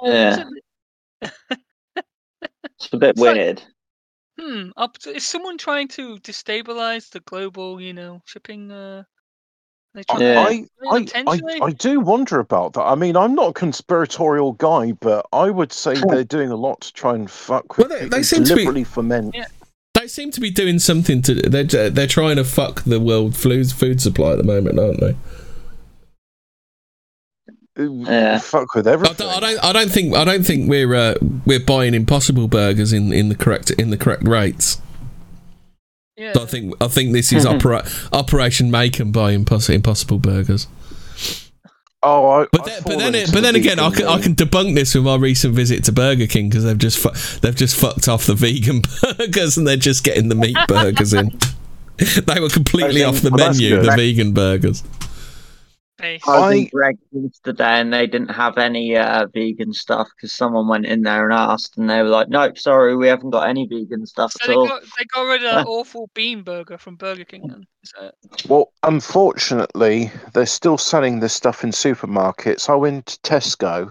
Yeah, 0.02 0.44
it's 1.20 2.92
a 2.92 2.96
bit 2.96 3.10
It's 3.10 3.20
like- 3.20 3.36
weird. 3.36 3.62
Hmm. 4.40 4.70
Up 4.76 4.98
to, 4.98 5.14
is 5.14 5.28
someone 5.28 5.58
trying 5.58 5.86
to 5.88 6.16
destabilize 6.18 7.08
the 7.10 7.20
global, 7.20 7.80
you 7.80 7.92
know, 7.92 8.20
shipping? 8.24 8.68
Uh, 8.70 9.04
they 9.04 9.04
trying 9.04 9.13
Yeah. 10.18 10.44
I, 10.48 10.66
I, 10.90 11.06
I? 11.26 11.40
I 11.62 11.70
do 11.70 12.00
wonder 12.00 12.40
about 12.40 12.72
that. 12.72 12.82
I 12.82 12.94
mean, 12.96 13.16
I'm 13.16 13.34
not 13.34 13.50
a 13.50 13.52
conspiratorial 13.52 14.52
guy, 14.54 14.92
but 14.92 15.24
I 15.32 15.50
would 15.50 15.72
say 15.72 15.94
they're 16.08 16.24
doing 16.24 16.50
a 16.50 16.56
lot 16.56 16.80
to 16.80 16.92
try 16.92 17.14
and 17.14 17.30
fuck 17.30 17.76
with 17.78 17.88
Well, 17.90 17.98
they- 18.00 18.08
they 18.08 18.22
seem 18.24 18.42
to 18.44 18.54
be- 18.54 18.62
deliberately 18.62 18.84
foment. 18.84 19.34
Yeah. 19.34 19.46
They 19.94 20.08
seem 20.08 20.32
to 20.32 20.40
be 20.40 20.50
doing 20.50 20.80
something 20.80 21.22
to. 21.22 21.34
They're 21.34 21.88
they're 21.90 22.06
trying 22.08 22.36
to 22.36 22.44
fuck 22.44 22.82
the 22.82 22.98
world 22.98 23.36
food 23.36 23.70
food 23.70 24.00
supply 24.00 24.32
at 24.32 24.38
the 24.38 24.44
moment, 24.44 24.78
aren't 24.80 25.00
they? 25.00 25.14
Yeah. 27.76 28.38
Fuck 28.38 28.74
with 28.74 28.86
I 28.86 28.92
everything. 28.92 29.16
don't, 29.28 29.30
I 29.36 29.40
don't. 29.40 29.64
I 29.64 29.72
don't 29.72 29.90
think. 29.90 30.14
I 30.16 30.24
don't 30.24 30.44
think 30.44 30.68
we're 30.68 30.94
uh, 30.94 31.14
we're 31.46 31.60
buying 31.60 31.94
Impossible 31.94 32.48
burgers 32.48 32.92
in, 32.92 33.12
in 33.12 33.28
the 33.28 33.34
correct 33.34 33.70
in 33.70 33.90
the 33.90 33.96
correct 33.96 34.26
rates. 34.26 34.80
Yeah. 36.16 36.32
So 36.32 36.42
I 36.42 36.46
think. 36.46 36.74
I 36.80 36.88
think 36.88 37.12
this 37.12 37.32
is 37.32 37.46
opera, 37.54 37.86
Operation 38.12 38.70
Make 38.70 39.00
and 39.00 39.12
buy 39.12 39.36
Impos- 39.36 39.72
Impossible 39.72 40.18
burgers. 40.18 40.66
Oh, 42.06 42.28
I, 42.28 42.46
But 42.52 42.66
then, 42.66 42.82
but 42.84 42.98
then, 42.98 43.14
it, 43.14 43.32
but 43.32 43.42
then 43.42 43.56
again, 43.56 43.80
I 43.80 43.90
can, 43.90 44.06
I 44.06 44.20
can 44.20 44.34
debunk 44.34 44.74
this 44.74 44.94
with 44.94 45.04
my 45.04 45.16
recent 45.16 45.54
visit 45.54 45.84
to 45.84 45.92
Burger 45.92 46.26
King 46.26 46.50
because 46.50 46.64
they've 46.64 46.76
just 46.76 46.98
fu- 46.98 47.38
they've 47.40 47.56
just 47.56 47.76
fucked 47.76 48.08
off 48.08 48.26
the 48.26 48.34
vegan 48.34 48.82
burgers 49.18 49.56
and 49.56 49.66
they're 49.66 49.76
just 49.78 50.04
getting 50.04 50.28
the 50.28 50.34
meat 50.34 50.58
burgers 50.68 51.14
in. 51.14 51.30
they 51.96 52.40
were 52.40 52.50
completely 52.50 53.02
I 53.04 53.08
off 53.08 53.22
the 53.22 53.30
that's 53.30 53.58
menu. 53.58 53.80
The 53.80 53.92
vegan 53.96 54.34
burgers. 54.34 54.82
Face. 56.04 56.22
I 56.28 56.38
was 56.38 56.50
in 56.50 56.64
I- 56.64 56.68
Greggs 56.72 56.98
yesterday 57.12 57.80
and 57.80 57.92
they 57.92 58.06
didn't 58.06 58.30
have 58.30 58.58
any 58.58 58.96
uh, 58.96 59.26
vegan 59.32 59.72
stuff 59.72 60.08
because 60.14 60.32
someone 60.32 60.68
went 60.68 60.84
in 60.84 61.02
there 61.02 61.24
and 61.24 61.32
asked 61.32 61.78
and 61.78 61.88
they 61.88 62.02
were 62.02 62.08
like, 62.08 62.28
nope, 62.28 62.58
sorry, 62.58 62.94
we 62.94 63.08
haven't 63.08 63.30
got 63.30 63.48
any 63.48 63.66
vegan 63.66 64.04
stuff 64.06 64.32
So 64.32 64.44
at 64.44 64.48
they 64.48 64.54
all. 64.54 64.66
got 64.66 64.82
they 64.82 65.04
got 65.06 65.22
rid 65.22 65.44
of 65.44 65.54
that 65.54 65.66
awful 65.68 66.10
bean 66.14 66.42
burger 66.42 66.76
from 66.76 66.96
Burger 66.96 67.24
King. 67.24 67.46
Then 67.48 67.66
is 67.82 67.92
that 67.98 68.06
it? 68.08 68.48
Well, 68.48 68.70
unfortunately, 68.82 70.10
they're 70.34 70.44
still 70.46 70.76
selling 70.76 71.20
this 71.20 71.32
stuff 71.32 71.64
in 71.64 71.70
supermarkets. 71.70 72.68
I 72.68 72.74
went 72.74 73.06
to 73.06 73.18
Tesco 73.20 73.90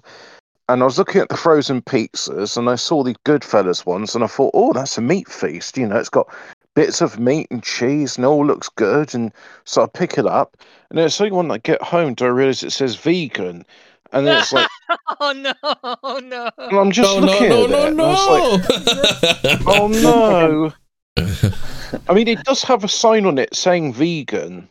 and 0.69 0.81
I 0.81 0.85
was 0.85 0.97
looking 0.99 1.21
at 1.21 1.29
the 1.29 1.37
frozen 1.37 1.81
pizzas 1.81 2.57
and 2.57 2.69
I 2.69 2.75
saw 2.75 3.03
the 3.03 3.15
Goodfella's 3.25 3.85
ones 3.85 4.13
and 4.15 4.23
I 4.23 4.27
thought, 4.27 4.51
oh, 4.53 4.73
that's 4.73 4.97
a 4.97 5.01
meat 5.01 5.27
feast. 5.27 5.77
You 5.77 5.87
know, 5.87 5.97
it's 5.97 6.09
got 6.09 6.27
bits 6.75 7.01
of 7.01 7.19
meat 7.19 7.47
and 7.51 7.63
cheese 7.63 8.17
and 8.17 8.25
all 8.25 8.45
looks 8.45 8.69
good. 8.69 9.13
And 9.13 9.31
so 9.65 9.83
I 9.83 9.87
pick 9.87 10.17
it 10.17 10.25
up 10.25 10.57
and 10.89 10.97
then 10.97 11.05
it's 11.05 11.19
only 11.19 11.31
when 11.31 11.51
I 11.51 11.57
get 11.57 11.81
home 11.81 12.13
do 12.13 12.25
I 12.25 12.29
realize 12.29 12.63
it 12.63 12.71
says 12.71 12.95
vegan. 12.95 13.65
And 14.11 14.27
then 14.27 14.39
it's 14.39 14.53
like, 14.53 14.69
oh 15.19 15.31
no, 15.31 15.53
oh 15.63 16.19
no. 16.19 16.49
and 16.57 16.77
I'm 16.77 16.91
just 16.91 17.09
oh 17.09 17.19
looking 17.19 17.49
no 17.49 17.63
at 17.63 17.69
no 17.69 17.79
it. 17.79 17.87
and 17.89 18.01
I 18.01 18.05
was 18.05 19.43
like, 19.43 19.61
no! 19.61 19.73
oh 19.73 19.87
no. 19.87 20.73
I 22.07 22.13
mean, 22.13 22.27
it 22.27 22.43
does 22.43 22.63
have 22.63 22.83
a 22.83 22.87
sign 22.87 23.25
on 23.25 23.37
it 23.37 23.55
saying 23.55 23.93
vegan. 23.93 24.69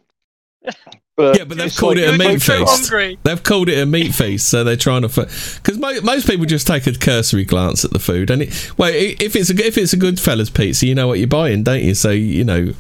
But 1.17 1.37
Yeah, 1.37 1.45
but 1.45 1.59
they've 1.59 1.77
called 1.77 1.97
like- 1.99 2.07
it 2.09 2.15
a 2.15 2.19
meat 2.19 2.41
so 2.41 2.59
feast. 2.67 2.89
hungry. 2.91 3.19
They've 3.23 3.43
called 3.43 3.69
it 3.69 3.79
a 3.79 3.85
meat 3.85 4.15
feast, 4.15 4.49
so 4.49 4.65
they're 4.65 4.77
trying 4.77 5.03
to. 5.03 5.09
Because 5.09 5.79
mo- 5.79 6.01
most 6.03 6.27
people 6.27 6.47
just 6.47 6.67
take 6.67 6.87
a 6.87 6.93
cursory 6.93 7.45
glance 7.45 7.85
at 7.85 7.91
the 7.91 7.99
food, 7.99 8.31
and 8.31 8.43
it, 8.43 8.73
well, 8.79 8.91
if 8.95 9.37
it's 9.37 9.51
a 9.51 9.67
if 9.67 9.77
it's 9.77 9.93
a 9.93 9.99
good 9.99 10.19
fella's 10.19 10.49
pizza, 10.49 10.87
you 10.87 10.95
know 10.95 11.07
what 11.09 11.19
you're 11.19 11.29
buying, 11.29 11.63
don't 11.65 11.83
you? 11.83 11.95
So 11.95 12.11
you 12.11 12.45
know, 12.45 12.73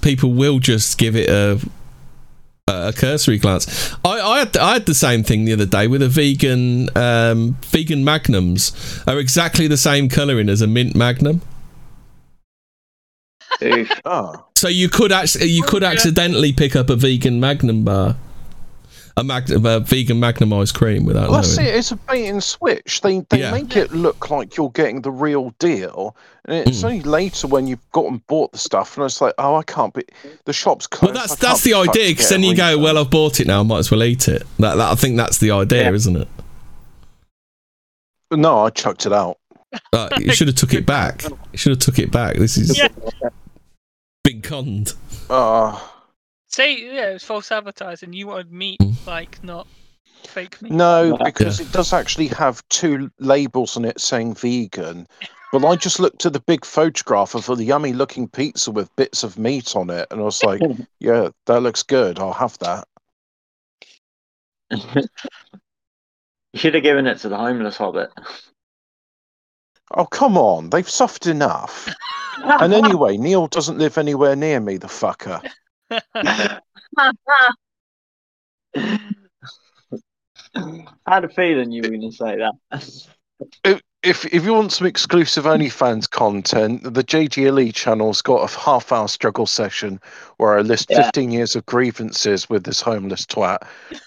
people 0.00 0.32
will 0.32 0.60
just 0.60 0.96
give 0.96 1.14
it 1.14 1.28
a 1.28 1.60
a 2.66 2.94
cursory 2.94 3.36
glance. 3.36 3.92
I 4.02 4.18
I 4.18 4.38
had, 4.38 4.56
I 4.56 4.72
had 4.72 4.86
the 4.86 4.94
same 4.94 5.22
thing 5.22 5.44
the 5.44 5.52
other 5.52 5.66
day 5.66 5.86
with 5.86 6.00
a 6.00 6.08
vegan 6.08 6.88
um, 6.96 7.58
vegan 7.64 8.02
magnums 8.02 8.72
are 9.06 9.18
exactly 9.18 9.66
the 9.66 9.76
same 9.76 10.08
colouring 10.08 10.48
as 10.48 10.62
a 10.62 10.66
mint 10.66 10.94
magnum. 10.96 11.42
Oof. 13.62 13.88
So 14.64 14.70
you 14.70 14.88
could 14.88 15.12
actually 15.12 15.48
you 15.50 15.62
could 15.62 15.84
accidentally 15.84 16.54
pick 16.54 16.74
up 16.74 16.88
a 16.88 16.96
vegan 16.96 17.38
magnum 17.38 17.84
bar. 17.84 18.16
A, 19.18 19.22
mag- 19.22 19.50
a 19.50 19.80
vegan 19.80 20.18
magnum 20.18 20.54
ice 20.54 20.72
cream 20.72 21.04
without 21.04 21.28
Well, 21.28 21.42
that's 21.42 21.54
knowing. 21.58 21.68
it. 21.68 21.74
It's 21.74 21.92
a 21.92 21.96
bait 21.96 22.28
and 22.28 22.42
switch. 22.42 23.02
They 23.02 23.20
they 23.28 23.40
Yeah. 23.40 23.50
make 23.50 23.76
it 23.76 23.92
look 23.92 24.30
like 24.30 24.56
you're 24.56 24.70
getting 24.70 25.02
the 25.02 25.10
real 25.10 25.54
deal, 25.58 26.16
and 26.46 26.66
it's 26.66 26.80
Mm. 26.80 26.84
only 26.84 27.00
later 27.02 27.46
when 27.46 27.66
you've 27.66 27.90
gone 27.92 28.06
and 28.06 28.26
bought 28.26 28.52
the 28.52 28.58
stuff, 28.58 28.96
and 28.96 29.04
it's 29.04 29.20
like, 29.20 29.34
oh, 29.36 29.56
I 29.56 29.64
can't 29.64 29.92
be. 29.92 30.02
The 30.46 30.54
shop's 30.54 30.86
closed. 30.86 31.14
Well, 31.14 31.22
that's 31.22 31.32
I 31.34 31.46
that's 31.48 31.62
can't 31.62 31.64
the 31.64 31.70
fucked 31.84 31.88
idea 31.90 32.04
to 32.08 32.12
because 32.14 32.28
get 32.30 32.30
a 32.30 32.34
then 32.40 32.42
you 32.44 32.56
go, 32.56 32.66
refund." 32.68 32.82
well, 32.84 32.98
I've 32.98 33.10
bought 33.10 33.40
it 33.40 33.46
now, 33.46 33.60
I 33.60 33.64
might 33.64 33.78
as 33.80 33.90
well 33.90 34.02
eat 34.02 34.28
it. 34.28 34.44
That, 34.60 34.76
that 34.76 34.92
I 34.92 34.94
think 34.94 35.18
that's 35.18 35.36
the 35.36 35.50
idea, 35.50 35.82
Yeah. 35.82 35.92
isn't 35.92 36.16
it? 36.16 36.28
no, 38.32 38.60
I 38.64 38.70
chucked 38.70 39.04
it 39.04 39.12
out. 39.12 39.36
Uh, 39.92 40.08
you 40.18 40.32
should 40.32 40.48
have 40.48 40.56
took 40.56 40.72
it 40.72 40.86
back. 40.86 41.22
You 41.24 41.36
should 41.58 41.70
have 41.72 41.80
took 41.80 41.98
it 41.98 42.10
back. 42.10 42.36
This 42.36 42.56
is 42.56 42.78
Yeah. 42.78 42.88
Been 44.24 44.42
conned. 44.42 44.94
Uh, 45.30 45.78
Say 46.48 46.80
yeah, 46.94 47.10
it 47.10 47.12
was 47.14 47.22
false 47.24 47.52
advertising. 47.52 48.12
You 48.12 48.26
wanted 48.28 48.50
meat, 48.52 48.80
Mm. 48.80 49.06
like 49.06 49.42
not 49.44 49.66
fake 50.24 50.60
meat. 50.62 50.72
no, 50.72 51.16
Yeah. 51.16 51.24
because 51.24 51.60
it 51.60 51.70
does 51.72 51.92
actually 51.92 52.28
have 52.28 52.66
two 52.68 53.10
labels 53.20 53.76
on 53.76 53.84
it 53.84 54.00
saying 54.00 54.34
vegan. 54.34 55.06
But 55.52 55.64
I 55.64 55.76
just 55.76 56.00
looked 56.00 56.26
at 56.26 56.32
the 56.32 56.40
big 56.40 56.64
photograph 56.64 57.34
of 57.36 57.46
the 57.46 57.64
yummy 57.64 57.92
looking 57.92 58.26
pizza 58.28 58.72
with 58.72 58.94
bits 58.96 59.22
of 59.22 59.38
meat 59.38 59.76
on 59.76 59.90
it, 59.90 60.08
and 60.10 60.20
I 60.20 60.24
was 60.24 60.42
like, 60.42 60.60
yeah, 60.98 61.28
that 61.46 61.60
looks 61.60 61.82
good. 61.84 62.18
I'll 62.18 62.32
have 62.32 62.58
that. 62.58 62.88
you 64.70 65.08
should 66.54 66.74
have 66.74 66.82
given 66.82 67.06
it 67.06 67.18
to 67.18 67.28
the 67.28 67.36
homeless 67.36 67.76
hobbit. 67.76 68.10
Oh, 69.92 70.06
come 70.06 70.36
on. 70.36 70.70
They've 70.70 70.88
suffered 70.88 71.26
enough. 71.26 71.88
And 72.42 72.72
anyway, 72.74 73.16
Neil 73.18 73.46
doesn't 73.46 73.78
live 73.78 73.98
anywhere 73.98 74.36
near 74.36 74.60
me, 74.60 74.76
the 74.76 74.86
fucker. 74.88 75.42
I 80.56 80.82
had 81.06 81.24
a 81.24 81.28
feeling 81.28 81.72
you 81.72 81.82
were 81.82 81.88
going 81.88 82.10
to 82.10 82.12
say 82.12 82.36
that. 82.36 83.80
If 84.02 84.26
if 84.26 84.44
you 84.44 84.52
want 84.52 84.72
some 84.72 84.86
exclusive 84.86 85.44
OnlyFans 85.44 86.08
content, 86.08 86.82
the 86.84 87.02
JG 87.02 87.46
Elite 87.46 87.74
channel's 87.74 88.20
got 88.20 88.48
a 88.50 88.58
half 88.58 88.92
hour 88.92 89.08
struggle 89.08 89.46
session 89.46 89.98
where 90.36 90.58
I 90.58 90.60
list 90.60 90.88
Yeah. 90.90 91.04
15 91.04 91.30
years 91.32 91.56
of 91.56 91.64
grievances 91.66 92.48
with 92.50 92.64
this 92.64 92.80
homeless 92.82 93.24
twat 93.24 93.58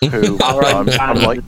who 0.12 0.40
um, 0.44 0.88
I'm, 0.88 0.90
I'm 1.00 1.22
like, 1.24 1.40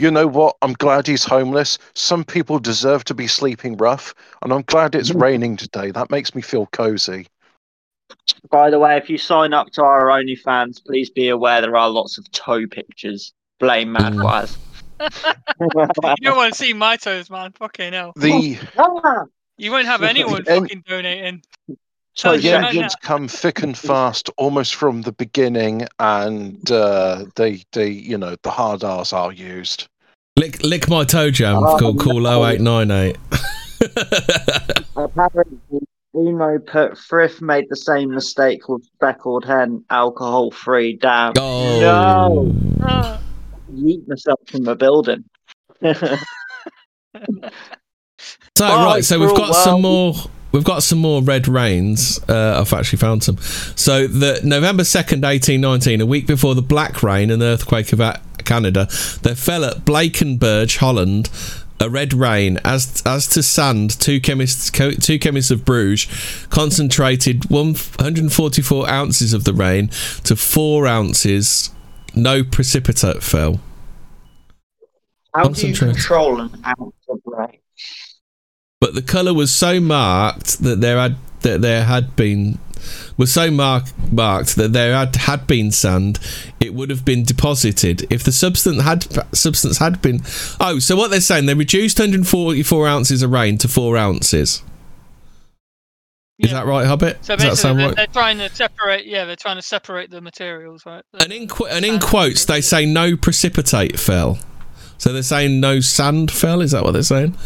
you 0.00 0.10
know 0.10 0.26
what? 0.26 0.56
I'm 0.62 0.72
glad 0.72 1.06
he's 1.06 1.24
homeless. 1.24 1.78
Some 1.94 2.24
people 2.24 2.58
deserve 2.58 3.04
to 3.04 3.14
be 3.14 3.26
sleeping 3.26 3.76
rough, 3.76 4.14
and 4.42 4.52
I'm 4.52 4.62
glad 4.62 4.94
it's 4.94 5.12
raining 5.12 5.56
today. 5.56 5.90
That 5.90 6.10
makes 6.10 6.34
me 6.34 6.42
feel 6.42 6.66
cozy. 6.66 7.26
By 8.50 8.70
the 8.70 8.78
way, 8.78 8.96
if 8.96 9.10
you 9.10 9.18
sign 9.18 9.52
up 9.52 9.70
to 9.72 9.82
our 9.82 10.06
OnlyFans, 10.06 10.84
please 10.84 11.10
be 11.10 11.28
aware 11.28 11.60
there 11.60 11.76
are 11.76 11.90
lots 11.90 12.18
of 12.18 12.30
toe 12.32 12.66
pictures. 12.66 13.32
Blame 13.58 13.92
Mad 13.92 14.14
Mm. 14.14 14.56
You 15.60 16.16
don't 16.22 16.36
want 16.36 16.52
to 16.52 16.58
see 16.58 16.72
my 16.72 16.96
toes, 16.96 17.30
man. 17.30 17.52
Fucking 17.52 17.92
hell. 17.92 18.12
The 18.16 18.58
You 19.58 19.70
won't 19.70 19.86
have 19.86 20.02
anyone 20.02 20.44
fucking 20.44 20.84
donating. 20.86 21.42
So 22.20 22.32
Oh, 22.32 22.36
the 22.36 22.42
yeah. 22.42 22.66
engines 22.66 22.94
come 22.96 23.28
thick 23.28 23.62
and 23.62 23.76
fast 23.78 24.28
almost 24.36 24.74
from 24.74 25.00
the 25.00 25.12
beginning, 25.12 25.86
and 25.98 26.70
uh, 26.70 27.24
they, 27.36 27.62
they, 27.72 27.88
you 27.88 28.18
know, 28.18 28.36
the 28.42 28.50
hard 28.50 28.84
R's 28.84 29.14
are 29.14 29.32
used. 29.32 29.88
lick, 30.36 30.62
lick 30.62 30.86
my 30.86 31.04
toe 31.04 31.30
jam. 31.30 31.56
Oh, 31.56 31.78
call 31.78 31.94
call 31.94 32.20
no. 32.20 32.44
0898. 32.44 33.16
Apparently, 34.96 35.80
Emo 36.14 36.58
put 36.66 36.98
Frith 36.98 37.40
made 37.40 37.64
the 37.70 37.76
same 37.76 38.14
mistake 38.14 38.68
with 38.68 38.84
Speckled 38.96 39.46
Hen, 39.46 39.82
alcohol 39.88 40.50
free. 40.50 40.96
Damn. 40.98 41.32
oh. 41.38 42.52
No. 42.80 43.18
Yeet 43.72 44.06
myself 44.06 44.40
from 44.46 44.64
the 44.64 44.76
building. 44.76 45.24
So 48.56 48.68
Bye, 48.68 48.84
right, 48.84 49.04
so 49.04 49.18
we've 49.18 49.30
cruel 49.30 49.46
got 49.46 49.54
some 49.54 49.80
more. 49.80 50.14
We've 50.52 50.64
got 50.64 50.82
some 50.82 50.98
more 50.98 51.22
red 51.22 51.46
rains. 51.46 52.20
Uh, 52.28 52.60
I've 52.60 52.72
actually 52.72 52.98
found 52.98 53.22
some. 53.22 53.38
So 53.76 54.06
the 54.06 54.40
November 54.42 54.84
second, 54.84 55.24
eighteen 55.24 55.60
nineteen, 55.60 56.00
a 56.00 56.06
week 56.06 56.26
before 56.26 56.54
the 56.54 56.62
Black 56.62 57.02
Rain 57.02 57.30
and 57.30 57.40
earthquake 57.40 57.92
of 57.92 58.00
Canada, 58.44 58.88
there 59.22 59.36
fell 59.36 59.64
at 59.64 59.84
Blankenberghe, 59.84 60.76
Holland, 60.78 61.30
a 61.78 61.88
red 61.88 62.12
rain. 62.12 62.58
As 62.64 63.00
as 63.06 63.28
to 63.28 63.44
sand, 63.44 64.00
two 64.00 64.20
chemists, 64.20 64.70
co- 64.70 64.90
two 64.90 65.20
chemists 65.20 65.52
of 65.52 65.64
Bruges, 65.64 66.08
concentrated 66.50 67.48
one 67.48 67.76
hundred 68.00 68.32
forty 68.32 68.60
four 68.60 68.90
ounces 68.90 69.32
of 69.32 69.44
the 69.44 69.54
rain 69.54 69.88
to 70.24 70.34
four 70.34 70.86
ounces. 70.86 71.70
No 72.12 72.42
precipitate 72.42 73.22
fell. 73.22 73.60
How 75.32 75.46
do 75.46 75.68
you 75.68 75.74
control 75.74 76.40
an 76.40 76.60
ounce 76.66 76.96
of 77.08 77.20
rain? 77.24 77.59
But 78.80 78.94
the 78.94 79.02
color 79.02 79.34
was 79.34 79.52
so 79.52 79.80
marked 79.80 80.58
that 80.62 80.80
there 80.80 80.98
had 80.98 81.16
that 81.40 81.60
there 81.62 81.84
had 81.84 82.14
been 82.16 82.58
was 83.16 83.30
so 83.32 83.50
mark, 83.50 83.84
marked 84.10 84.56
that 84.56 84.72
there 84.72 84.94
had 84.94 85.14
had 85.16 85.46
been 85.46 85.70
sand 85.70 86.18
it 86.60 86.72
would 86.74 86.88
have 86.90 87.04
been 87.04 87.22
deposited 87.22 88.10
if 88.10 88.22
the 88.24 88.32
substance 88.32 88.82
had 88.82 89.06
substance 89.34 89.78
had 89.78 90.00
been 90.00 90.20
oh 90.60 90.78
so 90.78 90.96
what 90.96 91.10
they're 91.10 91.20
saying 91.20 91.44
they 91.46 91.54
reduced 91.54 91.98
144 91.98 92.88
ounces 92.88 93.22
of 93.22 93.30
rain 93.30 93.58
to 93.58 93.68
4 93.68 93.96
ounces 93.98 94.62
is 96.38 96.50
Yeah. 96.50 96.54
that 96.60 96.66
right 96.66 96.86
hobbit 96.86 97.18
So 97.22 97.36
does 97.36 97.42
that 97.44 97.50
basically, 97.50 97.56
sound 97.56 97.78
they're, 97.80 97.86
right 97.88 97.96
they're 97.96 98.06
trying 98.06 98.38
to 98.38 98.48
separate. 98.54 99.04
Yeah, 99.06 99.26
they're 99.26 99.36
trying 99.36 99.56
to 99.56 99.62
separate 99.62 100.10
the 100.10 100.22
materials, 100.22 100.86
right? 100.86 101.04
The- 101.12 101.24
and 101.24 101.32
in, 101.34 101.48
qu- 101.48 101.66
and 101.66 101.84
in 101.84 102.00
quotes 102.00 102.46
they 102.46 102.62
say 102.62 102.86
no 102.86 103.14
precipitate 103.16 103.98
fell 104.00 104.38
so 104.96 105.12
they're 105.12 105.22
saying 105.22 105.60
no 105.60 105.80
sand 105.80 106.30
fell 106.30 106.62
is 106.62 106.70
that 106.70 106.82
what 106.82 106.92
they're 106.92 107.02
saying 107.02 107.36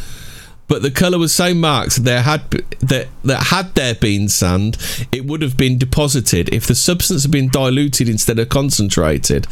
but 0.67 0.83
the 0.83 0.91
color 0.91 1.19
was 1.19 1.35
so 1.35 1.53
marked 1.53 2.05
there 2.05 2.23
had 2.23 2.51
that 2.81 3.09
that 3.23 3.45
had 3.45 3.75
there 3.75 3.95
been 3.95 4.29
sand 4.29 4.77
it 5.13 5.25
would 5.25 5.43
have 5.43 5.57
been 5.57 5.79
deposited. 5.79 6.53
If 6.53 6.67
the 6.67 6.75
substance 6.75 7.23
had 7.23 7.31
been 7.31 7.49
diluted 7.49 8.09
instead 8.09 8.39
of 8.39 8.49
concentrated 8.49 9.47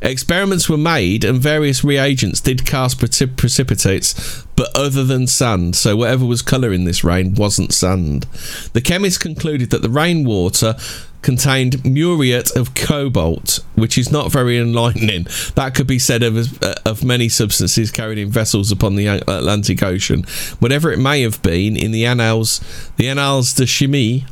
experiments 0.00 0.68
were 0.68 0.76
made 0.76 1.24
and 1.24 1.38
various 1.38 1.84
reagents 1.84 2.40
did 2.40 2.64
cast 2.64 2.98
precip- 2.98 3.36
precipitates 3.36 4.44
but 4.56 4.76
other 4.76 5.04
than 5.04 5.26
sand. 5.26 5.76
So 5.76 5.96
whatever 5.96 6.24
was 6.24 6.42
color 6.42 6.72
in 6.72 6.84
this 6.84 7.02
rain 7.02 7.34
wasn't 7.34 7.72
sand. 7.72 8.24
The 8.72 8.80
chemists 8.80 9.18
concluded 9.18 9.70
that 9.70 9.82
the 9.82 9.90
rainwater 9.90 10.76
contained 11.22 11.84
muriate 11.84 12.50
of 12.56 12.74
cobalt, 12.74 13.60
which 13.74 13.96
is 13.96 14.12
not 14.12 14.30
very 14.30 14.58
enlightening. 14.58 15.26
That 15.54 15.74
could 15.74 15.86
be 15.86 15.98
said 15.98 16.22
of 16.22 16.62
uh, 16.62 16.74
of 16.84 17.02
many 17.04 17.28
substances 17.28 17.90
carried 17.90 18.18
in 18.18 18.30
vessels 18.30 18.70
upon 18.70 18.96
the 18.96 19.06
Atlantic 19.06 19.82
Ocean. 19.82 20.24
Whatever 20.58 20.92
it 20.92 20.98
may 20.98 21.22
have 21.22 21.40
been, 21.42 21.76
in 21.76 21.92
the 21.92 22.04
annals, 22.04 22.60
the 22.96 23.08
annals 23.08 23.54
de 23.54 23.64
chimie. 23.64 24.24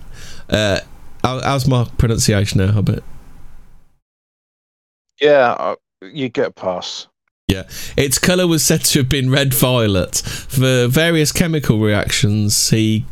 Uh, 0.48 0.80
How, 1.22 1.40
how's 1.42 1.68
my 1.68 1.84
pronunciation 1.98 2.58
there, 2.58 2.72
Hobbit? 2.72 3.04
Yeah, 5.20 5.52
uh, 5.52 5.76
you 6.00 6.30
get 6.30 6.46
a 6.46 6.50
pass. 6.50 7.08
Yeah. 7.46 7.64
Its 7.96 8.18
colour 8.18 8.46
was 8.46 8.64
said 8.64 8.84
to 8.86 9.00
have 9.00 9.08
been 9.08 9.30
red 9.30 9.52
violet. 9.52 10.16
For 10.16 10.86
various 10.88 11.30
chemical 11.30 11.78
reactions, 11.78 12.56
see 12.56 13.04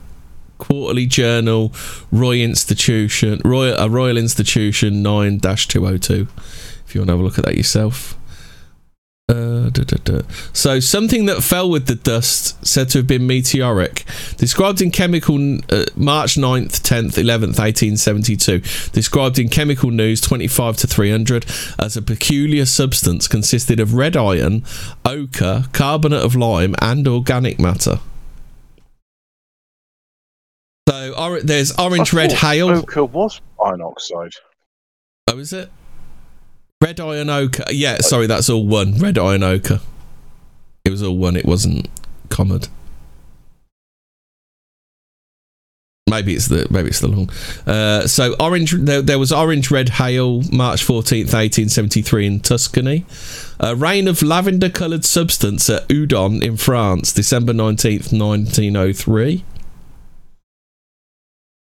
Quarterly 0.58 1.06
Journal, 1.06 1.72
Roy 2.10 2.38
Institution, 2.40 3.40
Royal, 3.44 3.78
uh, 3.78 3.88
Royal 3.88 4.16
Institution 4.16 5.02
9 5.02 5.40
202, 5.40 6.28
if 6.86 6.94
you 6.94 7.00
want 7.00 7.08
to 7.08 7.12
have 7.12 7.20
a 7.20 7.22
look 7.22 7.38
at 7.38 7.44
that 7.44 7.56
yourself. 7.56 8.18
Uh, 9.30 9.68
da, 9.68 9.84
da, 9.84 9.96
da. 10.04 10.22
So, 10.54 10.80
something 10.80 11.26
that 11.26 11.42
fell 11.42 11.68
with 11.68 11.86
the 11.86 11.96
dust 11.96 12.64
said 12.66 12.88
to 12.90 13.00
have 13.00 13.06
been 13.06 13.26
meteoric, 13.26 14.06
described 14.38 14.80
in 14.80 14.90
chemical 14.90 15.36
uh, 15.68 15.84
March 15.94 16.36
9th, 16.36 16.80
10th, 16.80 17.22
11th, 17.22 17.58
1872, 17.58 18.60
described 18.92 19.38
in 19.38 19.50
Chemical 19.50 19.90
News 19.90 20.22
25 20.22 20.78
to 20.78 20.86
300 20.86 21.44
as 21.78 21.94
a 21.94 22.00
peculiar 22.00 22.64
substance 22.64 23.28
consisted 23.28 23.80
of 23.80 23.92
red 23.92 24.16
iron, 24.16 24.64
ochre, 25.04 25.64
carbonate 25.72 26.24
of 26.24 26.34
lime, 26.34 26.74
and 26.80 27.06
organic 27.06 27.58
matter. 27.58 28.00
So, 30.88 31.14
or- 31.18 31.40
there's 31.40 31.78
orange, 31.78 32.14
red 32.14 32.32
hail. 32.32 32.70
Ochre 32.70 33.04
was 33.04 33.40
iron 33.62 33.82
oxide. 33.82 34.32
Oh, 35.26 35.38
is 35.38 35.52
it? 35.52 35.70
Red 36.80 36.98
iron 36.98 37.28
ochre. 37.28 37.64
Yeah, 37.70 37.98
sorry, 37.98 38.26
that's 38.26 38.48
all 38.48 38.66
one. 38.66 38.98
Red 38.98 39.18
iron 39.18 39.42
ochre. 39.42 39.80
It 40.84 40.90
was 40.90 41.02
all 41.02 41.18
one. 41.18 41.36
It 41.36 41.44
wasn't 41.44 41.88
commed. 42.28 42.68
Maybe 46.08 46.34
it's 46.34 46.48
the 46.48 46.66
maybe 46.70 46.88
it's 46.88 47.00
the 47.00 47.08
long. 47.08 47.28
Uh, 47.66 48.06
so 48.06 48.34
orange. 48.40 48.72
There, 48.72 49.02
there 49.02 49.18
was 49.18 49.30
orange 49.30 49.70
red 49.70 49.90
hail, 49.90 50.40
March 50.50 50.82
fourteenth, 50.82 51.34
eighteen 51.34 51.68
seventy 51.68 52.00
three 52.00 52.26
in 52.26 52.40
Tuscany. 52.40 53.04
A 53.60 53.76
rain 53.76 54.08
of 54.08 54.22
lavender 54.22 54.70
coloured 54.70 55.04
substance 55.04 55.68
at 55.68 55.90
Oudon 55.90 56.42
in 56.42 56.56
France, 56.56 57.12
December 57.12 57.52
nineteenth, 57.52 58.10
nineteen 58.10 58.74
oh 58.74 58.94
three. 58.94 59.44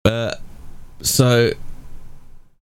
Uh, 0.10 0.36
so 1.02 1.52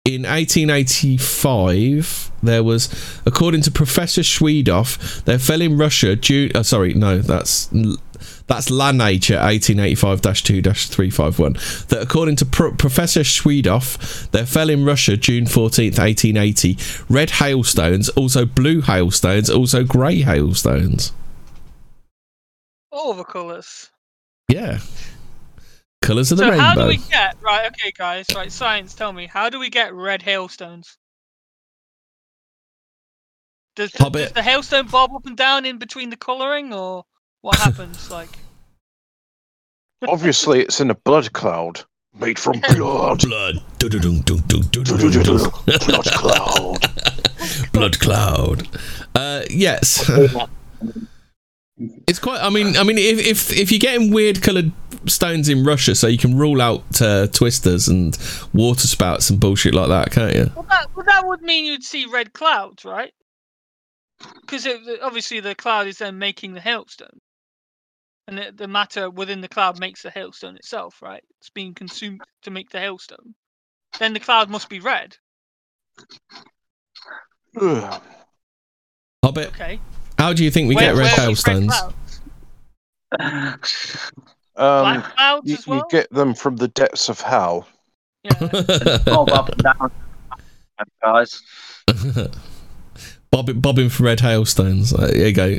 in 0.04 0.22
1885, 0.22 2.32
there 2.42 2.64
was, 2.64 2.88
according 3.26 3.60
to 3.62 3.70
Professor 3.70 4.22
Schwedoff, 4.22 5.22
there 5.24 5.38
fell 5.38 5.60
in 5.60 5.76
Russia 5.76 6.16
due. 6.16 6.50
Uh, 6.54 6.62
sorry, 6.62 6.94
no, 6.94 7.18
that's 7.18 7.68
that's 8.46 8.70
La 8.70 8.92
Nature 8.92 9.38
1885-2-351. 9.38 11.88
That 11.88 12.00
according 12.02 12.36
to 12.36 12.46
Pro- 12.46 12.74
Professor 12.74 13.20
Schwedoff, 13.20 14.30
there 14.30 14.46
fell 14.46 14.70
in 14.70 14.84
Russia 14.84 15.16
June 15.16 15.44
14th, 15.44 15.98
1880, 15.98 16.78
red 17.08 17.30
hailstones, 17.30 18.08
also 18.10 18.44
blue 18.44 18.82
hailstones, 18.82 19.50
also 19.50 19.82
grey 19.84 20.22
hailstones. 20.22 21.12
All 22.90 23.14
the 23.14 23.24
colours. 23.24 23.90
Yeah. 24.48 24.80
Colours 26.02 26.32
of 26.32 26.38
the 26.38 26.44
So 26.44 26.50
rainbow. 26.50 26.64
how 26.64 26.74
do 26.74 26.86
we 26.88 26.96
get 26.98 27.36
right? 27.42 27.66
Okay, 27.68 27.92
guys. 27.96 28.26
Right, 28.34 28.50
science. 28.52 28.94
Tell 28.94 29.12
me, 29.12 29.26
how 29.26 29.48
do 29.48 29.58
we 29.58 29.70
get 29.70 29.94
red 29.94 30.20
hailstones? 30.22 30.98
Does, 33.76 33.90
does, 33.92 34.12
does 34.12 34.32
the 34.32 34.42
hailstone 34.42 34.88
bob 34.90 35.14
up 35.14 35.24
and 35.26 35.36
down 35.36 35.64
in 35.64 35.78
between 35.78 36.10
the 36.10 36.16
colouring, 36.16 36.74
or 36.74 37.04
what 37.40 37.56
happens? 37.60 38.10
like, 38.10 38.28
Obviously, 40.06 40.60
it's 40.60 40.80
in 40.80 40.90
a 40.90 40.94
blood 40.94 41.32
cloud 41.32 41.80
made 42.18 42.38
from 42.38 42.60
blood. 42.60 43.20
Blood. 43.22 43.62
Blood 45.86 46.04
cloud. 46.12 46.78
blood 47.72 47.98
cloud. 48.00 48.68
Uh, 49.14 49.42
yes, 49.48 50.10
it's 52.06 52.18
quite. 52.18 52.40
I 52.42 52.50
mean, 52.50 52.76
I 52.76 52.82
mean, 52.82 52.98
if 52.98 53.18
if 53.26 53.52
if 53.52 53.70
you're 53.72 53.78
getting 53.78 54.12
weird 54.12 54.42
coloured 54.42 54.72
stones 55.06 55.48
in 55.48 55.64
Russia, 55.64 55.94
so 55.94 56.06
you 56.06 56.18
can 56.18 56.36
rule 56.36 56.60
out 56.62 57.00
uh, 57.00 57.26
twisters 57.28 57.88
and 57.88 58.16
water 58.52 58.86
spouts 58.86 59.30
and 59.30 59.40
bullshit 59.40 59.74
like 59.74 59.88
that, 59.88 60.10
can't 60.12 60.34
you? 60.34 60.50
well, 60.54 60.66
that 60.68 60.86
well, 60.94 61.06
that 61.06 61.26
would 61.26 61.42
mean 61.42 61.64
you'd 61.64 61.82
see 61.84 62.06
red 62.06 62.32
clouds, 62.32 62.84
right? 62.84 63.12
Because 64.40 64.68
obviously 65.02 65.40
the 65.40 65.54
cloud 65.54 65.86
is 65.88 65.98
then 65.98 66.18
making 66.18 66.52
the 66.54 66.60
hailstone, 66.60 67.18
and 68.28 68.38
the, 68.38 68.52
the 68.54 68.68
matter 68.68 69.10
within 69.10 69.40
the 69.40 69.48
cloud 69.48 69.80
makes 69.80 70.02
the 70.02 70.10
hailstone 70.10 70.56
itself, 70.56 71.02
right? 71.02 71.22
It's 71.40 71.50
being 71.50 71.74
consumed 71.74 72.20
to 72.42 72.50
make 72.50 72.70
the 72.70 72.78
hailstone. 72.78 73.34
Then 73.98 74.12
the 74.12 74.20
cloud 74.20 74.48
must 74.48 74.68
be 74.68 74.80
red. 74.80 75.16
Ugh. 77.60 78.02
Hobbit, 79.24 79.48
Okay. 79.48 79.78
how 80.18 80.32
do 80.32 80.42
you 80.44 80.50
think 80.50 80.68
we 80.68 80.74
Where- 80.74 80.94
get 80.94 80.98
red 80.98 81.16
where 81.16 81.26
are 81.26 81.28
these 81.28 81.44
hailstones? 81.44 81.74
clouds? 84.62 84.96
Um, 84.96 85.00
Black 85.00 85.16
clouds 85.16 85.50
you, 85.50 85.56
as 85.56 85.66
well. 85.66 85.78
you 85.78 85.84
get 85.90 86.10
them 86.10 86.34
from 86.34 86.56
the 86.56 86.68
depths 86.68 87.08
of 87.08 87.20
hell. 87.20 87.66
Yeah. 88.24 88.38
Bob 89.06 89.30
up 89.30 89.48
and 89.48 89.62
down, 89.62 89.90
guys. 91.02 91.42
bobbing, 93.30 93.60
bobbing 93.60 93.88
for 93.88 94.04
red 94.04 94.20
hailstones. 94.20 94.92
Uh, 94.92 95.08
there 95.08 95.28
you 95.28 95.32
go. 95.32 95.58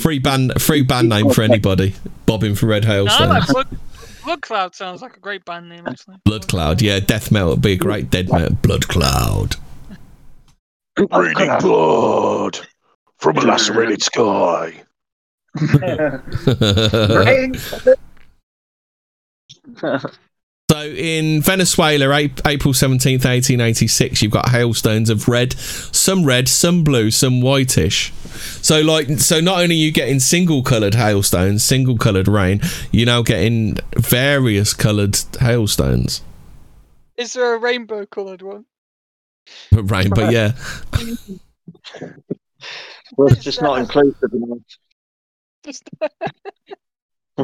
Free 0.00 0.18
band, 0.20 0.60
free 0.62 0.82
band 0.82 1.08
name 1.08 1.30
for 1.30 1.42
anybody. 1.42 1.94
Bobbing 2.26 2.54
for 2.54 2.66
red 2.66 2.84
No, 2.84 2.88
hailstones. 2.90 3.30
like 3.30 3.46
blood, 3.48 3.68
blood 4.24 4.42
Cloud 4.42 4.74
sounds 4.74 5.02
like 5.02 5.16
a 5.16 5.20
great 5.20 5.44
band 5.44 5.68
name, 5.68 5.86
actually. 5.88 6.16
Blood 6.24 6.46
Cloud, 6.46 6.80
yeah, 6.80 7.00
death 7.00 7.32
metal 7.32 7.50
would 7.50 7.62
be 7.62 7.72
a 7.72 7.76
great 7.76 8.10
dead 8.10 8.30
metal. 8.30 8.54
Blood 8.62 8.86
Cloud. 8.86 9.56
Raining 11.10 11.58
blood 11.60 12.60
from 13.16 13.38
a 13.38 13.40
lacerated 13.40 14.02
sky. 14.02 14.74
So 20.70 20.86
in 20.86 21.42
Venezuela, 21.42 22.14
Ap- 22.14 22.46
April 22.46 22.72
17th, 22.72 23.24
1886, 23.24 24.22
you've 24.22 24.30
got 24.30 24.50
hailstones 24.50 25.10
of 25.10 25.26
red, 25.26 25.52
some 25.54 26.24
red, 26.24 26.48
some 26.48 26.84
blue, 26.84 27.10
some 27.10 27.40
whitish. 27.40 28.12
So 28.62 28.80
like 28.80 29.18
so 29.18 29.40
not 29.40 29.60
only 29.60 29.74
are 29.74 29.78
you 29.78 29.90
getting 29.90 30.20
single 30.20 30.62
coloured 30.62 30.94
hailstones, 30.94 31.64
single 31.64 31.98
coloured 31.98 32.28
rain, 32.28 32.60
you're 32.92 33.06
now 33.06 33.22
getting 33.22 33.78
various 33.96 34.72
coloured 34.72 35.18
hailstones. 35.40 36.22
Is 37.16 37.32
there 37.32 37.52
a 37.54 37.58
rainbow 37.58 38.06
coloured 38.06 38.42
one? 38.42 38.64
Rain, 39.72 40.10
but 40.10 40.32
yeah. 40.32 40.52
Well, 43.16 43.26
it's 43.32 43.42
just 43.42 43.60
not 43.60 43.80
inclusive 43.80 44.30
enough. 44.32 44.58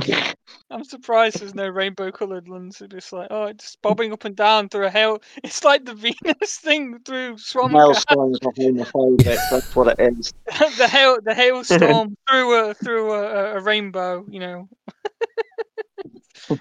Just 0.00 0.36
I'm 0.70 0.84
surprised 0.84 1.40
there's 1.40 1.54
no 1.54 1.68
rainbow 1.68 2.10
coloured 2.10 2.48
ones. 2.48 2.80
It's 2.80 2.92
just 2.92 3.12
like, 3.12 3.28
oh, 3.30 3.44
it's 3.44 3.64
just 3.64 3.82
bobbing 3.82 4.12
up 4.12 4.24
and 4.24 4.34
down 4.34 4.68
through 4.68 4.86
a 4.86 4.90
hail. 4.90 5.20
It's 5.44 5.64
like 5.64 5.84
the 5.84 5.94
Venus 6.24 6.56
thing 6.56 6.98
through 7.04 7.36
Swampcat. 7.36 7.72
Hailstones 7.72 8.38
are 8.44 8.52
homophobic. 8.52 9.38
That's 9.50 9.76
what 9.76 9.98
it 9.98 10.12
is. 10.18 10.32
the 10.78 10.88
hail, 10.88 11.18
the 11.22 11.34
hailstorm 11.34 12.16
through 12.28 12.54
a 12.70 12.74
through 12.74 13.12
a, 13.12 13.22
a- 13.22 13.58
a 13.58 13.60
rainbow. 13.60 14.24
You 14.28 14.40
know. 14.40 14.68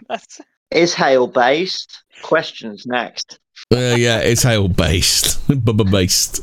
That's 0.08 0.42
Is 0.72 0.94
hail 0.94 1.28
based? 1.28 2.04
Questions 2.22 2.86
next. 2.86 3.40
Uh, 3.72 3.96
yeah, 3.98 4.20
it's 4.20 4.44
hail 4.44 4.68
based, 4.68 5.46
Bubba 5.48 5.90
based. 5.90 6.42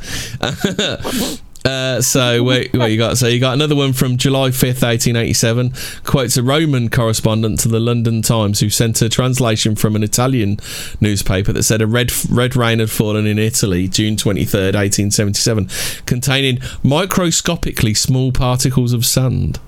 Uh, 1.64 2.01
so 2.01 2.43
wait, 2.43 2.72
what 2.74 2.90
you 2.90 2.98
got? 2.98 3.18
So 3.18 3.26
you 3.26 3.39
got 3.40 3.55
another 3.55 3.76
one 3.76 3.93
from 3.93 4.16
July 4.16 4.51
fifth, 4.51 4.82
eighteen 4.82 5.16
eighty-seven. 5.16 5.72
Quotes 6.05 6.36
a 6.36 6.43
Roman 6.43 6.89
correspondent 6.89 7.60
to 7.60 7.68
the 7.68 7.80
London 7.80 8.22
Times 8.22 8.60
who 8.60 8.70
sent 8.70 9.01
a 9.02 9.09
translation 9.09 9.76
from 9.76 9.97
an 9.97 10.02
Italian 10.02 10.59
newspaper 11.01 11.52
that 11.52 11.62
said 11.62 11.82
a 11.82 11.86
red 11.86 12.10
red 12.30 12.56
rain 12.56 12.78
had 12.78 12.90
fallen 12.90 13.26
in 13.26 13.39
Italy, 13.39 13.89
June 13.89 14.16
twenty 14.16 14.44
third, 14.44 14.74
eighteen 14.74 15.10
seventy-seven, 15.10 15.68
containing 16.06 16.59
microscopically 16.82 17.94
small 17.94 18.32
particles 18.32 18.93
of 18.93 19.06
sand. 19.06 19.60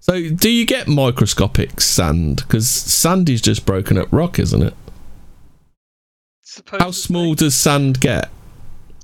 So, 0.00 0.30
do 0.30 0.48
you 0.48 0.64
get 0.64 0.86
microscopic 0.86 1.80
sand? 1.80 2.36
Because 2.36 2.68
sand 2.68 3.28
is 3.28 3.40
just 3.40 3.66
broken 3.66 3.98
up 3.98 4.08
rock, 4.12 4.38
isn't 4.38 4.62
it? 4.62 4.74
supposed. 6.56 6.82
How 6.82 6.90
small 6.90 7.34
does 7.34 7.54
sand 7.54 8.00
get? 8.00 8.30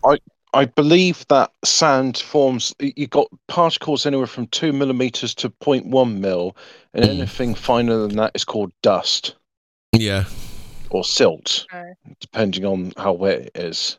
I 0.05 0.19
believe 0.67 1.27
that 1.29 1.51
sand 1.65 2.19
forms. 2.19 2.75
y- 2.81 2.93
You 2.97 3.07
got 3.07 3.27
particles 3.49 4.05
anywhere 4.07 4.27
from 4.27 4.47
two 4.49 4.73
millimeters 4.73 5.35
to 5.37 5.49
0.1 5.49 6.21
mil, 6.21 6.57
and 6.95 7.05
Mm. 7.05 7.09
anything 7.09 7.55
finer 7.55 8.07
than 8.07 8.17
that 8.17 8.33
is 8.35 8.45
called 8.45 8.73
dust 8.83 9.35
Yeah. 9.93 10.25
or 10.91 11.05
silt, 11.05 11.67
Okay. 11.73 11.93
depending 12.21 12.65
on 12.67 12.93
how 12.97 13.13
wet 13.13 13.41
it 13.41 13.53
is. 13.55 13.99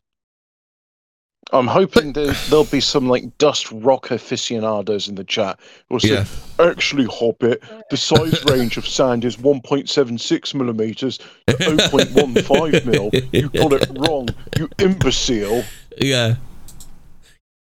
I'm 1.51 1.67
hoping 1.67 2.13
there, 2.13 2.33
there'll 2.49 2.63
be 2.65 2.79
some 2.79 3.07
like 3.09 3.37
dust 3.37 3.69
rock 3.71 4.09
aficionados 4.11 5.07
in 5.07 5.15
the 5.15 5.23
chat 5.23 5.59
who'll 5.89 5.99
say, 5.99 6.07
Yeah. 6.09 6.25
actually, 6.59 7.05
Hobbit, 7.05 7.61
the 7.91 7.97
size 7.97 8.43
range 8.45 8.77
of 8.77 8.87
sand 8.87 9.23
is 9.25 9.37
1.76 9.37 10.53
millimeters 10.55 11.17
to 11.47 11.53
0.15 11.57 12.85
mil. 12.85 13.11
You 13.31 13.49
got 13.49 13.73
it 13.73 13.87
wrong, 13.99 14.29
you 14.57 14.67
imbecile. 14.79 15.63
Yeah. 15.97 16.35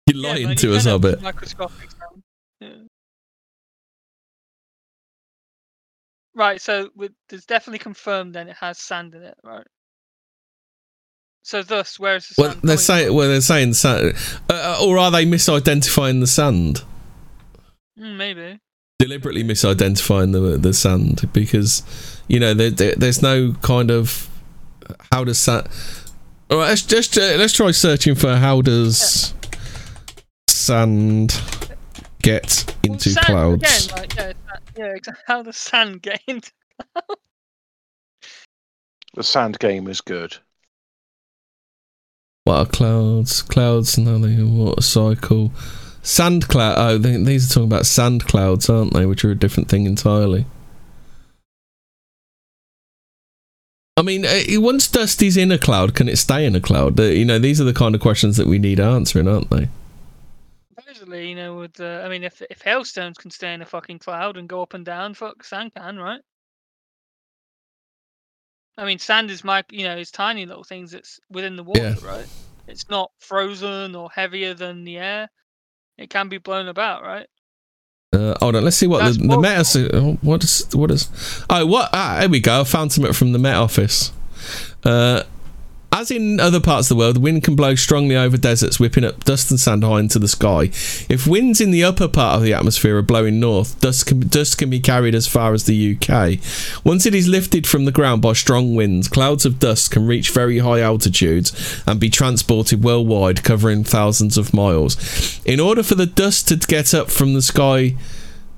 You're 0.08 0.22
Yeah, 0.22 0.34
lying 0.34 0.56
to 0.58 0.70
you 0.70 0.76
us, 0.76 0.86
Hobbit. 0.86 1.22
Microscopic 1.22 1.90
sound. 1.92 2.24
Yeah. 2.60 2.70
Right, 6.36 6.60
so 6.62 6.90
with, 6.96 7.12
there's 7.30 7.46
definitely 7.46 7.80
confirmed 7.80 8.34
then 8.36 8.50
it 8.50 8.56
has 8.60 8.80
sand 8.80 9.14
in 9.14 9.24
it, 9.24 9.38
right? 9.44 9.68
So 11.44 11.62
thus, 11.62 12.00
where 12.00 12.16
is 12.16 12.28
the 12.30 12.36
Well, 12.38 12.56
they're 12.64 12.78
saying, 12.78 13.14
well, 13.14 13.28
they're 13.28 13.42
saying 13.42 13.74
sand, 13.74 14.14
uh, 14.50 14.80
or 14.82 14.98
are 14.98 15.12
they 15.12 15.26
misidentifying 15.26 16.22
the 16.22 16.28
sand? 16.28 16.84
Mm, 18.00 18.18
maybe. 18.18 18.60
Deliberately 19.00 19.44
misidentifying 19.44 20.32
the 20.32 20.58
the 20.58 20.74
sand 20.74 21.30
because 21.34 21.84
you 22.30 22.40
know 22.40 22.54
there, 22.54 22.70
there, 22.70 22.96
there's 22.96 23.22
no 23.22 23.54
kind 23.62 23.92
of 23.92 24.30
how 25.12 25.24
does 25.26 25.38
sand. 25.38 25.68
All 26.50 26.58
right, 26.58 26.70
let's 26.70 26.84
just 26.84 27.18
uh, 27.18 27.36
let's 27.38 27.54
try 27.54 27.72
searching 27.72 28.16
for 28.16 28.36
how 28.36 28.62
does 28.62 29.34
sand 30.48 31.40
get 32.22 32.66
Well, 32.88 32.94
into 32.94 33.10
sand, 33.12 33.26
clouds. 33.26 33.86
Again, 33.88 33.98
like, 33.98 34.16
yeah, 34.16 34.34
yeah, 34.78 34.94
exactly. 34.96 35.24
How 35.28 35.42
does 35.44 35.58
sand 35.58 36.02
get 36.02 36.22
into? 36.28 36.52
clouds? 36.94 37.22
The 39.16 39.24
sand 39.24 39.60
game 39.60 39.88
is 39.88 40.02
good. 40.02 40.38
What 42.46 42.56
are 42.58 42.66
clouds? 42.66 43.42
Clouds, 43.42 43.98
nothing. 43.98 44.58
Water 44.58 44.82
cycle. 44.82 45.52
Sand 46.02 46.48
cloud. 46.50 46.76
Oh, 46.78 46.98
they, 46.98 47.18
these 47.18 47.50
are 47.50 47.54
talking 47.54 47.68
about 47.68 47.86
sand 47.86 48.26
clouds, 48.26 48.70
aren't 48.70 48.94
they? 48.94 49.06
Which 49.06 49.24
are 49.24 49.32
a 49.32 49.36
different 49.36 49.70
thing 49.70 49.86
entirely. 49.86 50.46
I 53.96 54.02
mean, 54.02 54.26
uh, 54.26 54.42
once 54.54 54.88
dust 54.88 55.22
is 55.22 55.38
in 55.38 55.52
a 55.52 55.60
cloud, 55.60 55.94
can 55.94 56.10
it 56.10 56.18
stay 56.18 56.46
in 56.46 56.56
a 56.56 56.62
cloud? 56.62 57.00
You 57.00 57.26
know, 57.26 57.38
these 57.38 57.62
are 57.62 57.66
the 57.66 57.74
kind 57.74 57.94
of 57.94 58.02
questions 58.02 58.38
that 58.38 58.48
we 58.48 58.58
need 58.58 58.80
answering, 58.80 59.28
aren't 59.28 59.52
they? 59.52 59.70
Supposedly, 60.76 61.30
you 61.30 61.36
know, 61.36 61.58
with 61.58 61.80
uh, 61.80 62.02
I 62.04 62.10
mean, 62.10 62.24
if 62.24 62.42
if 62.50 62.62
hailstones 62.62 63.18
can 63.20 63.30
stay 63.30 63.54
in 63.54 63.62
a 63.62 63.66
fucking 63.66 64.00
cloud 64.00 64.38
and 64.38 64.50
go 64.50 64.64
up 64.64 64.74
and 64.74 64.84
down, 64.84 65.14
fuck, 65.14 65.44
sand 65.44 65.74
can, 65.76 66.00
right? 66.00 66.22
I 68.78 68.86
mean, 68.86 68.98
sand 68.98 69.30
is 69.30 69.44
my, 69.44 69.64
you 69.70 69.84
know, 69.84 69.96
is 69.96 70.10
tiny 70.10 70.48
little 70.48 70.64
things 70.64 70.92
that's 70.92 71.20
within 71.30 71.56
the 71.56 71.64
water, 71.64 71.96
Yeah. 72.02 72.08
right? 72.08 72.26
It's 72.68 72.90
not 72.90 73.12
frozen 73.20 73.94
or 73.94 74.10
heavier 74.10 74.56
than 74.56 74.84
the 74.84 74.98
air. 74.98 75.30
It 76.00 76.10
can 76.10 76.30
be 76.30 76.40
blown 76.40 76.68
about, 76.68 77.04
right? 77.04 77.28
Uh, 78.14 78.36
hold 78.40 78.56
on, 78.56 78.64
let's 78.64 78.78
see 78.78 78.88
what 78.88 79.00
That's 79.04 79.18
the, 79.18 79.28
the 79.28 79.40
Met. 79.40 79.76
oh, 79.94 80.18
What 80.22 80.44
is 80.44 80.68
what 80.74 80.92
is? 80.92 81.10
Oh, 81.50 81.66
what? 81.66 81.90
Ah, 81.94 82.18
here 82.22 82.30
we 82.30 82.40
go. 82.40 82.62
I 82.62 82.64
found 82.64 82.92
something 82.92 83.12
from 83.14 83.32
the 83.32 83.40
Met 83.40 83.56
Office. 83.56 84.12
Uh, 84.84 85.24
as 85.94 86.10
in 86.10 86.40
other 86.40 86.60
parts 86.60 86.90
of 86.90 86.98
the 86.98 87.00
world, 87.00 87.20
wind 87.20 87.44
can 87.44 87.56
blow 87.56 87.76
strongly 87.76 88.16
over 88.16 88.36
deserts, 88.36 88.80
whipping 88.80 89.06
up 89.06 89.24
dust 89.26 89.52
and 89.52 89.60
sand 89.60 89.84
high 89.84 90.00
into 90.00 90.18
the 90.18 90.28
sky. 90.28 90.64
If 91.08 91.28
winds 91.28 91.62
in 91.62 91.70
the 91.70 91.84
upper 91.84 92.08
part 92.08 92.36
of 92.36 92.42
the 92.42 92.52
atmosphere 92.54 92.98
are 92.98 93.04
blowing 93.04 93.40
north, 93.40 93.80
dust 93.80 94.08
can, 94.08 94.22
dust 94.22 94.58
can 94.58 94.72
be 94.72 94.80
carried 94.80 95.14
as 95.14 95.28
far 95.28 95.54
as 95.54 95.66
the 95.66 95.96
UK. 95.96 96.40
Once 96.84 97.06
it 97.06 97.14
is 97.14 97.28
lifted 97.28 97.68
from 97.68 97.86
the 97.86 97.92
ground 97.92 98.24
by 98.24 98.34
strong 98.34 98.74
winds, 98.74 99.08
clouds 99.08 99.46
of 99.46 99.60
dust 99.60 99.92
can 99.92 100.08
reach 100.08 100.32
very 100.32 100.60
high 100.60 100.82
altitudes 100.82 101.84
and 101.86 102.00
be 102.00 102.10
transported 102.10 102.84
worldwide, 102.84 103.44
covering 103.44 103.84
thousands 103.84 104.36
of 104.36 104.52
miles. 104.52 105.40
In 105.46 105.60
order 105.60 105.84
for 105.84 105.94
the 105.94 106.08
dust 106.08 106.48
to 106.48 106.56
get 106.58 106.96
up 106.96 107.12
from 107.12 107.36
the 107.36 107.42
sky 107.44 107.96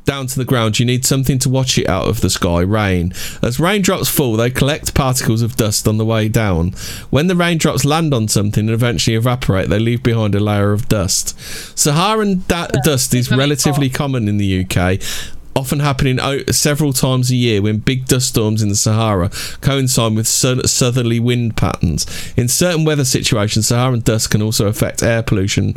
down 0.06 0.28
to 0.28 0.38
the 0.38 0.46
ground, 0.46 0.80
you 0.80 0.86
need 0.86 1.06
something 1.06 1.40
to 1.40 1.50
watch 1.50 1.78
it 1.78 1.90
out 1.90 2.08
of 2.08 2.22
the 2.22 2.30
sky 2.30 2.62
rain. 2.62 3.12
As 3.42 3.60
raindrops 3.60 4.08
fall, 4.08 4.38
they 4.38 4.50
collect 4.50 4.94
particles 4.94 5.42
of 5.42 5.56
dust 5.56 5.88
on 5.88 5.98
the 5.98 6.06
way 6.06 6.28
down. 6.30 6.72
When 7.10 7.28
the 7.28 7.36
raindrops 7.36 7.84
land 7.86 8.14
on 8.14 8.28
something 8.28 8.66
and 8.68 8.74
eventually 8.74 9.16
evaporate, 9.16 9.70
they 9.70 9.80
leave 9.80 10.04
behind 10.04 10.36
a 10.36 10.40
layer 10.40 10.72
of 10.72 10.88
dust. 10.88 11.38
Saharan 11.78 12.44
da- 12.48 12.68
dust 12.84 13.14
is 13.14 13.32
relatively 13.32 13.90
common 13.90 14.28
in 14.28 14.38
the 14.38 14.66
UK. 14.66 15.00
Often 15.58 15.80
happening 15.80 16.20
o- 16.20 16.44
several 16.52 16.92
times 16.92 17.32
a 17.32 17.36
year 17.36 17.62
when 17.62 17.78
big 17.78 18.06
dust 18.06 18.28
storms 18.28 18.62
in 18.62 18.70
the 18.70 18.76
Sahara 18.76 19.30
coincide 19.62 20.14
with 20.14 20.28
sou- 20.28 20.62
southerly 20.64 21.20
wind 21.20 21.56
patterns. 21.56 22.06
In 22.36 22.48
certain 22.48 22.84
weather 22.86 23.06
situations, 23.06 23.68
Saharan 23.68 24.02
dust 24.02 24.30
can 24.30 24.42
also 24.42 24.68
affect 24.68 25.02
air 25.02 25.24
pollution, 25.24 25.76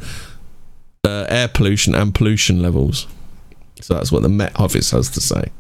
uh, 1.04 1.26
air 1.28 1.46
pollution 1.48 1.94
and 1.94 2.12
pollution 2.14 2.60
levels. 2.60 3.06
So 3.80 3.94
that's 3.94 4.10
what 4.12 4.22
the 4.22 4.28
Met 4.28 4.58
Office 4.58 4.90
has 4.90 5.08
to 5.10 5.20
say. 5.20 5.50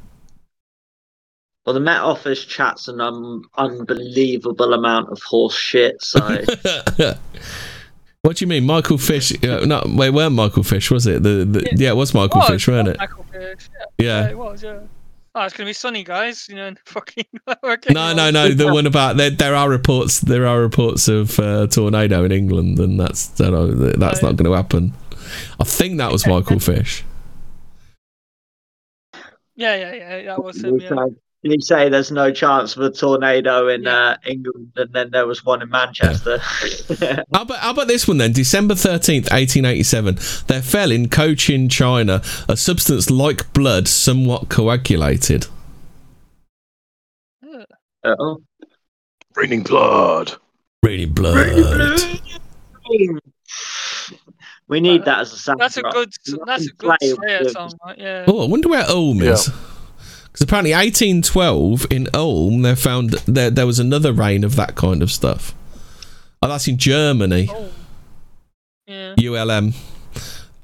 Well, 1.64 1.74
the 1.74 1.80
Met 1.80 2.00
Office 2.00 2.44
chats 2.44 2.88
an 2.88 3.00
um, 3.00 3.42
unbelievable 3.56 4.72
amount 4.72 5.10
of 5.10 5.20
horse 5.22 5.54
shit. 5.54 6.02
So 6.02 6.20
what 8.22 8.36
do 8.36 8.44
you 8.44 8.46
mean, 8.46 8.64
Michael 8.64 8.98
Fish? 8.98 9.32
Uh, 9.44 9.64
no, 9.66 9.82
wait, 9.86 10.10
weren't 10.10 10.34
Michael 10.34 10.62
Fish? 10.62 10.90
Was 10.90 11.06
it 11.06 11.22
the? 11.22 11.44
the 11.44 11.60
yeah. 11.64 11.72
Yeah. 11.76 11.90
it 11.90 11.96
was 11.96 12.14
Michael 12.14 12.40
Oh, 12.42 12.46
Fish, 12.46 12.66
weren't 12.68 12.88
it? 12.88 12.98
Michael 12.98 13.24
Fish, 13.24 13.68
yeah, 13.72 13.84
yeah, 13.98 14.22
Yeah. 14.24 14.30
it 14.30 14.38
was, 14.38 14.62
yeah. 14.62 14.78
Oh, 15.34 15.42
it's 15.42 15.54
gonna 15.54 15.68
be 15.68 15.74
sunny, 15.74 16.02
guys. 16.04 16.48
You 16.48 16.56
know, 16.56 16.66
and 16.68 16.78
fucking. 16.86 17.26
working 17.62 17.94
No, 17.94 18.14
no, 18.14 18.30
no. 18.30 18.48
The 18.48 18.72
one 18.72 18.86
about 18.86 19.18
there. 19.18 19.30
There 19.30 19.54
are 19.54 19.68
reports. 19.68 20.20
There 20.20 20.46
are 20.46 20.58
reports 20.60 21.06
of 21.06 21.38
uh, 21.38 21.66
tornado 21.68 22.24
in 22.24 22.32
England, 22.32 22.78
and 22.80 22.98
that's 22.98 23.26
that, 23.36 23.52
uh, 23.54 23.66
that's 23.98 24.22
Oh, 24.22 24.28
not 24.28 24.36
going 24.36 24.50
to 24.50 24.56
happen. 24.56 24.94
I 25.60 25.64
think 25.64 25.98
that 25.98 26.10
was 26.10 26.26
Michael 26.26 26.58
Fish. 26.58 27.04
Yeah, 29.58 29.74
yeah, 29.74 29.92
yeah. 29.94 30.22
That 30.22 30.44
was 30.44 30.62
him. 30.62 30.78
Yeah. 30.78 31.06
Did 31.42 31.52
he 31.52 31.60
say 31.60 31.88
there's 31.88 32.12
no 32.12 32.32
chance 32.32 32.76
of 32.76 32.82
a 32.82 32.90
tornado 32.90 33.66
in 33.68 33.88
uh, 33.88 34.16
England, 34.24 34.72
and 34.76 34.92
then 34.92 35.10
there 35.10 35.26
was 35.26 35.44
one 35.44 35.62
in 35.62 35.68
Manchester? 35.68 36.38
How 37.32 37.42
about, 37.42 37.58
how 37.58 37.70
about 37.70 37.86
this 37.88 38.06
one 38.08 38.18
then? 38.18 38.32
December 38.32 38.74
13th, 38.74 39.30
1887. 39.30 40.16
There 40.46 40.62
fell 40.62 40.90
in 40.92 41.08
Cochin, 41.08 41.68
China, 41.68 42.22
a 42.48 42.56
substance 42.56 43.10
like 43.10 43.52
blood, 43.52 43.88
somewhat 43.88 44.48
coagulated. 44.48 45.46
oh. 48.04 48.38
Raining 49.36 49.62
blood. 49.62 50.32
Raining 50.84 51.12
blood. 51.12 52.00
We 54.68 54.80
need 54.80 55.04
that 55.06 55.20
as 55.20 55.32
a 55.32 55.38
sound. 55.38 55.60
That's 55.60 55.78
a 55.78 55.82
good. 55.82 56.12
That's 56.46 56.66
a 56.66 56.72
good 56.74 56.96
play 57.00 57.08
Slayer 57.14 57.48
song, 57.48 57.72
right? 57.84 57.98
Yeah. 57.98 58.24
Oh, 58.28 58.44
I 58.44 58.48
wonder 58.48 58.68
where 58.68 58.84
Ulm 58.88 59.22
is. 59.22 59.48
Because 60.26 60.42
apparently, 60.42 60.72
1812 60.72 61.86
in 61.90 62.06
Ulm, 62.12 62.62
they 62.62 62.74
found 62.74 63.12
there 63.26 63.50
there 63.50 63.66
was 63.66 63.78
another 63.78 64.12
reign 64.12 64.44
of 64.44 64.56
that 64.56 64.74
kind 64.76 65.02
of 65.02 65.10
stuff. 65.10 65.54
Oh, 66.42 66.48
that's 66.48 66.68
in 66.68 66.76
Germany. 66.76 67.48
Oh. 67.50 67.70
Yeah. 68.86 69.14
ULM. 69.18 69.72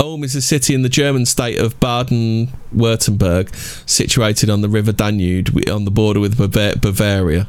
Ulm 0.00 0.24
is 0.24 0.34
a 0.34 0.42
city 0.42 0.74
in 0.74 0.82
the 0.82 0.88
German 0.88 1.24
state 1.24 1.58
of 1.58 1.78
Baden-Württemberg, 1.80 3.54
situated 3.88 4.50
on 4.50 4.60
the 4.60 4.68
River 4.68 4.92
Danube 4.92 5.48
on 5.68 5.84
the 5.84 5.90
border 5.90 6.20
with 6.20 6.36
Bava- 6.36 6.80
Bavaria. 6.80 7.48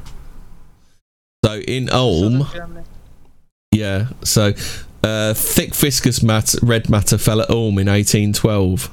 So 1.44 1.60
in 1.60 1.90
Ulm, 1.92 2.48
yeah. 3.72 4.08
So 4.24 4.54
uh, 5.06 5.34
thick 5.34 5.76
viscous 5.76 6.24
red 6.64 6.90
matter 6.90 7.18
fell 7.18 7.42
at 7.42 7.50
Ulm 7.50 7.78
in 7.78 7.88
1812. 7.88 8.90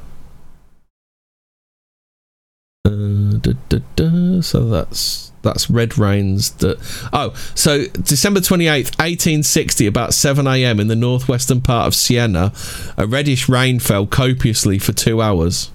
Uh. 2.84 4.42
So 4.42 4.68
that's 4.68 5.32
that's 5.42 5.70
red 5.70 5.96
rains. 5.96 6.50
That 6.56 6.78
oh, 7.12 7.34
so 7.54 7.86
December 7.86 8.40
twenty 8.40 8.68
eighth, 8.68 8.94
eighteen 9.00 9.42
sixty, 9.42 9.86
about 9.86 10.14
seven 10.14 10.46
a.m. 10.46 10.78
in 10.80 10.88
the 10.88 10.96
northwestern 10.96 11.60
part 11.60 11.86
of 11.86 11.94
Siena, 11.94 12.52
a 12.96 13.06
reddish 13.06 13.48
rain 13.48 13.78
fell 13.78 14.06
copiously 14.06 14.78
for 14.78 14.92
two 14.92 15.22
hours. 15.22 15.70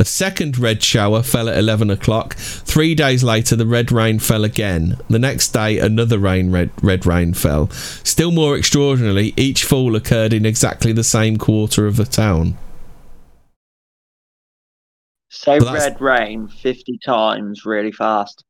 A 0.00 0.04
second 0.04 0.58
red 0.58 0.82
shower 0.82 1.22
fell 1.22 1.48
at 1.48 1.56
11 1.56 1.88
o'clock. 1.88 2.34
Three 2.34 2.96
days 2.96 3.22
later, 3.22 3.54
the 3.54 3.64
red 3.66 3.92
rain 3.92 4.18
fell 4.18 4.42
again. 4.42 4.96
The 5.08 5.20
next 5.20 5.50
day, 5.50 5.78
another 5.78 6.18
rain 6.18 6.50
red, 6.50 6.70
red 6.82 7.06
rain 7.06 7.32
fell. 7.32 7.70
Still 8.02 8.32
more 8.32 8.56
extraordinarily, 8.56 9.32
each 9.36 9.62
fall 9.64 9.94
occurred 9.94 10.32
in 10.32 10.44
exactly 10.44 10.92
the 10.92 11.04
same 11.04 11.36
quarter 11.36 11.86
of 11.86 11.94
the 11.94 12.04
town. 12.04 12.58
Say 15.30 15.60
Well, 15.60 15.72
that's- 15.74 15.90
red 15.92 16.00
rain 16.00 16.48
50 16.48 16.98
times 17.04 17.64
really 17.64 17.92
fast. 17.92 18.42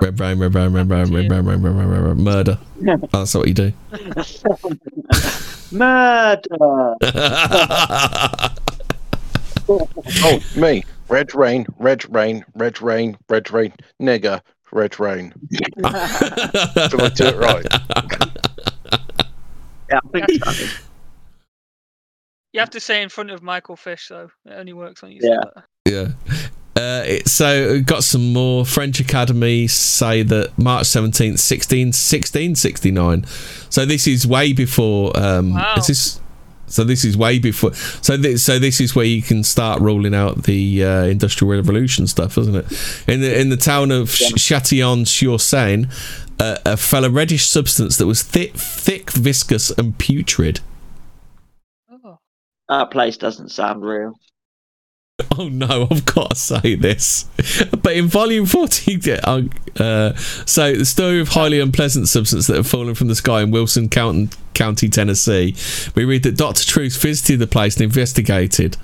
Red 0.00 0.20
rain, 0.20 0.38
red 0.38 0.54
rain, 0.54 0.72
red 0.72 0.88
rain, 0.88 1.12
red 1.12 1.28
rain, 1.28 1.44
red 1.44 1.46
rain, 1.46 1.62
red 1.62 1.74
rain, 1.74 1.88
red 1.88 2.02
rain, 2.04 2.22
murder. 2.22 2.58
That's 3.12 3.34
what 3.34 3.48
you 3.48 3.54
do. 3.54 3.72
Murder! 5.72 6.94
Oh, 9.80 10.40
me. 10.56 10.84
Red 11.08 11.34
rain, 11.34 11.66
red 11.78 12.08
rain, 12.14 12.44
red 12.54 12.80
rain, 12.80 13.16
red 13.28 13.50
rain, 13.50 13.72
nigger, 14.00 14.40
red 14.70 14.98
rain. 15.00 15.32
Did 15.50 15.84
I 15.84 17.10
do 17.14 17.26
it 17.26 17.36
right? 17.36 17.66
Yeah, 19.90 19.98
I 20.14 20.20
think 20.26 20.44
so. 20.44 20.66
You 22.52 22.60
have 22.60 22.70
to 22.70 22.80
say 22.80 23.02
in 23.02 23.08
front 23.08 23.30
of 23.30 23.42
Michael 23.42 23.76
Fish, 23.76 24.08
though. 24.08 24.30
It 24.46 24.52
only 24.52 24.72
works 24.72 25.02
when 25.02 25.12
you 25.12 25.20
Yeah. 25.22 25.40
say 25.42 25.50
that. 25.54 25.64
Yeah. 25.90 26.12
Uh, 26.74 27.04
it, 27.06 27.28
so 27.28 27.80
got 27.82 28.02
some 28.02 28.32
more 28.32 28.64
French 28.64 28.98
Academy 29.00 29.66
say 29.66 30.22
that 30.22 30.56
March 30.58 30.84
17th 30.86 31.38
16 31.38 31.88
1669 31.88 33.24
so 33.68 33.84
this 33.84 34.06
is 34.06 34.26
way 34.26 34.54
before 34.54 35.12
um 35.14 35.52
Wow. 35.52 35.74
is 35.76 35.86
this 35.88 36.20
so 36.72 36.84
this 36.84 37.04
is 37.04 37.16
way 37.16 37.38
before 37.38 37.72
so 37.74 38.16
this 38.16 38.42
so 38.42 38.58
this 38.58 38.80
is 38.80 38.94
where 38.94 39.04
you 39.04 39.22
can 39.22 39.42
start 39.44 39.80
rolling 39.80 40.14
out 40.14 40.44
the 40.44 40.84
uh, 40.84 41.04
industrial 41.04 41.50
revolution 41.52 42.06
stuff 42.06 42.38
isn't 42.38 42.54
it 42.56 42.66
in 43.06 43.20
the 43.20 43.40
in 43.40 43.48
the 43.50 43.56
town 43.56 43.90
of 43.90 44.08
Ch- 44.10 44.32
Châtillon 44.34 45.06
sur 45.06 45.38
Seine 45.38 45.86
uh, 46.40 46.56
a 46.64 46.76
fell 46.76 47.04
a 47.04 47.10
reddish 47.10 47.46
substance 47.46 47.96
that 47.98 48.06
was 48.06 48.22
thick 48.22 48.54
thick 48.54 49.10
viscous 49.10 49.70
and 49.70 49.98
putrid 49.98 50.60
Oh. 52.04 52.18
That 52.68 52.90
place 52.90 53.16
doesn't 53.16 53.50
sound 53.50 53.84
real. 53.84 54.14
Oh 55.38 55.48
no, 55.48 55.88
I've 55.90 56.04
got 56.06 56.30
to 56.30 56.36
say 56.36 56.74
this. 56.74 57.24
But 57.82 57.96
in 57.96 58.06
volume 58.06 58.46
40, 58.46 59.12
uh, 59.24 59.42
uh, 59.78 60.14
so 60.14 60.74
the 60.74 60.84
story 60.84 61.20
of 61.20 61.28
highly 61.28 61.60
unpleasant 61.60 62.08
substance 62.08 62.46
that 62.46 62.56
had 62.56 62.66
fallen 62.66 62.94
from 62.94 63.08
the 63.08 63.14
sky 63.14 63.42
in 63.42 63.50
Wilson 63.50 63.88
County, 63.88 64.28
County, 64.54 64.88
Tennessee, 64.88 65.56
we 65.94 66.04
read 66.04 66.22
that 66.24 66.36
Dr. 66.36 66.64
Troost 66.64 67.00
visited 67.00 67.38
the 67.38 67.46
place 67.46 67.76
and 67.76 67.84
investigated. 67.84 68.76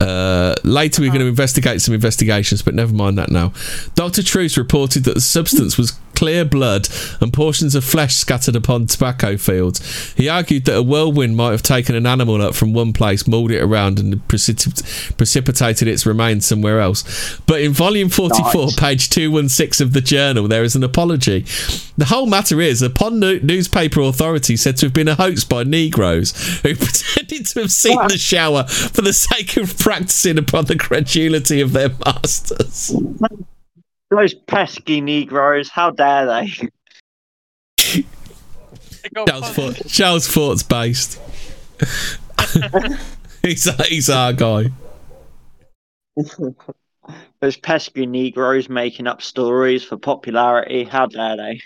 Uh, 0.00 0.54
later, 0.64 1.00
we're 1.00 1.10
going 1.10 1.20
to 1.20 1.26
investigate 1.26 1.80
some 1.80 1.94
investigations, 1.94 2.60
but 2.60 2.74
never 2.74 2.92
mind 2.92 3.16
that 3.18 3.30
now. 3.30 3.52
Dr. 3.94 4.22
Troost 4.22 4.56
reported 4.56 5.04
that 5.04 5.14
the 5.14 5.20
substance 5.20 5.78
was 5.78 5.92
clear 6.14 6.44
blood 6.44 6.88
and 7.20 7.32
portions 7.32 7.74
of 7.74 7.84
flesh 7.84 8.14
scattered 8.14 8.56
upon 8.56 8.86
tobacco 8.86 9.36
fields. 9.36 10.12
He 10.16 10.28
argued 10.28 10.64
that 10.66 10.76
a 10.76 10.82
whirlwind 10.82 11.36
might 11.36 11.50
have 11.52 11.62
taken 11.62 11.94
an 11.94 12.06
animal 12.06 12.40
up 12.42 12.54
from 12.54 12.72
one 12.72 12.92
place, 12.92 13.26
mauled 13.26 13.50
it 13.50 13.62
around, 13.62 13.98
and 13.98 14.16
precip- 14.28 15.16
precipitated 15.16 15.88
its 15.88 16.06
remains 16.06 16.46
somewhere 16.46 16.80
else. 16.80 17.38
But 17.46 17.60
in 17.60 17.72
volume 17.72 18.08
44, 18.08 18.66
Nice. 18.66 18.76
page 18.80 19.10
216 19.10 19.86
of 19.86 19.92
the 19.92 20.00
journal, 20.00 20.48
there 20.48 20.64
is 20.64 20.76
an 20.76 20.84
apology. 20.84 21.44
The 21.98 22.06
whole 22.06 22.26
matter 22.26 22.60
is, 22.60 22.82
upon 22.82 23.18
no- 23.20 23.38
newspaper 23.42 24.00
authority 24.02 24.56
said 24.56 24.76
to 24.78 24.86
have 24.86 24.92
been 24.94 25.08
a 25.08 25.14
hoax 25.14 25.44
by 25.44 25.64
Negroes 25.64 26.32
who 26.62 26.74
pretended 26.76 27.46
to 27.46 27.60
have 27.60 27.72
seen 27.72 27.98
the 28.08 28.18
shower 28.18 28.64
for 28.64 29.02
the 29.02 29.12
sake 29.12 29.56
of 29.56 29.78
practicing 29.78 30.38
upon 30.38 30.66
the 30.66 30.76
credulity 30.76 31.60
of 31.60 31.72
their 31.72 31.90
masters. 32.04 32.94
Those 34.12 34.34
pesky 34.34 35.00
Negroes, 35.00 35.70
how 35.70 35.90
dare 35.90 36.26
they? 36.26 36.68
They 37.78 38.04
Charles 39.26 39.48
Fort, 39.50 39.82
Charles 39.88 40.28
Fort's 40.28 40.62
based. 40.62 41.18
he's, 43.42 43.64
he's 43.86 44.10
our 44.10 44.34
guy. 44.34 44.66
Those 47.40 47.56
pesky 47.56 48.04
Negroes 48.04 48.68
making 48.68 49.06
up 49.06 49.22
stories 49.22 49.82
for 49.82 49.96
popularity, 49.96 50.84
how 50.84 51.06
dare 51.06 51.36
they? 51.38 51.60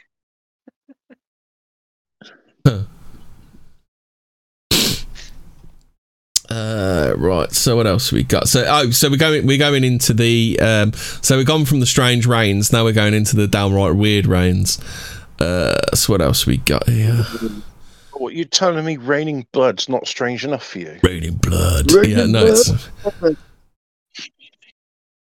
Uh, 6.57 7.15
right. 7.19 7.53
So 7.53 7.77
what 7.77 7.87
else 7.87 8.09
have 8.09 8.16
we 8.16 8.23
got? 8.23 8.49
So 8.49 8.65
oh, 8.66 8.91
so 8.91 9.11
we're 9.11 9.19
going 9.19 9.47
we're 9.47 9.59
going 9.59 9.85
into 9.85 10.15
the 10.15 10.59
um. 10.61 10.95
So 10.95 11.37
we've 11.37 11.47
gone 11.47 11.66
from 11.66 11.81
the 11.81 11.87
strange 11.87 12.27
rains. 12.27 12.73
Now 12.73 12.85
we're 12.85 12.95
going 12.95 13.12
into 13.12 13.37
the 13.37 13.47
downright 13.47 13.95
weird 13.95 14.24
rains. 14.27 14.78
Uh, 15.39 15.95
so 15.95 16.15
what 16.15 16.23
else 16.23 16.47
we 16.47 16.57
got 16.57 16.89
here? 16.89 17.24
What 18.15 18.33
you 18.33 18.47
telling 18.47 18.87
me? 18.87 18.97
Raining 18.97 19.47
blood's 19.53 19.87
not 19.87 20.09
strange 20.09 20.47
enough 20.47 20.65
for 20.65 20.78
you? 20.78 20.99
Raining 21.03 21.35
blood. 21.35 21.93
Raining 21.93 22.16
yeah, 22.16 22.24
no. 22.24 22.47
It's, 22.47 22.70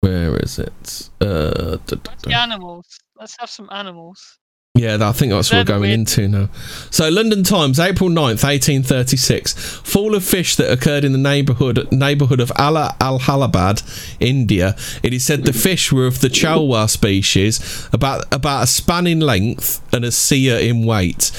where 0.00 0.36
is 0.36 0.60
it? 0.60 1.10
Uh, 1.20 1.76
da, 1.86 1.96
da, 1.96 1.96
da. 1.96 2.12
the 2.22 2.34
animals? 2.34 3.00
Let's 3.18 3.36
have 3.40 3.50
some 3.50 3.68
animals. 3.72 4.38
Yeah, 4.76 4.98
I 5.00 5.12
think 5.12 5.32
that's 5.32 5.50
what 5.50 5.58
we're 5.58 5.64
going 5.64 5.80
we- 5.82 5.92
into 5.92 6.28
now. 6.28 6.48
So, 6.90 7.08
London 7.08 7.42
Times, 7.42 7.78
April 7.78 8.10
9th, 8.10 8.44
1836. 8.44 9.54
Fall 9.80 10.14
of 10.14 10.24
fish 10.24 10.56
that 10.56 10.70
occurred 10.70 11.04
in 11.04 11.12
the 11.12 11.18
neighbourhood 11.18 11.90
neighbourhood 11.90 12.40
of 12.40 12.52
Ala 12.58 12.94
Allahabad, 13.00 13.82
India. 14.20 14.76
It 15.02 15.14
is 15.14 15.24
said 15.24 15.44
the 15.44 15.52
fish 15.52 15.90
were 15.92 16.06
of 16.06 16.20
the 16.20 16.28
Chalwa 16.28 16.90
species, 16.90 17.88
about 17.92 18.32
about 18.32 18.64
a 18.64 18.66
span 18.66 19.06
in 19.06 19.20
length 19.20 19.80
and 19.94 20.04
a 20.04 20.12
seer 20.12 20.56
in 20.58 20.84
weight. 20.84 21.30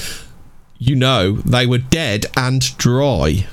You 0.78 0.96
know, 0.96 1.32
they 1.32 1.66
were 1.66 1.78
dead 1.78 2.26
and 2.36 2.76
dry. 2.78 3.46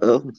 Oh. 0.00 0.30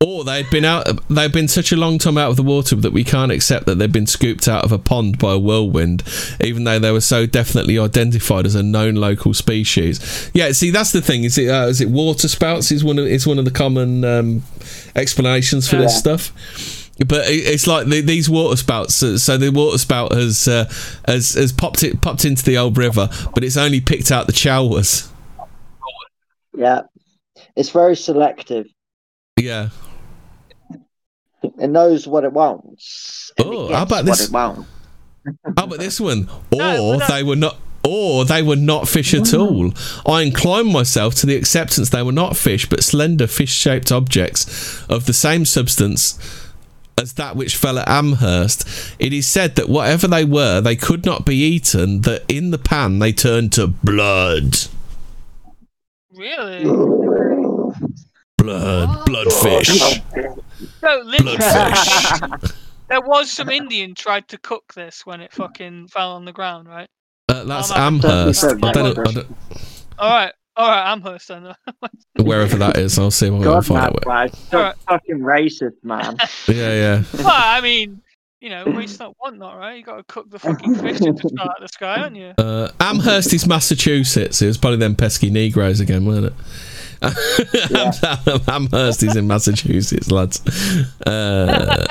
Or 0.00 0.24
they'd 0.24 0.48
been 0.48 0.64
out. 0.64 0.86
They'd 1.08 1.32
been 1.32 1.46
such 1.48 1.72
a 1.72 1.76
long 1.76 1.98
time 1.98 2.16
out 2.16 2.30
of 2.30 2.36
the 2.36 2.42
water 2.42 2.74
that 2.76 2.92
we 2.92 3.04
can't 3.04 3.30
accept 3.30 3.66
that 3.66 3.74
they'd 3.74 3.92
been 3.92 4.06
scooped 4.06 4.48
out 4.48 4.64
of 4.64 4.72
a 4.72 4.78
pond 4.78 5.18
by 5.18 5.34
a 5.34 5.38
whirlwind, 5.38 6.02
even 6.40 6.64
though 6.64 6.78
they 6.78 6.90
were 6.90 7.02
so 7.02 7.26
definitely 7.26 7.78
identified 7.78 8.46
as 8.46 8.54
a 8.54 8.62
known 8.62 8.94
local 8.94 9.34
species. 9.34 10.30
Yeah, 10.32 10.52
see, 10.52 10.70
that's 10.70 10.92
the 10.92 11.02
thing. 11.02 11.24
Is 11.24 11.36
it? 11.36 11.50
Uh, 11.50 11.66
is 11.66 11.82
it 11.82 11.90
water 11.90 12.28
spouts? 12.28 12.72
Is 12.72 12.82
one 12.82 12.98
of 12.98 13.06
is 13.06 13.26
one 13.26 13.38
of 13.38 13.44
the 13.44 13.50
common 13.50 14.04
um, 14.04 14.42
explanations 14.96 15.68
for 15.68 15.76
this 15.76 15.92
Yeah. 15.92 15.98
stuff. 15.98 16.78
But 17.06 17.24
it's 17.28 17.66
like 17.66 17.88
the, 17.88 18.00
these 18.00 18.30
water 18.30 18.56
spouts. 18.56 18.94
So 18.94 19.16
so 19.16 19.36
the 19.36 19.50
water 19.50 19.76
spout 19.78 20.12
has 20.12 20.48
uh, 20.48 20.64
has 21.06 21.34
has 21.34 21.52
popped 21.52 21.82
it 21.82 22.00
popped 22.00 22.24
into 22.24 22.42
the 22.44 22.56
old 22.56 22.78
river, 22.78 23.10
but 23.34 23.44
it's 23.44 23.56
only 23.58 23.80
picked 23.82 24.10
out 24.10 24.26
the 24.26 24.32
chalwas. 24.32 25.10
Yeah. 26.56 26.82
It's 27.56 27.70
very 27.70 27.96
selective. 27.96 28.66
Yeah. 29.36 29.70
It 31.42 31.68
knows 31.68 32.06
what 32.06 32.24
it 32.24 32.32
wants. 32.32 33.32
and 33.38 33.48
it 33.48 33.54
Oh, 33.54 33.72
how 33.72 33.84
gets 33.84 33.90
about 33.90 33.96
what 33.96 34.04
this- 34.06 34.28
it 34.28 34.32
won't. 34.32 34.66
How 35.56 35.64
about 35.64 35.78
this 35.78 36.00
one? 36.00 36.28
Or 36.52 36.58
but 36.58 36.98
that- 36.98 37.08
they 37.08 37.22
were 37.22 37.36
not. 37.36 37.56
Or 37.84 38.24
they 38.24 38.42
were 38.42 38.54
not 38.54 38.86
fish 38.88 39.12
at 39.12 39.22
mm. 39.22 39.40
all. 40.06 40.14
I 40.14 40.22
incline 40.22 40.70
myself 40.70 41.16
to 41.16 41.26
the 41.26 41.34
acceptance 41.34 41.90
they 41.90 42.02
were 42.02 42.12
not 42.12 42.36
fish, 42.36 42.68
but 42.68 42.84
slender 42.84 43.26
fish-shaped 43.26 43.90
objects 43.90 44.84
of 44.88 45.06
the 45.06 45.12
same 45.12 45.44
substance 45.44 46.16
as 46.96 47.14
that 47.14 47.34
which 47.34 47.56
fell 47.56 47.78
at 47.80 47.88
Amherst. 47.88 48.64
It 49.00 49.12
is 49.12 49.26
said 49.26 49.56
that 49.56 49.68
whatever 49.68 50.06
they 50.06 50.24
were, 50.24 50.60
they 50.60 50.76
could 50.76 51.04
not 51.04 51.26
be 51.26 51.34
eaten. 51.34 52.02
That 52.02 52.22
in 52.28 52.52
the 52.52 52.58
pan 52.58 53.00
they 53.00 53.12
turned 53.12 53.52
to 53.54 53.66
blood, 53.66 54.58
Really? 56.14 56.64
Blood, 58.42 59.06
bloodfish, 59.06 60.02
No, 60.82 60.98
literally, 61.04 61.36
bloodfish. 61.36 62.54
there 62.88 63.00
was 63.00 63.30
some 63.30 63.48
Indian 63.50 63.94
tried 63.94 64.28
to 64.28 64.38
cook 64.38 64.72
this 64.74 65.04
when 65.06 65.20
it 65.20 65.32
fucking 65.32 65.88
fell 65.88 66.12
on 66.12 66.24
the 66.24 66.32
ground, 66.32 66.68
right? 66.68 66.88
Uh, 67.28 67.44
that's 67.44 67.70
Oh, 67.70 67.74
that- 67.74 67.80
Amherst. 67.80 68.44
I 68.44 68.48
that- 68.54 68.72
don't 68.74 68.98
I 68.98 69.12
don't, 69.12 69.36
All 69.98 70.10
right, 70.10 70.32
all 70.56 70.68
right, 70.68 70.92
Amherst 70.92 71.28
then. 71.28 71.54
wherever 72.16 72.56
that 72.56 72.76
is. 72.76 72.98
I'll 72.98 73.10
see 73.10 73.28
if 73.28 73.32
I 73.34 73.42
can 73.42 73.62
find 73.62 73.84
out. 73.86 74.04
Where. 74.06 74.14
man. 74.14 74.30
Alright. 74.52 74.76
fucking 74.88 75.18
racist, 75.20 75.82
man. 75.82 76.16
Yeah, 76.48 76.72
yeah. 76.74 77.02
well, 77.14 77.26
I 77.30 77.60
mean, 77.60 78.02
you 78.40 78.50
know, 78.50 78.64
waste 78.66 78.98
not, 79.00 79.16
want 79.20 79.38
not, 79.38 79.56
right? 79.56 79.76
You 79.78 79.84
got 79.84 79.96
to 79.98 80.02
cook 80.04 80.28
the 80.28 80.38
fucking 80.38 80.74
fish 80.74 80.98
to 80.98 81.12
just 81.12 81.36
fell 81.36 81.48
out 81.48 81.56
of 81.56 81.62
the 81.62 81.68
sky, 81.68 82.00
aren't 82.02 82.16
you? 82.16 82.34
Uh, 82.36 82.68
Amherst 82.80 83.32
is 83.32 83.46
Massachusetts. 83.46 84.42
It 84.42 84.46
was 84.46 84.58
probably 84.58 84.78
them 84.78 84.96
pesky 84.96 85.30
Negroes 85.30 85.78
again, 85.80 86.04
weren't 86.04 86.26
it? 86.26 86.32
Amherst 88.48 89.02
is 89.02 89.16
in 89.16 89.26
Massachusetts, 89.26 90.10
lads. 90.10 90.40
Uh, 91.06 91.86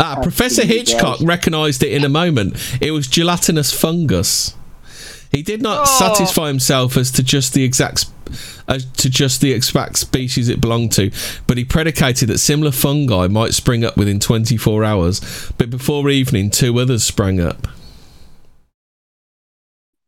ah, 0.00 0.18
Professor 0.22 0.64
Hitchcock 0.64 1.18
recognised 1.22 1.82
it 1.82 1.92
in 1.92 2.04
a 2.04 2.08
moment. 2.08 2.56
It 2.80 2.92
was 2.92 3.06
gelatinous 3.06 3.72
fungus. 3.72 4.54
He 5.30 5.42
did 5.42 5.60
not 5.62 5.80
Oh. 5.82 5.98
satisfy 5.98 6.46
himself 6.48 6.96
as 6.96 7.10
to 7.12 7.22
just 7.22 7.54
the 7.54 7.64
exact 7.64 8.06
as 8.68 8.84
to 8.92 9.10
just 9.10 9.40
the 9.42 9.52
exact 9.52 9.98
species 9.98 10.48
it 10.48 10.60
belonged 10.60 10.92
to, 10.92 11.10
but 11.46 11.58
he 11.58 11.64
predicated 11.64 12.28
that 12.30 12.38
similar 12.38 12.70
fungi 12.70 13.26
might 13.26 13.52
spring 13.52 13.84
up 13.84 13.96
within 13.96 14.18
24 14.18 14.82
hours. 14.84 15.20
But 15.58 15.68
before 15.70 16.08
evening, 16.08 16.50
two 16.50 16.78
others 16.78 17.02
sprang 17.04 17.40
up. 17.40 17.66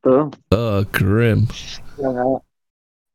Oh, 0.04 0.30
Oh, 0.52 0.84
grim. 0.84 1.48
yeah. 1.98 2.36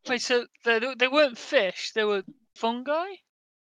Wait, 0.09 0.21
so 0.21 0.45
they, 0.65 0.79
they 0.97 1.07
weren't 1.07 1.37
fish, 1.37 1.91
they 1.93 2.03
were 2.03 2.23
fungi 2.55 3.05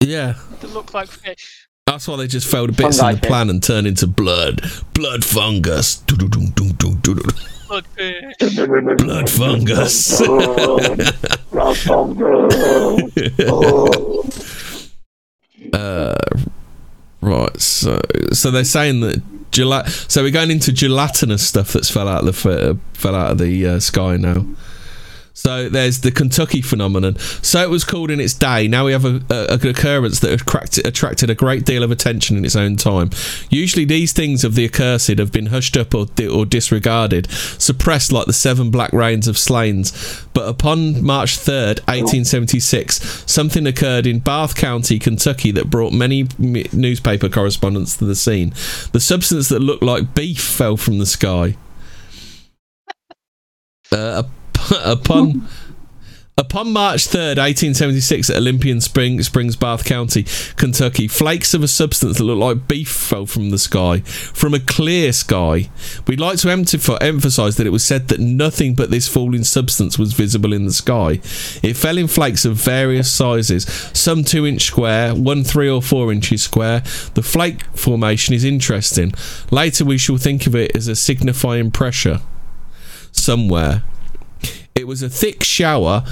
Yeah, 0.00 0.34
that 0.60 0.72
looked 0.72 0.92
like 0.94 1.08
fish. 1.08 1.68
that's 1.86 2.08
why 2.08 2.16
they 2.16 2.26
just 2.26 2.48
fell 2.50 2.66
to 2.66 2.72
bits 2.72 2.98
Fungi 2.98 3.10
in 3.10 3.14
the 3.16 3.20
fish. 3.22 3.28
plan 3.28 3.50
and 3.50 3.62
turned 3.62 3.86
into 3.86 4.06
blood. 4.06 4.60
Blood 4.94 5.24
fungus. 5.24 5.96
Doo-doo-doo-doo-doo-doo. 5.98 7.22
Blood 7.68 7.86
fish. 7.96 8.34
Blood 8.98 9.30
fungus. 9.30 10.20
uh, 15.72 16.14
right. 17.20 17.60
So, 17.60 18.00
so 18.32 18.50
they're 18.50 18.64
saying 18.64 19.00
that 19.00 19.22
Gela- 19.52 19.88
so 19.88 20.22
we're 20.22 20.30
going 20.30 20.50
into 20.50 20.72
gelatinous 20.72 21.46
stuff 21.46 21.72
that's 21.72 21.90
fell 21.90 22.08
out 22.08 22.26
of 22.26 22.42
the 22.42 22.70
f- 22.72 22.76
fell 22.94 23.14
out 23.14 23.32
of 23.32 23.38
the 23.38 23.66
uh, 23.66 23.80
sky 23.80 24.16
now. 24.16 24.44
So 25.36 25.68
there's 25.68 26.00
the 26.00 26.10
Kentucky 26.10 26.62
phenomenon. 26.62 27.18
So 27.18 27.62
it 27.62 27.68
was 27.68 27.84
called 27.84 28.10
in 28.10 28.20
its 28.20 28.32
day. 28.32 28.66
Now 28.68 28.86
we 28.86 28.92
have 28.92 29.04
a, 29.04 29.20
a, 29.28 29.52
an 29.52 29.68
occurrence 29.68 30.20
that 30.20 30.32
attracted, 30.32 30.86
attracted 30.86 31.28
a 31.28 31.34
great 31.34 31.66
deal 31.66 31.82
of 31.82 31.90
attention 31.90 32.38
in 32.38 32.44
its 32.46 32.56
own 32.56 32.76
time. 32.76 33.10
Usually 33.50 33.84
these 33.84 34.14
things 34.14 34.44
of 34.44 34.54
the 34.54 34.64
accursed 34.64 35.18
have 35.18 35.32
been 35.32 35.46
hushed 35.46 35.76
up 35.76 35.94
or, 35.94 36.06
or 36.32 36.46
disregarded, 36.46 37.30
suppressed 37.30 38.12
like 38.12 38.24
the 38.24 38.32
seven 38.32 38.70
black 38.70 38.94
rains 38.94 39.28
of 39.28 39.36
Slains. 39.36 39.92
But 40.32 40.48
upon 40.48 41.04
March 41.04 41.36
3rd, 41.36 41.80
1876, 41.86 43.30
something 43.30 43.66
occurred 43.66 44.06
in 44.06 44.20
Bath 44.20 44.56
County, 44.56 44.98
Kentucky 44.98 45.50
that 45.50 45.68
brought 45.68 45.92
many 45.92 46.22
m- 46.42 46.64
newspaper 46.72 47.28
correspondents 47.28 47.98
to 47.98 48.06
the 48.06 48.16
scene. 48.16 48.54
The 48.92 49.00
substance 49.00 49.50
that 49.50 49.60
looked 49.60 49.82
like 49.82 50.14
beef 50.14 50.40
fell 50.40 50.78
from 50.78 50.98
the 50.98 51.04
sky. 51.04 51.56
Uh, 53.92 54.22
upon 54.84 55.48
upon 56.38 56.70
March 56.70 57.06
3rd, 57.09 57.38
1876, 57.38 58.28
at 58.28 58.36
Olympian 58.36 58.78
Spring, 58.82 59.22
Springs, 59.22 59.56
Bath 59.56 59.86
County, 59.86 60.26
Kentucky, 60.56 61.09
flakes 61.09 61.55
of 61.55 61.62
a 61.62 61.68
substance 61.68 62.18
that 62.18 62.24
looked 62.24 62.40
like 62.40 62.68
beef 62.68 62.90
fell 62.90 63.24
from 63.24 63.48
the 63.48 63.59
sky, 63.59 64.01
from 64.01 64.52
a 64.52 64.60
clear 64.60 65.14
sky. 65.14 65.70
We'd 66.06 66.20
like 66.20 66.36
to 66.40 66.48
emph- 66.48 67.02
emphasize 67.02 67.56
that 67.56 67.66
it 67.66 67.70
was 67.70 67.86
said 67.86 68.09
that 68.09 68.20
nothing 68.20 68.74
but 68.74 68.90
this 68.90 69.09
falling 69.09 69.44
substance 69.44 69.98
was 69.98 70.12
visible 70.12 70.52
in 70.52 70.66
the 70.66 70.74
sky. 70.74 71.20
It 71.62 71.74
fell 71.74 71.97
in 71.97 72.06
flakes 72.06 72.44
of 72.44 72.56
various 72.56 73.10
sizes, 73.10 73.64
some 73.94 74.22
two 74.22 74.47
inch 74.47 74.62
square, 74.62 75.14
one 75.14 75.43
three 75.43 75.70
or 75.70 75.80
four 75.80 76.12
inches 76.12 76.43
square. 76.43 76.80
The 77.14 77.22
flake 77.22 77.64
formation 77.74 78.34
is 78.34 78.44
interesting. 78.44 79.14
Later, 79.51 79.86
we 79.86 79.97
shall 79.97 80.18
think 80.18 80.47
of 80.47 80.55
it 80.55 80.76
as 80.76 80.86
a 80.86 80.97
signifying 80.97 81.70
pressure 81.70 82.20
somewhere. 83.10 83.82
It 84.76 84.86
was 84.86 85.02
a 85.02 85.08
thick 85.08 85.42
shower. 85.42 86.04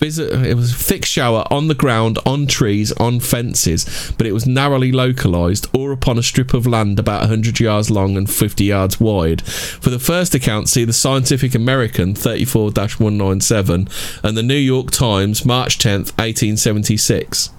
It 0.00 0.56
was 0.56 0.72
a 0.72 0.76
thick 0.76 1.04
shower 1.06 1.46
on 1.50 1.68
the 1.68 1.74
ground, 1.74 2.18
on 2.26 2.46
trees, 2.46 2.92
on 2.92 3.20
fences, 3.20 4.12
but 4.18 4.26
it 4.26 4.32
was 4.32 4.46
narrowly 4.46 4.92
localized 4.92 5.66
or 5.74 5.92
upon 5.92 6.18
a 6.18 6.22
strip 6.22 6.52
of 6.52 6.66
land 6.66 6.98
about 6.98 7.20
100 7.20 7.58
yards 7.58 7.90
long 7.90 8.16
and 8.16 8.30
50 8.30 8.64
yards 8.64 9.00
wide. 9.00 9.42
For 9.42 9.88
the 9.88 9.98
first 9.98 10.34
account, 10.34 10.68
see 10.68 10.84
the 10.84 10.92
Scientific 10.92 11.54
American 11.54 12.14
34 12.14 12.70
197 12.72 13.88
and 14.22 14.36
the 14.36 14.42
New 14.42 14.54
York 14.54 14.90
Times, 14.90 15.44
March 15.44 15.78
10th, 15.78 16.12
1876. 16.18 17.50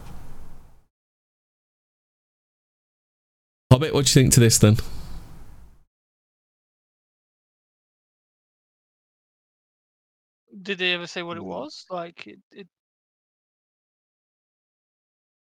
Hobbit, 3.71 3.93
what 3.93 4.05
do 4.05 4.09
you 4.09 4.23
think 4.23 4.33
to 4.33 4.39
this 4.39 4.59
then? 4.59 4.77
Did 10.65 10.79
they 10.79 10.93
ever 10.93 11.07
say 11.07 11.21
what 11.23 11.37
it 11.37 11.43
was? 11.45 11.85
Like 11.91 12.25
it, 12.27 12.39
it 12.51 12.67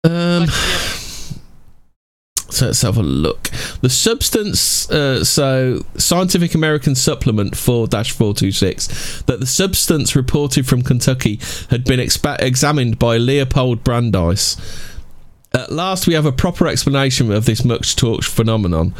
Um, 0.03 0.41
like, 0.41 0.49
yeah, 0.49 0.87
so 2.49 2.65
let's 2.67 2.81
have 2.81 2.97
a 2.97 3.03
look. 3.03 3.49
The 3.81 3.89
substance, 3.89 4.89
uh, 4.91 5.23
so 5.23 5.85
Scientific 5.97 6.55
American 6.55 6.95
Supplement 6.95 7.55
4 7.55 7.87
426, 7.87 9.21
that 9.23 9.39
the 9.39 9.45
substance 9.45 10.15
reported 10.15 10.67
from 10.67 10.81
Kentucky 10.81 11.39
had 11.69 11.85
been 11.85 11.99
expa- 12.01 12.41
examined 12.41 12.99
by 12.99 13.17
Leopold 13.17 13.83
Brandeis. 13.85 14.57
At 15.53 15.71
last, 15.71 16.05
we 16.05 16.13
have 16.15 16.25
a 16.25 16.33
proper 16.33 16.67
explanation 16.67 17.31
of 17.31 17.45
this 17.45 17.63
much 17.63 17.95
talked 17.95 18.25
phenomenon. 18.25 18.93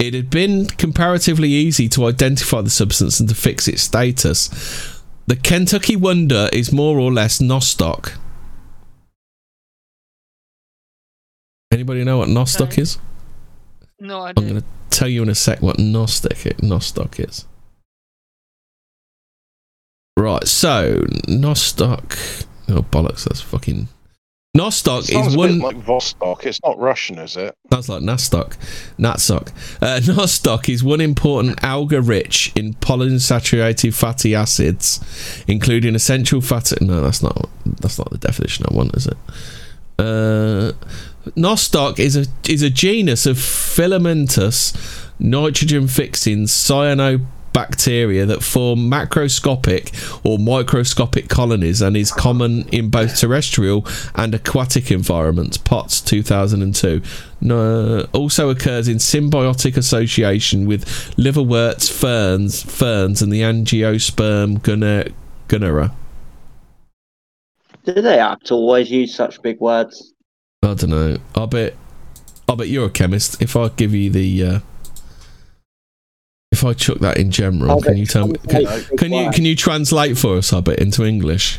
It 0.00 0.14
had 0.14 0.30
been 0.30 0.66
comparatively 0.66 1.50
easy 1.50 1.88
to 1.90 2.06
identify 2.06 2.60
the 2.60 2.70
substance 2.70 3.20
and 3.20 3.28
to 3.28 3.34
fix 3.36 3.68
its 3.68 3.82
status. 3.82 4.91
The 5.26 5.36
Kentucky 5.36 5.96
Wonder 5.96 6.48
is 6.52 6.72
more 6.72 6.98
or 6.98 7.12
less 7.12 7.38
Nostoc. 7.38 8.16
Anybody 11.72 12.04
know 12.04 12.18
what 12.18 12.28
Nostoc 12.28 12.72
Okay. 12.72 12.82
is? 12.82 12.98
no 13.98 14.26
I'm 14.26 14.34
going 14.34 14.56
to 14.60 14.64
tell 14.90 15.08
you 15.08 15.22
in 15.22 15.28
a 15.28 15.34
sec 15.34 15.62
what 15.62 15.76
Nostoc, 15.76 16.56
Nostoc 16.60 17.20
is. 17.28 17.46
Right, 20.16 20.46
so 20.46 21.00
Nostoc. 21.28 22.44
Oh 22.68 22.82
bollocks! 22.82 23.24
That's 23.24 23.40
fucking. 23.40 23.88
Nostoc 24.56 25.04
Sounds 25.04 25.28
is 25.28 25.36
one. 25.36 25.58
bit 25.58 25.64
like 25.64 25.76
Vostok. 25.78 26.44
It's 26.44 26.60
not 26.62 26.78
Russian, 26.78 27.18
is 27.18 27.38
it? 27.38 27.56
Sounds 27.70 27.88
like 27.88 28.02
Nastoc. 28.02 28.56
Natsoc. 28.98 29.48
Uh, 29.80 29.98
Nostoc 30.02 30.68
is 30.68 30.84
one 30.84 31.00
important 31.00 31.64
alga 31.64 32.02
rich 32.02 32.52
in 32.54 32.74
polyunsaturated 32.74 33.94
fatty 33.94 34.34
acids, 34.34 35.00
including 35.48 35.94
essential 35.94 36.42
fatty. 36.42 36.84
No, 36.84 37.00
that's 37.00 37.22
not. 37.22 37.48
That's 37.64 37.98
not 37.98 38.10
the 38.10 38.18
definition 38.18 38.66
I 38.70 38.74
want, 38.74 38.94
is 38.94 39.06
it? 39.06 39.16
Uh, 39.98 40.72
Nostoc 41.30 41.98
is 41.98 42.16
a 42.16 42.26
is 42.46 42.60
a 42.62 42.68
genus 42.68 43.24
of 43.24 43.38
filamentous 43.38 44.74
nitrogen 45.18 45.88
fixing 45.88 46.46
cyanobacteria 47.52 48.26
that 48.26 48.42
form 48.42 48.90
macroscopic 48.90 49.92
or 50.24 50.38
microscopic 50.38 51.28
colonies 51.28 51.80
and 51.82 51.96
is 51.96 52.10
common 52.10 52.68
in 52.68 52.90
both 52.90 53.16
terrestrial 53.18 53.86
and 54.14 54.34
aquatic 54.34 54.90
environments. 54.90 55.56
Potts 55.56 56.00
2002. 56.00 57.02
No, 57.40 58.06
also 58.12 58.50
occurs 58.50 58.88
in 58.88 58.98
symbiotic 58.98 59.76
association 59.76 60.66
with 60.66 61.12
liverworts, 61.18 61.88
ferns, 61.88 62.62
ferns, 62.62 63.20
and 63.20 63.32
the 63.32 63.40
angiosperm 63.40 64.62
gunner, 64.62 65.06
gunnera. 65.48 65.92
Do 67.84 67.94
they 67.94 68.18
have 68.18 68.38
to 68.44 68.54
always 68.54 68.90
use 68.90 69.12
such 69.12 69.42
big 69.42 69.58
words? 69.60 70.12
I 70.62 70.74
don't 70.74 70.90
know. 70.90 71.18
I 71.34 71.46
bet. 71.46 71.74
I 72.48 72.54
bet 72.54 72.68
you're 72.68 72.86
a 72.86 72.90
chemist. 72.90 73.42
If 73.42 73.56
I 73.56 73.68
give 73.70 73.92
you 73.94 74.10
the, 74.10 74.44
uh, 74.44 74.58
if 76.52 76.64
I 76.64 76.72
chuck 76.74 76.98
that 76.98 77.16
in 77.18 77.30
general, 77.30 77.80
can 77.80 77.96
you 77.96 78.06
tell 78.06 78.28
me? 78.28 78.36
Can, 78.48 78.66
can 78.98 79.12
you 79.12 79.30
can 79.30 79.44
you 79.44 79.56
translate 79.56 80.16
for 80.18 80.36
us? 80.36 80.52
I 80.52 80.60
bet 80.60 80.78
into 80.78 81.04
English. 81.04 81.58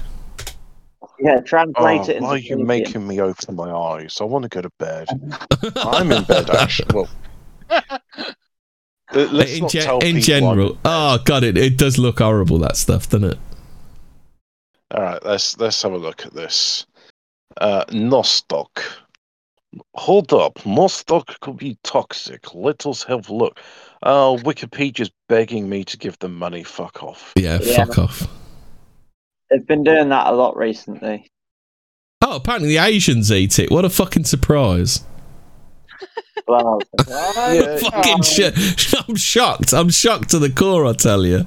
Yeah, 1.19 1.39
translate 1.41 2.01
Oh, 2.01 2.03
it 2.03 2.09
into 2.17 2.21
why 2.23 2.29
are 2.29 2.37
you 2.37 2.47
Philippine. 2.49 2.67
making 2.67 3.07
me 3.07 3.21
open 3.21 3.55
my 3.55 3.71
eyes? 3.71 4.17
I 4.19 4.25
want 4.25 4.43
to 4.43 4.49
go 4.49 4.61
to 4.61 4.69
bed. 4.77 5.07
I'm 5.77 6.11
in 6.11 6.23
bed, 6.23 6.49
actually. 6.49 6.93
Well, 6.93 7.09
let- 9.13 9.31
let's 9.31 9.53
in 9.53 9.59
not 9.61 9.71
ge- 9.71 9.83
tell 9.83 9.99
in 9.99 10.15
people 10.15 10.15
I'm 10.15 10.21
general. 10.21 10.69
bed. 10.73 10.79
Oh 10.85 11.17
god, 11.23 11.43
it, 11.43 11.57
it 11.57 11.77
does 11.77 11.97
look 11.97 12.19
horrible. 12.19 12.59
That 12.59 12.77
stuff, 12.77 13.09
doesn't 13.09 13.31
it? 13.33 13.39
All 14.91 15.01
right, 15.01 15.23
let's 15.25 15.57
let's 15.57 15.81
have 15.81 15.93
a 15.93 15.97
look 15.97 16.25
at 16.25 16.33
this. 16.33 16.85
Uh, 17.57 17.85
Nostoc. 17.85 18.69
Hold 19.95 20.33
up, 20.33 20.55
Nostoc 20.65 21.39
could 21.39 21.57
be 21.57 21.77
toxic. 21.83 22.53
Let 22.53 22.85
us 22.85 23.01
have 23.03 23.29
a 23.29 23.33
look. 23.33 23.59
Oh, 24.05 24.37
Wikipedia's 24.43 25.11
begging 25.29 25.69
me 25.69 25.83
to 25.85 25.97
give 25.97 26.19
them 26.19 26.35
money. 26.35 26.63
Fuck 26.63 27.03
off. 27.03 27.31
Yeah, 27.37 27.59
Yeah. 27.61 27.85
fuck 27.85 27.97
off. 27.99 28.27
They've 29.49 29.65
been 29.65 29.83
doing 29.83 30.09
that 30.09 30.27
a 30.27 30.31
lot 30.31 30.57
recently. 30.57 31.29
Oh, 32.21 32.35
apparently 32.37 32.69
the 32.69 32.77
Asians 32.83 33.31
eat 33.31 33.59
it. 33.59 33.71
What 33.71 33.85
a 33.85 33.89
fucking 33.89 34.25
surprise! 34.25 35.03
Well, 36.45 36.81
Yeah, 37.07 37.77
fucking 37.77 38.21
shit. 38.23 38.53
I'm 39.07 39.15
shocked. 39.15 39.71
I'm 39.73 39.89
shocked 39.89 40.31
to 40.31 40.39
the 40.39 40.49
core. 40.49 40.85
I 40.85 40.91
tell 40.91 41.25
you. 41.25 41.45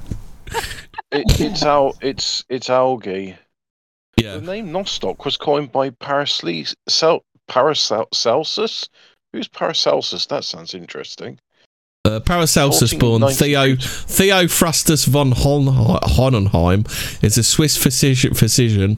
It, 1.12 1.38
it's 1.38 1.62
al- 1.64 1.98
it's 2.00 2.44
it's 2.48 2.70
algae. 2.70 3.36
Yeah. 4.16 4.36
The 4.38 4.40
name 4.46 4.68
Nostoc 4.70 5.22
was 5.26 5.36
coined 5.36 5.70
by 5.70 5.90
Paracelsus. 5.90 6.74
Cel- 6.88 7.24
Paracelsus? 7.46 8.88
Who's 9.34 9.48
Paracelsus? 9.48 10.26
That 10.28 10.44
sounds 10.44 10.72
interesting. 10.72 11.38
Uh, 12.06 12.20
Paracelsus 12.20 12.94
born 12.94 13.20
Theo 13.28 13.74
1492. 13.76 13.76
Theophrastus 14.06 15.06
von 15.06 15.32
Hon- 15.32 15.66
Hohenheim 16.02 16.84
is 17.22 17.36
a 17.36 17.42
Swiss 17.42 17.76
physician, 17.76 18.32
physician, 18.34 18.96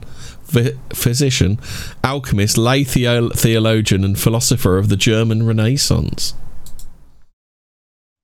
physician, 0.93 1.59
alchemist, 2.03 2.57
lay 2.57 2.83
theo- 2.83 3.29
theologian, 3.29 4.03
and 4.03 4.19
philosopher 4.19 4.77
of 4.77 4.89
the 4.89 4.95
German 4.95 5.45
Renaissance. 5.45 6.33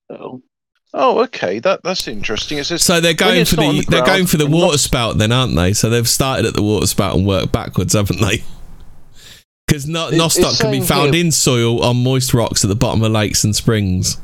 oh, 0.09 0.41
Oh, 0.97 1.23
okay. 1.23 1.59
That 1.59 1.81
that's 1.83 2.07
interesting. 2.07 2.63
So 2.63 3.01
they're 3.01 3.13
going 3.13 3.43
for 3.43 3.57
the, 3.57 3.81
the 3.81 3.85
they're 3.89 4.05
going 4.05 4.27
for 4.27 4.37
the 4.37 4.47
water 4.47 4.73
not- 4.73 4.79
spout, 4.79 5.17
then, 5.17 5.31
aren't 5.33 5.53
they? 5.55 5.73
So 5.73 5.89
they've 5.89 6.07
started 6.07 6.45
at 6.45 6.53
the 6.53 6.61
water 6.63 6.87
spout 6.87 7.17
and 7.17 7.25
worked 7.27 7.51
backwards, 7.51 7.93
haven't 7.93 8.21
they? 8.21 8.43
Because 9.67 9.87
no- 9.87 10.07
It- 10.07 10.13
Nostoc 10.13 10.57
can 10.61 10.71
be 10.71 10.79
found 10.79 11.13
here- 11.13 11.25
in 11.25 11.31
soil 11.33 11.83
on 11.83 12.01
moist 12.01 12.33
rocks 12.33 12.63
at 12.63 12.69
the 12.69 12.75
bottom 12.77 13.03
of 13.03 13.11
lakes 13.11 13.43
and 13.43 13.53
springs. 13.53 14.21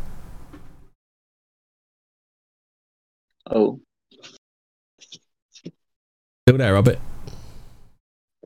Oh, 3.52 3.80
Still 6.48 6.58
there, 6.58 6.74
Robert? 6.74 7.00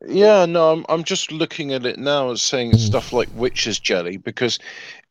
Yeah, 0.07 0.45
no, 0.45 0.71
I'm 0.71 0.85
I'm 0.89 1.03
just 1.03 1.31
looking 1.31 1.73
at 1.73 1.85
it 1.85 1.97
now 1.97 2.29
as 2.31 2.41
saying 2.41 2.73
Mm. 2.73 2.79
stuff 2.79 3.13
like 3.13 3.29
witch's 3.33 3.79
jelly 3.79 4.17
because 4.17 4.59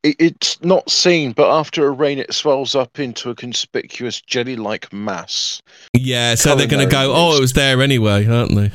it, 0.02 0.14
it's 0.18 0.62
not 0.62 0.88
seen, 0.90 1.32
but 1.32 1.50
after 1.50 1.86
a 1.86 1.90
rain, 1.90 2.18
it 2.18 2.32
swells 2.32 2.74
up 2.74 3.00
into 3.00 3.30
a 3.30 3.34
conspicuous 3.34 4.20
jelly-like 4.20 4.92
mass. 4.92 5.62
Yeah, 5.94 6.34
so 6.34 6.54
they're 6.54 6.66
going 6.66 6.86
to 6.86 6.92
go, 6.92 7.12
oh, 7.12 7.36
it 7.36 7.40
was 7.40 7.54
there 7.54 7.80
anyway, 7.82 8.26
aren't 8.26 8.54
they? 8.54 8.70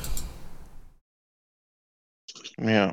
Yeah. 2.62 2.92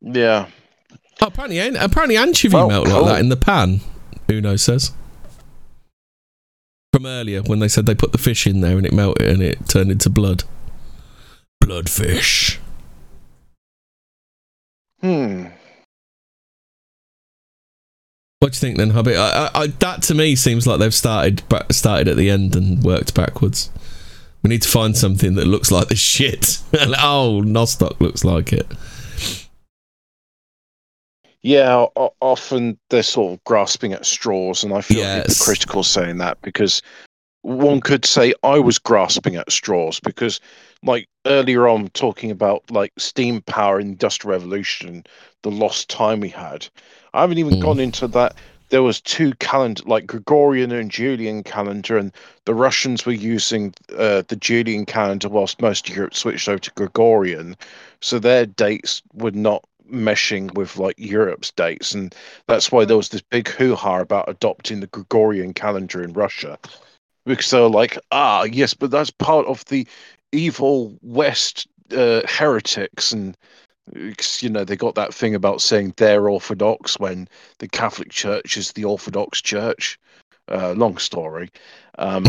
Yeah. 0.00 0.46
Oh, 1.20 1.26
apparently, 1.26 1.58
apparently 1.58 2.16
anchovy 2.16 2.54
Well, 2.54 2.68
melt 2.68 2.88
like 2.88 3.04
that 3.06 3.20
in 3.20 3.28
the 3.28 3.36
pan. 3.36 3.80
Uno 4.30 4.56
says. 4.56 4.92
From 6.92 7.06
earlier, 7.06 7.42
when 7.42 7.58
they 7.58 7.68
said 7.68 7.86
they 7.86 7.94
put 7.94 8.12
the 8.12 8.18
fish 8.18 8.46
in 8.46 8.60
there 8.60 8.76
and 8.76 8.86
it 8.86 8.92
melted 8.92 9.28
and 9.28 9.42
it 9.42 9.68
turned 9.68 9.90
into 9.90 10.08
blood. 10.10 10.44
Bloodfish. 11.62 12.58
Hmm. 15.00 15.46
What 18.40 18.52
do 18.52 18.56
you 18.56 18.60
think 18.60 18.78
then, 18.78 18.90
Hubby? 18.90 19.16
I, 19.16 19.46
I, 19.46 19.50
I, 19.62 19.66
that 19.66 20.02
to 20.04 20.14
me 20.14 20.36
seems 20.36 20.66
like 20.66 20.78
they've 20.78 20.94
started 20.94 21.42
started 21.70 22.08
at 22.08 22.16
the 22.16 22.30
end 22.30 22.54
and 22.54 22.82
worked 22.82 23.14
backwards. 23.14 23.70
We 24.42 24.48
need 24.50 24.62
to 24.62 24.68
find 24.68 24.96
something 24.96 25.34
that 25.34 25.46
looks 25.46 25.72
like 25.72 25.88
this 25.88 25.98
shit. 25.98 26.58
oh, 26.72 27.42
Nostoc 27.44 28.00
looks 28.00 28.24
like 28.24 28.52
it. 28.52 28.66
Yeah, 31.42 31.86
o- 31.96 32.14
often 32.20 32.78
they're 32.90 33.02
sort 33.02 33.32
of 33.34 33.44
grasping 33.44 33.92
at 33.92 34.06
straws, 34.06 34.64
and 34.64 34.72
I 34.72 34.80
feel 34.80 35.04
Yes. 35.04 35.14
hypocritical 35.28 35.84
saying 35.84 36.18
that 36.18 36.40
because 36.42 36.82
one 37.42 37.80
could 37.80 38.04
say 38.04 38.34
I 38.42 38.58
was 38.58 38.78
grasping 38.78 39.36
at 39.36 39.50
straws 39.52 40.00
because, 40.00 40.40
like 40.82 41.08
earlier 41.26 41.68
on, 41.68 41.88
talking 41.90 42.30
about 42.30 42.68
like 42.70 42.92
steam 42.98 43.40
power 43.42 43.78
in 43.80 43.88
industrial 43.88 44.32
revolution, 44.38 45.04
the 45.42 45.50
lost 45.50 45.88
time 45.88 46.20
we 46.20 46.28
had. 46.28 46.66
I 47.14 47.20
haven't 47.20 47.38
even 47.38 47.56
Mm. 47.56 47.60
gone 47.60 47.80
into 47.80 48.08
that. 48.08 48.34
There 48.70 48.82
was 48.82 49.00
two 49.00 49.32
calendar, 49.34 49.82
like 49.86 50.06
Gregorian 50.06 50.72
and 50.72 50.90
Julian 50.90 51.42
calendar, 51.42 51.96
and 51.96 52.12
the 52.44 52.54
Russians 52.54 53.06
were 53.06 53.12
using 53.12 53.72
uh, 53.96 54.22
the 54.28 54.36
Julian 54.36 54.84
calendar 54.84 55.28
whilst 55.28 55.62
most 55.62 55.88
of 55.88 55.96
Europe 55.96 56.14
switched 56.14 56.48
over 56.48 56.58
to 56.58 56.70
Gregorian, 56.72 57.56
so 58.00 58.18
their 58.18 58.44
dates 58.44 59.02
would 59.14 59.34
not 59.36 59.64
meshing 59.90 60.52
with 60.54 60.76
like 60.76 60.94
Europe's 60.98 61.50
dates, 61.52 61.92
and 61.92 62.14
that's 62.46 62.70
why 62.70 62.84
there 62.84 62.96
was 62.96 63.08
this 63.08 63.22
big 63.22 63.48
hoo-ha 63.48 64.00
about 64.00 64.28
adopting 64.28 64.80
the 64.80 64.86
Gregorian 64.88 65.54
calendar 65.54 66.02
in 66.02 66.12
Russia, 66.12 66.58
because 67.26 67.50
they 67.50 67.60
were 67.60 67.68
like, 67.68 67.98
ah, 68.12 68.44
yes, 68.44 68.74
but 68.74 68.90
that's 68.90 69.10
part 69.10 69.46
of 69.46 69.64
the 69.66 69.86
evil 70.32 70.96
West 71.02 71.66
uh, 71.96 72.22
heretics, 72.26 73.12
and 73.12 73.36
you 74.40 74.50
know 74.50 74.64
they 74.64 74.76
got 74.76 74.94
that 74.94 75.14
thing 75.14 75.34
about 75.34 75.62
saying 75.62 75.94
they're 75.96 76.28
Orthodox 76.28 76.98
when 76.98 77.28
the 77.58 77.68
Catholic 77.68 78.10
Church 78.10 78.56
is 78.56 78.72
the 78.72 78.84
Orthodox 78.84 79.40
Church. 79.40 79.98
Uh, 80.50 80.72
long 80.72 80.96
story. 80.96 81.50
Um, 81.98 82.24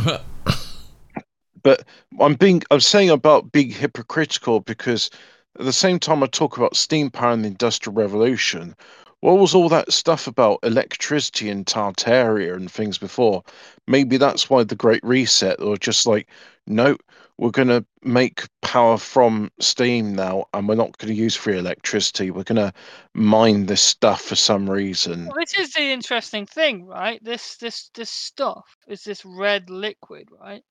but 1.64 1.84
I'm 2.20 2.36
being 2.36 2.64
I'm 2.72 2.80
saying 2.80 3.10
about 3.10 3.52
being 3.52 3.70
hypocritical 3.70 4.60
because 4.60 5.10
at 5.58 5.66
the 5.66 5.74
same 5.74 6.00
time 6.00 6.24
I 6.24 6.28
talk 6.28 6.58
about 6.58 6.76
steam 6.76 7.10
power 7.10 7.32
and 7.32 7.44
the 7.44 7.50
industrial 7.50 7.96
revolution, 7.96 8.76
what 9.22 9.38
was 9.38 9.54
all 9.54 9.68
that 9.70 9.92
stuff 9.92 10.28
about 10.28 10.60
electricity 10.64 11.50
and 11.50 11.66
Tartaria 11.66 12.56
and 12.56 12.72
things 12.72 12.98
before? 12.98 13.44
Maybe 13.88 14.18
that's 14.18 14.50
why 14.50 14.64
the 14.64 14.76
Great 14.76 15.04
Reset 15.04 15.60
or 15.60 15.76
just 15.76 16.08
like, 16.08 16.30
no, 16.68 16.96
we're 17.38 17.52
gonna 17.52 17.86
make 18.04 18.48
power 18.62 18.98
from 18.98 19.52
steam 19.60 20.16
now 20.16 20.46
and 20.54 20.70
we're 20.70 20.76
not 20.76 20.98
gonna 20.98 21.14
use 21.14 21.36
free 21.36 21.58
electricity. 21.58 22.32
We're 22.32 22.44
gonna 22.44 22.74
mine 23.14 23.66
this 23.66 23.82
stuff 23.82 24.22
for 24.22 24.36
some 24.36 24.70
reason. 24.70 25.26
Well, 25.26 25.38
this 25.40 25.58
is 25.58 25.74
the 25.74 25.92
interesting 25.92 26.46
thing, 26.46 26.86
right? 26.86 27.22
This 27.24 27.58
this 27.58 27.90
this 27.94 28.10
stuff 28.10 28.78
is 28.88 29.04
this 29.04 29.26
red 29.26 29.70
liquid, 29.70 30.30
right? 30.40 30.64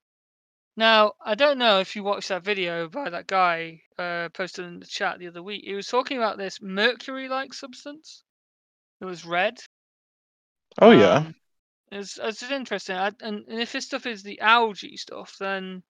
Now, 0.78 1.14
I 1.20 1.34
don't 1.34 1.58
know 1.58 1.80
if 1.80 1.96
you 1.96 2.04
watched 2.04 2.28
that 2.28 2.44
video 2.44 2.88
by 2.88 3.10
that 3.10 3.26
guy 3.26 3.82
uh, 3.98 4.28
posted 4.28 4.64
in 4.64 4.78
the 4.78 4.86
chat 4.86 5.18
the 5.18 5.26
other 5.26 5.42
week. 5.42 5.64
He 5.64 5.74
was 5.74 5.88
talking 5.88 6.18
about 6.18 6.38
this 6.38 6.62
mercury-like 6.62 7.52
substance. 7.52 8.22
It 9.00 9.04
was 9.04 9.26
red. 9.26 9.58
Oh 10.80 10.92
yeah. 10.92 11.16
Um, 11.16 11.34
it's, 11.90 12.16
it's 12.22 12.44
interesting. 12.44 12.94
I, 12.94 13.10
and, 13.20 13.44
and 13.48 13.60
if 13.60 13.72
this 13.72 13.86
stuff 13.86 14.06
is 14.06 14.22
the 14.22 14.40
algae 14.40 14.96
stuff, 14.96 15.34
then 15.40 15.82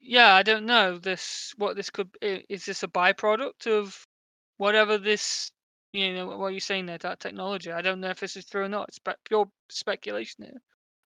yeah, 0.00 0.34
I 0.34 0.42
don't 0.42 0.66
know 0.66 0.98
this. 0.98 1.54
What 1.56 1.76
this 1.76 1.90
could 1.90 2.08
is 2.20 2.64
this 2.64 2.82
a 2.82 2.88
byproduct 2.88 3.68
of 3.68 4.08
whatever 4.56 4.98
this 4.98 5.52
you 5.92 6.14
know 6.14 6.26
what 6.36 6.48
you're 6.48 6.58
saying 6.58 6.86
there 6.86 6.98
that 6.98 7.20
technology? 7.20 7.70
I 7.70 7.82
don't 7.82 8.00
know 8.00 8.10
if 8.10 8.18
this 8.18 8.36
is 8.36 8.46
true 8.46 8.64
or 8.64 8.68
not. 8.68 8.88
It's 8.88 8.98
pure 9.24 9.46
speculation 9.68 10.46
here, 10.46 10.60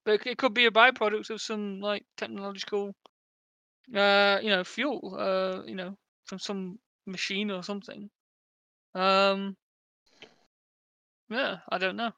but 0.05 0.27
it, 0.27 0.39
could 0.39 0.55
be 0.55 0.67
a 0.67 0.71
byproduct 0.71 1.31
of 1.31 1.41
some 1.41 1.81
like 1.81 2.05
technological, 2.17 2.95
uh, 3.95 4.39
you 4.43 4.51
know, 4.51 4.65
fuel, 4.65 5.17
uh, 5.19 5.63
you 5.67 5.75
know, 5.75 5.97
from 6.25 6.39
some 6.39 6.79
machine 7.07 7.51
or 7.51 7.63
something. 7.63 8.11
Um, 8.95 9.57
yeah, 11.29 11.59
I 11.69 11.79
don't 11.79 11.97
know. 11.97 12.13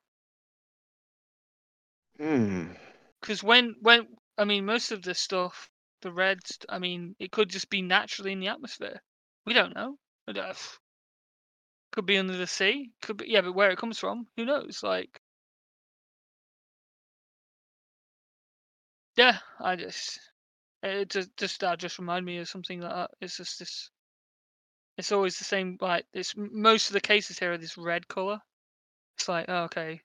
Hmm. 2.18 2.72
because 3.20 3.42
when 3.42 3.74
when 3.80 4.06
I 4.38 4.44
mean 4.44 4.66
most 4.66 4.92
of 4.92 5.02
this 5.02 5.18
stuff, 5.18 5.70
the 6.02 6.12
reds, 6.12 6.58
I 6.68 6.78
mean 6.78 7.16
it 7.18 7.32
could 7.32 7.48
just 7.48 7.70
be 7.70 7.82
naturally 7.82 8.32
in 8.32 8.40
the 8.40 8.48
atmosphere. 8.48 9.02
We 9.46 9.54
don't 9.54 9.74
know. 9.74 9.96
I 10.28 10.54
Could 11.92 12.06
be 12.06 12.18
under 12.18 12.36
the 12.36 12.46
sea. 12.46 12.90
Could 13.02 13.18
be 13.18 13.26
yeah, 13.28 13.40
but 13.40 13.54
where 13.54 13.70
it 13.70 13.78
comes 13.78 13.98
from, 13.98 14.26
who 14.36 14.44
knows? 14.44 14.82
Like, 14.82 15.20
yeah, 19.16 19.38
I 19.60 19.76
just 19.76 20.18
it 20.82 21.10
just 21.10 21.36
just 21.36 21.60
that 21.60 21.78
just 21.78 21.98
remind 21.98 22.26
me 22.26 22.38
of 22.38 22.48
something 22.48 22.80
like 22.80 22.92
that. 22.92 23.10
It's 23.20 23.36
just 23.36 23.58
this. 23.58 23.90
It's 24.98 25.12
always 25.12 25.38
the 25.38 25.44
same. 25.44 25.78
Like 25.80 26.04
it's 26.12 26.34
most 26.36 26.88
of 26.88 26.94
the 26.94 27.00
cases 27.00 27.38
here 27.38 27.52
are 27.52 27.58
this 27.58 27.78
red 27.78 28.08
color. 28.08 28.40
It's 29.16 29.28
like 29.28 29.46
oh, 29.48 29.64
okay. 29.64 30.00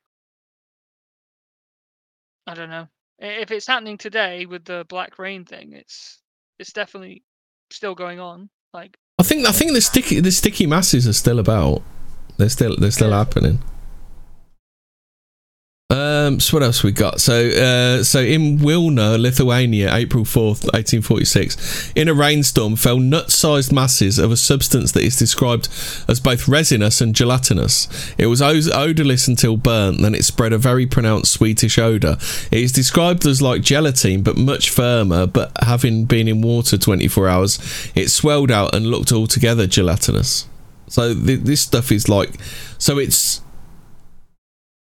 I 2.45 2.53
don't 2.53 2.69
know. 2.69 2.87
If 3.19 3.51
it's 3.51 3.67
happening 3.67 3.97
today 3.97 4.45
with 4.45 4.63
the 4.65 4.85
black 4.87 5.19
rain 5.19 5.45
thing, 5.45 5.73
it's 5.73 6.21
it's 6.59 6.71
definitely 6.71 7.23
still 7.71 7.95
going 7.95 8.19
on. 8.19 8.49
Like 8.73 8.97
I 9.19 9.23
think 9.23 9.47
I 9.47 9.51
think 9.51 9.73
the 9.73 9.81
sticky 9.81 10.19
the 10.19 10.31
sticky 10.31 10.67
masses 10.67 11.07
are 11.07 11.13
still 11.13 11.39
about. 11.39 11.81
They're 12.37 12.49
still 12.49 12.77
they're 12.77 12.91
still 12.91 13.11
happening. 13.11 13.59
Um, 15.89 16.41
so 16.41 16.57
what 16.57 16.63
else 16.63 16.83
we 16.83 16.91
got? 16.91 17.21
So, 17.21 17.47
uh, 17.47 18.03
so 18.03 18.19
in 18.19 18.57
Wilna, 18.57 19.17
Lithuania, 19.17 19.95
April 19.95 20.25
fourth, 20.25 20.69
eighteen 20.73 21.01
forty-six, 21.01 21.93
in 21.95 22.09
a 22.09 22.13
rainstorm, 22.13 22.75
fell 22.75 22.99
nut-sized 22.99 23.71
masses 23.71 24.19
of 24.19 24.29
a 24.29 24.35
substance 24.35 24.91
that 24.91 25.03
is 25.03 25.15
described 25.15 25.69
as 26.09 26.19
both 26.19 26.45
resinous 26.45 26.99
and 26.99 27.15
gelatinous. 27.15 27.87
It 28.17 28.25
was 28.25 28.41
odorless 28.41 29.29
until 29.29 29.55
burnt, 29.55 30.01
then 30.01 30.13
it 30.13 30.25
spread 30.25 30.51
a 30.51 30.57
very 30.57 30.85
pronounced 30.85 31.31
sweetish 31.31 31.77
odor. 31.77 32.17
It 32.51 32.59
is 32.59 32.73
described 32.73 33.25
as 33.25 33.41
like 33.41 33.61
gelatine, 33.61 34.23
but 34.23 34.35
much 34.35 34.69
firmer. 34.69 35.25
But 35.25 35.53
having 35.63 36.03
been 36.03 36.27
in 36.27 36.41
water 36.41 36.77
twenty-four 36.77 37.29
hours, 37.29 37.59
it 37.95 38.09
swelled 38.09 38.51
out 38.51 38.75
and 38.75 38.87
looked 38.87 39.13
altogether 39.13 39.67
gelatinous. 39.67 40.49
So 40.87 41.13
th- 41.13 41.41
this 41.41 41.61
stuff 41.61 41.93
is 41.93 42.09
like, 42.09 42.31
so 42.77 42.97
it's 42.97 43.41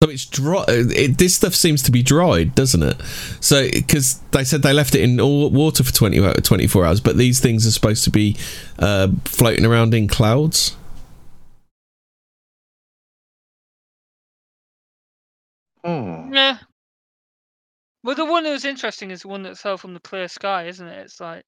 so 0.03 0.09
it's 0.09 0.25
dry. 0.25 0.65
It, 0.67 1.19
this 1.19 1.35
stuff 1.35 1.53
seems 1.53 1.83
to 1.83 1.91
be 1.91 2.01
dried, 2.01 2.55
doesn't 2.55 2.81
it? 2.81 2.99
So 3.39 3.69
because 3.69 4.19
they 4.31 4.43
said 4.43 4.63
they 4.63 4.73
left 4.73 4.95
it 4.95 5.01
in 5.01 5.19
all 5.19 5.49
water 5.51 5.83
for 5.83 5.93
20, 5.93 6.41
24 6.41 6.85
hours, 6.85 6.99
but 6.99 7.17
these 7.17 7.39
things 7.39 7.67
are 7.67 7.71
supposed 7.71 8.03
to 8.05 8.09
be 8.09 8.35
uh, 8.79 9.09
floating 9.25 9.65
around 9.65 9.93
in 9.93 10.07
clouds. 10.07 10.75
Hmm. 15.83 16.33
yeah. 16.33 16.57
Well, 18.03 18.15
the 18.15 18.25
one 18.25 18.43
that 18.43 18.51
was 18.51 18.65
interesting 18.65 19.11
is 19.11 19.21
the 19.21 19.27
one 19.27 19.43
that 19.43 19.57
fell 19.57 19.77
from 19.77 19.93
the 19.93 19.99
clear 19.99 20.27
sky, 20.27 20.65
isn't 20.65 20.87
it? 20.87 20.99
It's 20.99 21.19
like, 21.19 21.43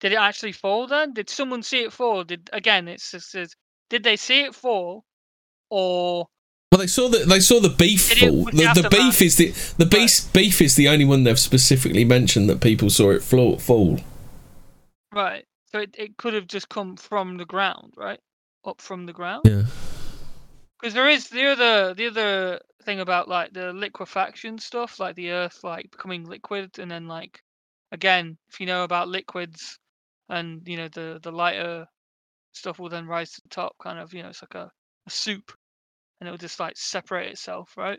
did 0.00 0.12
it 0.12 0.18
actually 0.18 0.52
fall? 0.52 0.88
Then 0.88 1.12
did 1.12 1.30
someone 1.30 1.62
see 1.62 1.82
it 1.82 1.92
fall? 1.92 2.24
Did 2.24 2.50
again? 2.52 2.88
It's 2.88 3.12
just 3.12 3.30
says, 3.30 3.54
did 3.90 4.02
they 4.02 4.16
see 4.16 4.42
it 4.42 4.54
fall, 4.56 5.04
or 5.68 6.26
Well, 6.70 6.78
they 6.78 6.86
saw 6.86 7.08
that 7.08 7.28
they 7.28 7.40
saw 7.40 7.58
the 7.58 7.68
beef 7.68 8.18
fall. 8.20 8.44
The, 8.44 8.80
the 8.82 8.88
beef 8.88 9.18
that? 9.18 9.24
is 9.24 9.36
the 9.36 9.50
the 9.76 9.86
beef 9.86 10.32
beef 10.32 10.60
is 10.60 10.76
the 10.76 10.88
only 10.88 11.04
one 11.04 11.24
they've 11.24 11.38
specifically 11.38 12.04
mentioned 12.04 12.48
that 12.48 12.60
people 12.60 12.90
saw 12.90 13.10
it 13.10 13.22
flo- 13.22 13.56
fall. 13.56 13.98
right? 15.12 15.44
So 15.66 15.80
it, 15.80 15.94
it 15.98 16.16
could 16.16 16.34
have 16.34 16.46
just 16.46 16.68
come 16.68 16.96
from 16.96 17.36
the 17.36 17.44
ground, 17.44 17.94
right? 17.96 18.20
Up 18.64 18.80
from 18.80 19.06
the 19.06 19.12
ground. 19.12 19.42
Yeah. 19.44 19.64
Because 20.80 20.94
there 20.94 21.08
is 21.08 21.28
the 21.28 21.46
other 21.46 21.94
the 21.94 22.06
other 22.06 22.60
thing 22.84 23.00
about 23.00 23.28
like 23.28 23.52
the 23.52 23.72
liquefaction 23.72 24.58
stuff, 24.58 25.00
like 25.00 25.16
the 25.16 25.30
Earth 25.30 25.64
like 25.64 25.90
becoming 25.90 26.24
liquid, 26.24 26.78
and 26.78 26.90
then 26.90 27.08
like 27.08 27.42
again, 27.92 28.38
if 28.48 28.60
you 28.60 28.66
know 28.66 28.84
about 28.84 29.08
liquids, 29.08 29.78
and 30.28 30.62
you 30.66 30.76
know 30.76 30.88
the 30.88 31.18
the 31.20 31.32
lighter 31.32 31.86
stuff 32.52 32.78
will 32.78 32.88
then 32.88 33.06
rise 33.06 33.32
to 33.32 33.42
the 33.42 33.48
top, 33.48 33.74
kind 33.82 33.98
of 33.98 34.14
you 34.14 34.22
know 34.22 34.28
it's 34.28 34.42
like 34.42 34.54
a, 34.54 34.70
a 35.06 35.10
soup, 35.10 35.52
and 36.20 36.28
it 36.28 36.30
will 36.30 36.38
just 36.38 36.60
like 36.60 36.76
separate 36.76 37.28
itself, 37.28 37.76
right? 37.76 37.98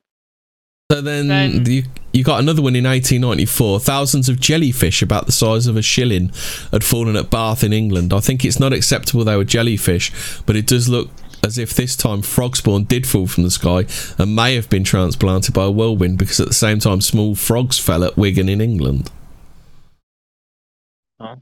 So 0.92 1.00
then, 1.02 1.28
Then- 1.30 1.66
you, 1.66 1.84
you 2.12 2.24
got 2.24 2.40
another 2.42 2.62
one 2.62 2.76
in 2.76 2.84
1894. 2.84 3.80
Thousands 3.80 4.28
of 4.28 4.40
jellyfish 4.42 5.02
about 5.02 5.26
the 5.26 5.32
size 5.32 5.66
of 5.68 5.78
a 5.78 5.82
shilling 5.82 6.32
had 6.72 6.84
fallen 6.84 7.16
at 7.16 7.30
Bath 7.30 7.64
in 7.64 7.72
England. 7.72 8.12
I 8.14 8.20
think 8.20 8.44
it's 8.44 8.60
not 8.60 8.74
acceptable 8.74 9.24
they 9.24 9.38
were 9.38 9.46
jellyfish, 9.46 10.12
but 10.46 10.58
it 10.58 10.68
does 10.68 10.90
look 10.90 11.10
as 11.44 11.58
if 11.58 11.74
this 11.74 11.96
time 11.96 12.22
frog 12.22 12.58
spawn 12.58 12.84
did 12.84 13.08
fall 13.08 13.26
from 13.26 13.44
the 13.44 13.50
sky 13.52 13.86
and 14.22 14.36
may 14.36 14.54
have 14.56 14.70
been 14.70 14.84
transplanted 14.84 15.56
by 15.56 15.64
a 15.64 15.72
whirlwind 15.72 16.18
because 16.20 16.40
at 16.42 16.48
the 16.50 16.54
same 16.54 16.78
time 16.80 17.00
small 17.02 17.36
frogs 17.36 17.80
fell 17.80 18.04
at 18.04 18.18
Wigan 18.18 18.50
in 18.50 18.60
England. 18.62 19.10
Oh. 21.22 21.36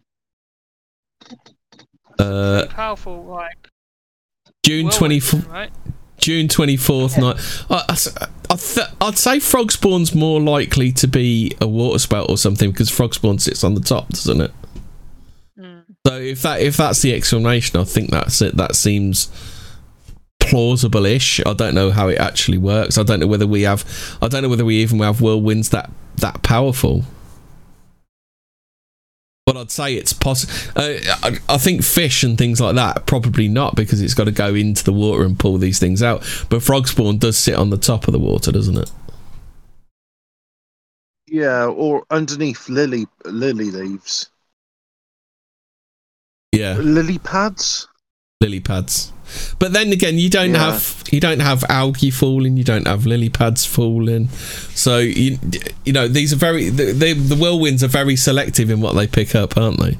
Uh, 2.19 2.67
powerful, 2.67 3.25
like 3.25 3.69
June 4.65 4.87
24th. 4.89 5.49
right? 5.49 5.71
June 6.19 6.47
24th 6.47 7.19
night. 7.19 7.37
I, 7.69 7.85
I, 7.89 8.53
I 8.53 8.55
th- 8.55 8.87
I'd 9.01 9.17
say 9.17 9.39
frog 9.39 9.71
spawn's 9.71 10.13
more 10.15 10.39
likely 10.39 10.91
to 10.93 11.07
be 11.07 11.55
a 11.61 11.67
water 11.67 11.99
spout 11.99 12.29
or 12.29 12.37
something 12.37 12.71
because 12.71 12.89
frog 12.89 13.13
spawn 13.13 13.39
sits 13.39 13.63
on 13.63 13.75
the 13.75 13.81
top, 13.81 14.09
doesn't 14.09 14.41
it? 14.41 14.51
Mm. 15.57 15.83
So 16.05 16.15
if 16.15 16.41
that 16.41 16.61
if 16.61 16.77
that's 16.77 17.01
the 17.01 17.13
explanation, 17.13 17.79
I 17.79 17.83
think 17.83 18.09
that's 18.09 18.41
it. 18.41 18.57
That 18.57 18.75
seems 18.75 19.29
plausible-ish. 20.39 21.41
I 21.45 21.53
don't 21.53 21.75
know 21.75 21.91
how 21.91 22.07
it 22.07 22.17
actually 22.17 22.57
works. 22.57 22.97
I 22.97 23.03
don't 23.03 23.19
know 23.19 23.27
whether 23.27 23.47
we 23.47 23.63
have. 23.63 23.85
I 24.21 24.27
don't 24.27 24.41
know 24.41 24.49
whether 24.49 24.65
we 24.65 24.77
even 24.77 24.99
have 24.99 25.19
whirlwinds 25.19 25.69
that 25.69 25.91
that 26.17 26.41
powerful. 26.43 27.03
But 29.51 29.57
I'd 29.57 29.71
say 29.71 29.95
it's 29.95 30.13
possible. 30.13 30.53
Uh, 30.75 30.93
I, 31.23 31.37
I 31.49 31.57
think 31.57 31.81
fish 31.83 32.21
and 32.21 32.37
things 32.37 32.61
like 32.61 32.75
that 32.75 33.07
probably 33.07 33.47
not 33.47 33.75
because 33.75 33.99
it's 33.99 34.13
got 34.13 34.25
to 34.25 34.31
go 34.31 34.53
into 34.53 34.83
the 34.83 34.93
water 34.93 35.23
and 35.23 35.39
pull 35.39 35.57
these 35.57 35.79
things 35.79 36.03
out. 36.03 36.23
But 36.51 36.61
frog 36.61 36.87
spawn 36.87 37.17
does 37.17 37.35
sit 37.35 37.55
on 37.55 37.71
the 37.71 37.77
top 37.77 38.07
of 38.07 38.11
the 38.11 38.19
water, 38.19 38.51
doesn't 38.51 38.77
it? 38.77 38.91
Yeah, 41.27 41.65
or 41.65 42.05
underneath 42.11 42.69
lily 42.69 43.07
lily 43.25 43.71
leaves, 43.71 44.29
Yeah. 46.51 46.75
lily 46.77 47.17
pads. 47.17 47.87
lily 48.41 48.59
pads. 48.59 49.11
But 49.59 49.73
then 49.73 49.91
again, 49.91 50.17
you 50.17 50.29
don't 50.29 50.51
Yeah. 50.53 50.71
have 50.71 51.03
you 51.11 51.19
don't 51.19 51.39
have 51.41 51.63
algae 51.69 52.11
falling, 52.11 52.57
you 52.57 52.63
don't 52.63 52.87
have 52.87 53.05
lily 53.05 53.29
pads 53.29 53.65
falling. 53.65 54.29
So 54.75 54.99
you 54.99 55.37
you 55.85 55.93
know 55.93 56.07
these 56.07 56.33
are 56.33 56.37
very 56.37 56.69
the 56.69 56.93
the, 56.93 57.13
the 57.13 57.35
whirlwinds 57.35 57.83
are 57.83 57.87
very 57.87 58.15
selective 58.15 58.69
in 58.69 58.81
what 58.81 58.95
they 58.95 59.07
pick 59.07 59.35
up, 59.35 59.57
aren't 59.57 59.79
they? 59.79 59.97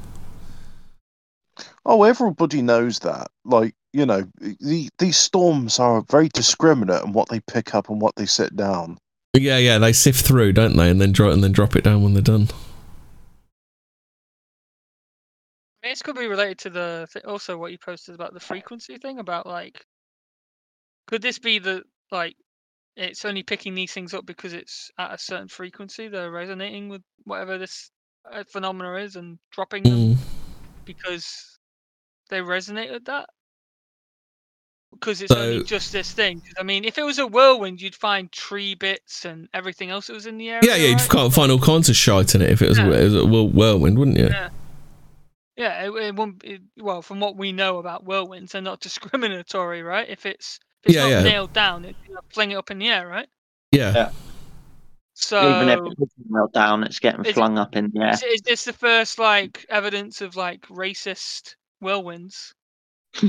Oh, 1.85 2.03
everybody 2.03 2.61
knows 2.61 2.99
that. 2.99 3.27
Like 3.45 3.73
you 3.93 4.05
know, 4.05 4.27
the, 4.39 4.89
these 4.99 5.17
storms 5.17 5.79
are 5.79 6.03
very 6.09 6.29
discriminate 6.29 7.03
in 7.03 7.11
what 7.13 7.29
they 7.29 7.39
pick 7.39 7.73
up 7.73 7.89
and 7.89 7.99
what 7.99 8.15
they 8.15 8.25
sit 8.27 8.55
down. 8.55 8.97
Yeah, 9.35 9.57
yeah, 9.57 9.77
they 9.77 9.93
sift 9.93 10.25
through, 10.25 10.53
don't 10.53 10.75
they, 10.75 10.89
and 10.89 10.99
then 11.01 11.11
drop 11.11 11.33
and 11.33 11.43
then 11.43 11.51
drop 11.51 11.75
it 11.75 11.83
down 11.83 12.03
when 12.03 12.13
they're 12.13 12.21
done. 12.21 12.49
I 15.81 15.87
mean, 15.87 15.91
this 15.91 16.01
could 16.01 16.15
be 16.17 16.27
related 16.27 16.59
to 16.59 16.69
the 16.69 17.07
th- 17.13 17.25
also 17.25 17.57
what 17.57 17.71
you 17.71 17.77
posted 17.77 18.15
about 18.15 18.33
the 18.33 18.39
frequency 18.39 18.97
thing 18.97 19.19
about 19.19 19.45
like, 19.47 19.85
could 21.07 21.21
this 21.21 21.39
be 21.39 21.59
the 21.59 21.83
like, 22.11 22.35
it's 22.97 23.23
only 23.23 23.43
picking 23.43 23.75
these 23.75 23.93
things 23.93 24.13
up 24.13 24.25
because 24.25 24.51
it's 24.53 24.91
at 24.99 25.13
a 25.13 25.17
certain 25.17 25.47
frequency 25.47 26.07
they're 26.09 26.31
resonating 26.31 26.89
with 26.89 27.01
whatever 27.23 27.57
this 27.57 27.91
uh, 28.29 28.43
phenomena 28.51 28.95
is 28.95 29.15
and 29.15 29.39
dropping 29.51 29.83
them 29.83 29.93
Mm. 30.15 30.17
because 30.85 31.57
they 32.29 32.39
resonate 32.41 32.91
with 32.91 33.05
that. 33.05 33.29
Because 34.91 35.21
it's 35.21 35.31
only 35.31 35.63
just 35.63 35.91
this 35.91 36.11
thing. 36.11 36.41
I 36.59 36.63
mean, 36.63 36.83
if 36.83 36.97
it 36.97 37.03
was 37.03 37.19
a 37.19 37.27
whirlwind, 37.27 37.79
you'd 37.79 37.95
find 37.95 38.29
tree 38.31 38.73
bits 38.75 39.23
and 39.23 39.47
everything 39.53 39.91
else 39.91 40.07
that 40.07 40.13
was 40.13 40.25
in 40.25 40.37
the 40.39 40.49
area. 40.49 40.61
Yeah, 40.63 40.75
yeah, 40.75 40.87
you'd 40.89 41.09
can't 41.09 41.31
find 41.31 41.51
all 41.51 41.59
kinds 41.59 41.89
of 41.89 41.95
shite 41.95 42.33
in 42.35 42.41
it 42.41 42.49
if 42.49 42.61
it 42.63 42.69
was, 42.69 42.79
Yeah. 42.79 42.89
it 42.91 43.03
was 43.03 43.15
a 43.15 43.25
whirlwind, 43.25 43.97
wouldn't 43.99 44.17
you? 44.17 44.27
Yeah. 44.27 44.49
Yeah, 45.59 45.83
it, 45.87 45.91
it 45.91 46.15
won't. 46.15 46.41
It, 46.45 46.61
well, 46.77 47.01
from 47.01 47.19
what 47.19 47.35
we 47.35 47.51
know 47.51 47.79
about 47.79 48.05
whirlwinds, 48.05 48.53
they're 48.53 48.61
not 48.61 48.79
discriminatory, 48.87 49.83
right? 49.83 50.07
If 50.09 50.25
it's 50.25 50.57
if 50.83 50.91
it's 50.91 50.95
Yeah, 50.95 51.01
not 51.03 51.09
yeah. 51.09 51.21
nailed 51.23 51.53
down, 51.53 51.83
it 51.83 51.97
you 52.07 52.13
know, 52.15 52.21
fling 52.29 52.51
it 52.51 52.55
up 52.55 52.71
in 52.71 52.79
the 52.79 52.87
air, 52.87 53.05
right? 53.07 53.27
Yeah. 53.73 53.93
Yeah. 53.93 54.11
So 55.15 55.37
Even 55.57 55.67
if 55.67 55.79
it's 55.79 55.95
doesn't 55.99 56.29
melt 56.31 56.53
down, 56.53 56.83
it's 56.85 56.99
getting 56.99 57.25
Is- 57.25 57.33
flung 57.33 57.57
up 57.59 57.75
in 57.75 57.91
the 57.93 58.01
air. 58.01 58.13
is, 58.13 58.23
is 58.23 58.41
this 58.41 58.63
the 58.63 58.71
first 58.73 59.19
like 59.19 59.65
evidence 59.69 60.21
of 60.21 60.37
like 60.37 60.61
racist 60.67 61.55
whirlwinds 61.81 62.53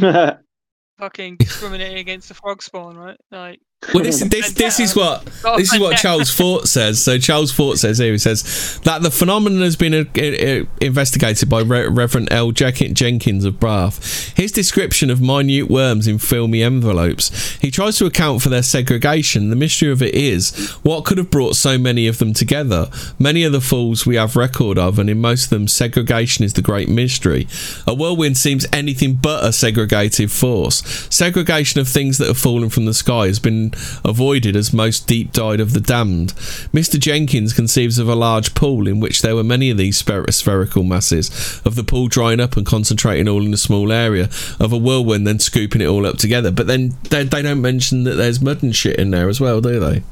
fucking 0.98 1.36
discriminating 1.40 1.98
against 1.98 2.28
the 2.28 2.34
frog 2.34 2.62
spawn, 2.62 2.96
right? 2.96 3.18
Like, 3.32 3.58
Well, 3.94 4.04
this 4.04 4.20
this 4.20 4.52
this 4.52 4.78
is 4.78 4.94
what 4.94 5.24
this 5.56 5.72
is 5.72 5.80
what. 5.80 5.96
Charles 5.96 6.28
Fort 6.36 6.68
says. 6.68 7.02
So 7.02 7.16
Charles 7.16 7.50
Fort 7.50 7.78
says 7.78 7.96
here, 7.96 8.12
he 8.12 8.18
says 8.18 8.78
that 8.84 9.00
the 9.00 9.10
phenomenon 9.10 9.62
has 9.62 9.74
been 9.74 9.94
uh, 9.94 10.04
uh, 10.20 10.64
investigated 10.82 11.48
by 11.48 11.62
Re- 11.62 11.88
Reverend 11.88 12.30
L. 12.30 12.52
Jack- 12.52 12.74
Jenkins 12.92 13.46
of 13.46 13.58
Bath. 13.58 14.36
His 14.36 14.52
description 14.52 15.08
of 15.08 15.22
minute 15.22 15.70
worms 15.70 16.06
in 16.06 16.18
filmy 16.18 16.62
envelopes. 16.62 17.56
He 17.56 17.70
tries 17.70 17.96
to 17.98 18.04
account 18.04 18.42
for 18.42 18.50
their 18.50 18.62
segregation. 18.62 19.48
The 19.48 19.56
mystery 19.56 19.90
of 19.90 20.02
it 20.02 20.14
is 20.14 20.70
what 20.82 21.06
could 21.06 21.16
have 21.16 21.30
brought 21.30 21.56
so 21.56 21.78
many 21.78 22.06
of 22.06 22.18
them 22.18 22.34
together. 22.34 22.90
Many 23.18 23.44
of 23.44 23.52
the 23.52 23.62
falls 23.62 24.04
we 24.04 24.16
have 24.16 24.36
record 24.36 24.76
of, 24.78 24.98
and 24.98 25.08
in 25.08 25.22
most 25.22 25.44
of 25.44 25.50
them, 25.50 25.66
segregation 25.66 26.44
is 26.44 26.52
the 26.52 26.62
great 26.62 26.90
mystery. 26.90 27.48
A 27.86 27.94
whirlwind 27.94 28.36
seems 28.36 28.66
anything 28.74 29.14
but 29.14 29.42
a 29.42 29.48
segregative 29.48 30.30
force. 30.30 30.82
Segregation 31.08 31.80
of 31.80 31.88
things 31.88 32.18
that 32.18 32.28
have 32.28 32.38
fallen 32.38 32.68
from 32.68 32.84
the 32.84 32.92
sky 32.94 33.26
has 33.26 33.38
been 33.38 33.69
avoided 34.04 34.56
as 34.56 34.72
most 34.72 35.06
deep 35.06 35.32
dyed 35.32 35.60
of 35.60 35.72
the 35.72 35.80
damned. 35.80 36.32
Mr. 36.72 36.98
Jenkins 36.98 37.52
conceives 37.52 37.98
of 37.98 38.08
a 38.08 38.14
large 38.14 38.54
pool 38.54 38.86
in 38.86 39.00
which 39.00 39.22
there 39.22 39.34
were 39.34 39.44
many 39.44 39.70
of 39.70 39.76
these 39.76 40.00
spher- 40.00 40.32
spherical 40.32 40.82
masses, 40.82 41.60
of 41.64 41.74
the 41.74 41.84
pool 41.84 42.08
drying 42.08 42.40
up 42.40 42.56
and 42.56 42.66
concentrating 42.66 43.28
all 43.28 43.44
in 43.44 43.54
a 43.54 43.58
small 43.58 43.92
area, 43.92 44.28
of 44.58 44.72
a 44.72 44.78
whirlwind 44.78 45.26
then 45.26 45.38
scooping 45.38 45.80
it 45.80 45.86
all 45.86 46.06
up 46.06 46.18
together. 46.18 46.50
But 46.50 46.66
then 46.66 46.94
they, 47.10 47.24
they 47.24 47.42
don't 47.42 47.60
mention 47.60 48.04
that 48.04 48.14
there's 48.14 48.40
mud 48.40 48.62
and 48.62 48.74
shit 48.74 48.98
in 48.98 49.10
there 49.10 49.28
as 49.28 49.40
well, 49.40 49.60
do 49.60 49.80
they? 49.80 50.02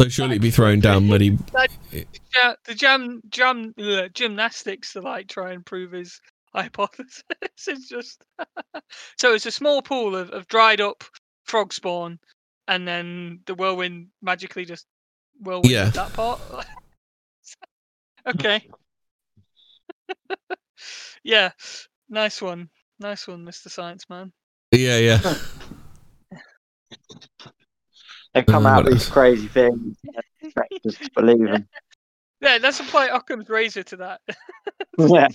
So 0.00 0.08
surely 0.08 0.32
it'd 0.32 0.42
be 0.42 0.50
thrown 0.50 0.80
down 0.80 1.08
muddy. 1.08 1.36
the 1.90 2.74
jam 2.74 3.20
jam 3.28 3.74
uh, 3.78 4.08
gymnastics 4.14 4.94
to 4.94 5.02
like 5.02 5.28
try 5.28 5.52
and 5.52 5.64
prove 5.64 5.92
his 5.92 6.20
hypothesis. 6.54 7.22
it's 7.68 7.88
just 7.88 8.24
so 9.18 9.34
it's 9.34 9.44
a 9.44 9.50
small 9.50 9.82
pool 9.82 10.16
of, 10.16 10.30
of 10.30 10.48
dried 10.48 10.80
up 10.80 11.04
frog 11.50 11.72
spawn, 11.72 12.18
and 12.68 12.86
then 12.86 13.40
the 13.46 13.54
whirlwind 13.54 14.08
magically 14.22 14.64
just 14.64 14.86
whirlwind 15.40 15.70
Yeah. 15.70 15.90
that 15.90 16.12
part. 16.12 16.40
okay. 18.26 18.68
yeah, 21.24 21.50
nice 22.08 22.40
one, 22.40 22.70
nice 22.98 23.26
one, 23.28 23.44
Mister 23.44 23.68
Science 23.68 24.08
Man. 24.08 24.32
Yeah, 24.72 24.98
yeah. 24.98 25.34
They 28.34 28.44
come 28.44 28.66
Uh, 28.66 28.70
out 28.70 28.84
with 28.84 28.94
these 28.94 29.08
crazy 29.08 29.48
things. 29.48 29.96
and 30.04 30.22
expect 30.40 30.86
us 30.86 30.94
to 30.94 31.10
believe 31.16 31.40
them. 31.44 31.68
Yeah, 32.40 32.58
let's 32.62 32.78
apply 32.80 33.06
Occam's 33.08 33.48
razor 33.48 33.82
to 33.82 33.96
that. 33.96 34.20
Yeah. 34.98 35.28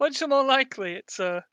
Much 0.00 0.22
more 0.26 0.44
likely, 0.44 0.94
it's 0.94 1.18
a 1.20 1.44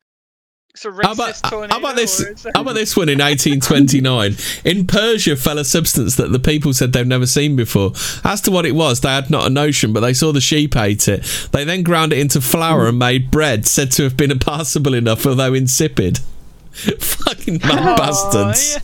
it's 0.75 0.83
a 0.85 0.91
How 0.91 1.13
about, 1.13 1.35
tornado. 1.45 1.73
how 1.73 1.79
about 1.79 1.95
this? 1.95 2.21
or 2.21 2.27
it's 2.31 2.45
a- 2.45 2.51
How 2.53 2.61
about 2.61 2.75
this 2.75 2.97
one 2.97 3.07
in 3.07 3.19
1829? 3.19 4.35
In 4.65 4.85
Persia, 4.87 5.35
fell 5.37 5.57
a 5.57 5.63
substance 5.65 6.15
that 6.17 6.31
the 6.33 6.39
people 6.39 6.73
said 6.73 6.91
they've 6.91 7.07
never 7.07 7.25
seen 7.25 7.55
before. 7.55 7.93
As 8.25 8.41
to 8.41 8.51
what 8.51 8.65
it 8.65 8.73
was, 8.75 8.99
they 8.99 9.09
had 9.09 9.29
not 9.29 9.47
a 9.47 9.49
notion, 9.49 9.93
but 9.93 10.01
they 10.01 10.13
saw 10.13 10.33
the 10.33 10.41
sheep 10.41 10.75
ate 10.75 11.07
it. 11.07 11.23
They 11.53 11.63
then 11.63 11.81
ground 11.83 12.11
it 12.11 12.19
into 12.19 12.41
flour 12.41 12.87
and 12.87 12.99
made 12.99 13.31
bread, 13.31 13.65
said 13.65 13.91
to 13.93 14.03
have 14.03 14.17
been 14.17 14.37
passable 14.37 14.93
enough, 14.93 15.25
although 15.25 15.53
insipid. 15.53 16.19
Fucking 16.99 17.59
mad 17.63 17.79
Aw, 17.79 17.95
bastards! 17.97 18.79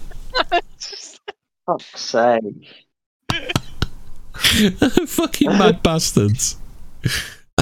yeah. 0.53 0.59
Fuck's 1.65 2.01
sake. 2.01 2.43
Fucking 5.07 5.49
mad 5.49 5.83
bastards. 5.83 6.55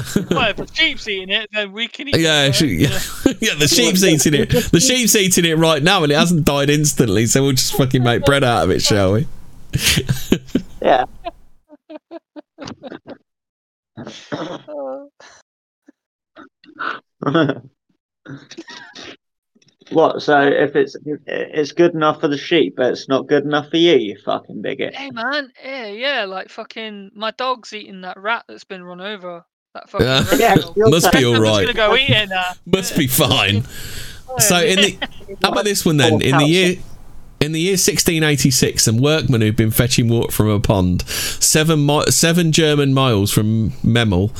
well, 0.30 0.50
if 0.50 0.56
the 0.56 0.68
sheep's 0.72 1.08
eating 1.08 1.30
it, 1.30 1.48
then 1.52 1.72
we 1.72 1.88
can 1.88 2.08
eat 2.08 2.16
Yeah, 2.18 2.46
it. 2.46 2.54
she- 2.54 2.66
yeah, 2.76 2.88
yeah. 3.40 3.54
The 3.58 3.68
sheep's 3.68 4.02
eating 4.04 4.34
it. 4.34 4.50
The 4.50 4.80
sheep's 4.80 5.14
eating 5.16 5.44
it 5.44 5.56
right 5.58 5.82
now, 5.82 6.02
and 6.02 6.12
it 6.12 6.16
hasn't 6.18 6.44
died 6.44 6.70
instantly. 6.70 7.26
So 7.26 7.42
we'll 7.42 7.52
just 7.52 7.74
fucking 7.74 8.02
make 8.02 8.24
bread 8.24 8.44
out 8.44 8.64
of 8.64 8.70
it, 8.70 8.82
shall 8.82 9.12
we? 9.14 9.26
Yeah. 10.82 11.04
What? 19.90 20.22
So 20.22 20.40
if 20.42 20.76
it's 20.76 20.96
it's 21.26 21.72
good 21.72 21.94
enough 21.94 22.20
for 22.20 22.28
the 22.28 22.38
sheep, 22.38 22.74
but 22.76 22.92
it's 22.92 23.08
not 23.08 23.26
good 23.26 23.44
enough 23.44 23.70
for 23.70 23.76
you, 23.76 23.94
you 23.96 24.16
fucking 24.24 24.62
bigot. 24.62 24.94
Hey 24.94 25.10
man, 25.10 25.50
yeah, 25.64 25.86
yeah, 25.88 26.24
like 26.26 26.48
fucking 26.48 27.10
my 27.14 27.32
dog's 27.32 27.72
eating 27.72 28.02
that 28.02 28.16
rat 28.18 28.44
that's 28.46 28.64
been 28.64 28.84
run 28.84 29.00
over. 29.00 29.44
That 29.74 29.84
Yeah. 30.00 30.24
Yeah, 30.36 30.54
Must 30.88 31.12
be 31.12 31.18
say- 31.20 31.24
all 31.24 31.36
I'm 31.36 31.42
just 31.44 31.56
right. 31.58 31.66
gonna 31.74 31.88
go 31.88 31.96
eat 31.96 32.10
it 32.10 32.28
now. 32.28 32.40
Uh, 32.40 32.54
Must 32.66 32.96
be 32.96 33.06
fine. 33.06 33.64
So 34.38 34.60
in 34.62 34.76
the 34.80 34.98
how 35.42 35.50
about 35.52 35.64
this 35.64 35.84
one 35.84 35.96
then? 35.96 36.20
In 36.22 36.36
the 36.38 36.44
year 36.46 36.76
in 37.40 37.52
the 37.52 37.60
year 37.60 37.72
1686, 37.76 38.84
some 38.84 38.98
workmen 38.98 39.40
who'd 39.40 39.56
been 39.56 39.70
fetching 39.70 40.08
water 40.08 40.30
from 40.30 40.48
a 40.48 40.60
pond, 40.60 41.02
seven 41.08 41.86
mi- 41.86 42.04
seven 42.10 42.52
German 42.52 42.92
miles 42.92 43.30
from 43.32 43.70
Memel, 43.84 44.30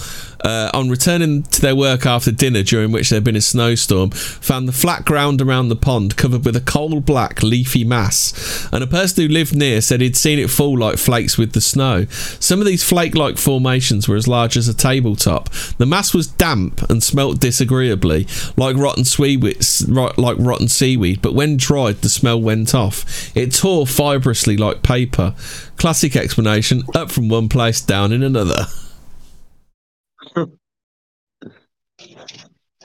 uh, 0.45 0.71
on 0.75 0.89
returning 0.89 1.43
to 1.45 1.61
their 1.61 1.77
work 1.77 2.07
after 2.07 2.33
dinner, 2.33 2.62
during 2.62 2.93
which 2.93 3.11
there 3.11 3.17
had 3.17 3.25
been 3.25 3.37
a 3.37 3.41
snowstorm, 3.41 4.11
found 4.11 4.69
the 4.69 4.73
flat 4.73 5.05
ground 5.05 5.41
around 5.41 5.69
the 5.69 5.77
pond 5.77 6.17
covered 6.17 6.45
with 6.45 6.57
a 6.57 6.61
coal 6.61 7.01
black 7.01 7.43
leafy 7.43 7.85
mass. 7.85 8.69
And 8.73 8.83
a 8.83 8.87
person 8.87 9.23
who 9.23 9.29
lived 9.29 9.55
near 9.55 9.81
said 9.81 10.01
he'd 10.01 10.17
seen 10.17 10.39
it 10.39 10.51
fall 10.51 10.79
like 10.79 10.99
flakes 10.99 11.37
with 11.37 11.53
the 11.53 11.61
snow. 11.61 12.07
Some 12.39 12.61
of 12.61 12.67
these 12.67 12.85
flake-like 12.85 13.39
formations 13.39 14.09
were 14.09 14.17
as 14.17 14.29
large 14.29 14.57
as 14.57 14.69
a 14.69 14.75
tabletop. 14.75 15.49
The 15.79 15.87
mass 15.87 16.15
was 16.15 16.27
damp 16.27 16.89
and 16.91 17.03
smelt 17.03 17.41
disagreeably, 17.41 18.27
like 18.57 18.77
rotten 18.77 19.05
seaweed, 19.05 19.65
like 19.89 20.37
rotten 20.39 20.69
seaweed. 20.69 21.23
But 21.23 21.35
when 21.35 21.57
dried, 21.57 22.03
the 22.03 22.09
smell 22.09 22.41
went 22.41 22.75
off. 22.75 23.37
It 23.37 23.53
tore 23.53 23.87
fibrously 23.87 24.57
like 24.57 24.83
paper. 24.83 25.35
Classic 25.77 26.17
explanation: 26.17 26.83
up 26.95 27.11
from 27.11 27.29
one 27.29 27.49
place, 27.49 27.81
down 27.81 28.12
in 28.12 28.23
another. 28.23 28.67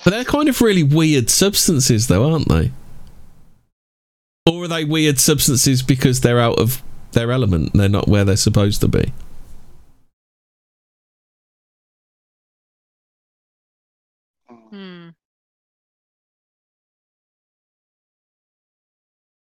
But 0.03 0.11
they're 0.11 0.23
kind 0.23 0.49
of 0.49 0.61
really 0.61 0.83
weird 0.83 1.29
substances, 1.29 2.07
though, 2.07 2.31
aren't 2.31 2.47
they? 2.49 2.71
Or 4.45 4.65
are 4.65 4.67
they 4.67 4.85
weird 4.85 5.19
substances 5.19 5.81
because 5.81 6.21
they're 6.21 6.39
out 6.39 6.59
of 6.59 6.83
their 7.13 7.31
element 7.31 7.71
and 7.73 7.81
they're 7.81 7.89
not 7.89 8.07
where 8.07 8.23
they're 8.23 8.35
supposed 8.37 8.81
to 8.81 8.87
be? 8.87 9.11
Hmm. 14.69 15.09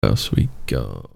What 0.01 0.09
else 0.09 0.31
we 0.31 0.49
got? 0.67 1.14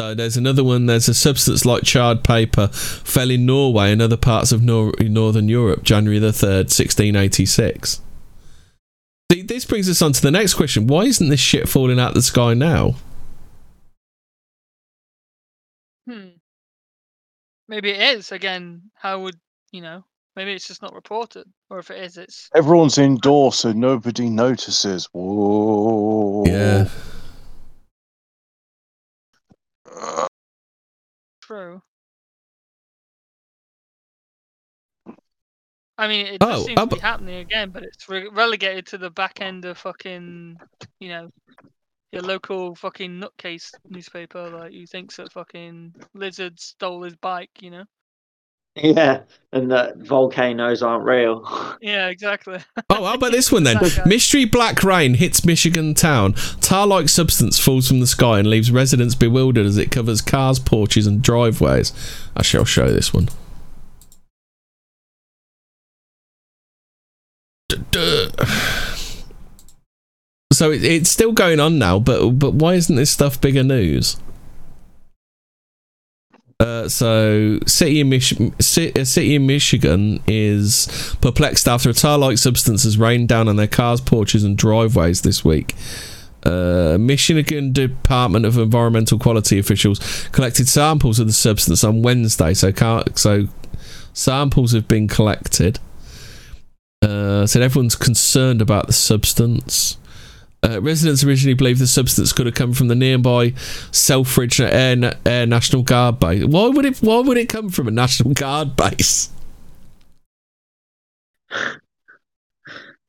So 0.00 0.14
there's 0.14 0.38
another 0.38 0.64
one. 0.64 0.86
There's 0.86 1.10
a 1.10 1.14
substance 1.14 1.66
like 1.66 1.82
charred 1.82 2.24
paper 2.24 2.68
fell 2.68 3.30
in 3.30 3.44
Norway 3.44 3.92
and 3.92 4.00
other 4.00 4.16
parts 4.16 4.50
of 4.50 4.62
Nor- 4.62 4.94
Northern 4.98 5.46
Europe, 5.46 5.82
January 5.82 6.18
the 6.18 6.32
third, 6.32 6.70
1686. 6.72 8.00
See, 9.30 9.42
this 9.42 9.66
brings 9.66 9.90
us 9.90 10.00
on 10.00 10.12
to 10.12 10.22
the 10.22 10.30
next 10.30 10.54
question. 10.54 10.86
Why 10.86 11.02
isn't 11.02 11.28
this 11.28 11.38
shit 11.38 11.68
falling 11.68 12.00
out 12.00 12.14
the 12.14 12.22
sky 12.22 12.54
now? 12.54 12.94
Hmm. 16.08 16.28
Maybe 17.68 17.90
it 17.90 18.16
is 18.16 18.32
again. 18.32 18.90
How 18.94 19.20
would 19.20 19.36
you 19.70 19.82
know? 19.82 20.06
Maybe 20.34 20.54
it's 20.54 20.66
just 20.66 20.80
not 20.80 20.94
reported, 20.94 21.46
or 21.68 21.78
if 21.78 21.90
it 21.90 22.02
is, 22.02 22.16
it's 22.16 22.48
Everyone's 22.54 22.96
indoors, 22.96 23.56
so 23.56 23.72
nobody 23.72 24.30
notices. 24.30 25.10
Whoa. 25.12 26.44
Yeah. 26.46 26.88
True. 31.42 31.82
I 35.98 36.08
mean, 36.08 36.26
it 36.26 36.38
does 36.38 36.62
Oh, 36.62 36.66
seem 36.66 36.76
to 36.76 36.86
be 36.86 36.98
happening 36.98 37.36
again, 37.36 37.70
but 37.70 37.82
it's 37.82 38.08
re- 38.08 38.30
relegated 38.32 38.86
to 38.86 38.98
the 38.98 39.10
back 39.10 39.38
oh. 39.40 39.44
end 39.44 39.64
of 39.66 39.76
fucking, 39.76 40.58
you 40.98 41.08
know, 41.08 41.30
your 42.12 42.22
local 42.22 42.74
fucking 42.74 43.20
nutcase 43.20 43.74
newspaper. 43.88 44.48
Like, 44.48 44.72
who 44.72 44.86
thinks 44.86 45.16
that 45.16 45.32
fucking 45.32 45.94
lizard 46.14 46.58
stole 46.58 47.02
his 47.02 47.16
bike, 47.16 47.50
you 47.60 47.70
know? 47.70 47.84
Yeah, 48.76 49.22
and 49.52 49.70
that 49.72 49.96
volcanoes 49.98 50.82
aren't 50.82 51.04
real. 51.04 51.44
Yeah, 51.82 52.08
exactly. 52.08 52.58
Oh, 52.88 53.04
how 53.04 53.14
about 53.14 53.32
this 53.32 53.50
one 53.50 53.64
then? 53.64 53.78
Mystery 54.06 54.44
black 54.44 54.84
rain 54.84 55.14
hits 55.14 55.44
Michigan 55.44 55.94
town. 55.94 56.34
Tar 56.60 56.86
like 56.86 57.08
substance 57.08 57.58
falls 57.58 57.88
from 57.88 58.00
the 58.00 58.06
sky 58.06 58.38
and 58.38 58.48
leaves 58.48 58.70
residents 58.70 59.14
bewildered 59.14 59.66
as 59.66 59.76
it 59.76 59.90
covers 59.90 60.20
cars, 60.20 60.58
porches, 60.58 61.06
and 61.06 61.20
driveways. 61.20 61.92
I 62.36 62.42
shall 62.42 62.64
show 62.64 62.86
you 62.86 62.92
this 62.92 63.12
one. 63.12 63.28
So 70.52 70.72
it, 70.72 70.84
it's 70.84 71.08
still 71.08 71.32
going 71.32 71.58
on 71.60 71.78
now, 71.78 71.98
but 71.98 72.32
but 72.32 72.52
why 72.52 72.74
isn't 72.74 72.94
this 72.94 73.10
stuff 73.10 73.40
bigger 73.40 73.62
news? 73.62 74.18
Uh, 76.60 76.86
so, 76.90 77.58
city 77.66 78.00
in, 78.00 78.10
Mich- 78.10 78.38
a 78.38 78.62
city 78.62 79.34
in 79.34 79.46
Michigan 79.46 80.22
is 80.26 81.16
perplexed 81.22 81.66
after 81.66 81.88
a 81.88 81.94
tar-like 81.94 82.36
substance 82.36 82.84
has 82.84 82.98
rained 82.98 83.28
down 83.30 83.48
on 83.48 83.56
their 83.56 83.66
cars, 83.66 84.00
porches, 84.00 84.44
and 84.44 84.58
driveways 84.58 85.22
this 85.22 85.42
week. 85.42 85.74
Uh, 86.44 86.98
Michigan 87.00 87.72
Department 87.72 88.44
of 88.44 88.58
Environmental 88.58 89.18
Quality 89.18 89.58
officials 89.58 90.28
collected 90.32 90.68
samples 90.68 91.18
of 91.18 91.26
the 91.26 91.32
substance 91.32 91.82
on 91.82 92.02
Wednesday. 92.02 92.52
So, 92.52 92.72
so 93.14 93.48
samples 94.12 94.72
have 94.72 94.86
been 94.86 95.08
collected. 95.08 95.78
Uh, 97.02 97.46
said 97.46 97.62
everyone's 97.62 97.96
concerned 97.96 98.60
about 98.60 98.86
the 98.86 98.92
substance. 98.92 99.96
Uh, 100.62 100.80
residents 100.82 101.24
originally 101.24 101.54
believed 101.54 101.80
the 101.80 101.86
substance 101.86 102.32
could 102.34 102.44
have 102.46 102.54
come 102.54 102.74
from 102.74 102.88
the 102.88 102.94
nearby 102.94 103.50
Selfridge 103.92 104.60
Air, 104.60 104.94
Na- 104.94 105.14
Air 105.24 105.46
National 105.46 105.82
Guard 105.82 106.20
base. 106.20 106.44
Why 106.44 106.68
would 106.68 106.84
it? 106.84 106.98
Why 106.98 107.20
would 107.20 107.38
it 107.38 107.48
come 107.48 107.70
from 107.70 107.88
a 107.88 107.90
National 107.90 108.34
Guard 108.34 108.76
base? 108.76 109.30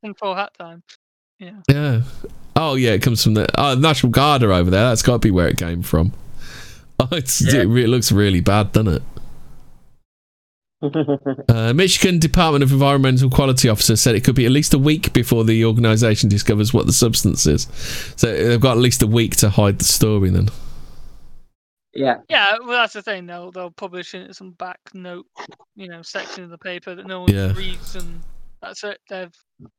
In 0.03 0.13
full 0.15 0.35
hat 0.35 0.53
time. 0.57 0.81
Yeah. 1.39 1.59
Yeah. 1.69 2.01
Oh 2.55 2.75
yeah, 2.75 2.91
it 2.91 3.01
comes 3.01 3.23
from 3.23 3.33
the 3.33 3.47
oh, 3.57 3.75
National 3.75 4.11
Guard 4.11 4.43
are 4.43 4.51
over 4.51 4.69
there. 4.69 4.83
That's 4.89 5.01
got 5.01 5.13
to 5.13 5.19
be 5.19 5.31
where 5.31 5.47
it 5.47 5.57
came 5.57 5.81
from. 5.81 6.13
Oh, 7.03 7.07
it's, 7.13 7.41
Yeah. 7.41 7.61
it, 7.61 7.65
re- 7.65 7.87
looks 7.87 8.11
really 8.11 8.41
bad, 8.41 8.73
doesn't 8.73 8.93
it? 8.93 9.01
Uh, 11.49 11.73
Michigan 11.73 12.17
Department 12.17 12.63
of 12.63 12.71
Environmental 12.71 13.29
Quality 13.29 13.69
officer 13.69 13.95
said 13.95 14.15
it 14.15 14.23
could 14.23 14.35
be 14.35 14.45
at 14.45 14.51
least 14.51 14.73
a 14.73 14.79
week 14.79 15.13
before 15.13 15.43
the 15.43 15.63
organisation 15.65 16.27
discovers 16.29 16.73
what 16.73 16.85
the 16.87 16.93
substance 16.93 17.45
is. 17.45 17.63
So 18.15 18.31
they've 18.33 18.59
got 18.59 18.71
at 18.77 18.77
least 18.81 19.01
a 19.03 19.07
week 19.07 19.35
to 19.37 19.49
hide 19.49 19.77
the 19.79 19.83
story. 19.85 20.29
Then. 20.29 20.49
yeah, 21.93 22.17
Yeah, 22.29 22.55
well, 22.59 22.69
that's 22.69 22.93
the 22.93 23.01
thing. 23.01 23.25
They'll 23.27 23.51
they'll 23.51 23.71
publish 23.71 24.15
it 24.15 24.27
in 24.27 24.33
some 24.33 24.51
back 24.51 24.79
note, 24.93 25.27
you 25.75 25.87
know, 25.87 26.01
section 26.01 26.43
of 26.43 26.49
the 26.49 26.57
paper 26.57 26.95
that 26.95 27.05
no 27.05 27.21
one 27.21 27.33
Yeah. 27.33 27.53
reads, 27.53 27.95
and 27.95 28.21
that's 28.61 28.83
it. 28.83 28.99
They've 29.09 29.31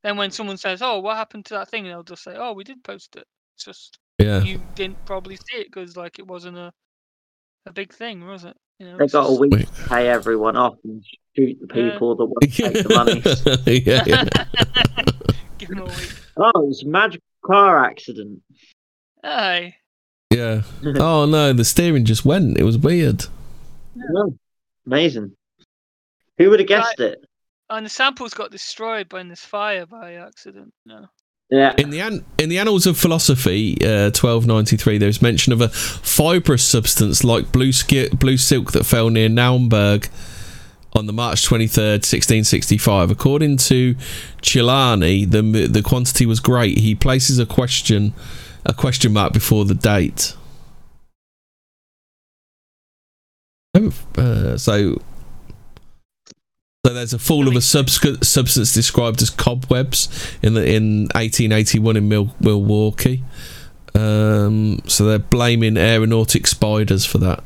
then 0.03 0.17
when 0.17 0.31
someone 0.31 0.57
says, 0.59 0.83
"Oh, 0.83 1.01
what 1.01 1.17
happened 1.17 1.47
to 1.47 1.55
that 1.55 1.69
thing?" 1.71 1.85
they'll 1.85 2.03
just 2.05 2.23
say, 2.23 2.37
"Oh, 2.37 2.53
we 2.53 2.65
did 2.65 2.85
post 2.85 3.17
it. 3.17 3.27
It's 3.57 3.65
just 3.65 3.99
Yeah. 4.19 4.43
you 4.43 4.61
didn't 4.77 5.05
probably 5.07 5.37
see 5.37 5.57
it 5.59 5.67
because 5.73 5.97
like 5.97 6.19
it 6.19 6.27
wasn't 6.27 6.59
a 6.59 6.73
a 7.67 7.73
big 7.73 7.93
thing, 7.93 8.25
was 8.27 8.45
it? 8.45 8.57
You 8.79 8.87
know, 8.87 8.99
they 8.99 9.05
it's 9.05 9.13
got 9.13 9.29
a 9.31 9.33
week 9.39 9.53
Wait. 9.53 9.67
to 9.67 9.89
pay 9.89 10.09
everyone 10.09 10.57
off 10.57 10.75
and 10.85 11.05
shoot 11.37 11.59
the 11.61 11.75
Yeah. 11.75 11.91
people 11.93 12.17
that 12.17 12.25
won't 12.27 12.53
take 12.53 12.83
the 12.83 12.95
money. 12.95 13.23
yeah, 13.87 14.03
yeah. 14.07 15.05
Give 15.59 15.71
'em 15.71 15.79
a 15.79 15.85
week. 15.85 16.13
Oh, 16.37 16.49
it 16.63 16.67
was 16.69 16.83
a 16.83 16.89
magical 16.89 17.23
car 17.45 17.85
accident. 17.85 18.43
Aye. 19.23 19.77
Yeah. 20.31 20.63
Oh 20.83 21.27
no, 21.27 21.53
the 21.53 21.65
steering 21.65 22.05
just 22.05 22.25
went. 22.25 22.59
It 22.59 22.65
was 22.65 22.79
weird. 22.79 23.27
Oh, 24.17 24.35
amazing. 24.87 25.37
Who 26.39 26.51
would 26.51 26.61
have 26.61 26.69
guessed 26.69 26.99
it? 27.01 27.19
Oh, 27.71 27.77
and 27.77 27.87
the 27.87 27.91
samples 27.91 28.35
got 28.35 28.51
destroyed 28.51 29.09
by 29.09 29.23
this 29.23 29.41
fire 29.45 29.87
by 29.87 30.15
accident. 30.15 30.73
No. 30.87 31.07
Yeah. 31.53 31.75
In 31.77 31.91
the 31.91 32.01
an- 32.01 32.25
in 32.39 32.49
the 32.49 32.59
Annals 32.59 32.87
of 32.87 32.97
Philosophy, 32.97 33.77
uh, 33.85 34.11
twelve 34.11 34.47
ninety 34.47 34.79
three, 34.79 34.97
there's 34.97 35.21
mention 35.21 35.53
of 35.53 35.61
a 35.61 35.69
fibrous 35.69 36.65
substance 36.65 37.23
like 37.25 37.53
blue 37.53 37.73
blue 38.15 38.39
silk 38.39 38.73
that 38.73 38.85
fell 38.87 39.11
near 39.11 39.29
Naumburg 39.29 40.09
on 40.95 41.05
the 41.05 41.13
March 41.13 41.45
twenty 41.45 41.67
third, 41.67 42.07
sixteen 42.07 42.43
sixty 42.45 42.79
five. 42.79 43.11
According 43.11 43.59
to 43.69 43.95
Chladni, 44.41 45.31
the 45.31 45.43
the 45.69 45.83
quantity 45.83 46.25
was 46.25 46.41
great. 46.41 46.79
He 46.79 46.95
places 46.95 47.39
a 47.39 47.45
question 47.45 48.15
a 48.65 48.73
question 48.73 49.13
mark 49.13 49.35
before 49.35 49.67
the 49.67 49.75
date. 49.75 50.35
Uh, 54.17 54.57
so. 54.57 55.03
So 56.85 56.93
there's 56.93 57.13
a 57.13 57.19
fall 57.21 57.47
of 57.47 57.55
a 57.55 57.59
subsc- 57.61 58.25
substance 58.25 58.75
described 58.75 59.23
as 59.23 59.31
cobwebs 59.31 60.09
in 60.43 60.55
the 60.55 60.65
in 60.69 61.03
1881 61.15 61.97
in 61.97 62.09
Mil- 62.09 62.35
Milwaukee. 62.41 63.23
Um, 63.95 64.81
so 64.89 65.05
they're 65.05 65.21
blaming 65.21 65.77
aeronautic 65.77 66.49
spiders 66.49 67.05
for 67.07 67.19
that. 67.19 67.45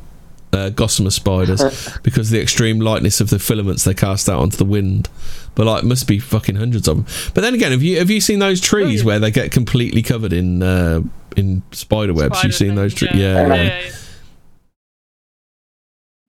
uh, 0.55 0.71
gossamer 0.71 1.11
spiders 1.11 1.61
because 2.03 2.29
of 2.29 2.33
the 2.33 2.41
extreme 2.41 2.81
lightness 2.81 3.21
of 3.21 3.29
the 3.29 3.39
filaments 3.39 3.85
they 3.85 3.93
cast 3.93 4.27
out 4.31 4.41
onto 4.41 4.57
the 4.57 4.65
wind. 4.65 5.11
But 5.55 5.67
like, 5.67 5.85
must 5.85 6.09
be 6.09 6.19
fucking 6.19 6.57
hundreds 6.57 6.89
of 6.89 6.97
them. 6.97 7.31
But 7.35 7.43
then 7.43 7.53
again, 7.53 7.73
have 7.73 7.83
you 7.83 7.99
have 7.99 8.09
you 8.09 8.23
seen 8.23 8.39
those 8.39 8.59
trees 8.63 9.01
yeah. 9.01 9.07
where 9.07 9.19
they 9.19 9.31
get 9.31 9.53
completely 9.53 10.01
covered 10.01 10.33
in 10.33 10.63
uh, 10.63 11.03
in 11.37 11.63
spider 11.73 12.15
webs? 12.15 12.39
Spider 12.39 12.49
You've 12.49 12.55
seen 12.57 12.75
those 12.75 12.95
trees? 12.95 13.11
Yeah, 13.13 13.47
yeah, 13.49 13.55
yeah. 13.55 13.63
yeah. 13.81 13.91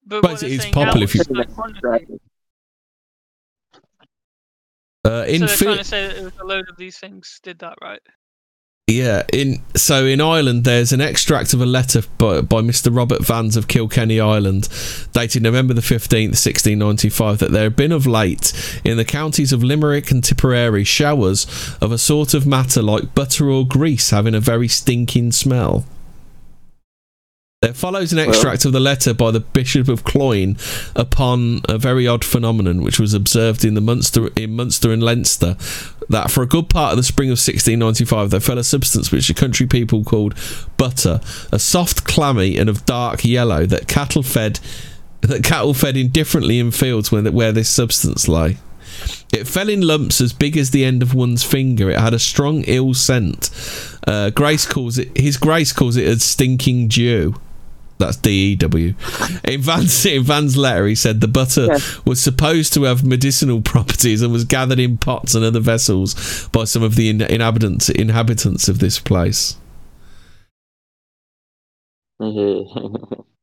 But 0.06 0.22
But 0.24 0.44
it's 0.44 0.66
popular 0.66 1.06
if 1.06 1.16
you- 1.16 1.24
like 1.30 1.54
quantity. 1.56 2.20
Uh, 5.08 5.26
in 5.28 5.40
so 5.40 5.46
they're 5.46 5.56
Fi- 5.56 5.66
trying 5.66 5.78
to 5.78 5.84
say 5.84 6.08
that 6.08 6.18
it 6.18 6.24
was 6.24 6.34
a 6.40 6.46
load 6.46 6.70
of 6.70 6.78
these 6.78 6.98
things 6.98 7.40
did 7.44 7.60
that, 7.60 7.78
right? 7.82 8.02
Yeah, 8.90 9.24
in 9.34 9.62
so 9.76 10.06
in 10.06 10.22
Ireland, 10.22 10.64
there's 10.64 10.94
an 10.94 11.02
extract 11.02 11.54
of 11.54 11.62
a 11.62 11.66
letter 11.66 12.04
by, 12.18 12.40
by 12.40 12.62
Mr. 12.62 12.96
Robert 12.96 13.22
Vans 13.22 13.58
of 13.58 13.68
Kilkenny, 13.68 14.22
Ireland, 14.22 14.70
dated 15.12 15.44
November 15.44 15.74
the 15.74 15.82
fifteenth, 15.82 16.38
sixteen 16.38 16.80
ninety-five, 16.80 17.40
that 17.40 17.52
there 17.52 17.66
have 17.66 17.76
been 17.76 17.92
of 17.92 18.08
late 18.08 18.54
in 18.86 18.96
the 18.96 19.04
counties 19.04 19.52
of 19.52 19.62
Limerick 19.62 20.10
and 20.10 20.24
Tipperary 20.24 20.86
showers 20.86 21.46
of 21.82 21.92
a 21.92 21.98
sort 21.98 22.34
of 22.34 22.48
matter 22.48 22.82
like 22.82 23.14
butter 23.14 23.50
or 23.50 23.68
grease, 23.68 24.12
having 24.12 24.34
a 24.34 24.40
very 24.40 24.70
stinking 24.70 25.34
smell. 25.34 25.86
There 27.64 27.74
follows 27.74 28.14
an 28.14 28.20
extract 28.20 28.66
of 28.66 28.72
the 28.72 28.80
letter 28.80 29.16
by 29.16 29.32
the 29.32 29.40
Bishop 29.40 29.88
of 29.88 30.04
Cloyne 30.04 30.58
upon 30.96 31.62
a 31.68 31.80
very 31.80 32.06
odd 32.06 32.24
phenomenon 32.24 32.84
which 32.84 33.00
was 33.00 33.16
observed 33.16 33.66
in 33.66 33.74
the 33.74 33.82
Munster 33.82 34.28
in 34.36 34.56
Munster 34.56 34.92
and 34.92 35.02
Leinster 35.02 35.58
that 36.08 36.30
for 36.30 36.44
a 36.44 36.48
good 36.48 36.70
part 36.70 36.92
of 36.92 36.98
the 36.98 37.04
spring 37.04 37.30
of 37.30 37.40
1695 37.40 38.30
there 38.30 38.40
fell 38.40 38.60
a 38.60 38.64
substance 38.64 39.12
which 39.12 39.28
the 39.28 39.34
country 39.34 39.66
people 39.66 40.04
called 40.04 40.36
butter, 40.78 41.20
a 41.52 41.58
soft, 41.58 42.04
clammy, 42.04 42.60
and 42.60 42.70
of 42.70 42.86
dark 42.86 43.26
yellow 43.26 43.66
that 43.66 43.88
cattle 43.88 44.22
fed 44.22 44.60
that 45.22 45.44
cattle 45.44 45.74
fed 45.74 45.98
indifferently 45.98 46.60
in 46.60 46.70
fields 46.70 47.12
where, 47.12 47.24
where 47.24 47.52
this 47.52 47.70
substance 47.70 48.28
lay. 48.28 48.58
It 49.34 49.48
fell 49.48 49.68
in 49.68 49.82
lumps 49.82 50.22
as 50.22 50.32
big 50.32 50.58
as 50.58 50.70
the 50.70 50.86
end 50.86 51.02
of 51.02 51.16
one's 51.16 51.44
finger. 51.44 51.90
It 51.90 52.00
had 52.00 52.14
a 52.14 52.20
strong 52.20 52.64
ill 52.68 52.94
scent. 52.94 53.50
Uh, 54.06 54.30
Grace 54.30 54.68
calls 54.68 55.00
it. 55.00 55.18
His 55.18 55.38
Grace 55.38 55.74
calls 55.74 55.98
it 55.98 56.08
a 56.08 56.20
stinking 56.20 56.90
dew. 56.90 57.34
That's 58.00 58.18
D 58.18 58.52
E 58.52 58.56
W. 58.58 58.94
In 59.44 59.62
Van's, 59.62 60.06
in 60.06 60.24
Van's 60.24 60.56
letter, 60.56 60.86
he 60.88 60.96
said 60.96 61.20
the 61.22 61.28
butter 61.28 61.66
Yeah. 61.66 61.80
was 62.06 62.22
supposed 62.22 62.74
to 62.74 62.84
have 62.84 63.04
medicinal 63.06 63.62
properties 63.74 64.22
and 64.22 64.32
was 64.32 64.44
gathered 64.46 64.80
in 64.80 64.98
pots 64.98 65.34
and 65.36 65.44
other 65.44 65.60
vessels 65.60 66.48
by 66.52 66.66
some 66.66 66.84
of 66.84 66.96
the 66.96 67.10
in- 67.10 67.22
inhabitants 67.22 67.90
inhabitants 67.90 68.68
of 68.68 68.80
this 68.80 69.00
place. 69.00 69.58
Mm-hmm. 72.22 73.22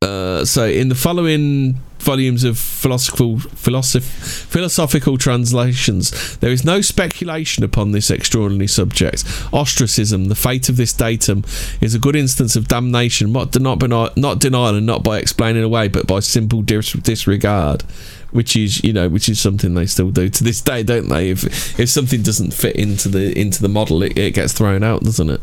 Uh, 0.00 0.44
so, 0.44 0.64
in 0.64 0.88
the 0.88 0.94
following 0.94 1.80
volumes 1.98 2.44
of 2.44 2.56
philosophical 2.56 3.36
philosoph- 3.38 4.46
philosophical 4.46 5.18
translations, 5.18 6.36
there 6.38 6.52
is 6.52 6.64
no 6.64 6.80
speculation 6.80 7.64
upon 7.64 7.90
this 7.90 8.08
extraordinary 8.08 8.68
subject. 8.68 9.24
Ostracism, 9.52 10.26
the 10.26 10.36
fate 10.36 10.68
of 10.68 10.76
this 10.76 10.92
datum, 10.92 11.42
is 11.80 11.96
a 11.96 11.98
good 11.98 12.14
instance 12.14 12.54
of 12.54 12.68
damnation, 12.68 13.32
not, 13.32 13.58
not, 13.58 13.80
by, 13.80 14.12
not 14.16 14.38
denial 14.38 14.76
and 14.76 14.86
not 14.86 15.02
by 15.02 15.18
explaining 15.18 15.64
away, 15.64 15.88
but 15.88 16.06
by 16.06 16.20
simple 16.20 16.62
dis- 16.62 16.92
disregard. 16.92 17.82
Which 18.30 18.54
is, 18.54 18.84
you 18.84 18.92
know, 18.92 19.08
which 19.08 19.28
is 19.28 19.40
something 19.40 19.74
they 19.74 19.86
still 19.86 20.10
do 20.10 20.28
to 20.28 20.44
this 20.44 20.60
day, 20.60 20.82
don't 20.82 21.08
they? 21.08 21.30
If 21.30 21.80
if 21.80 21.88
something 21.88 22.22
doesn't 22.22 22.52
fit 22.52 22.76
into 22.76 23.08
the 23.08 23.36
into 23.36 23.62
the 23.62 23.70
model, 23.70 24.02
it, 24.02 24.18
it 24.18 24.34
gets 24.34 24.52
thrown 24.52 24.82
out, 24.84 25.02
doesn't 25.02 25.30
it? 25.30 25.40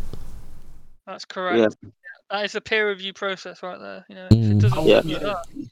That's 1.07 1.25
correct. 1.25 1.75
Yeah. 1.81 1.89
That 2.35 2.43
is 2.43 2.55
a 2.55 2.59
peer 2.59 2.89
review 2.89 3.13
process 3.13 3.63
right 3.63 3.79
there. 3.79 4.05
You 4.09 4.15
know, 4.15 4.27
Mm. 4.27 4.43
if 4.43 4.51
it 4.51 4.59
doesn't 4.59 4.85
Yeah. 4.87 4.95
work 4.95 5.21
that, 5.21 5.69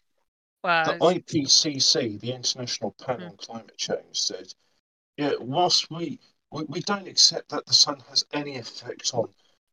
wow, 0.63 0.85
The 0.85 0.93
it's- 0.95 1.01
IPCC, 1.01 2.17
the 2.21 2.31
International 2.31 2.91
Panel 3.05 3.31
on 3.31 3.35
Climate 3.35 3.77
Change, 3.77 4.17
said, 4.17 4.53
"Yeah, 5.17 5.33
whilst 5.41 5.91
we, 5.91 6.21
we 6.51 6.63
we 6.69 6.79
don't 6.79 7.05
accept 7.05 7.49
that 7.49 7.65
the 7.65 7.73
sun 7.73 7.99
has 8.07 8.23
any 8.31 8.55
effect 8.57 9.13
on 9.13 9.27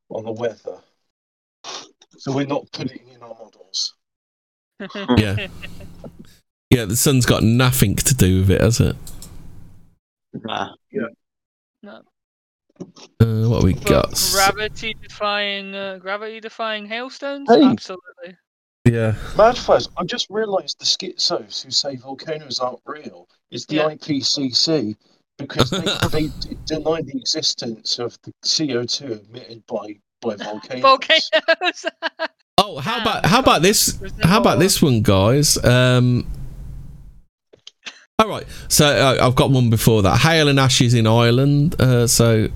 on 0.08 0.24
the 0.24 0.32
weather, 0.32 0.82
so 2.18 2.32
we're 2.32 2.44
not 2.46 2.72
putting 2.72 3.06
in 3.06 3.22
our 3.22 3.36
models." 3.38 3.94
Yeah. 5.16 5.46
Yeah, 6.70 6.86
the 6.86 6.96
sun's 6.96 7.24
got 7.24 7.44
nothing 7.44 7.94
to 7.94 8.14
do 8.14 8.40
with 8.40 8.50
it, 8.50 8.60
has 8.62 8.80
it? 8.80 8.96
Nah. 10.32 10.74
Uh, 13.20 13.48
what 13.48 13.56
have 13.56 13.64
we 13.64 13.74
But 13.74 13.84
got? 13.84 14.30
gravity 14.32 14.94
defying 15.02 15.74
uh, 15.74 15.98
gravity 15.98 16.40
defying 16.40 16.86
hailstones? 16.86 17.48
Hey. 17.48 17.62
Absolutely. 17.64 18.36
Yeah. 18.86 19.14
Mad 19.36 19.58
Fuzz, 19.58 19.88
I 19.98 20.04
just 20.04 20.26
realised 20.30 20.78
the 20.78 20.84
schizos 20.86 21.62
who 21.62 21.70
say 21.70 21.96
volcanoes 21.96 22.58
aren't 22.60 22.80
real 22.86 23.28
is 23.50 23.66
the 23.66 23.76
Yeah. 23.76 23.88
IPCC 23.90 24.96
because 25.38 25.70
they, 25.70 25.78
they 26.12 26.26
d- 26.40 26.56
deny 26.66 27.02
the 27.02 27.12
existence 27.18 27.98
of 27.98 28.16
the 28.22 28.32
CO2 28.44 29.28
emitted 29.28 29.66
by 29.66 29.96
by 30.22 30.36
volcanoes. 30.36 30.82
Volcanoes. 30.82 31.86
Oh, 32.62 32.78
how 32.78 33.00
about 33.00 33.24
how 33.24 33.38
about 33.40 33.62
this? 33.62 33.98
How 34.22 34.38
about 34.38 34.58
this 34.58 34.82
one, 34.82 35.00
guys? 35.00 35.56
Um, 35.64 36.26
all 38.18 38.28
right. 38.28 38.44
So 38.68 38.84
uh, 38.86 39.16
I've 39.26 39.34
got 39.34 39.50
one 39.50 39.70
before 39.70 40.02
that. 40.02 40.18
Hail 40.18 40.46
and 40.46 40.60
ashes 40.60 40.92
in 40.92 41.06
Ireland. 41.06 41.80
Uh, 41.80 42.06
so 42.06 42.48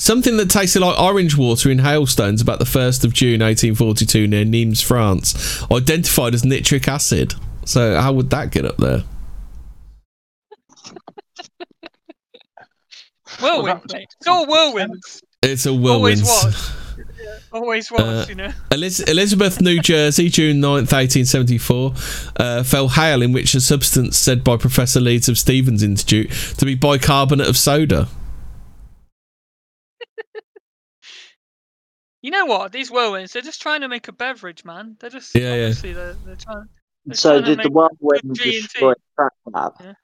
something 0.00 0.36
that 0.38 0.50
tasted 0.50 0.80
like 0.80 0.98
orange 0.98 1.36
water 1.36 1.70
in 1.70 1.78
hailstones 1.80 2.40
about 2.40 2.58
the 2.58 2.64
first 2.64 3.04
of 3.04 3.12
June, 3.12 3.42
eighteen 3.42 3.74
forty-two, 3.74 4.26
near 4.26 4.44
Nimes, 4.44 4.80
France, 4.80 5.62
identified 5.70 6.34
as 6.34 6.44
nitric 6.44 6.88
acid. 6.88 7.34
So 7.64 8.00
how 8.00 8.12
would 8.14 8.30
that 8.30 8.50
get 8.50 8.64
up 8.64 8.78
there? 8.78 9.04
Whirlwind, 13.40 13.80
that- 13.88 14.06
It's 14.18 14.26
all 14.26 14.46
whirlwinds. 14.46 15.22
It's 15.42 15.66
a 15.66 15.72
whirlwind. 15.72 16.22
Always 16.22 16.22
whirlwind. 16.22 16.54
was. 16.54 16.72
Always 17.52 17.90
was, 17.90 18.00
Uh, 18.00 18.26
you 18.28 18.34
know. 18.36 18.52
Eliz- 18.70 19.00
Elizabeth, 19.08 19.60
New 19.60 19.80
Jersey, 19.80 20.28
June 20.28 20.60
9th, 20.60 20.92
1874, 20.92 21.94
uh, 22.36 22.62
fell 22.62 22.88
hail 22.88 23.22
in 23.22 23.32
which 23.32 23.54
a 23.54 23.60
substance 23.60 24.16
said 24.16 24.44
by 24.44 24.56
Professor 24.56 25.00
Leeds 25.00 25.28
of 25.28 25.36
Stevens 25.38 25.82
Institute 25.82 26.30
to 26.58 26.64
be 26.64 26.74
bicarbonate 26.74 27.48
of 27.48 27.56
soda. 27.56 28.08
You 32.22 32.30
know 32.30 32.44
what? 32.46 32.72
These 32.72 32.90
whirlwinds, 32.90 33.32
they're 33.32 33.42
just 33.42 33.62
trying 33.62 33.80
to 33.80 33.88
make 33.88 34.08
a 34.08 34.12
beverage, 34.12 34.64
man. 34.64 34.96
They're 35.00 35.10
just 35.10 35.34
Yeah, 35.34 35.54
yeah. 35.54 35.72
They're, 35.72 36.12
they're 36.26 36.36
trying. 36.36 36.66
They're 37.06 37.14
So 37.16 37.40
trying 37.40 37.44
to 37.44 37.56
did 37.56 37.64
the 37.64 37.70
whirlwind 37.70 38.22
good 38.22 38.34
G&T. 38.34 38.60
destroy 38.60 38.92
Trackmap? 39.18 39.94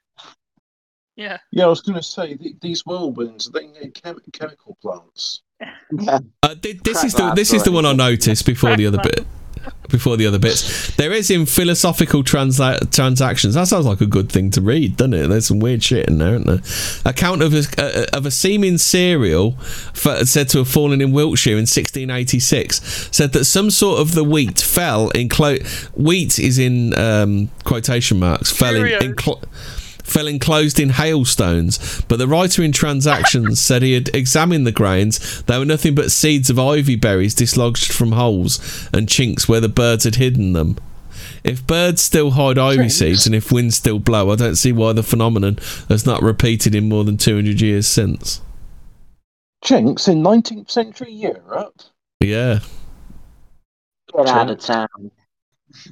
Yeah. 1.17 1.39
Yeah, 1.51 1.65
I 1.65 1.69
was 1.69 1.81
going 1.81 1.97
to 1.97 2.03
say 2.03 2.35
th- 2.37 2.57
these 2.61 2.83
whirlwinds 2.85 3.51
they 3.53 3.67
need 3.69 3.95
chem- 4.03 4.21
chemical 4.33 4.77
plants. 4.83 5.43
Yeah. 5.99 6.19
Uh, 6.43 6.55
thi- 6.61 6.81
this 6.85 6.95
Crack 6.95 7.05
is 7.07 7.15
the 7.15 7.33
this 7.35 7.53
is 7.55 7.63
the 7.63 7.73
one 7.73 7.87
I 7.87 7.93
noticed 7.93 8.45
before 8.45 8.77
the 8.77 8.87
other 8.87 8.99
Crack 8.99 9.15
bit. 9.17 9.27
Before 9.89 10.17
the 10.17 10.27
other 10.27 10.39
bits, 10.41 10.95
there 10.97 11.13
is 11.13 11.31
in 11.31 11.47
philosophical 11.47 12.25
transactions. 12.25 13.55
That 13.55 13.69
sounds 13.69 13.87
like 13.87 14.01
a 14.01 14.07
good 14.07 14.31
thing 14.33 14.51
to 14.51 14.61
read, 14.61 14.97
doesn't 14.97 15.15
it? 15.15 15.29
There's 15.29 15.47
some 15.47 15.61
weird 15.61 15.83
shit 15.83 16.09
in 16.09 16.19
there, 16.19 16.35
isn't 16.35 16.47
there? 16.47 17.11
Account 17.11 17.41
of 17.43 17.55
a 17.55 17.63
uh, 17.79 18.07
of 18.13 18.27
a 18.27 18.33
seeming 18.33 18.79
cereal 18.79 19.53
fa- 19.95 20.27
said 20.27 20.49
to 20.51 20.59
have 20.59 20.69
fallen 20.69 21.01
in 21.01 21.13
Wiltshire 21.13 21.53
in 21.53 21.67
1686 21.67 23.09
said 23.13 23.33
that 23.33 23.45
some 23.45 23.71
sort 23.71 24.01
of 24.01 24.15
the 24.15 24.25
wheat 24.25 24.59
fell 24.61 25.11
in 25.11 25.29
clo- 25.29 25.59
wheat 25.95 26.39
is 26.39 26.59
in 26.59 26.93
um, 26.99 27.49
quotation 27.65 28.19
marks 28.19 28.51
fell 28.51 28.75
in, 28.75 28.83
in 29.03 29.15
Cheerios. 29.15 29.45
Clo- 30.07 30.13
fell 30.13 30.27
enclosed 30.27 30.79
in 30.81 30.91
hailstones, 30.91 32.03
but 32.09 32.19
the 32.19 32.29
writer 32.29 32.63
in 32.63 32.73
Transactions 32.73 33.61
said 33.67 33.83
he 33.83 33.93
had 33.95 34.15
examined 34.15 34.67
the 34.67 34.73
grains. 34.73 35.43
They 35.43 35.59
were 35.59 35.65
nothing 35.65 35.95
but 35.95 36.11
seeds 36.11 36.51
of 36.51 36.59
ivy 36.59 36.97
berries 36.97 37.35
dislodged 37.35 37.93
from 37.93 38.13
holes 38.13 38.89
and 38.93 39.09
chinks 39.09 39.49
where 39.49 39.61
the 39.61 39.69
birds 39.69 40.05
had 40.05 40.17
hidden 40.17 40.53
them. 40.53 40.77
If 41.45 41.67
birds 41.67 42.03
still 42.03 42.33
hide 42.33 42.59
ivy 42.59 42.79
Chinks? 42.83 42.95
seeds 42.97 43.27
and 43.27 43.35
if 43.35 43.53
winds 43.53 43.77
still 43.77 43.99
blow, 43.99 44.31
I 44.31 44.37
don't 44.37 44.57
see 44.57 44.73
why 44.73 44.93
the 44.93 45.03
phenomenon 45.03 45.59
has 45.89 46.05
not 46.07 46.23
repeated 46.23 46.75
in 46.75 46.89
more 46.89 47.05
than 47.05 47.17
200 47.17 47.61
years 47.61 47.87
since. 47.87 48.41
Chinks 49.65 50.09
in 50.09 50.23
19th 50.23 50.71
century 50.71 51.13
Europe, 51.13 51.75
Yeah. 52.21 52.61
Get 54.17 54.27
out 54.29 54.51
of 54.51 54.61
town. 54.61 55.11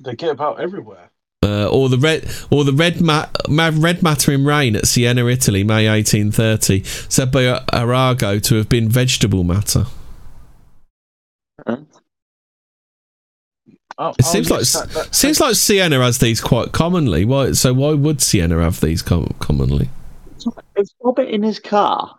they 0.05 0.15
get 0.15 0.31
about 0.31 0.61
everywhere. 0.61 1.11
Uh, 1.45 1.69
or 1.69 1.91
the 1.91 1.99
red, 1.99 2.27
or 2.51 2.65
the 2.65 2.73
red, 2.73 3.03
ma- 3.03 3.27
red 3.49 4.03
matter 4.03 4.33
in 4.33 4.47
rain 4.47 4.75
at 4.77 4.87
Siena, 4.87 5.27
Italy, 5.27 5.63
May 5.63 5.87
1830, 5.89 6.83
said 6.85 7.31
by 7.31 7.61
Arago 7.71 8.39
to 8.39 8.55
have 8.55 8.69
been 8.71 8.89
vegetable 8.89 9.45
matter. 9.45 9.85
Oh, 13.97 14.09
It 14.11 14.17
oh, 14.25 14.33
seems 14.33 14.51
like 14.51 14.63
that- 14.63 14.91
that- 14.95 15.15
seems 15.15 15.39
like 15.39 15.55
Siena 15.55 16.01
has 16.01 16.19
these 16.19 16.41
quite 16.41 16.73
commonly. 16.73 17.25
Why? 17.25 17.53
So 17.53 17.73
why 17.75 17.93
would 17.93 18.21
Siena 18.23 18.61
have 18.61 18.81
these 18.81 19.03
com- 19.03 19.35
commonly? 19.39 19.91
Is 20.77 20.95
Robert 21.03 21.29
in 21.29 21.43
his 21.43 21.61
car? 21.61 22.19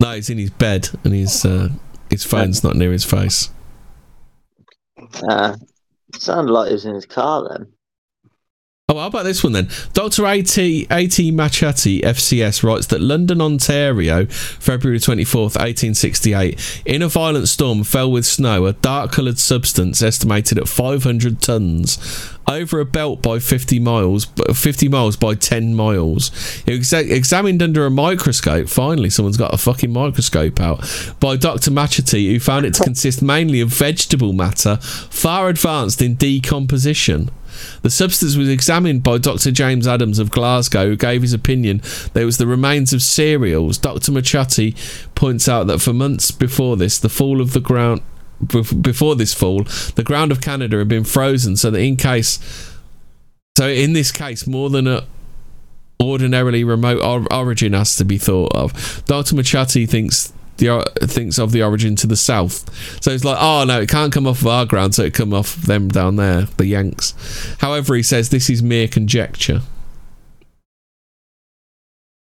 No, 0.00 0.12
he's 0.12 0.30
in 0.30 0.38
his 0.38 0.50
bed 0.50 0.88
and 1.04 1.14
his 1.14 1.44
uh, 1.44 1.68
his 2.10 2.24
phone's 2.24 2.64
not 2.64 2.74
near 2.74 2.90
his 2.90 3.04
face. 3.04 3.50
Uh, 5.22 5.56
sounded 6.22 6.52
like 6.52 6.68
he 6.68 6.74
was 6.74 6.86
in 6.86 6.94
his 6.94 7.06
car 7.06 7.48
then. 7.50 7.73
Oh, 8.90 8.98
how 8.98 9.06
about 9.06 9.22
this 9.22 9.42
one 9.42 9.54
then? 9.54 9.70
Dr. 9.94 10.26
A.T. 10.26 10.86
A.T. 10.90 11.32
Machattie, 11.32 12.02
FCS, 12.02 12.62
writes 12.62 12.86
that 12.88 13.00
London, 13.00 13.40
Ontario, 13.40 14.26
February 14.26 14.98
24th, 14.98 15.56
1868, 15.56 16.82
in 16.84 17.00
a 17.00 17.08
violent 17.08 17.48
storm 17.48 17.82
fell 17.82 18.12
with 18.12 18.26
snow, 18.26 18.66
a 18.66 18.74
dark 18.74 19.10
coloured 19.10 19.38
substance 19.38 20.02
estimated 20.02 20.58
at 20.58 20.68
500 20.68 21.40
tons, 21.40 22.30
over 22.46 22.78
a 22.78 22.84
belt 22.84 23.22
by 23.22 23.38
50 23.38 23.78
miles, 23.78 24.26
50 24.52 24.88
miles 24.90 25.16
by 25.16 25.34
10 25.34 25.74
miles. 25.74 26.28
It 26.66 26.78
exa- 26.82 27.10
examined 27.10 27.62
under 27.62 27.86
a 27.86 27.90
microscope. 27.90 28.68
Finally, 28.68 29.08
someone's 29.08 29.38
got 29.38 29.54
a 29.54 29.56
fucking 29.56 29.94
microscope 29.94 30.60
out. 30.60 31.14
By 31.20 31.36
Dr. 31.36 31.70
Machattie, 31.70 32.30
who 32.30 32.38
found 32.38 32.66
it 32.66 32.74
to 32.74 32.84
consist 32.84 33.22
mainly 33.22 33.62
of 33.62 33.70
vegetable 33.70 34.34
matter, 34.34 34.76
far 34.76 35.48
advanced 35.48 36.02
in 36.02 36.16
decomposition. 36.16 37.30
The 37.82 37.90
substance 37.90 38.36
was 38.36 38.48
examined 38.48 39.02
by 39.02 39.18
Dr. 39.18 39.50
James 39.50 39.86
Adams 39.86 40.18
of 40.18 40.30
Glasgow, 40.30 40.88
who 40.88 40.96
gave 40.96 41.22
his 41.22 41.32
opinion 41.32 41.78
that 42.12 42.22
it 42.22 42.26
was 42.26 42.38
the 42.38 42.46
remains 42.46 42.92
of 42.92 43.02
cereals. 43.02 43.78
Dr. 43.78 44.12
Machattie 44.12 44.76
points 45.14 45.48
out 45.48 45.66
that 45.68 45.80
for 45.80 45.92
months 45.92 46.30
before 46.30 46.76
this, 46.76 46.98
the 46.98 47.08
fall 47.08 47.40
of 47.40 47.52
the 47.52 47.60
ground. 47.60 48.02
Before 48.46 49.14
this 49.14 49.32
fall, 49.32 49.62
the 49.94 50.02
ground 50.04 50.30
of 50.32 50.40
Canada 50.40 50.78
had 50.78 50.88
been 50.88 51.04
frozen, 51.04 51.56
so 51.56 51.70
that 51.70 51.78
in 51.78 51.96
case, 51.96 52.38
so 53.56 53.68
in 53.68 53.92
this 53.92 54.10
case, 54.12 54.46
more 54.46 54.68
than 54.68 54.86
a 54.86 55.04
ordinarily 56.02 56.64
remote 56.64 57.00
or- 57.02 57.32
origin 57.32 57.72
has 57.72 57.96
to 57.96 58.04
be 58.04 58.18
thought 58.18 58.54
of. 58.54 59.02
Dr. 59.06 59.36
Machattie 59.36 59.88
thinks 59.88 60.33
the 60.58 60.84
thinks 61.02 61.38
of 61.38 61.52
the 61.52 61.62
origin 61.62 61.96
to 61.96 62.06
the 62.06 62.16
south. 62.16 63.02
So 63.02 63.10
it's 63.10 63.24
like, 63.24 63.38
oh 63.40 63.64
no, 63.64 63.80
it 63.80 63.88
can't 63.88 64.12
come 64.12 64.26
off 64.26 64.40
of 64.40 64.46
our 64.46 64.66
ground, 64.66 64.94
so 64.94 65.02
it 65.04 65.14
come 65.14 65.32
off 65.32 65.56
them 65.56 65.88
down 65.88 66.16
there, 66.16 66.42
the 66.56 66.66
Yanks. 66.66 67.14
However, 67.60 67.94
he 67.94 68.02
says 68.02 68.30
this 68.30 68.50
is 68.50 68.62
mere 68.62 68.88
conjecture. 68.88 69.62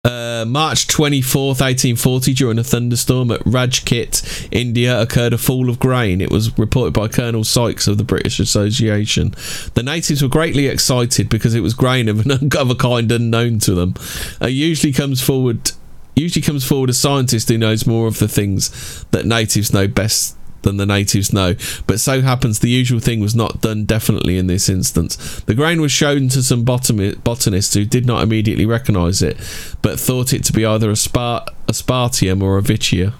Uh, 0.05 0.43
March 0.45 0.87
24th, 0.87 1.61
1840, 1.61 2.33
during 2.33 2.59
a 2.59 2.63
thunderstorm 2.63 3.31
at 3.31 3.39
Rajkit, 3.45 4.49
India, 4.51 4.99
occurred 4.99 5.31
a 5.31 5.37
fall 5.37 5.69
of 5.69 5.79
grain. 5.79 6.19
It 6.19 6.29
was 6.29 6.57
reported 6.59 6.93
by 6.93 7.07
Colonel 7.07 7.45
Sykes 7.45 7.87
of 7.87 7.97
the 7.97 8.03
British 8.03 8.37
Association. 8.37 9.33
The 9.75 9.83
natives 9.83 10.21
were 10.21 10.27
greatly 10.27 10.67
excited 10.67 11.29
because 11.29 11.55
it 11.55 11.61
was 11.61 11.73
grain 11.73 12.09
of, 12.09 12.25
an, 12.25 12.49
of 12.57 12.69
a 12.69 12.75
kind 12.75 13.09
unknown 13.13 13.59
to 13.59 13.73
them. 13.73 13.93
Uh, 14.41 14.47
usually 14.47 14.91
comes 14.91 15.21
forward 15.21 15.71
usually 16.15 16.43
comes 16.43 16.65
forward 16.65 16.89
a 16.89 16.93
scientist 16.93 17.49
who 17.49 17.57
knows 17.57 17.85
more 17.87 18.07
of 18.07 18.19
the 18.19 18.27
things 18.27 19.05
that 19.11 19.25
natives 19.25 19.73
know 19.73 19.87
best 19.87 20.37
than 20.63 20.77
the 20.77 20.85
natives 20.85 21.31
know. 21.31 21.55
But 21.87 21.99
so 21.99 22.21
happens 22.21 22.59
the 22.59 22.69
usual 22.69 22.99
thing 22.99 23.19
was 23.19 23.35
not 23.35 23.61
done 23.61 23.85
definitely 23.85 24.37
in 24.37 24.47
this 24.47 24.67
instance. 24.69 25.41
The 25.41 25.53
grain 25.53 25.81
was 25.81 25.91
shown 25.91 26.29
to 26.29 26.41
some 26.41 26.63
botanists 26.63 27.73
who 27.73 27.85
did 27.85 28.05
not 28.05 28.23
immediately 28.23 28.65
recognise 28.65 29.21
it, 29.21 29.37
but 29.81 29.99
thought 29.99 30.33
it 30.33 30.43
to 30.45 30.53
be 30.53 30.65
either 30.65 30.89
a, 30.89 30.95
spar- 30.95 31.45
a 31.67 31.73
spartium 31.73 32.41
or 32.41 32.57
a 32.57 32.61
vicia. 32.61 33.13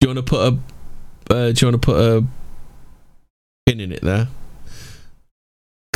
Do 0.00 0.08
you 0.08 0.14
want 0.14 0.26
to 0.26 0.30
put 0.30 0.40
a? 0.40 0.58
Uh, 1.32 1.52
do 1.52 1.66
you 1.66 1.70
want 1.70 1.82
to 1.82 1.86
put 1.86 1.96
a 2.00 2.26
pin 3.66 3.80
in 3.80 3.92
it 3.92 4.00
there? 4.00 4.28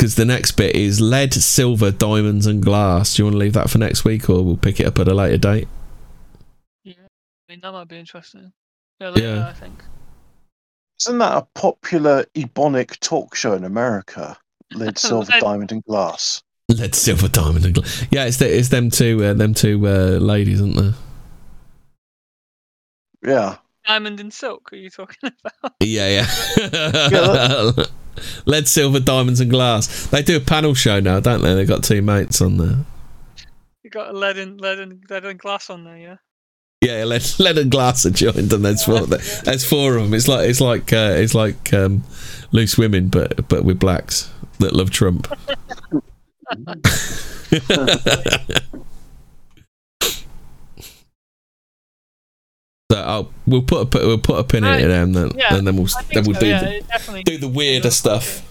Because 0.05 0.13
the 0.13 0.25
next 0.25 0.51
bit 0.51 0.75
is 0.75 1.01
lead, 1.01 1.33
silver, 1.33 1.89
diamonds, 1.89 2.45
and 2.45 2.61
glass. 2.61 3.15
Do 3.15 3.21
you 3.21 3.25
want 3.25 3.33
to 3.33 3.37
leave 3.39 3.53
that 3.53 3.71
for 3.71 3.79
next 3.79 4.05
week, 4.05 4.29
or 4.29 4.45
we'll 4.45 4.55
pick 4.55 4.79
it 4.79 4.85
up 4.85 4.99
at 4.99 5.07
a 5.07 5.15
later 5.15 5.37
date? 5.37 5.67
Yeah, 6.83 6.93
I 6.99 7.51
mean, 7.51 7.59
that 7.61 7.71
might 7.71 7.87
be 7.87 7.97
interesting. 7.97 8.53
Yeah, 9.01 9.09
later, 9.09 9.27
Yeah. 9.29 9.47
I 9.47 9.53
think. 9.53 9.83
Isn't 11.01 11.17
that 11.17 11.35
a 11.35 11.47
popular 11.59 12.23
ebonic 12.35 12.99
talk 12.99 13.33
show 13.33 13.53
in 13.53 13.63
America? 13.63 14.37
Lead, 14.75 14.99
silver, 14.99 15.31
Lead- 15.31 15.41
diamond, 15.41 15.71
and 15.71 15.83
glass. 15.85 16.43
Lead, 16.69 16.93
silver, 16.93 17.27
diamond, 17.27 17.65
and 17.65 17.73
glass. 17.73 18.05
Yeah, 18.11 18.25
it's 18.25 18.37
the, 18.37 18.55
it's 18.59 18.69
them 18.69 18.91
two 18.91 19.23
uh, 19.25 19.33
them 19.33 19.55
two 19.55 19.87
uh, 19.87 20.19
ladies, 20.21 20.61
aren't 20.61 20.75
they? 20.75 20.91
Yeah. 23.23 23.57
Diamond 23.87 24.19
and 24.19 24.31
silk. 24.31 24.71
Are 24.71 24.75
you 24.75 24.91
talking 24.91 25.17
about? 25.63 25.73
Yeah, 25.79 26.09
yeah. 26.09 26.25
that- 26.69 27.89
Lead, 28.45 28.67
silver, 28.67 28.99
diamonds, 28.99 29.39
and 29.39 29.49
glass. 29.49 30.07
They 30.07 30.21
do 30.21 30.37
a 30.37 30.41
panel 30.41 30.73
show 30.73 30.99
now, 30.99 31.19
don't 31.19 31.41
they? 31.41 31.53
They've 31.53 31.67
got 31.67 31.83
two 31.83 32.01
mates 32.01 32.41
on 32.41 32.57
there. 32.57 32.85
You 33.83 33.89
got 33.89 34.09
a 34.09 34.13
lead 34.13 34.37
and 34.37 34.59
lead 34.59 34.79
and 34.79 35.03
lead 35.09 35.25
and 35.25 35.39
glass 35.39 35.69
on 35.69 35.83
there, 35.83 35.97
yeah. 35.97 36.15
Yeah, 36.81 37.03
lead, 37.05 37.23
lead 37.39 37.57
and 37.57 37.71
glass 37.71 38.05
are 38.05 38.11
joined, 38.11 38.51
and 38.51 38.65
there's 38.65 38.83
four. 38.83 39.01
There's 39.07 39.67
four 39.67 39.97
of 39.97 40.03
them. 40.03 40.13
It's 40.13 40.27
like 40.27 40.49
it's 40.49 40.61
like 40.61 40.93
uh, 40.93 41.13
it's 41.15 41.35
like 41.35 41.73
um, 41.73 42.03
loose 42.51 42.77
women, 42.77 43.09
but 43.09 43.47
but 43.47 43.63
with 43.63 43.79
blacks 43.79 44.31
that 44.59 44.73
love 44.73 44.91
Trump. 44.91 45.27
so 52.91 52.97
I'll, 52.99 53.33
we'll 53.47 53.63
put 53.63 53.81
a 53.81 53.85
put- 53.85 54.03
we'll 54.03 54.17
put 54.17 54.39
a 54.39 54.43
pin 54.43 54.63
in 54.63 54.79
it, 54.79 54.89
and 54.91 55.15
then 55.15 55.31
Yeah, 55.35 55.55
and 55.55 55.65
then 55.65 55.75
we'll 55.75 55.87
then 56.13 56.23
we'll 56.25 56.35
so, 56.35 56.41
do 56.41 56.47
yeah, 56.47 56.59
the, 56.59 57.19
it 57.19 57.25
do 57.25 57.37
the 57.37 57.47
weirder 57.47 57.91
stuff. 57.91 58.49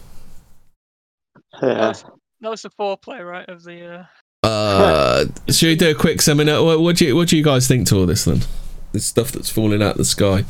Yeah. 1.63 1.93
That 2.41 2.51
was 2.51 2.63
the 2.63 2.71
foreplay, 2.71 3.25
right? 3.25 3.49
Of 3.49 3.63
the. 3.63 4.07
Uh... 4.43 4.47
Uh, 4.47 5.25
should 5.51 5.69
we 5.69 5.77
do 5.77 5.91
a 5.91 5.95
quick 5.95 6.21
seminar? 6.21 6.63
What, 6.63 6.81
what 6.81 6.97
do 6.97 7.07
you 7.07 7.17
what 7.17 7.29
do 7.29 7.37
you 7.37 7.45
guys 7.45 7.69
think 7.69 7.87
to 7.89 7.97
all 7.97 8.07
this 8.07 8.25
then? 8.25 8.41
This 8.93 9.07
stuff 9.07 9.33
that's 9.33 9.51
falling 9.51 9.83
out 9.83 9.97
the 9.97 10.05
sky, 10.05 10.45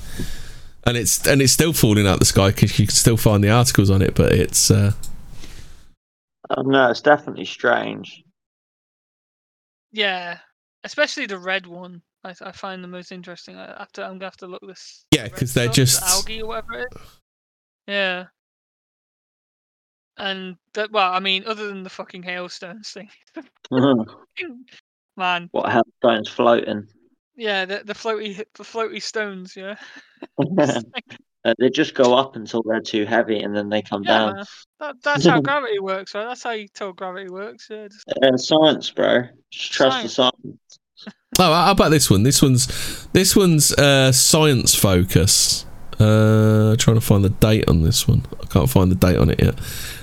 and 0.84 0.96
it's 0.96 1.26
and 1.26 1.40
it's 1.40 1.52
still 1.52 1.72
falling 1.72 2.06
out 2.06 2.18
the 2.18 2.24
sky 2.24 2.48
because 2.48 2.78
you 2.78 2.86
can 2.86 2.94
still 2.94 3.16
find 3.16 3.44
the 3.44 3.50
articles 3.50 3.90
on 3.90 4.02
it, 4.02 4.14
but 4.14 4.32
it's 4.32 4.70
uh, 4.70 4.92
Oh, 6.50 6.62
no, 6.62 6.90
it's 6.90 7.00
definitely 7.00 7.46
strange. 7.46 8.22
Yeah, 9.92 10.38
especially 10.84 11.26
the 11.26 11.38
red 11.38 11.66
one. 11.66 12.02
I, 12.24 12.34
I 12.40 12.52
find 12.52 12.82
the 12.82 12.88
most 12.88 13.12
interesting. 13.12 13.56
I 13.56 13.66
have 13.78 13.92
to, 13.92 14.02
I'm 14.04 14.14
gonna 14.14 14.24
have 14.26 14.36
to 14.38 14.46
look 14.46 14.62
this. 14.66 15.04
Yeah, 15.14 15.24
because 15.24 15.52
they're 15.54 15.64
stuff, 15.66 15.74
just- 15.74 16.00
the 16.00 16.06
algae 16.06 16.42
or 16.42 16.48
whatever 16.48 16.78
it 16.80 16.88
is. 16.94 17.02
Yeah. 17.86 18.24
And 20.16 20.56
that, 20.74 20.90
well, 20.92 21.12
I 21.12 21.18
mean, 21.20 21.44
other 21.46 21.66
than 21.66 21.82
the 21.82 21.90
fucking 21.90 22.22
hailstones 22.22 22.90
thing, 22.90 23.08
man. 25.16 25.48
what 25.50 25.70
hailstones 25.72 26.28
floating? 26.28 26.86
Yeah, 27.36 27.64
the 27.64 27.82
the 27.84 27.94
floaty 27.94 28.36
the 28.36 28.62
floaty 28.64 29.02
stones. 29.02 29.56
Yeah. 29.56 29.74
Uh, 31.46 31.52
they 31.58 31.68
just 31.68 31.94
go 31.94 32.14
up 32.14 32.36
until 32.36 32.62
they're 32.62 32.80
too 32.80 33.04
heavy 33.04 33.38
and 33.40 33.54
then 33.54 33.68
they 33.68 33.82
come 33.82 34.02
Yeah, 34.02 34.18
down. 34.18 34.34
man. 34.36 34.44
That, 34.80 34.94
that's 35.02 35.26
how 35.26 35.42
gravity 35.42 35.78
works, 35.78 36.14
right? 36.14 36.24
That's 36.24 36.42
how 36.42 36.52
you 36.52 36.68
tell 36.68 36.94
gravity 36.94 37.28
works. 37.28 37.66
Yeah. 37.68 37.86
Just, 37.88 38.08
Uh, 38.22 38.34
science, 38.38 38.88
bro. 38.88 39.24
Just 39.50 39.70
trust 39.72 40.02
the 40.04 40.08
science. 40.08 40.78
Oh, 41.38 41.52
how 41.52 41.72
about 41.72 41.90
this 41.90 42.10
one? 42.10 42.22
This 42.22 42.42
one's 42.42 43.06
this 43.12 43.34
one's 43.36 43.72
uh, 43.72 44.12
science 44.12 44.74
focus. 44.74 45.66
Uh, 46.00 46.74
trying 46.76 46.96
to 46.96 47.00
find 47.00 47.24
the 47.24 47.30
date 47.30 47.68
on 47.68 47.82
this 47.82 48.08
one. 48.08 48.26
I 48.42 48.46
can't 48.46 48.68
find 48.68 48.90
the 48.90 48.96
date 48.96 49.16
on 49.16 49.30
it 49.30 49.40
yet. 49.40 49.54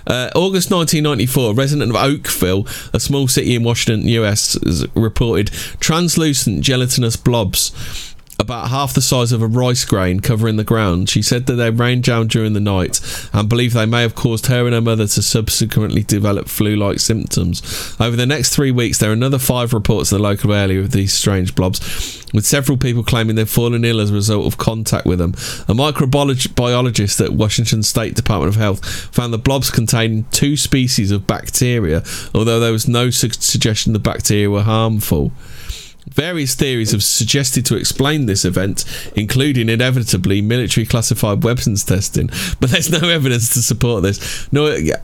Uh, 0.08 0.30
August 0.36 0.72
1994, 0.72 1.52
a 1.52 1.54
resident 1.54 1.92
of 1.92 1.98
Oakville, 1.98 2.66
a 2.94 3.00
small 3.00 3.28
city 3.28 3.56
in 3.56 3.64
Washington, 3.64 4.08
US, 4.08 4.58
reported 4.96 5.48
translucent 5.82 6.62
gelatinous 6.62 7.18
blobs 7.18 8.11
about 8.42 8.70
half 8.70 8.94
the 8.94 9.02
size 9.02 9.32
of 9.32 9.42
a 9.44 9.48
rice 9.48 9.86
grain 9.86 10.20
covering 10.20 10.56
the 10.56 10.64
ground. 10.64 11.10
She 11.10 11.22
said 11.22 11.46
that 11.46 11.54
they 11.54 11.70
rained 11.70 12.04
down 12.04 12.28
during 12.28 12.54
the 12.54 12.60
night 12.60 13.00
and 13.32 13.48
believed 13.48 13.76
they 13.76 13.86
may 13.86 14.02
have 14.02 14.16
caused 14.16 14.48
her 14.48 14.66
and 14.66 14.74
her 14.74 14.82
mother 14.82 15.06
to 15.06 15.22
subsequently 15.22 16.02
develop 16.02 16.48
flu 16.48 16.76
like 16.76 17.00
symptoms. 17.00 17.62
Over 18.00 18.16
the 18.16 18.26
next 18.26 18.54
three 18.54 18.72
weeks, 18.72 18.98
there 18.98 19.12
are 19.12 19.14
another 19.14 19.38
five 19.38 19.74
reports 19.74 20.12
in 20.12 20.18
the 20.18 20.24
local 20.24 20.54
area 20.54 20.80
of 20.80 20.92
these 20.92 21.14
strange 21.14 21.54
blobs, 21.54 21.80
with 22.34 22.46
several 22.46 22.80
people 22.80 23.04
claiming 23.04 23.36
they've 23.36 23.48
fallen 23.48 23.86
ill 23.86 24.02
as 24.02 24.10
a 24.10 24.16
result 24.16 24.48
of 24.48 24.58
contact 24.58 25.06
with 25.06 25.20
them. 25.20 25.34
A 25.68 25.76
microbiologist 25.76 27.24
at 27.24 27.34
Washington 27.34 27.84
State 27.84 28.16
Department 28.16 28.56
of 28.56 28.60
Health 28.60 28.84
found 29.14 29.32
the 29.32 29.38
blobs 29.38 29.70
contained 29.70 30.32
two 30.32 30.58
species 30.58 31.12
of 31.12 31.28
bacteria, 31.28 32.04
although 32.34 32.60
there 32.60 32.72
was 32.72 32.88
no 32.88 33.12
su- 33.12 33.30
suggestion 33.30 33.94
the 33.94 34.00
bacteria 34.00 34.50
were 34.50 34.64
harmful. 34.64 35.32
Various 36.10 36.56
theories 36.56 36.92
have 36.92 37.04
suggested 37.04 37.66
to 37.68 37.76
explain 37.76 38.26
this 38.26 38.44
event, 38.44 38.86
including 39.16 39.70
inevitably 39.70 40.42
military 40.42 40.86
classified 40.86 41.44
weapons 41.44 41.84
testing, 41.84 42.28
but 42.60 42.70
there's 42.72 42.92
no 42.92 43.08
evidence 43.10 43.54
to 43.54 43.62
support 43.62 44.04
this. 44.04 44.52
No, 44.52 44.68
yeah. 44.76 45.02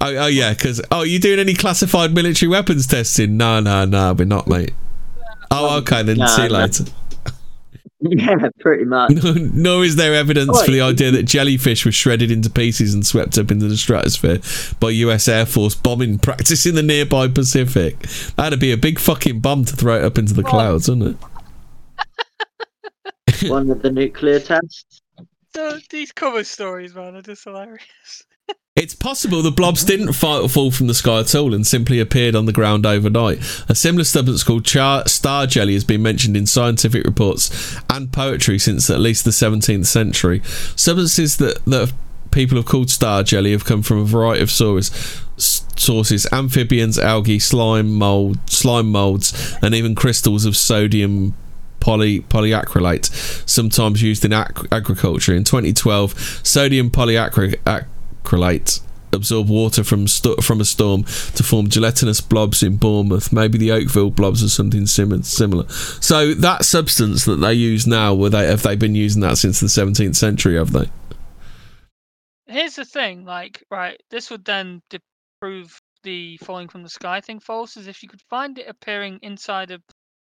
Oh, 0.00 0.16
oh 0.16 0.26
yeah, 0.26 0.54
because 0.54 0.80
oh, 0.90 1.02
you 1.02 1.18
doing 1.18 1.38
any 1.38 1.54
classified 1.54 2.14
military 2.14 2.48
weapons 2.48 2.86
testing? 2.86 3.36
No, 3.36 3.60
no, 3.60 3.84
no, 3.84 4.14
we're 4.14 4.24
not, 4.24 4.48
mate. 4.48 4.72
Oh, 5.50 5.78
okay, 5.78 6.02
then 6.02 6.18
Nah, 6.18 6.26
see 6.26 6.44
you 6.44 6.48
nah. 6.48 6.68
Later. 8.00 8.16
Yeah, 8.30 8.48
pretty 8.60 8.84
much. 8.84 9.10
Nor, 9.22 9.34
nor 9.34 9.84
is 9.84 9.96
there 9.96 10.14
evidence 10.14 10.62
for 10.62 10.70
the 10.70 10.80
idea 10.80 11.10
that 11.10 11.24
jellyfish 11.24 11.84
were 11.84 11.92
shredded 11.92 12.30
into 12.30 12.50
pieces 12.50 12.94
and 12.94 13.06
swept 13.06 13.38
up 13.38 13.50
into 13.50 13.68
the 13.68 13.76
stratosphere 13.76 14.38
by 14.80 14.90
US 14.90 15.28
Air 15.28 15.46
Force 15.46 15.74
bombing 15.74 16.18
practice 16.18 16.66
in 16.66 16.74
the 16.74 16.82
nearby 16.82 17.28
Pacific. 17.28 17.98
That'd 18.36 18.60
be 18.60 18.72
a 18.72 18.76
big 18.76 18.98
fucking 18.98 19.40
bomb 19.40 19.64
to 19.66 19.76
throw 19.76 19.96
it 19.96 20.04
up 20.04 20.18
into 20.18 20.34
the 20.34 20.42
clouds, 20.42 20.88
wouldn't 20.88 21.18
it? 23.42 23.50
one 23.50 23.70
of 23.70 23.82
the 23.82 23.90
nuclear 23.90 24.40
tests. 24.40 25.02
So 25.54 25.78
these 25.90 26.12
cover 26.12 26.44
stories, 26.44 26.94
man, 26.94 27.16
are 27.16 27.22
just 27.22 27.44
hilarious. 27.44 28.24
It's 28.76 28.94
possible 28.94 29.42
the 29.42 29.50
blobs 29.50 29.82
didn't 29.82 30.12
fall 30.12 30.70
from 30.70 30.86
the 30.86 30.94
sky 30.94 31.18
at 31.20 31.34
all 31.34 31.54
and 31.54 31.66
simply 31.66 31.98
appeared 31.98 32.36
on 32.36 32.46
the 32.46 32.52
ground 32.52 32.86
overnight. 32.86 33.38
A 33.68 33.74
similar 33.74 34.04
substance 34.04 34.44
called 34.44 34.64
char- 34.64 35.08
star 35.08 35.48
jelly 35.48 35.74
has 35.74 35.82
been 35.82 36.02
mentioned 36.02 36.36
in 36.36 36.46
scientific 36.46 37.04
reports 37.04 37.76
and 37.90 38.12
poetry 38.12 38.60
since 38.60 38.88
at 38.88 39.00
least 39.00 39.24
the 39.24 39.32
17th 39.32 39.86
century. 39.86 40.40
Substances 40.76 41.36
that, 41.38 41.64
that 41.64 41.92
people 42.30 42.56
have 42.56 42.64
called 42.64 42.90
star 42.90 43.24
jelly 43.24 43.50
have 43.50 43.64
come 43.64 43.82
from 43.82 43.98
a 43.98 44.04
variety 44.04 44.40
of 44.40 44.52
sources, 44.52 45.20
sources 45.36 46.28
amphibians, 46.30 46.96
algae, 46.96 47.40
slime, 47.40 47.92
mold, 47.92 48.38
slime 48.48 48.92
molds, 48.92 49.56
and 49.62 49.74
even 49.74 49.96
crystals 49.96 50.44
of 50.44 50.56
sodium 50.56 51.34
poly 51.80 52.20
polyacrylate, 52.20 53.10
sometimes 53.48 54.00
used 54.00 54.24
in 54.24 54.32
ac- 54.32 54.68
agriculture. 54.70 55.34
In 55.34 55.42
2012, 55.42 56.40
sodium 56.46 56.88
polyacrylate 56.88 57.86
absorbed 59.12 59.50
water 59.50 59.82
from 59.82 60.06
from 60.06 60.60
a 60.60 60.64
storm 60.64 61.04
to 61.34 61.42
form 61.42 61.68
gelatinous 61.68 62.20
blobs 62.20 62.62
in 62.62 62.76
Bournemouth. 62.76 63.32
Maybe 63.32 63.58
the 63.58 63.72
Oakville 63.72 64.10
blobs 64.10 64.42
or 64.42 64.48
something 64.48 64.86
sim- 64.86 65.22
similar. 65.22 65.68
So 66.00 66.34
that 66.34 66.64
substance 66.64 67.24
that 67.24 67.36
they 67.36 67.54
use 67.54 67.86
now, 67.86 68.14
were 68.14 68.30
they 68.30 68.46
have 68.46 68.62
they 68.62 68.76
been 68.76 68.94
using 68.94 69.22
that 69.22 69.38
since 69.38 69.60
the 69.60 69.66
17th 69.66 70.16
century? 70.16 70.56
Have 70.56 70.72
they? 70.72 70.88
Here's 72.46 72.74
the 72.74 72.84
thing, 72.84 73.24
like, 73.24 73.62
right, 73.70 74.00
this 74.10 74.28
would 74.28 74.44
then 74.44 74.82
di- 74.90 74.98
prove 75.40 75.80
the 76.02 76.36
falling 76.38 76.66
from 76.66 76.82
the 76.82 76.88
sky 76.88 77.20
thing 77.20 77.38
false, 77.38 77.76
is 77.76 77.86
if 77.86 78.02
you 78.02 78.08
could 78.08 78.22
find 78.28 78.58
it 78.58 78.66
appearing 78.68 79.20
inside 79.22 79.70
of, 79.70 79.82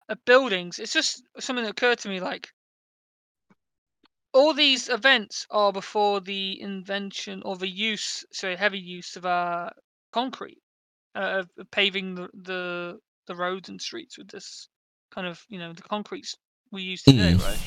of 0.08 0.18
buildings. 0.24 0.80
It's 0.80 0.92
just 0.92 1.22
something 1.38 1.64
that 1.64 1.70
occurred 1.70 1.98
to 2.00 2.08
me, 2.08 2.18
like, 2.18 2.48
all 4.36 4.52
these 4.52 4.88
events 4.90 5.46
are 5.50 5.72
before 5.72 6.20
the 6.20 6.60
invention 6.60 7.42
or 7.44 7.56
the 7.56 7.66
use, 7.68 8.24
sorry, 8.32 8.54
heavy 8.54 8.78
use 8.78 9.16
of 9.16 9.24
uh, 9.24 9.70
concrete, 10.12 10.58
uh, 11.14 11.42
of 11.42 11.70
paving 11.70 12.14
the, 12.14 12.28
the 12.42 12.98
the 13.26 13.34
roads 13.34 13.68
and 13.70 13.80
streets 13.80 14.18
with 14.18 14.28
this 14.28 14.68
kind 15.10 15.26
of, 15.26 15.42
you 15.48 15.58
know, 15.58 15.72
the 15.72 15.82
concretes 15.82 16.36
we 16.70 16.82
use 16.82 17.02
today, 17.02 17.32
Mm. 17.32 17.42
right? 17.44 17.58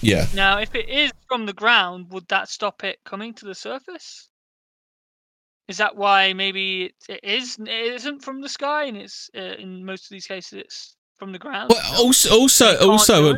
Yeah. 0.00 0.26
Now, 0.34 0.58
if 0.58 0.74
it 0.74 0.88
is 0.88 1.10
from 1.26 1.46
the 1.46 1.52
ground, 1.52 2.12
would 2.12 2.28
that 2.28 2.48
stop 2.48 2.84
it 2.84 2.98
coming 3.04 3.34
to 3.34 3.46
the 3.46 3.54
surface? 3.54 4.28
Is 5.66 5.78
that 5.78 5.96
why 5.96 6.34
maybe 6.34 6.84
it, 6.84 6.94
it 7.08 7.20
is 7.24 7.58
it 7.58 7.68
isn't 7.68 8.22
from 8.22 8.40
the 8.42 8.48
sky, 8.48 8.84
and 8.84 8.96
it's 8.96 9.30
uh, 9.34 9.56
in 9.58 9.84
most 9.84 10.04
of 10.04 10.10
these 10.10 10.26
cases 10.26 10.60
it's 10.64 10.96
from 11.16 11.32
the 11.32 11.38
ground? 11.38 11.70
Well, 11.70 12.04
also, 12.04 12.38
also, 12.38 12.90
also? 12.90 13.36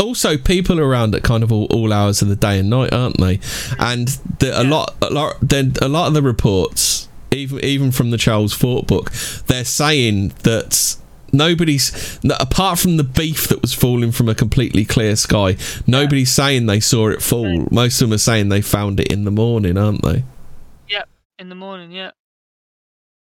Also, 0.00 0.36
people 0.36 0.80
around 0.80 1.14
at 1.14 1.22
kind 1.22 1.42
of 1.42 1.52
all, 1.52 1.66
all 1.66 1.92
hours 1.92 2.22
of 2.22 2.28
the 2.28 2.36
day 2.36 2.58
and 2.58 2.70
night, 2.70 2.92
aren't 2.92 3.18
they? 3.18 3.40
And 3.78 4.08
the, 4.38 4.52
a 4.54 4.64
lot, 4.64 4.96
a 5.02 5.10
lot, 5.10 5.36
then 5.40 5.74
a 5.80 5.88
lot 5.88 6.08
of 6.08 6.14
the 6.14 6.22
reports, 6.22 7.08
even 7.30 7.64
even 7.64 7.92
from 7.92 8.10
the 8.10 8.18
Charles 8.18 8.52
Fort 8.52 8.86
book, 8.86 9.10
they're 9.46 9.64
saying 9.64 10.28
that 10.42 10.96
nobody's 11.32 12.18
apart 12.40 12.78
from 12.78 12.96
the 12.96 13.04
beef 13.04 13.48
that 13.48 13.62
was 13.62 13.72
falling 13.72 14.12
from 14.12 14.28
a 14.28 14.34
completely 14.34 14.84
clear 14.84 15.14
sky. 15.16 15.56
Nobody's 15.86 16.32
saying 16.32 16.66
they 16.66 16.80
saw 16.80 17.08
it 17.08 17.22
fall. 17.22 17.68
Most 17.70 18.00
of 18.00 18.08
them 18.08 18.14
are 18.14 18.18
saying 18.18 18.48
they 18.48 18.62
found 18.62 19.00
it 19.00 19.12
in 19.12 19.24
the 19.24 19.30
morning, 19.30 19.78
aren't 19.78 20.02
they? 20.02 20.24
Yep, 20.88 21.08
in 21.38 21.48
the 21.48 21.54
morning, 21.54 21.92
yeah. 21.92 22.10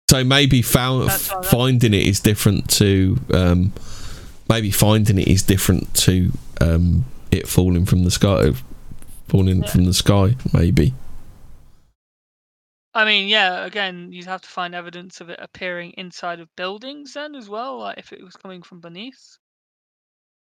So 0.09 0.23
maybe 0.25 0.61
found, 0.61 1.07
That's 1.09 1.29
all 1.29 1.37
right. 1.37 1.45
finding 1.45 1.93
it 1.93 2.05
is 2.05 2.19
different 2.19 2.69
to 2.71 3.17
um, 3.33 3.71
maybe 4.51 4.69
finding 4.69 5.17
it 5.17 5.29
is 5.29 5.43
different 5.43 5.93
to 5.95 6.31
um, 6.59 7.05
it 7.31 7.47
falling 7.47 7.85
from 7.85 8.03
the 8.03 8.11
sky, 8.11 8.51
falling 9.29 9.61
Yeah. 9.63 9.69
from 9.69 9.85
the 9.85 9.93
sky. 9.93 10.35
Maybe. 10.53 10.93
I 12.93 13.05
mean, 13.05 13.29
yeah. 13.29 13.65
Again, 13.65 14.11
you'd 14.11 14.25
have 14.25 14.41
to 14.41 14.49
find 14.49 14.75
evidence 14.75 15.21
of 15.21 15.29
it 15.29 15.39
appearing 15.41 15.91
inside 15.97 16.41
of 16.41 16.53
buildings 16.57 17.13
then 17.13 17.35
as 17.35 17.47
well, 17.47 17.79
like 17.79 17.97
if 17.97 18.11
it 18.11 18.21
was 18.21 18.35
coming 18.35 18.61
from 18.61 18.81
beneath. 18.81 19.37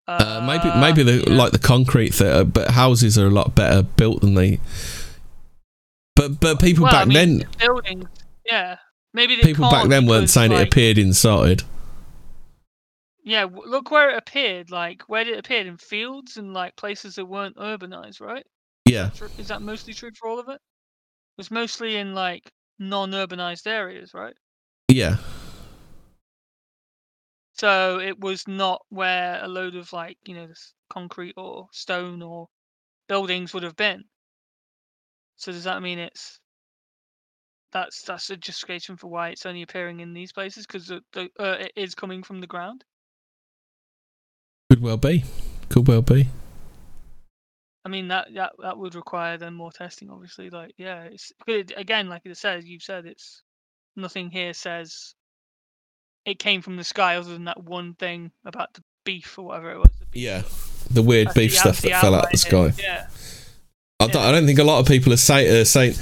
Uh, 0.07 0.41
maybe 0.45 0.75
maybe 0.79 1.03
the 1.03 1.29
know, 1.29 1.35
like 1.35 1.51
the 1.51 1.59
concrete 1.59 2.13
that, 2.15 2.51
but 2.51 2.71
houses 2.71 3.19
are 3.19 3.27
a 3.27 3.29
lot 3.29 3.53
better 3.53 3.83
built 3.83 4.21
than 4.21 4.33
they. 4.33 4.59
But 6.15 6.39
but 6.39 6.59
people 6.59 6.85
well, 6.85 6.95
I 6.95 6.99
back 6.99 7.07
mean, 7.07 7.37
then, 7.39 7.47
buildings. 7.59 8.09
Yeah, 8.43 8.77
maybe 9.13 9.35
they 9.35 9.43
people 9.43 9.69
back 9.69 9.87
then 9.87 10.07
weren't 10.07 10.31
saying 10.31 10.51
it 10.51 10.67
appeared 10.67 10.97
inside. 10.97 11.61
Yeah, 13.23 13.43
w- 13.43 13.63
look 13.69 13.89
where 13.89 14.09
it 14.11 14.17
appeared. 14.17 14.69
Like 14.69 15.03
where 15.09 15.23
did 15.23 15.33
it 15.35 15.39
appear 15.39 15.61
in 15.65 15.77
fields 15.77 16.37
and 16.37 16.53
like 16.53 16.75
places 16.75 17.15
that 17.15 17.25
weren't 17.25 17.55
urbanized, 17.57 18.21
right? 18.21 18.45
Yeah, 18.85 19.11
Tr- 19.13 19.27
Is 19.37 19.47
that 19.49 19.61
mostly 19.61 19.93
true 19.93 20.11
for 20.19 20.29
all 20.29 20.39
of 20.39 20.49
it? 20.49 20.55
It 20.55 20.61
was 21.37 21.51
mostly 21.51 21.97
in 21.97 22.13
like 22.15 22.53
non-urbanized 22.79 23.67
areas, 23.67 24.13
right? 24.13 24.35
yeah, 24.89 25.17
So 27.53 27.97
it 27.97 28.19
was 28.19 28.45
not 28.45 28.85
where 28.89 29.41
a 29.41 29.47
load 29.47 29.75
of 29.77 29.93
like 29.93 30.17
you 30.27 30.35
know 30.35 30.47
this 30.47 30.73
concrete 30.89 31.35
or 31.37 31.69
stone 31.71 32.21
or 32.21 32.49
buildings 33.07 33.53
would 33.53 33.63
have 33.63 33.75
been. 33.77 34.09
So 35.35 35.51
does 35.51 35.65
that 35.65 35.81
mean 35.81 35.99
it's 35.99 36.39
that's 37.71 38.01
that's 38.03 38.29
a 38.29 38.37
justification 38.37 38.95
for 38.97 39.07
why 39.07 39.29
it's 39.29 39.45
only 39.45 39.61
appearing 39.61 39.99
in 39.99 40.13
these 40.13 40.31
places 40.33 40.65
because 40.65 40.87
the, 40.87 41.01
the 41.13 41.29
uh, 41.39 41.57
it 41.59 41.71
is 41.75 41.95
coming 41.95 42.23
from 42.23 42.39
the 42.39 42.47
ground? 42.47 42.85
Could 44.71 44.81
well 44.81 44.95
be, 44.95 45.25
could 45.67 45.85
well 45.85 46.01
be. 46.01 46.29
I 47.83 47.89
mean 47.89 48.07
that 48.07 48.29
that 48.35 48.53
that 48.61 48.77
would 48.77 48.95
require 48.95 49.37
then 49.37 49.53
more 49.53 49.69
testing, 49.69 50.09
obviously. 50.09 50.49
Like 50.49 50.75
yeah, 50.77 51.03
it's 51.03 51.33
it, 51.45 51.73
again 51.75 52.07
like 52.07 52.21
it 52.23 52.37
says 52.37 52.65
you've 52.65 52.81
said 52.81 53.05
it's 53.05 53.41
nothing 53.97 54.31
here 54.31 54.53
says 54.53 55.13
it 56.25 56.39
came 56.39 56.61
from 56.61 56.77
the 56.77 56.85
sky 56.85 57.17
other 57.17 57.33
than 57.33 57.43
that 57.45 57.61
one 57.61 57.95
thing 57.95 58.31
about 58.45 58.73
the 58.73 58.81
beef 59.03 59.37
or 59.37 59.47
whatever 59.47 59.71
it 59.71 59.77
was. 59.79 59.91
the 59.99 60.17
Yeah, 60.17 60.43
the 60.89 61.01
weird 61.01 61.27
That's 61.27 61.37
beef 61.37 61.51
the 61.51 61.57
stuff 61.57 61.81
the 61.81 61.89
that 61.89 61.99
fell 61.99 62.15
out 62.15 62.25
of 62.25 62.31
the 62.31 62.37
sky. 62.37 62.71
Yeah. 62.81 63.07
I 63.99 64.07
don't, 64.07 64.23
I 64.23 64.31
don't 64.31 64.45
think 64.45 64.59
a 64.59 64.63
lot 64.63 64.79
of 64.79 64.87
people 64.87 65.11
are 65.11 65.17
say, 65.17 65.59
uh, 65.59 65.65
saying. 65.65 65.95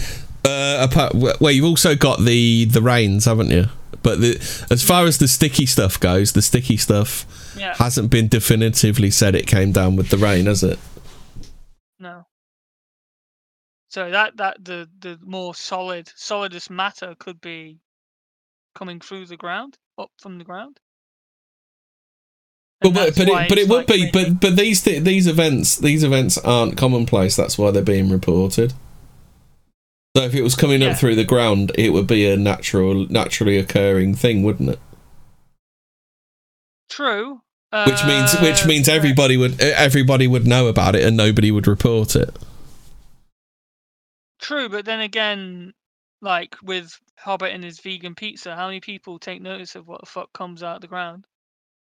Uh, 0.46 0.88
apart, 0.90 1.14
well, 1.16 1.52
you've 1.52 1.66
also 1.66 1.96
got 1.96 2.20
the 2.20 2.66
the 2.66 2.84
rains, 2.84 3.26
haven't 3.26 3.50
you? 3.50 3.66
But 4.04 4.22
the, 4.22 4.36
as 4.70 4.84
far 4.84 5.06
as 5.06 5.18
the 5.18 5.28
sticky 5.28 5.66
stuff 5.66 6.00
goes, 6.00 6.34
the 6.34 6.42
sticky 6.44 6.78
stuff 6.78 7.26
Yeah. 7.60 7.76
hasn't 7.76 8.10
been 8.10 8.28
definitively 8.28 9.12
said 9.12 9.36
it 9.36 9.48
came 9.48 9.72
down 9.72 9.96
with 9.96 10.10
the 10.10 10.18
rain, 10.18 10.46
has 10.46 10.64
it? 10.64 10.80
No. 12.00 12.26
So 13.90 14.10
that 14.12 14.38
that 14.38 14.64
the 14.64 14.88
the 15.00 15.18
more 15.24 15.54
solid 15.56 16.12
solidest 16.16 16.70
matter 16.70 17.16
could 17.20 17.42
be 17.42 17.80
coming 18.76 19.00
through 19.00 19.26
the 19.26 19.38
ground, 19.38 19.78
up 19.98 20.12
from 20.20 20.38
the 20.38 20.44
ground. 20.44 20.80
Well, 22.82 22.92
And 22.92 22.96
but 22.96 23.16
but 23.18 23.28
it, 23.28 23.50
but 23.50 23.58
it 23.58 23.68
would 23.68 23.78
like 23.78 23.88
be. 23.88 23.94
really- 23.94 24.12
But 24.12 24.40
but 24.40 24.56
these 24.56 24.82
th- 24.84 25.04
these 25.04 25.28
events 25.28 25.76
these 25.76 26.04
events 26.04 26.38
aren't 26.38 26.78
commonplace. 26.78 27.36
That's 27.36 27.58
why 27.58 27.72
they're 27.72 27.82
being 27.84 28.10
reported. 28.10 28.74
So 30.16 30.24
if 30.24 30.34
it 30.34 30.42
was 30.44 30.56
coming 30.56 30.82
Yeah. 30.82 30.90
up 30.90 30.98
through 30.98 31.16
the 31.16 31.24
ground, 31.26 31.72
it 31.76 31.92
would 31.92 32.08
be 32.08 32.26
a 32.30 32.38
natural, 32.38 33.06
naturally 33.10 33.58
occurring 33.58 34.16
thing, 34.16 34.44
wouldn't 34.44 34.70
it? 34.70 34.80
true. 36.90 37.42
Which 37.72 38.04
means 38.06 38.34
which 38.42 38.64
uh, 38.64 38.68
means 38.68 38.90
everybody 38.90 39.38
would 39.38 39.62
everybody 39.62 40.28
would 40.28 40.48
know 40.48 40.68
about 40.68 40.96
it 40.96 41.04
and 41.04 41.16
nobody 41.16 41.52
would 41.52 41.68
report 41.68 42.16
it. 42.16 42.36
True, 44.40 44.70
but 44.70 44.86
then 44.86 45.02
again, 45.02 45.74
like 46.22 46.56
with 46.64 46.98
Hobbit 47.18 47.54
and 47.54 47.64
his 47.64 47.80
vegan 47.80 48.16
pizza, 48.16 48.56
how 48.56 48.68
many 48.68 48.80
people 48.80 49.20
take 49.20 49.42
notice 49.42 49.76
of 49.76 49.88
what 49.88 50.00
the 50.02 50.08
fuck 50.08 50.34
comes 50.34 50.64
out 50.64 50.78
of 50.78 50.82
the 50.82 50.88
ground 50.88 51.28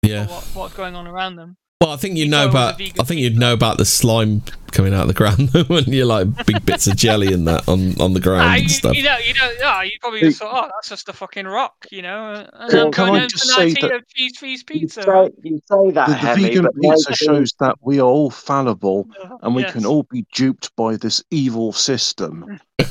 Yeah. 0.03 0.27
what, 0.27 0.43
what's 0.53 0.73
going 0.73 0.95
on 0.95 1.07
around 1.07 1.35
them? 1.37 1.55
Well, 1.81 1.91
I 1.91 1.95
think 1.95 2.17
you 2.17 2.25
You 2.25 2.29
know 2.29 2.49
about. 2.49 2.77
the 2.77 2.87
vegan 2.87 2.99
I 2.99 3.03
think 3.05 3.21
you'd 3.21 3.37
know 3.37 3.53
about 3.53 3.77
the 3.77 3.85
slime 3.85 4.41
coming 4.73 4.93
out 4.93 5.03
of 5.03 5.07
the 5.07 5.13
ground 5.13 5.49
when 5.69 5.85
you're 5.85 6.05
like 6.05 6.45
big 6.45 6.65
bits 6.65 6.87
of 6.87 6.97
jelly 6.97 7.31
and 7.33 7.47
that 7.47 7.69
on 7.69 7.99
on 8.01 8.11
the 8.13 8.19
ground 8.19 8.53
and 8.53 8.63
you, 8.63 8.69
stuff. 8.69 8.93
you 8.97 9.01
know, 9.01 9.15
you 9.25 9.33
know, 9.33 9.49
yeah, 9.61 9.81
you 9.83 9.91
probably 10.01 10.19
just 10.19 10.39
thought, 10.39 10.65
oh, 10.65 10.69
that's 10.75 10.89
just 10.89 11.07
a 11.07 11.13
fucking 11.13 11.45
rock, 11.47 11.73
you 11.89 12.01
know. 12.01 12.33
uh, 12.33 12.49
And 12.53 12.69
Can- 12.71 12.79
I'm 12.87 12.91
can 12.91 13.07
going 13.07 13.21
I 13.21 13.27
just 13.27 13.47
say 13.47 13.71
that- 13.71 13.83
eat 13.85 13.91
of 13.93 14.07
cheese 14.09 14.37
feast 14.37 14.67
You 14.73 14.87
say, 14.89 15.29
you 15.41 15.61
say 15.71 15.91
that, 15.91 16.07
The, 16.07 16.11
the 16.11 16.17
Hemi, 16.17 16.43
vegan 16.49 16.67
pizza 16.81 17.15
shows 17.15 17.53
that 17.61 17.75
we 17.81 17.99
are 18.01 18.09
all 18.09 18.29
fallible 18.29 19.07
Uh, 19.23 19.37
and 19.43 19.55
we 19.55 19.61
yes. 19.61 19.71
can 19.71 19.85
all 19.85 20.03
be 20.11 20.25
duped 20.35 20.75
by 20.75 20.97
this 20.97 21.23
evil 21.31 21.71
system. 21.71 22.59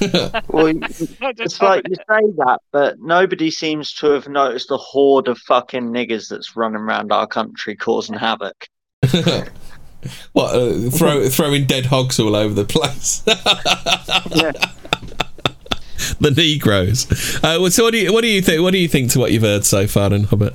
Well, 0.48 0.66
it's 0.82 1.60
like 1.60 1.84
Hobbit. 1.84 1.88
you 1.90 1.96
say 1.96 2.32
that, 2.38 2.60
but 2.72 2.96
nobody 3.00 3.50
seems 3.50 3.92
to 3.94 4.10
have 4.12 4.28
noticed 4.28 4.68
the 4.68 4.76
horde 4.78 5.28
of 5.28 5.36
fucking 5.38 5.90
niggers 5.92 6.28
that's 6.28 6.56
running 6.56 6.80
around 6.80 7.10
our 7.12 7.26
country 7.26 7.74
causing 7.76 8.16
havoc. 8.16 8.68
what? 10.32 10.54
Uh, 10.54 10.90
throw 10.90 11.28
throwing 11.28 11.66
dead 11.66 11.86
hogs 11.86 12.18
all 12.18 12.36
over 12.36 12.54
the 12.54 12.64
place. 12.64 13.22
Yeah. 13.26 14.52
the 16.20 16.30
Negroes. 16.30 17.06
Uh, 17.36 17.58
well, 17.60 17.70
so 17.70 17.84
what 17.84 17.92
do 17.92 17.98
you 17.98 18.12
what 18.12 18.22
do 18.22 18.28
you 18.28 18.42
think? 18.42 18.62
What 18.62 18.72
do 18.72 18.78
you 18.78 18.88
think 18.88 19.10
to 19.12 19.18
what 19.18 19.32
you've 19.32 19.42
heard 19.42 19.64
so 19.64 19.86
far 19.86 20.12
in 20.12 20.24
Hobbit? 20.24 20.54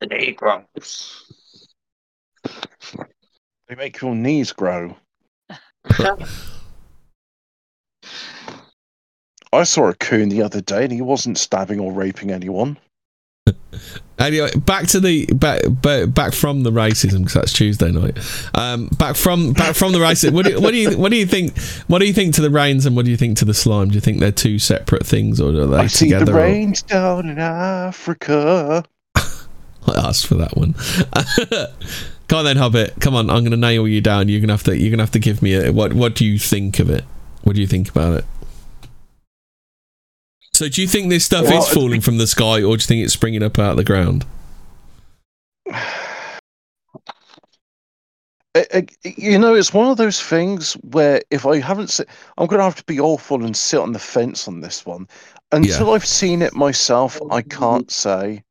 The 0.00 0.06
Negroes. 0.06 1.24
They 3.68 3.74
make 3.74 4.00
your 4.00 4.14
knees 4.14 4.52
grow. 4.52 4.96
I 9.52 9.64
saw 9.64 9.88
a 9.88 9.94
coon 9.94 10.28
the 10.28 10.42
other 10.42 10.60
day, 10.60 10.84
and 10.84 10.92
he 10.92 11.00
wasn't 11.02 11.38
stabbing 11.38 11.80
or 11.80 11.92
raping 11.92 12.30
anyone. 12.30 12.78
Anyway, 14.18 14.50
back 14.56 14.88
to 14.88 14.98
the 14.98 15.26
back 15.26 15.62
back, 15.68 16.12
back 16.12 16.32
from 16.32 16.64
the 16.64 16.72
racism 16.72 17.18
because 17.18 17.34
that's 17.34 17.52
Tuesday 17.52 17.92
night. 17.92 18.18
Um, 18.54 18.88
back 18.98 19.14
from 19.14 19.52
back 19.52 19.76
from 19.76 19.92
the 19.92 19.98
racism. 19.98 20.32
What 20.32 20.44
do, 20.44 20.52
you, 20.52 20.60
what 20.60 20.72
do 20.72 20.76
you 20.76 20.98
what 20.98 21.10
do 21.12 21.16
you 21.16 21.26
think? 21.26 21.56
What 21.86 22.00
do 22.00 22.06
you 22.06 22.12
think 22.12 22.34
to 22.34 22.40
the 22.40 22.50
rains 22.50 22.84
and 22.84 22.96
what 22.96 23.04
do 23.04 23.12
you 23.12 23.16
think 23.16 23.38
to 23.38 23.44
the 23.44 23.54
slime? 23.54 23.88
Do 23.88 23.94
you 23.94 24.00
think 24.00 24.18
they're 24.18 24.32
two 24.32 24.58
separate 24.58 25.06
things 25.06 25.40
or 25.40 25.50
are 25.50 25.66
they 25.66 25.76
I 25.76 25.86
see 25.86 26.06
together? 26.06 26.24
the 26.26 26.32
or- 26.32 26.42
rains 26.42 26.82
down 26.82 27.28
in 27.28 27.38
Africa. 27.38 28.84
I 29.14 29.92
asked 29.96 30.26
for 30.26 30.34
that 30.34 30.56
one. 30.56 30.74
Come 32.28 32.40
on 32.40 32.44
then, 32.44 32.56
Hobbit. 32.56 32.94
Come 33.00 33.14
on, 33.14 33.30
I'm 33.30 33.40
going 33.40 33.52
to 33.52 33.56
nail 33.56 33.88
you 33.88 34.00
down. 34.02 34.28
You're 34.28 34.40
going 34.40 34.48
to 34.48 34.54
have 34.54 34.64
to. 34.64 34.76
You're 34.76 34.90
going 34.90 34.98
to 34.98 35.04
have 35.04 35.12
to 35.12 35.18
give 35.18 35.40
me 35.42 35.54
a 35.54 35.72
what. 35.72 35.92
What 35.94 36.14
do 36.14 36.26
you 36.26 36.38
think 36.38 36.78
of 36.78 36.90
it? 36.90 37.04
What 37.42 37.54
do 37.54 37.60
you 37.62 37.66
think 37.66 37.88
about 37.88 38.18
it? 38.18 38.24
So, 40.58 40.68
do 40.68 40.82
you 40.82 40.88
think 40.88 41.08
this 41.08 41.24
stuff 41.24 41.44
Well, 41.44 41.62
is 41.62 41.68
falling 41.68 42.00
from 42.00 42.18
the 42.18 42.26
sky, 42.26 42.64
or 42.64 42.76
do 42.76 42.82
you 42.82 42.86
think 42.88 43.04
it's 43.04 43.12
springing 43.12 43.44
up 43.44 43.60
out 43.60 43.70
of 43.70 43.76
the 43.76 43.84
ground? 43.84 44.26
You 49.04 49.38
know, 49.38 49.54
it's 49.54 49.72
one 49.72 49.88
of 49.88 49.98
those 49.98 50.20
things 50.20 50.72
where 50.90 51.22
if 51.30 51.46
I 51.46 51.60
haven't 51.60 51.90
seen, 51.90 52.06
I'm 52.38 52.48
going 52.48 52.58
to 52.58 52.64
have 52.64 52.74
to 52.74 52.84
be 52.86 52.98
awful 52.98 53.44
and 53.44 53.56
sit 53.56 53.78
on 53.78 53.92
the 53.92 54.00
fence 54.00 54.48
on 54.48 54.60
this 54.60 54.84
one. 54.84 55.06
Until 55.52 55.92
I've 55.92 56.04
seen 56.04 56.42
it 56.42 56.54
myself, 56.54 57.20
I 57.30 57.42
can't 57.42 57.88
say. 57.88 58.42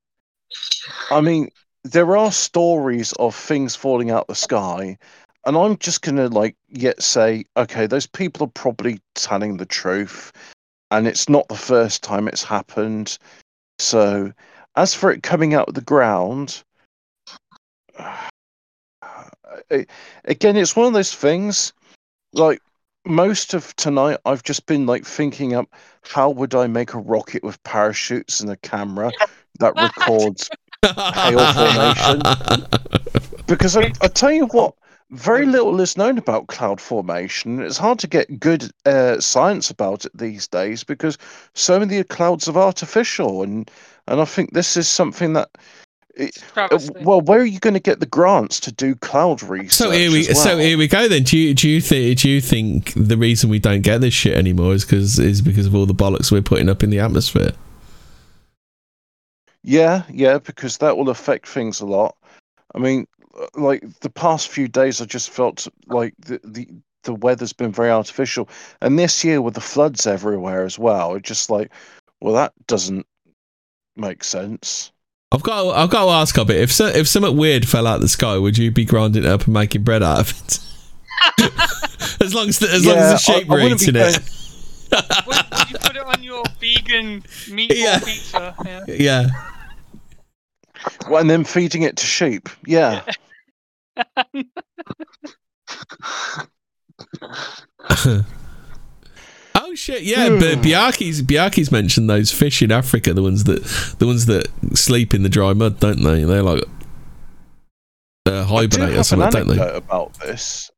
I 1.11 1.19
mean, 1.19 1.49
there 1.83 2.15
are 2.15 2.31
stories 2.31 3.11
of 3.19 3.35
things 3.35 3.75
falling 3.75 4.11
out 4.11 4.29
the 4.29 4.35
sky, 4.35 4.97
and 5.45 5.57
I'm 5.57 5.75
just 5.75 6.03
going 6.03 6.15
to 6.15 6.29
like 6.29 6.55
yet 6.69 7.03
say, 7.03 7.43
okay, 7.57 7.85
those 7.85 8.07
people 8.07 8.45
are 8.45 8.51
probably 8.51 9.01
telling 9.15 9.57
the 9.57 9.65
truth, 9.65 10.31
and 10.91 11.07
it's 11.07 11.29
not 11.29 11.47
the 11.47 11.55
first 11.55 12.03
time 12.03 12.27
it's 12.27 12.43
happened. 12.43 13.17
So, 13.79 14.31
as 14.75 14.93
for 14.93 15.11
it 15.11 15.23
coming 15.23 15.53
out 15.53 15.67
of 15.67 15.75
the 15.75 15.81
ground, 15.81 16.63
again, 20.25 20.57
it's 20.57 20.75
one 20.75 20.87
of 20.87 20.93
those 20.93 21.13
things. 21.13 21.73
Like 22.33 22.59
most 23.05 23.53
of 23.53 23.75
tonight, 23.75 24.17
I've 24.25 24.43
just 24.43 24.65
been 24.65 24.85
like 24.85 25.05
thinking 25.05 25.53
up 25.53 25.69
how 26.03 26.29
would 26.29 26.53
I 26.55 26.67
make 26.67 26.93
a 26.93 26.99
rocket 26.99 27.43
with 27.43 27.61
parachutes 27.63 28.39
and 28.39 28.49
a 28.49 28.57
camera 28.57 29.11
that 29.59 29.75
records. 29.81 30.49
Hail 30.83 31.53
formation. 31.53 32.21
Because 33.47 33.77
I, 33.77 33.93
I 34.01 34.09
tell 34.09 34.31
you 34.33 34.45
what, 34.47 34.75
very 35.11 35.45
little 35.45 35.79
is 35.79 35.95
known 35.95 36.17
about 36.17 36.47
cloud 36.47 36.81
formation. 36.81 37.61
It's 37.61 37.77
hard 37.77 37.99
to 37.99 38.07
get 38.07 38.39
good 38.39 38.69
uh, 38.85 39.19
science 39.19 39.69
about 39.69 40.05
it 40.05 40.17
these 40.17 40.47
days 40.47 40.83
because 40.83 41.17
so 41.53 41.79
many 41.79 42.03
clouds 42.03 42.47
are 42.47 42.57
artificial, 42.57 43.41
and 43.43 43.69
and 44.07 44.19
I 44.19 44.25
think 44.25 44.53
this 44.53 44.75
is 44.75 44.87
something 44.87 45.33
that. 45.33 45.49
it- 46.15 46.43
uh, 46.55 46.79
well, 47.01 47.21
where 47.21 47.39
are 47.39 47.45
you 47.45 47.59
going 47.59 47.75
to 47.75 47.79
get 47.79 47.99
the 47.99 48.05
grants 48.05 48.59
to 48.61 48.71
do 48.71 48.95
cloud 48.95 49.41
research? 49.43 49.71
So 49.73 49.91
here 49.91 50.11
we 50.11 50.27
as 50.27 50.41
so 50.41 50.57
here 50.57 50.77
we 50.77 50.87
go 50.87 51.07
then. 51.07 51.23
Do 51.23 51.37
you 51.37 51.53
do 51.53 51.69
you 51.69 51.79
think 51.79 52.19
do 52.19 52.29
you 52.29 52.41
think 52.41 52.93
the 52.95 53.17
reason 53.17 53.49
we 53.49 53.59
don't 53.59 53.81
get 53.81 54.01
this 54.01 54.13
shit 54.13 54.37
anymore 54.37 54.73
is 54.73 54.83
because 54.83 55.19
is 55.19 55.41
because 55.41 55.67
of 55.67 55.75
all 55.75 55.85
the 55.85 55.95
bollocks 55.95 56.31
we're 56.31 56.41
putting 56.41 56.67
up 56.67 56.83
in 56.83 56.89
the 56.89 56.99
atmosphere? 56.99 57.51
Yeah, 59.63 60.03
yeah, 60.09 60.39
because 60.39 60.77
that 60.77 60.97
will 60.97 61.09
affect 61.09 61.47
things 61.47 61.81
a 61.81 61.85
lot. 61.85 62.15
I 62.73 62.79
mean, 62.79 63.07
like 63.55 63.83
the 64.01 64.09
past 64.09 64.49
few 64.49 64.67
days, 64.67 65.01
I 65.01 65.05
just 65.05 65.29
felt 65.29 65.67
like 65.87 66.13
the 66.19 66.39
the, 66.43 66.67
the 67.03 67.13
weather's 67.15 67.53
been 67.53 67.71
very 67.71 67.89
artificial, 67.91 68.49
and 68.81 68.97
this 68.97 69.23
year 69.23 69.41
with 69.41 69.53
the 69.53 69.61
floods 69.61 70.05
everywhere 70.07 70.63
as 70.65 70.77
well, 70.79 71.15
it's 71.15 71.27
just 71.27 71.49
like, 71.49 71.71
well, 72.21 72.33
that 72.33 72.53
doesn't 72.67 73.05
make 73.95 74.23
sense. 74.23 74.91
I've 75.31 75.43
got 75.43 75.75
I've 75.75 75.89
got 75.89 76.05
to 76.05 76.11
ask 76.11 76.35
Hobbit 76.35 76.55
if 76.57 76.71
so, 76.71 76.87
if 76.87 77.07
something 77.07 77.35
weird 77.37 77.67
fell 77.67 77.85
out 77.87 77.95
of 77.95 78.01
the 78.01 78.07
sky, 78.09 78.37
would 78.37 78.57
you 78.57 78.71
be 78.71 78.85
grinding 78.85 79.23
it 79.23 79.29
up 79.29 79.45
and 79.45 79.53
making 79.53 79.83
bread 79.83 80.01
out 80.03 80.19
of 80.19 80.29
it? 80.31 80.59
as 82.21 82.33
long 82.33 82.47
as 82.47 82.59
the, 82.59 82.69
as 82.71 82.85
long 82.85 82.95
as 82.97 83.11
the 83.11 83.17
sheep 83.17 83.49
I- 83.49 83.53
I 83.53 83.57
were 83.57 83.63
wouldn't 83.63 83.81
eating 83.81 83.95
it. 83.97 84.19
Would, 85.27 85.35
would 85.51 85.69
you 85.69 85.77
put 85.79 85.95
it 85.97 86.05
on 86.05 86.23
your 86.23 86.43
vegan 86.61 87.23
meat 87.51 87.73
Yeah. 87.75 87.99
pizza? 87.99 88.55
Yeah. 88.65 88.85
Yeah. 88.87 89.27
Well, 91.09 91.19
and 91.21 91.29
then 91.29 91.43
feeding 91.43 91.81
it 91.81 91.97
to 91.97 92.05
sheep. 92.05 92.47
Yeah, 92.65 93.01
Oh 99.59 99.73
shit! 99.73 100.03
Yeah, 100.03 100.29
but 100.29 100.59
Byaki's 100.59 101.21
Byaki's 101.23 101.71
mentioned 101.71 102.09
those 102.09 102.31
fish 102.31 102.61
in 102.61 102.71
Africa, 102.71 103.13
the 103.13 103.23
ones 103.23 103.45
that 103.45 103.63
the 103.97 104.05
ones 104.05 104.27
that 104.27 104.47
sleep 104.75 105.15
in 105.15 105.23
the 105.23 105.29
dry 105.29 105.53
mud, 105.53 105.79
don't 105.79 106.03
they? 106.03 106.23
They're 106.23 106.43
like 106.43 106.63
uh, 108.27 108.41
I 108.41 108.43
hibernate 108.43 108.97
or 108.97 109.03
something, 109.03 109.29
don't 109.29 109.47
they? 109.47 109.75
about 109.75 110.13
this. 110.19 110.69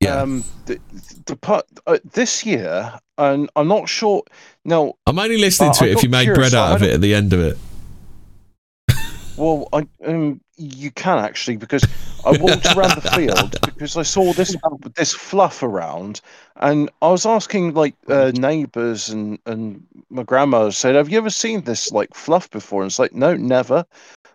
Yeah, 0.00 0.22
Um, 0.22 0.44
the, 0.66 0.78
the 1.26 1.34
part 1.34 1.66
uh, 1.88 1.98
this 2.12 2.46
year, 2.46 2.92
and 3.18 3.50
I'm 3.56 3.66
not 3.66 3.88
sure. 3.88 4.22
Now, 4.64 4.94
I'm 5.06 5.18
only 5.18 5.38
listening 5.38 5.70
uh, 5.70 5.74
to 5.74 5.84
I 5.84 5.88
it 5.88 5.96
if 5.96 6.02
you 6.04 6.08
made 6.08 6.32
bread 6.32 6.54
out 6.54 6.76
of 6.76 6.82
it 6.82 6.94
at 6.94 7.00
the 7.00 7.14
end 7.14 7.32
of 7.32 7.40
it. 7.40 7.58
Well, 9.36 9.68
I 9.72 9.86
um, 10.06 10.40
you 10.58 10.90
can 10.90 11.18
actually 11.18 11.56
because 11.56 11.84
I 12.24 12.36
walked 12.36 12.66
around 12.66 13.00
the 13.00 13.10
field 13.14 13.56
because 13.64 13.96
I 13.96 14.02
saw 14.02 14.32
this 14.32 14.56
this 14.94 15.14
fluff 15.14 15.62
around, 15.62 16.20
and 16.56 16.90
I 17.00 17.08
was 17.08 17.24
asking 17.24 17.74
like 17.74 17.94
uh, 18.08 18.32
neighbours 18.34 19.08
and 19.08 19.38
and 19.46 19.86
my 20.10 20.24
grandma 20.24 20.70
said, 20.70 20.96
"Have 20.96 21.08
you 21.08 21.18
ever 21.18 21.30
seen 21.30 21.62
this 21.62 21.92
like 21.92 22.14
fluff 22.14 22.50
before?" 22.50 22.82
And 22.82 22.90
it's 22.90 22.98
like, 22.98 23.14
"No, 23.14 23.34
never." 23.36 23.84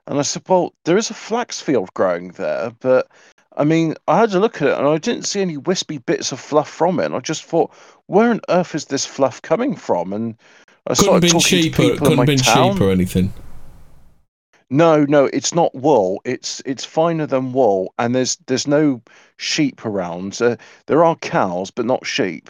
And 0.07 0.17
I 0.17 0.21
said, 0.21 0.43
"Well, 0.47 0.73
there 0.85 0.97
is 0.97 1.09
a 1.09 1.13
flax 1.13 1.61
field 1.61 1.93
growing 1.93 2.29
there, 2.31 2.71
but." 2.79 3.07
I 3.55 3.63
mean, 3.63 3.93
I 4.07 4.17
had 4.17 4.31
to 4.31 4.39
look 4.39 4.63
at 4.63 4.67
it 4.67 4.75
and 4.79 4.87
I 4.87 4.97
didn't 4.97 5.27
see 5.27 5.39
any 5.39 5.57
wispy 5.57 5.99
bits 5.99 6.31
of 6.31 6.39
fluff 6.39 6.67
from 6.67 6.99
it. 6.99 7.05
And 7.05 7.15
I 7.15 7.19
just 7.19 7.43
thought, 7.43 7.71
where 8.07 8.31
on 8.31 8.41
earth 8.49 8.73
is 8.73 8.85
this 8.85 9.05
fluff 9.05 9.43
coming 9.43 9.75
from? 9.75 10.11
And 10.11 10.35
I 10.87 10.95
Couldn't 10.95 11.03
started 11.03 11.21
been 11.21 11.29
talking 11.29 11.61
sheep 11.61 11.75
to 11.75 11.81
people 11.83 11.97
couldn't 11.99 12.17
my 12.17 12.25
been 12.25 12.39
town. 12.39 12.73
sheep 12.73 12.81
or 12.81 12.89
anything. 12.89 13.31
No, 14.69 15.06
no, 15.06 15.25
it's 15.25 15.53
not 15.53 15.74
wool. 15.75 16.22
It's 16.25 16.61
it's 16.66 16.85
finer 16.85 17.25
than 17.25 17.53
wool, 17.53 17.93
and 18.00 18.16
there's 18.16 18.38
there's 18.48 18.67
no 18.67 19.01
sheep 19.38 19.85
around. 19.85 20.42
Uh, 20.42 20.58
there 20.88 21.03
are 21.03 21.16
cows, 21.17 21.72
but 21.72 21.85
not 21.85 22.06
sheep. 22.06 22.50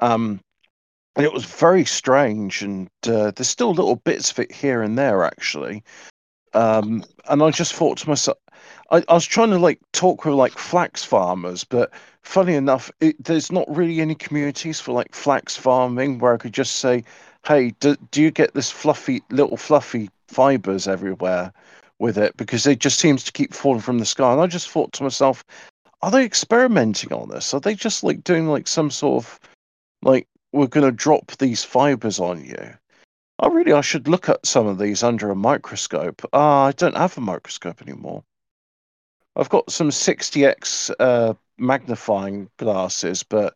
Um, 0.00 0.40
and 1.16 1.24
it 1.24 1.32
was 1.32 1.44
very 1.44 1.84
strange, 1.84 2.62
and 2.62 2.88
uh, 3.06 3.30
there's 3.32 3.48
still 3.48 3.72
little 3.72 3.96
bits 3.96 4.30
of 4.30 4.38
it 4.38 4.52
here 4.52 4.82
and 4.82 4.98
there 4.98 5.24
actually. 5.24 5.82
Um, 6.54 7.04
and 7.28 7.42
I 7.42 7.50
just 7.50 7.74
thought 7.74 7.98
to 7.98 8.08
myself, 8.08 8.38
I, 8.90 9.02
I 9.08 9.14
was 9.14 9.26
trying 9.26 9.50
to 9.50 9.58
like 9.58 9.80
talk 9.92 10.24
with 10.24 10.34
like 10.34 10.58
flax 10.58 11.04
farmers, 11.04 11.64
but 11.64 11.90
funny 12.22 12.54
enough, 12.54 12.90
it, 13.00 13.22
there's 13.22 13.52
not 13.52 13.66
really 13.74 14.00
any 14.00 14.14
communities 14.14 14.80
for 14.80 14.92
like 14.92 15.14
flax 15.14 15.56
farming 15.56 16.18
where 16.18 16.34
I 16.34 16.38
could 16.38 16.54
just 16.54 16.76
say, 16.76 17.04
"Hey, 17.46 17.70
do, 17.80 17.96
do 18.10 18.22
you 18.22 18.30
get 18.30 18.54
this 18.54 18.70
fluffy 18.70 19.22
little 19.30 19.56
fluffy 19.56 20.10
fibers 20.28 20.88
everywhere 20.88 21.52
with 21.98 22.18
it?" 22.18 22.36
Because 22.36 22.66
it 22.66 22.78
just 22.80 22.98
seems 22.98 23.24
to 23.24 23.32
keep 23.32 23.54
falling 23.54 23.80
from 23.80 23.98
the 23.98 24.06
sky. 24.06 24.32
And 24.32 24.40
I 24.40 24.46
just 24.46 24.70
thought 24.70 24.92
to 24.94 25.02
myself, 25.02 25.44
"Are 26.02 26.10
they 26.10 26.24
experimenting 26.24 27.12
on 27.12 27.28
this? 27.28 27.54
Are 27.54 27.60
they 27.60 27.74
just 27.74 28.04
like 28.04 28.24
doing 28.24 28.48
like 28.48 28.68
some 28.68 28.90
sort 28.90 29.24
of 29.24 29.40
like 30.02 30.28
we're 30.52 30.66
going 30.66 30.86
to 30.86 30.92
drop 30.92 31.32
these 31.38 31.64
fibers 31.64 32.20
on 32.20 32.44
you?" 32.44 32.74
I 33.38 33.48
really 33.48 33.72
I 33.72 33.82
should 33.82 34.08
look 34.08 34.28
at 34.28 34.46
some 34.46 34.66
of 34.66 34.78
these 34.78 35.02
under 35.02 35.30
a 35.30 35.36
microscope. 35.36 36.22
Ah, 36.32 36.66
I 36.66 36.72
don't 36.72 36.96
have 36.96 37.18
a 37.18 37.20
microscope 37.20 37.82
anymore. 37.82 38.24
I've 39.36 39.50
got 39.50 39.70
some 39.70 39.90
60x 39.90 40.90
uh, 40.98 41.34
magnifying 41.58 42.48
glasses, 42.56 43.22
but 43.22 43.54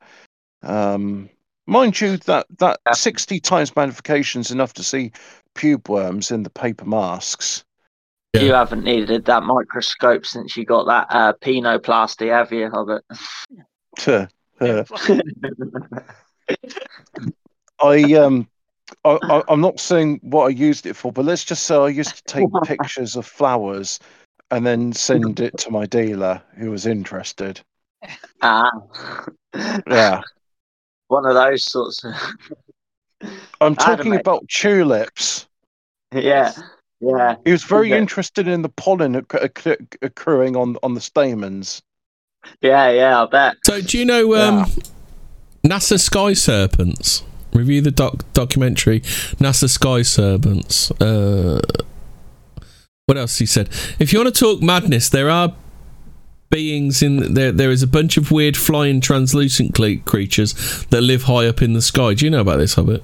um, 0.62 1.30
mind 1.66 2.00
you, 2.00 2.16
that 2.18 2.46
that 2.58 2.80
Yeah. 2.86 2.92
60 2.92 3.40
times 3.40 3.74
magnification 3.76 4.40
is 4.40 4.50
enough 4.50 4.72
to 4.74 4.82
see 4.82 5.12
pube 5.54 5.88
worms 5.88 6.30
in 6.30 6.42
the 6.42 6.50
paper 6.50 6.84
masks. 6.84 7.64
Yeah. 8.32 8.42
You 8.42 8.52
haven't 8.52 8.84
needed 8.84 9.24
that 9.24 9.42
microscope 9.42 10.24
since 10.24 10.56
you 10.56 10.64
got 10.64 10.86
that 10.86 11.06
uh, 11.10 11.32
penoplasty, 11.42 12.28
have 12.28 12.52
you, 12.52 12.70
Hobbit? 12.70 13.02
Tuh, 13.98 14.28
Yeah, 14.60 14.84
uh, 14.90 15.20
I 17.82 18.14
um, 18.14 18.46
I, 19.04 19.18
I, 19.22 19.42
I'm 19.48 19.60
not 19.60 19.80
saying 19.80 20.20
what 20.22 20.44
I 20.44 20.48
used 20.50 20.86
it 20.86 20.94
for, 20.94 21.10
but 21.12 21.24
let's 21.24 21.44
just 21.44 21.64
say 21.64 21.74
I 21.76 21.88
used 21.88 22.16
to 22.16 22.22
take 22.24 22.48
pictures 22.64 23.16
of 23.16 23.26
flowers 23.26 23.98
and 24.50 24.66
then 24.66 24.92
send 24.92 25.40
it 25.40 25.56
to 25.58 25.70
my 25.70 25.86
dealer 25.86 26.42
who 26.56 26.70
was 26.70 26.86
interested. 26.86 27.60
ah, 28.42 28.70
Yeah. 29.86 30.20
One 31.10 31.26
of 31.26 31.34
those 31.34 31.64
sorts 31.64 32.04
of. 32.04 32.12
I'm 33.60 33.76
I 33.78 33.82
had 33.82 33.94
a 33.94 33.96
talking 33.96 34.10
mate- 34.12 34.20
about 34.20 34.48
tulips. 34.48 35.46
yeah, 36.14 36.52
yeah. 37.00 37.36
He 37.44 37.52
was 37.52 37.62
very 37.64 37.92
Okay. 37.92 37.98
interested 37.98 38.48
in 38.48 38.62
the 38.62 38.68
pollen 38.70 39.14
occ- 39.20 39.42
occ- 39.52 39.96
accruing 40.02 40.56
on 40.56 40.76
on 40.82 40.94
the 40.94 41.00
stamens. 41.00 41.82
Yeah, 42.62 42.90
yeah, 42.90 43.22
I 43.22 43.26
bet. 43.26 43.56
So, 43.66 43.82
do 43.82 43.98
you 43.98 44.06
know 44.06 44.34
um, 44.36 44.64
NASA 45.66 46.00
Sky 46.00 46.32
Serpents? 46.32 47.22
Review 47.52 47.82
the 47.82 47.90
doc- 47.90 48.24
documentary 48.32 49.00
NASA 49.40 49.68
Sky 49.68 50.02
Serpents. 50.02 50.90
Uh, 50.92 51.60
what 53.06 53.18
else 53.18 53.38
he 53.38 53.44
said? 53.46 53.68
If 53.98 54.12
you 54.12 54.20
want 54.20 54.32
to 54.34 54.40
talk 54.40 54.62
madness, 54.62 55.08
there 55.10 55.28
are 55.28 55.52
beings 56.50 57.02
in 57.02 57.34
there. 57.34 57.52
There 57.52 57.70
is 57.70 57.82
a 57.82 57.86
bunch 57.86 58.16
of 58.16 58.30
weird 58.30 58.56
flying 58.56 59.00
translucent 59.00 59.74
cle- 59.74 59.98
creatures 60.04 60.84
that 60.86 61.00
live 61.00 61.24
high 61.24 61.46
up 61.46 61.62
in 61.62 61.72
the 61.72 61.82
sky. 61.82 62.14
Do 62.14 62.24
you 62.24 62.30
know 62.30 62.40
about 62.40 62.58
this, 62.58 62.74
Hobbit? 62.74 63.02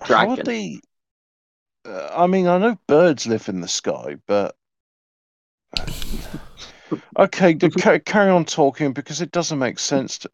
How 0.00 0.30
are 0.30 0.36
Dragon. 0.36 0.44
they? 0.44 0.80
Uh, 1.84 2.10
I 2.16 2.26
mean, 2.26 2.46
I 2.46 2.58
know 2.58 2.78
birds 2.86 3.26
live 3.26 3.48
in 3.48 3.60
the 3.60 3.68
sky, 3.68 4.16
but 4.26 4.56
okay, 7.18 7.54
carry 7.54 8.30
on 8.30 8.44
talking 8.44 8.92
because 8.92 9.20
it 9.20 9.32
doesn't 9.32 9.58
make 9.58 9.78
sense. 9.78 10.18
To... 10.18 10.30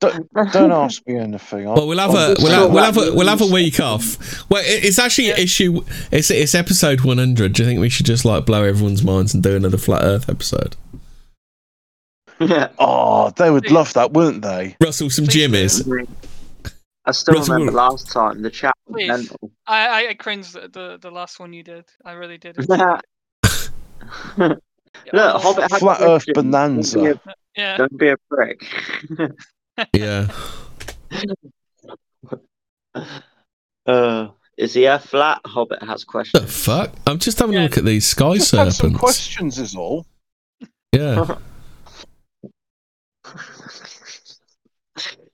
Don't, 0.00 0.28
don't 0.52 0.72
ask 0.72 1.00
me 1.06 1.16
anything. 1.16 1.68
I'll- 1.68 1.74
Well, 1.76 1.86
we'll 1.86 1.98
have 1.98 2.10
I'll 2.10 2.32
a 2.32 2.34
we'll 2.38 2.48
tell 2.48 2.62
have, 2.62 2.72
we'll 2.72 2.84
have 2.84 2.96
a 2.96 3.14
we'll 3.14 3.28
have 3.28 3.40
a 3.40 3.46
week 3.46 3.78
off. 3.78 4.50
Well, 4.50 4.62
it- 4.64 4.84
it's 4.84 4.98
actually 4.98 5.28
issue. 5.28 5.84
It's 6.10 6.30
it's 6.30 6.54
episode 6.56 7.02
one 7.02 7.18
hundred. 7.18 7.52
Do 7.52 7.62
you 7.62 7.68
think 7.68 7.80
we 7.80 7.88
should 7.88 8.06
just 8.06 8.24
like 8.24 8.44
blow 8.44 8.64
everyone's 8.64 9.04
minds 9.04 9.32
and 9.34 9.42
do 9.42 9.54
another 9.54 9.78
flat 9.78 10.02
Earth 10.02 10.28
episode? 10.28 10.74
Yeah. 12.40 12.70
Oh, 12.80 13.30
they 13.30 13.50
would 13.50 13.70
love 13.70 13.92
that, 13.92 14.12
wouldn't 14.12 14.42
they? 14.42 14.76
Russell, 14.80 15.08
some 15.10 15.26
Please 15.26 15.32
do. 15.34 15.38
jimmies. 15.38 15.88
I 17.04 17.12
still 17.12 17.34
Russell- 17.34 17.54
remember 17.54 17.72
last 17.72 18.10
time 18.10 18.42
the 18.42 18.50
chat 18.50 18.74
was 18.88 18.94
Please. 18.96 19.08
mental. 19.08 19.52
I, 19.68 20.08
I 20.08 20.14
cringed 20.14 20.56
at 20.56 20.72
the, 20.72 20.98
the 21.00 21.10
last 21.12 21.38
one 21.38 21.52
you 21.52 21.62
did. 21.62 21.84
I 22.04 22.12
really 22.12 22.38
did. 22.38 22.56
Look, 25.12 25.42
Hobbit 25.42 25.70
had 25.70 25.78
Flat 25.80 26.00
Earth 26.00 26.24
question. 26.24 26.34
bonanza. 26.34 26.98
Don't 26.98 27.04
be 27.04 27.30
a, 27.30 27.34
Yeah. 27.56 27.76
don't 27.76 27.98
be 27.98 28.08
a 28.08 28.16
prick. 28.30 28.64
Yeah. 29.94 30.28
uh, 33.86 34.28
is 34.58 34.74
he 34.74 34.84
a 34.84 34.98
flat? 34.98 35.40
Hobbit 35.46 35.82
has 35.82 36.00
The 36.02 36.06
questions. 36.06 36.64
fuck? 36.64 36.92
I'm 37.06 37.18
just 37.18 37.38
having 37.38 37.56
a 37.56 37.60
look 37.62 37.78
at 37.78 37.84
these 37.84 38.06
sky 38.06 38.34
Just 38.34 38.50
had 38.52 38.64
some 38.72 38.72
serpents. 38.90 39.00
questions, 39.00 39.58
is 39.58 39.74
all. 39.74 40.04
Yeah. 40.92 41.36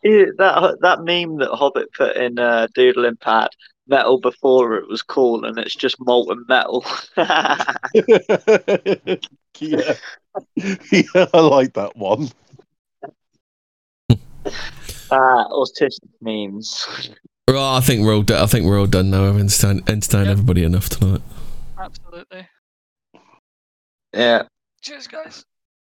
Yeah, 0.05 0.27
that 0.39 0.79
that 0.83 1.03
meme 1.03 1.39
that 1.39 1.51
Hobbit 1.51 1.93
put 1.93 2.17
in 2.17 2.39
uh, 2.39 2.69
Doodling 2.73 3.17
Pad, 3.17 3.49
metal 3.89 4.21
before 4.21 4.77
it 4.77 4.89
was 4.89 5.03
cool, 5.03 5.45
and 5.45 5.59
it's 5.59 5.75
just 5.75 5.97
molten 6.01 6.45
metal. 6.49 6.85
yeah. 7.17 7.65
yeah, 9.57 9.95
I 11.35 11.41
like 11.41 11.73
that 11.75 11.93
one. 11.97 12.29
uh, 14.11 14.17
autistic 15.11 15.99
memes. 16.21 16.87
Right, 17.49 17.77
I 17.77 17.81
think 17.81 18.05
we're 18.05 18.15
all. 18.15 18.23
Do- 18.23 18.37
I 18.37 18.47
think 18.47 18.67
we're 18.67 18.79
all 18.79 18.87
done 18.87 19.11
now. 19.11 19.29
I've 19.29 19.39
entertained, 19.39 19.89
entertained 19.89 20.27
Yeah. 20.27 20.33
everybody 20.33 20.65
enough 20.65 20.89
tonight. 20.91 21.23
Absolutely. 21.79 22.49
Yeah. 24.13 24.43
Cheers, 24.83 25.07
guys. 25.07 25.45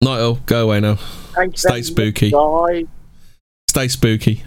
Night 0.03 0.21
all. 0.21 0.35
Go 0.47 0.65
away 0.65 0.81
now. 0.81 0.95
Thank 1.35 1.55
you 1.55 1.59
Stay 1.59 1.83
spooky. 1.83 2.31
guys. 2.31 2.87
Stay 3.69 3.89
spooky. 3.89 4.45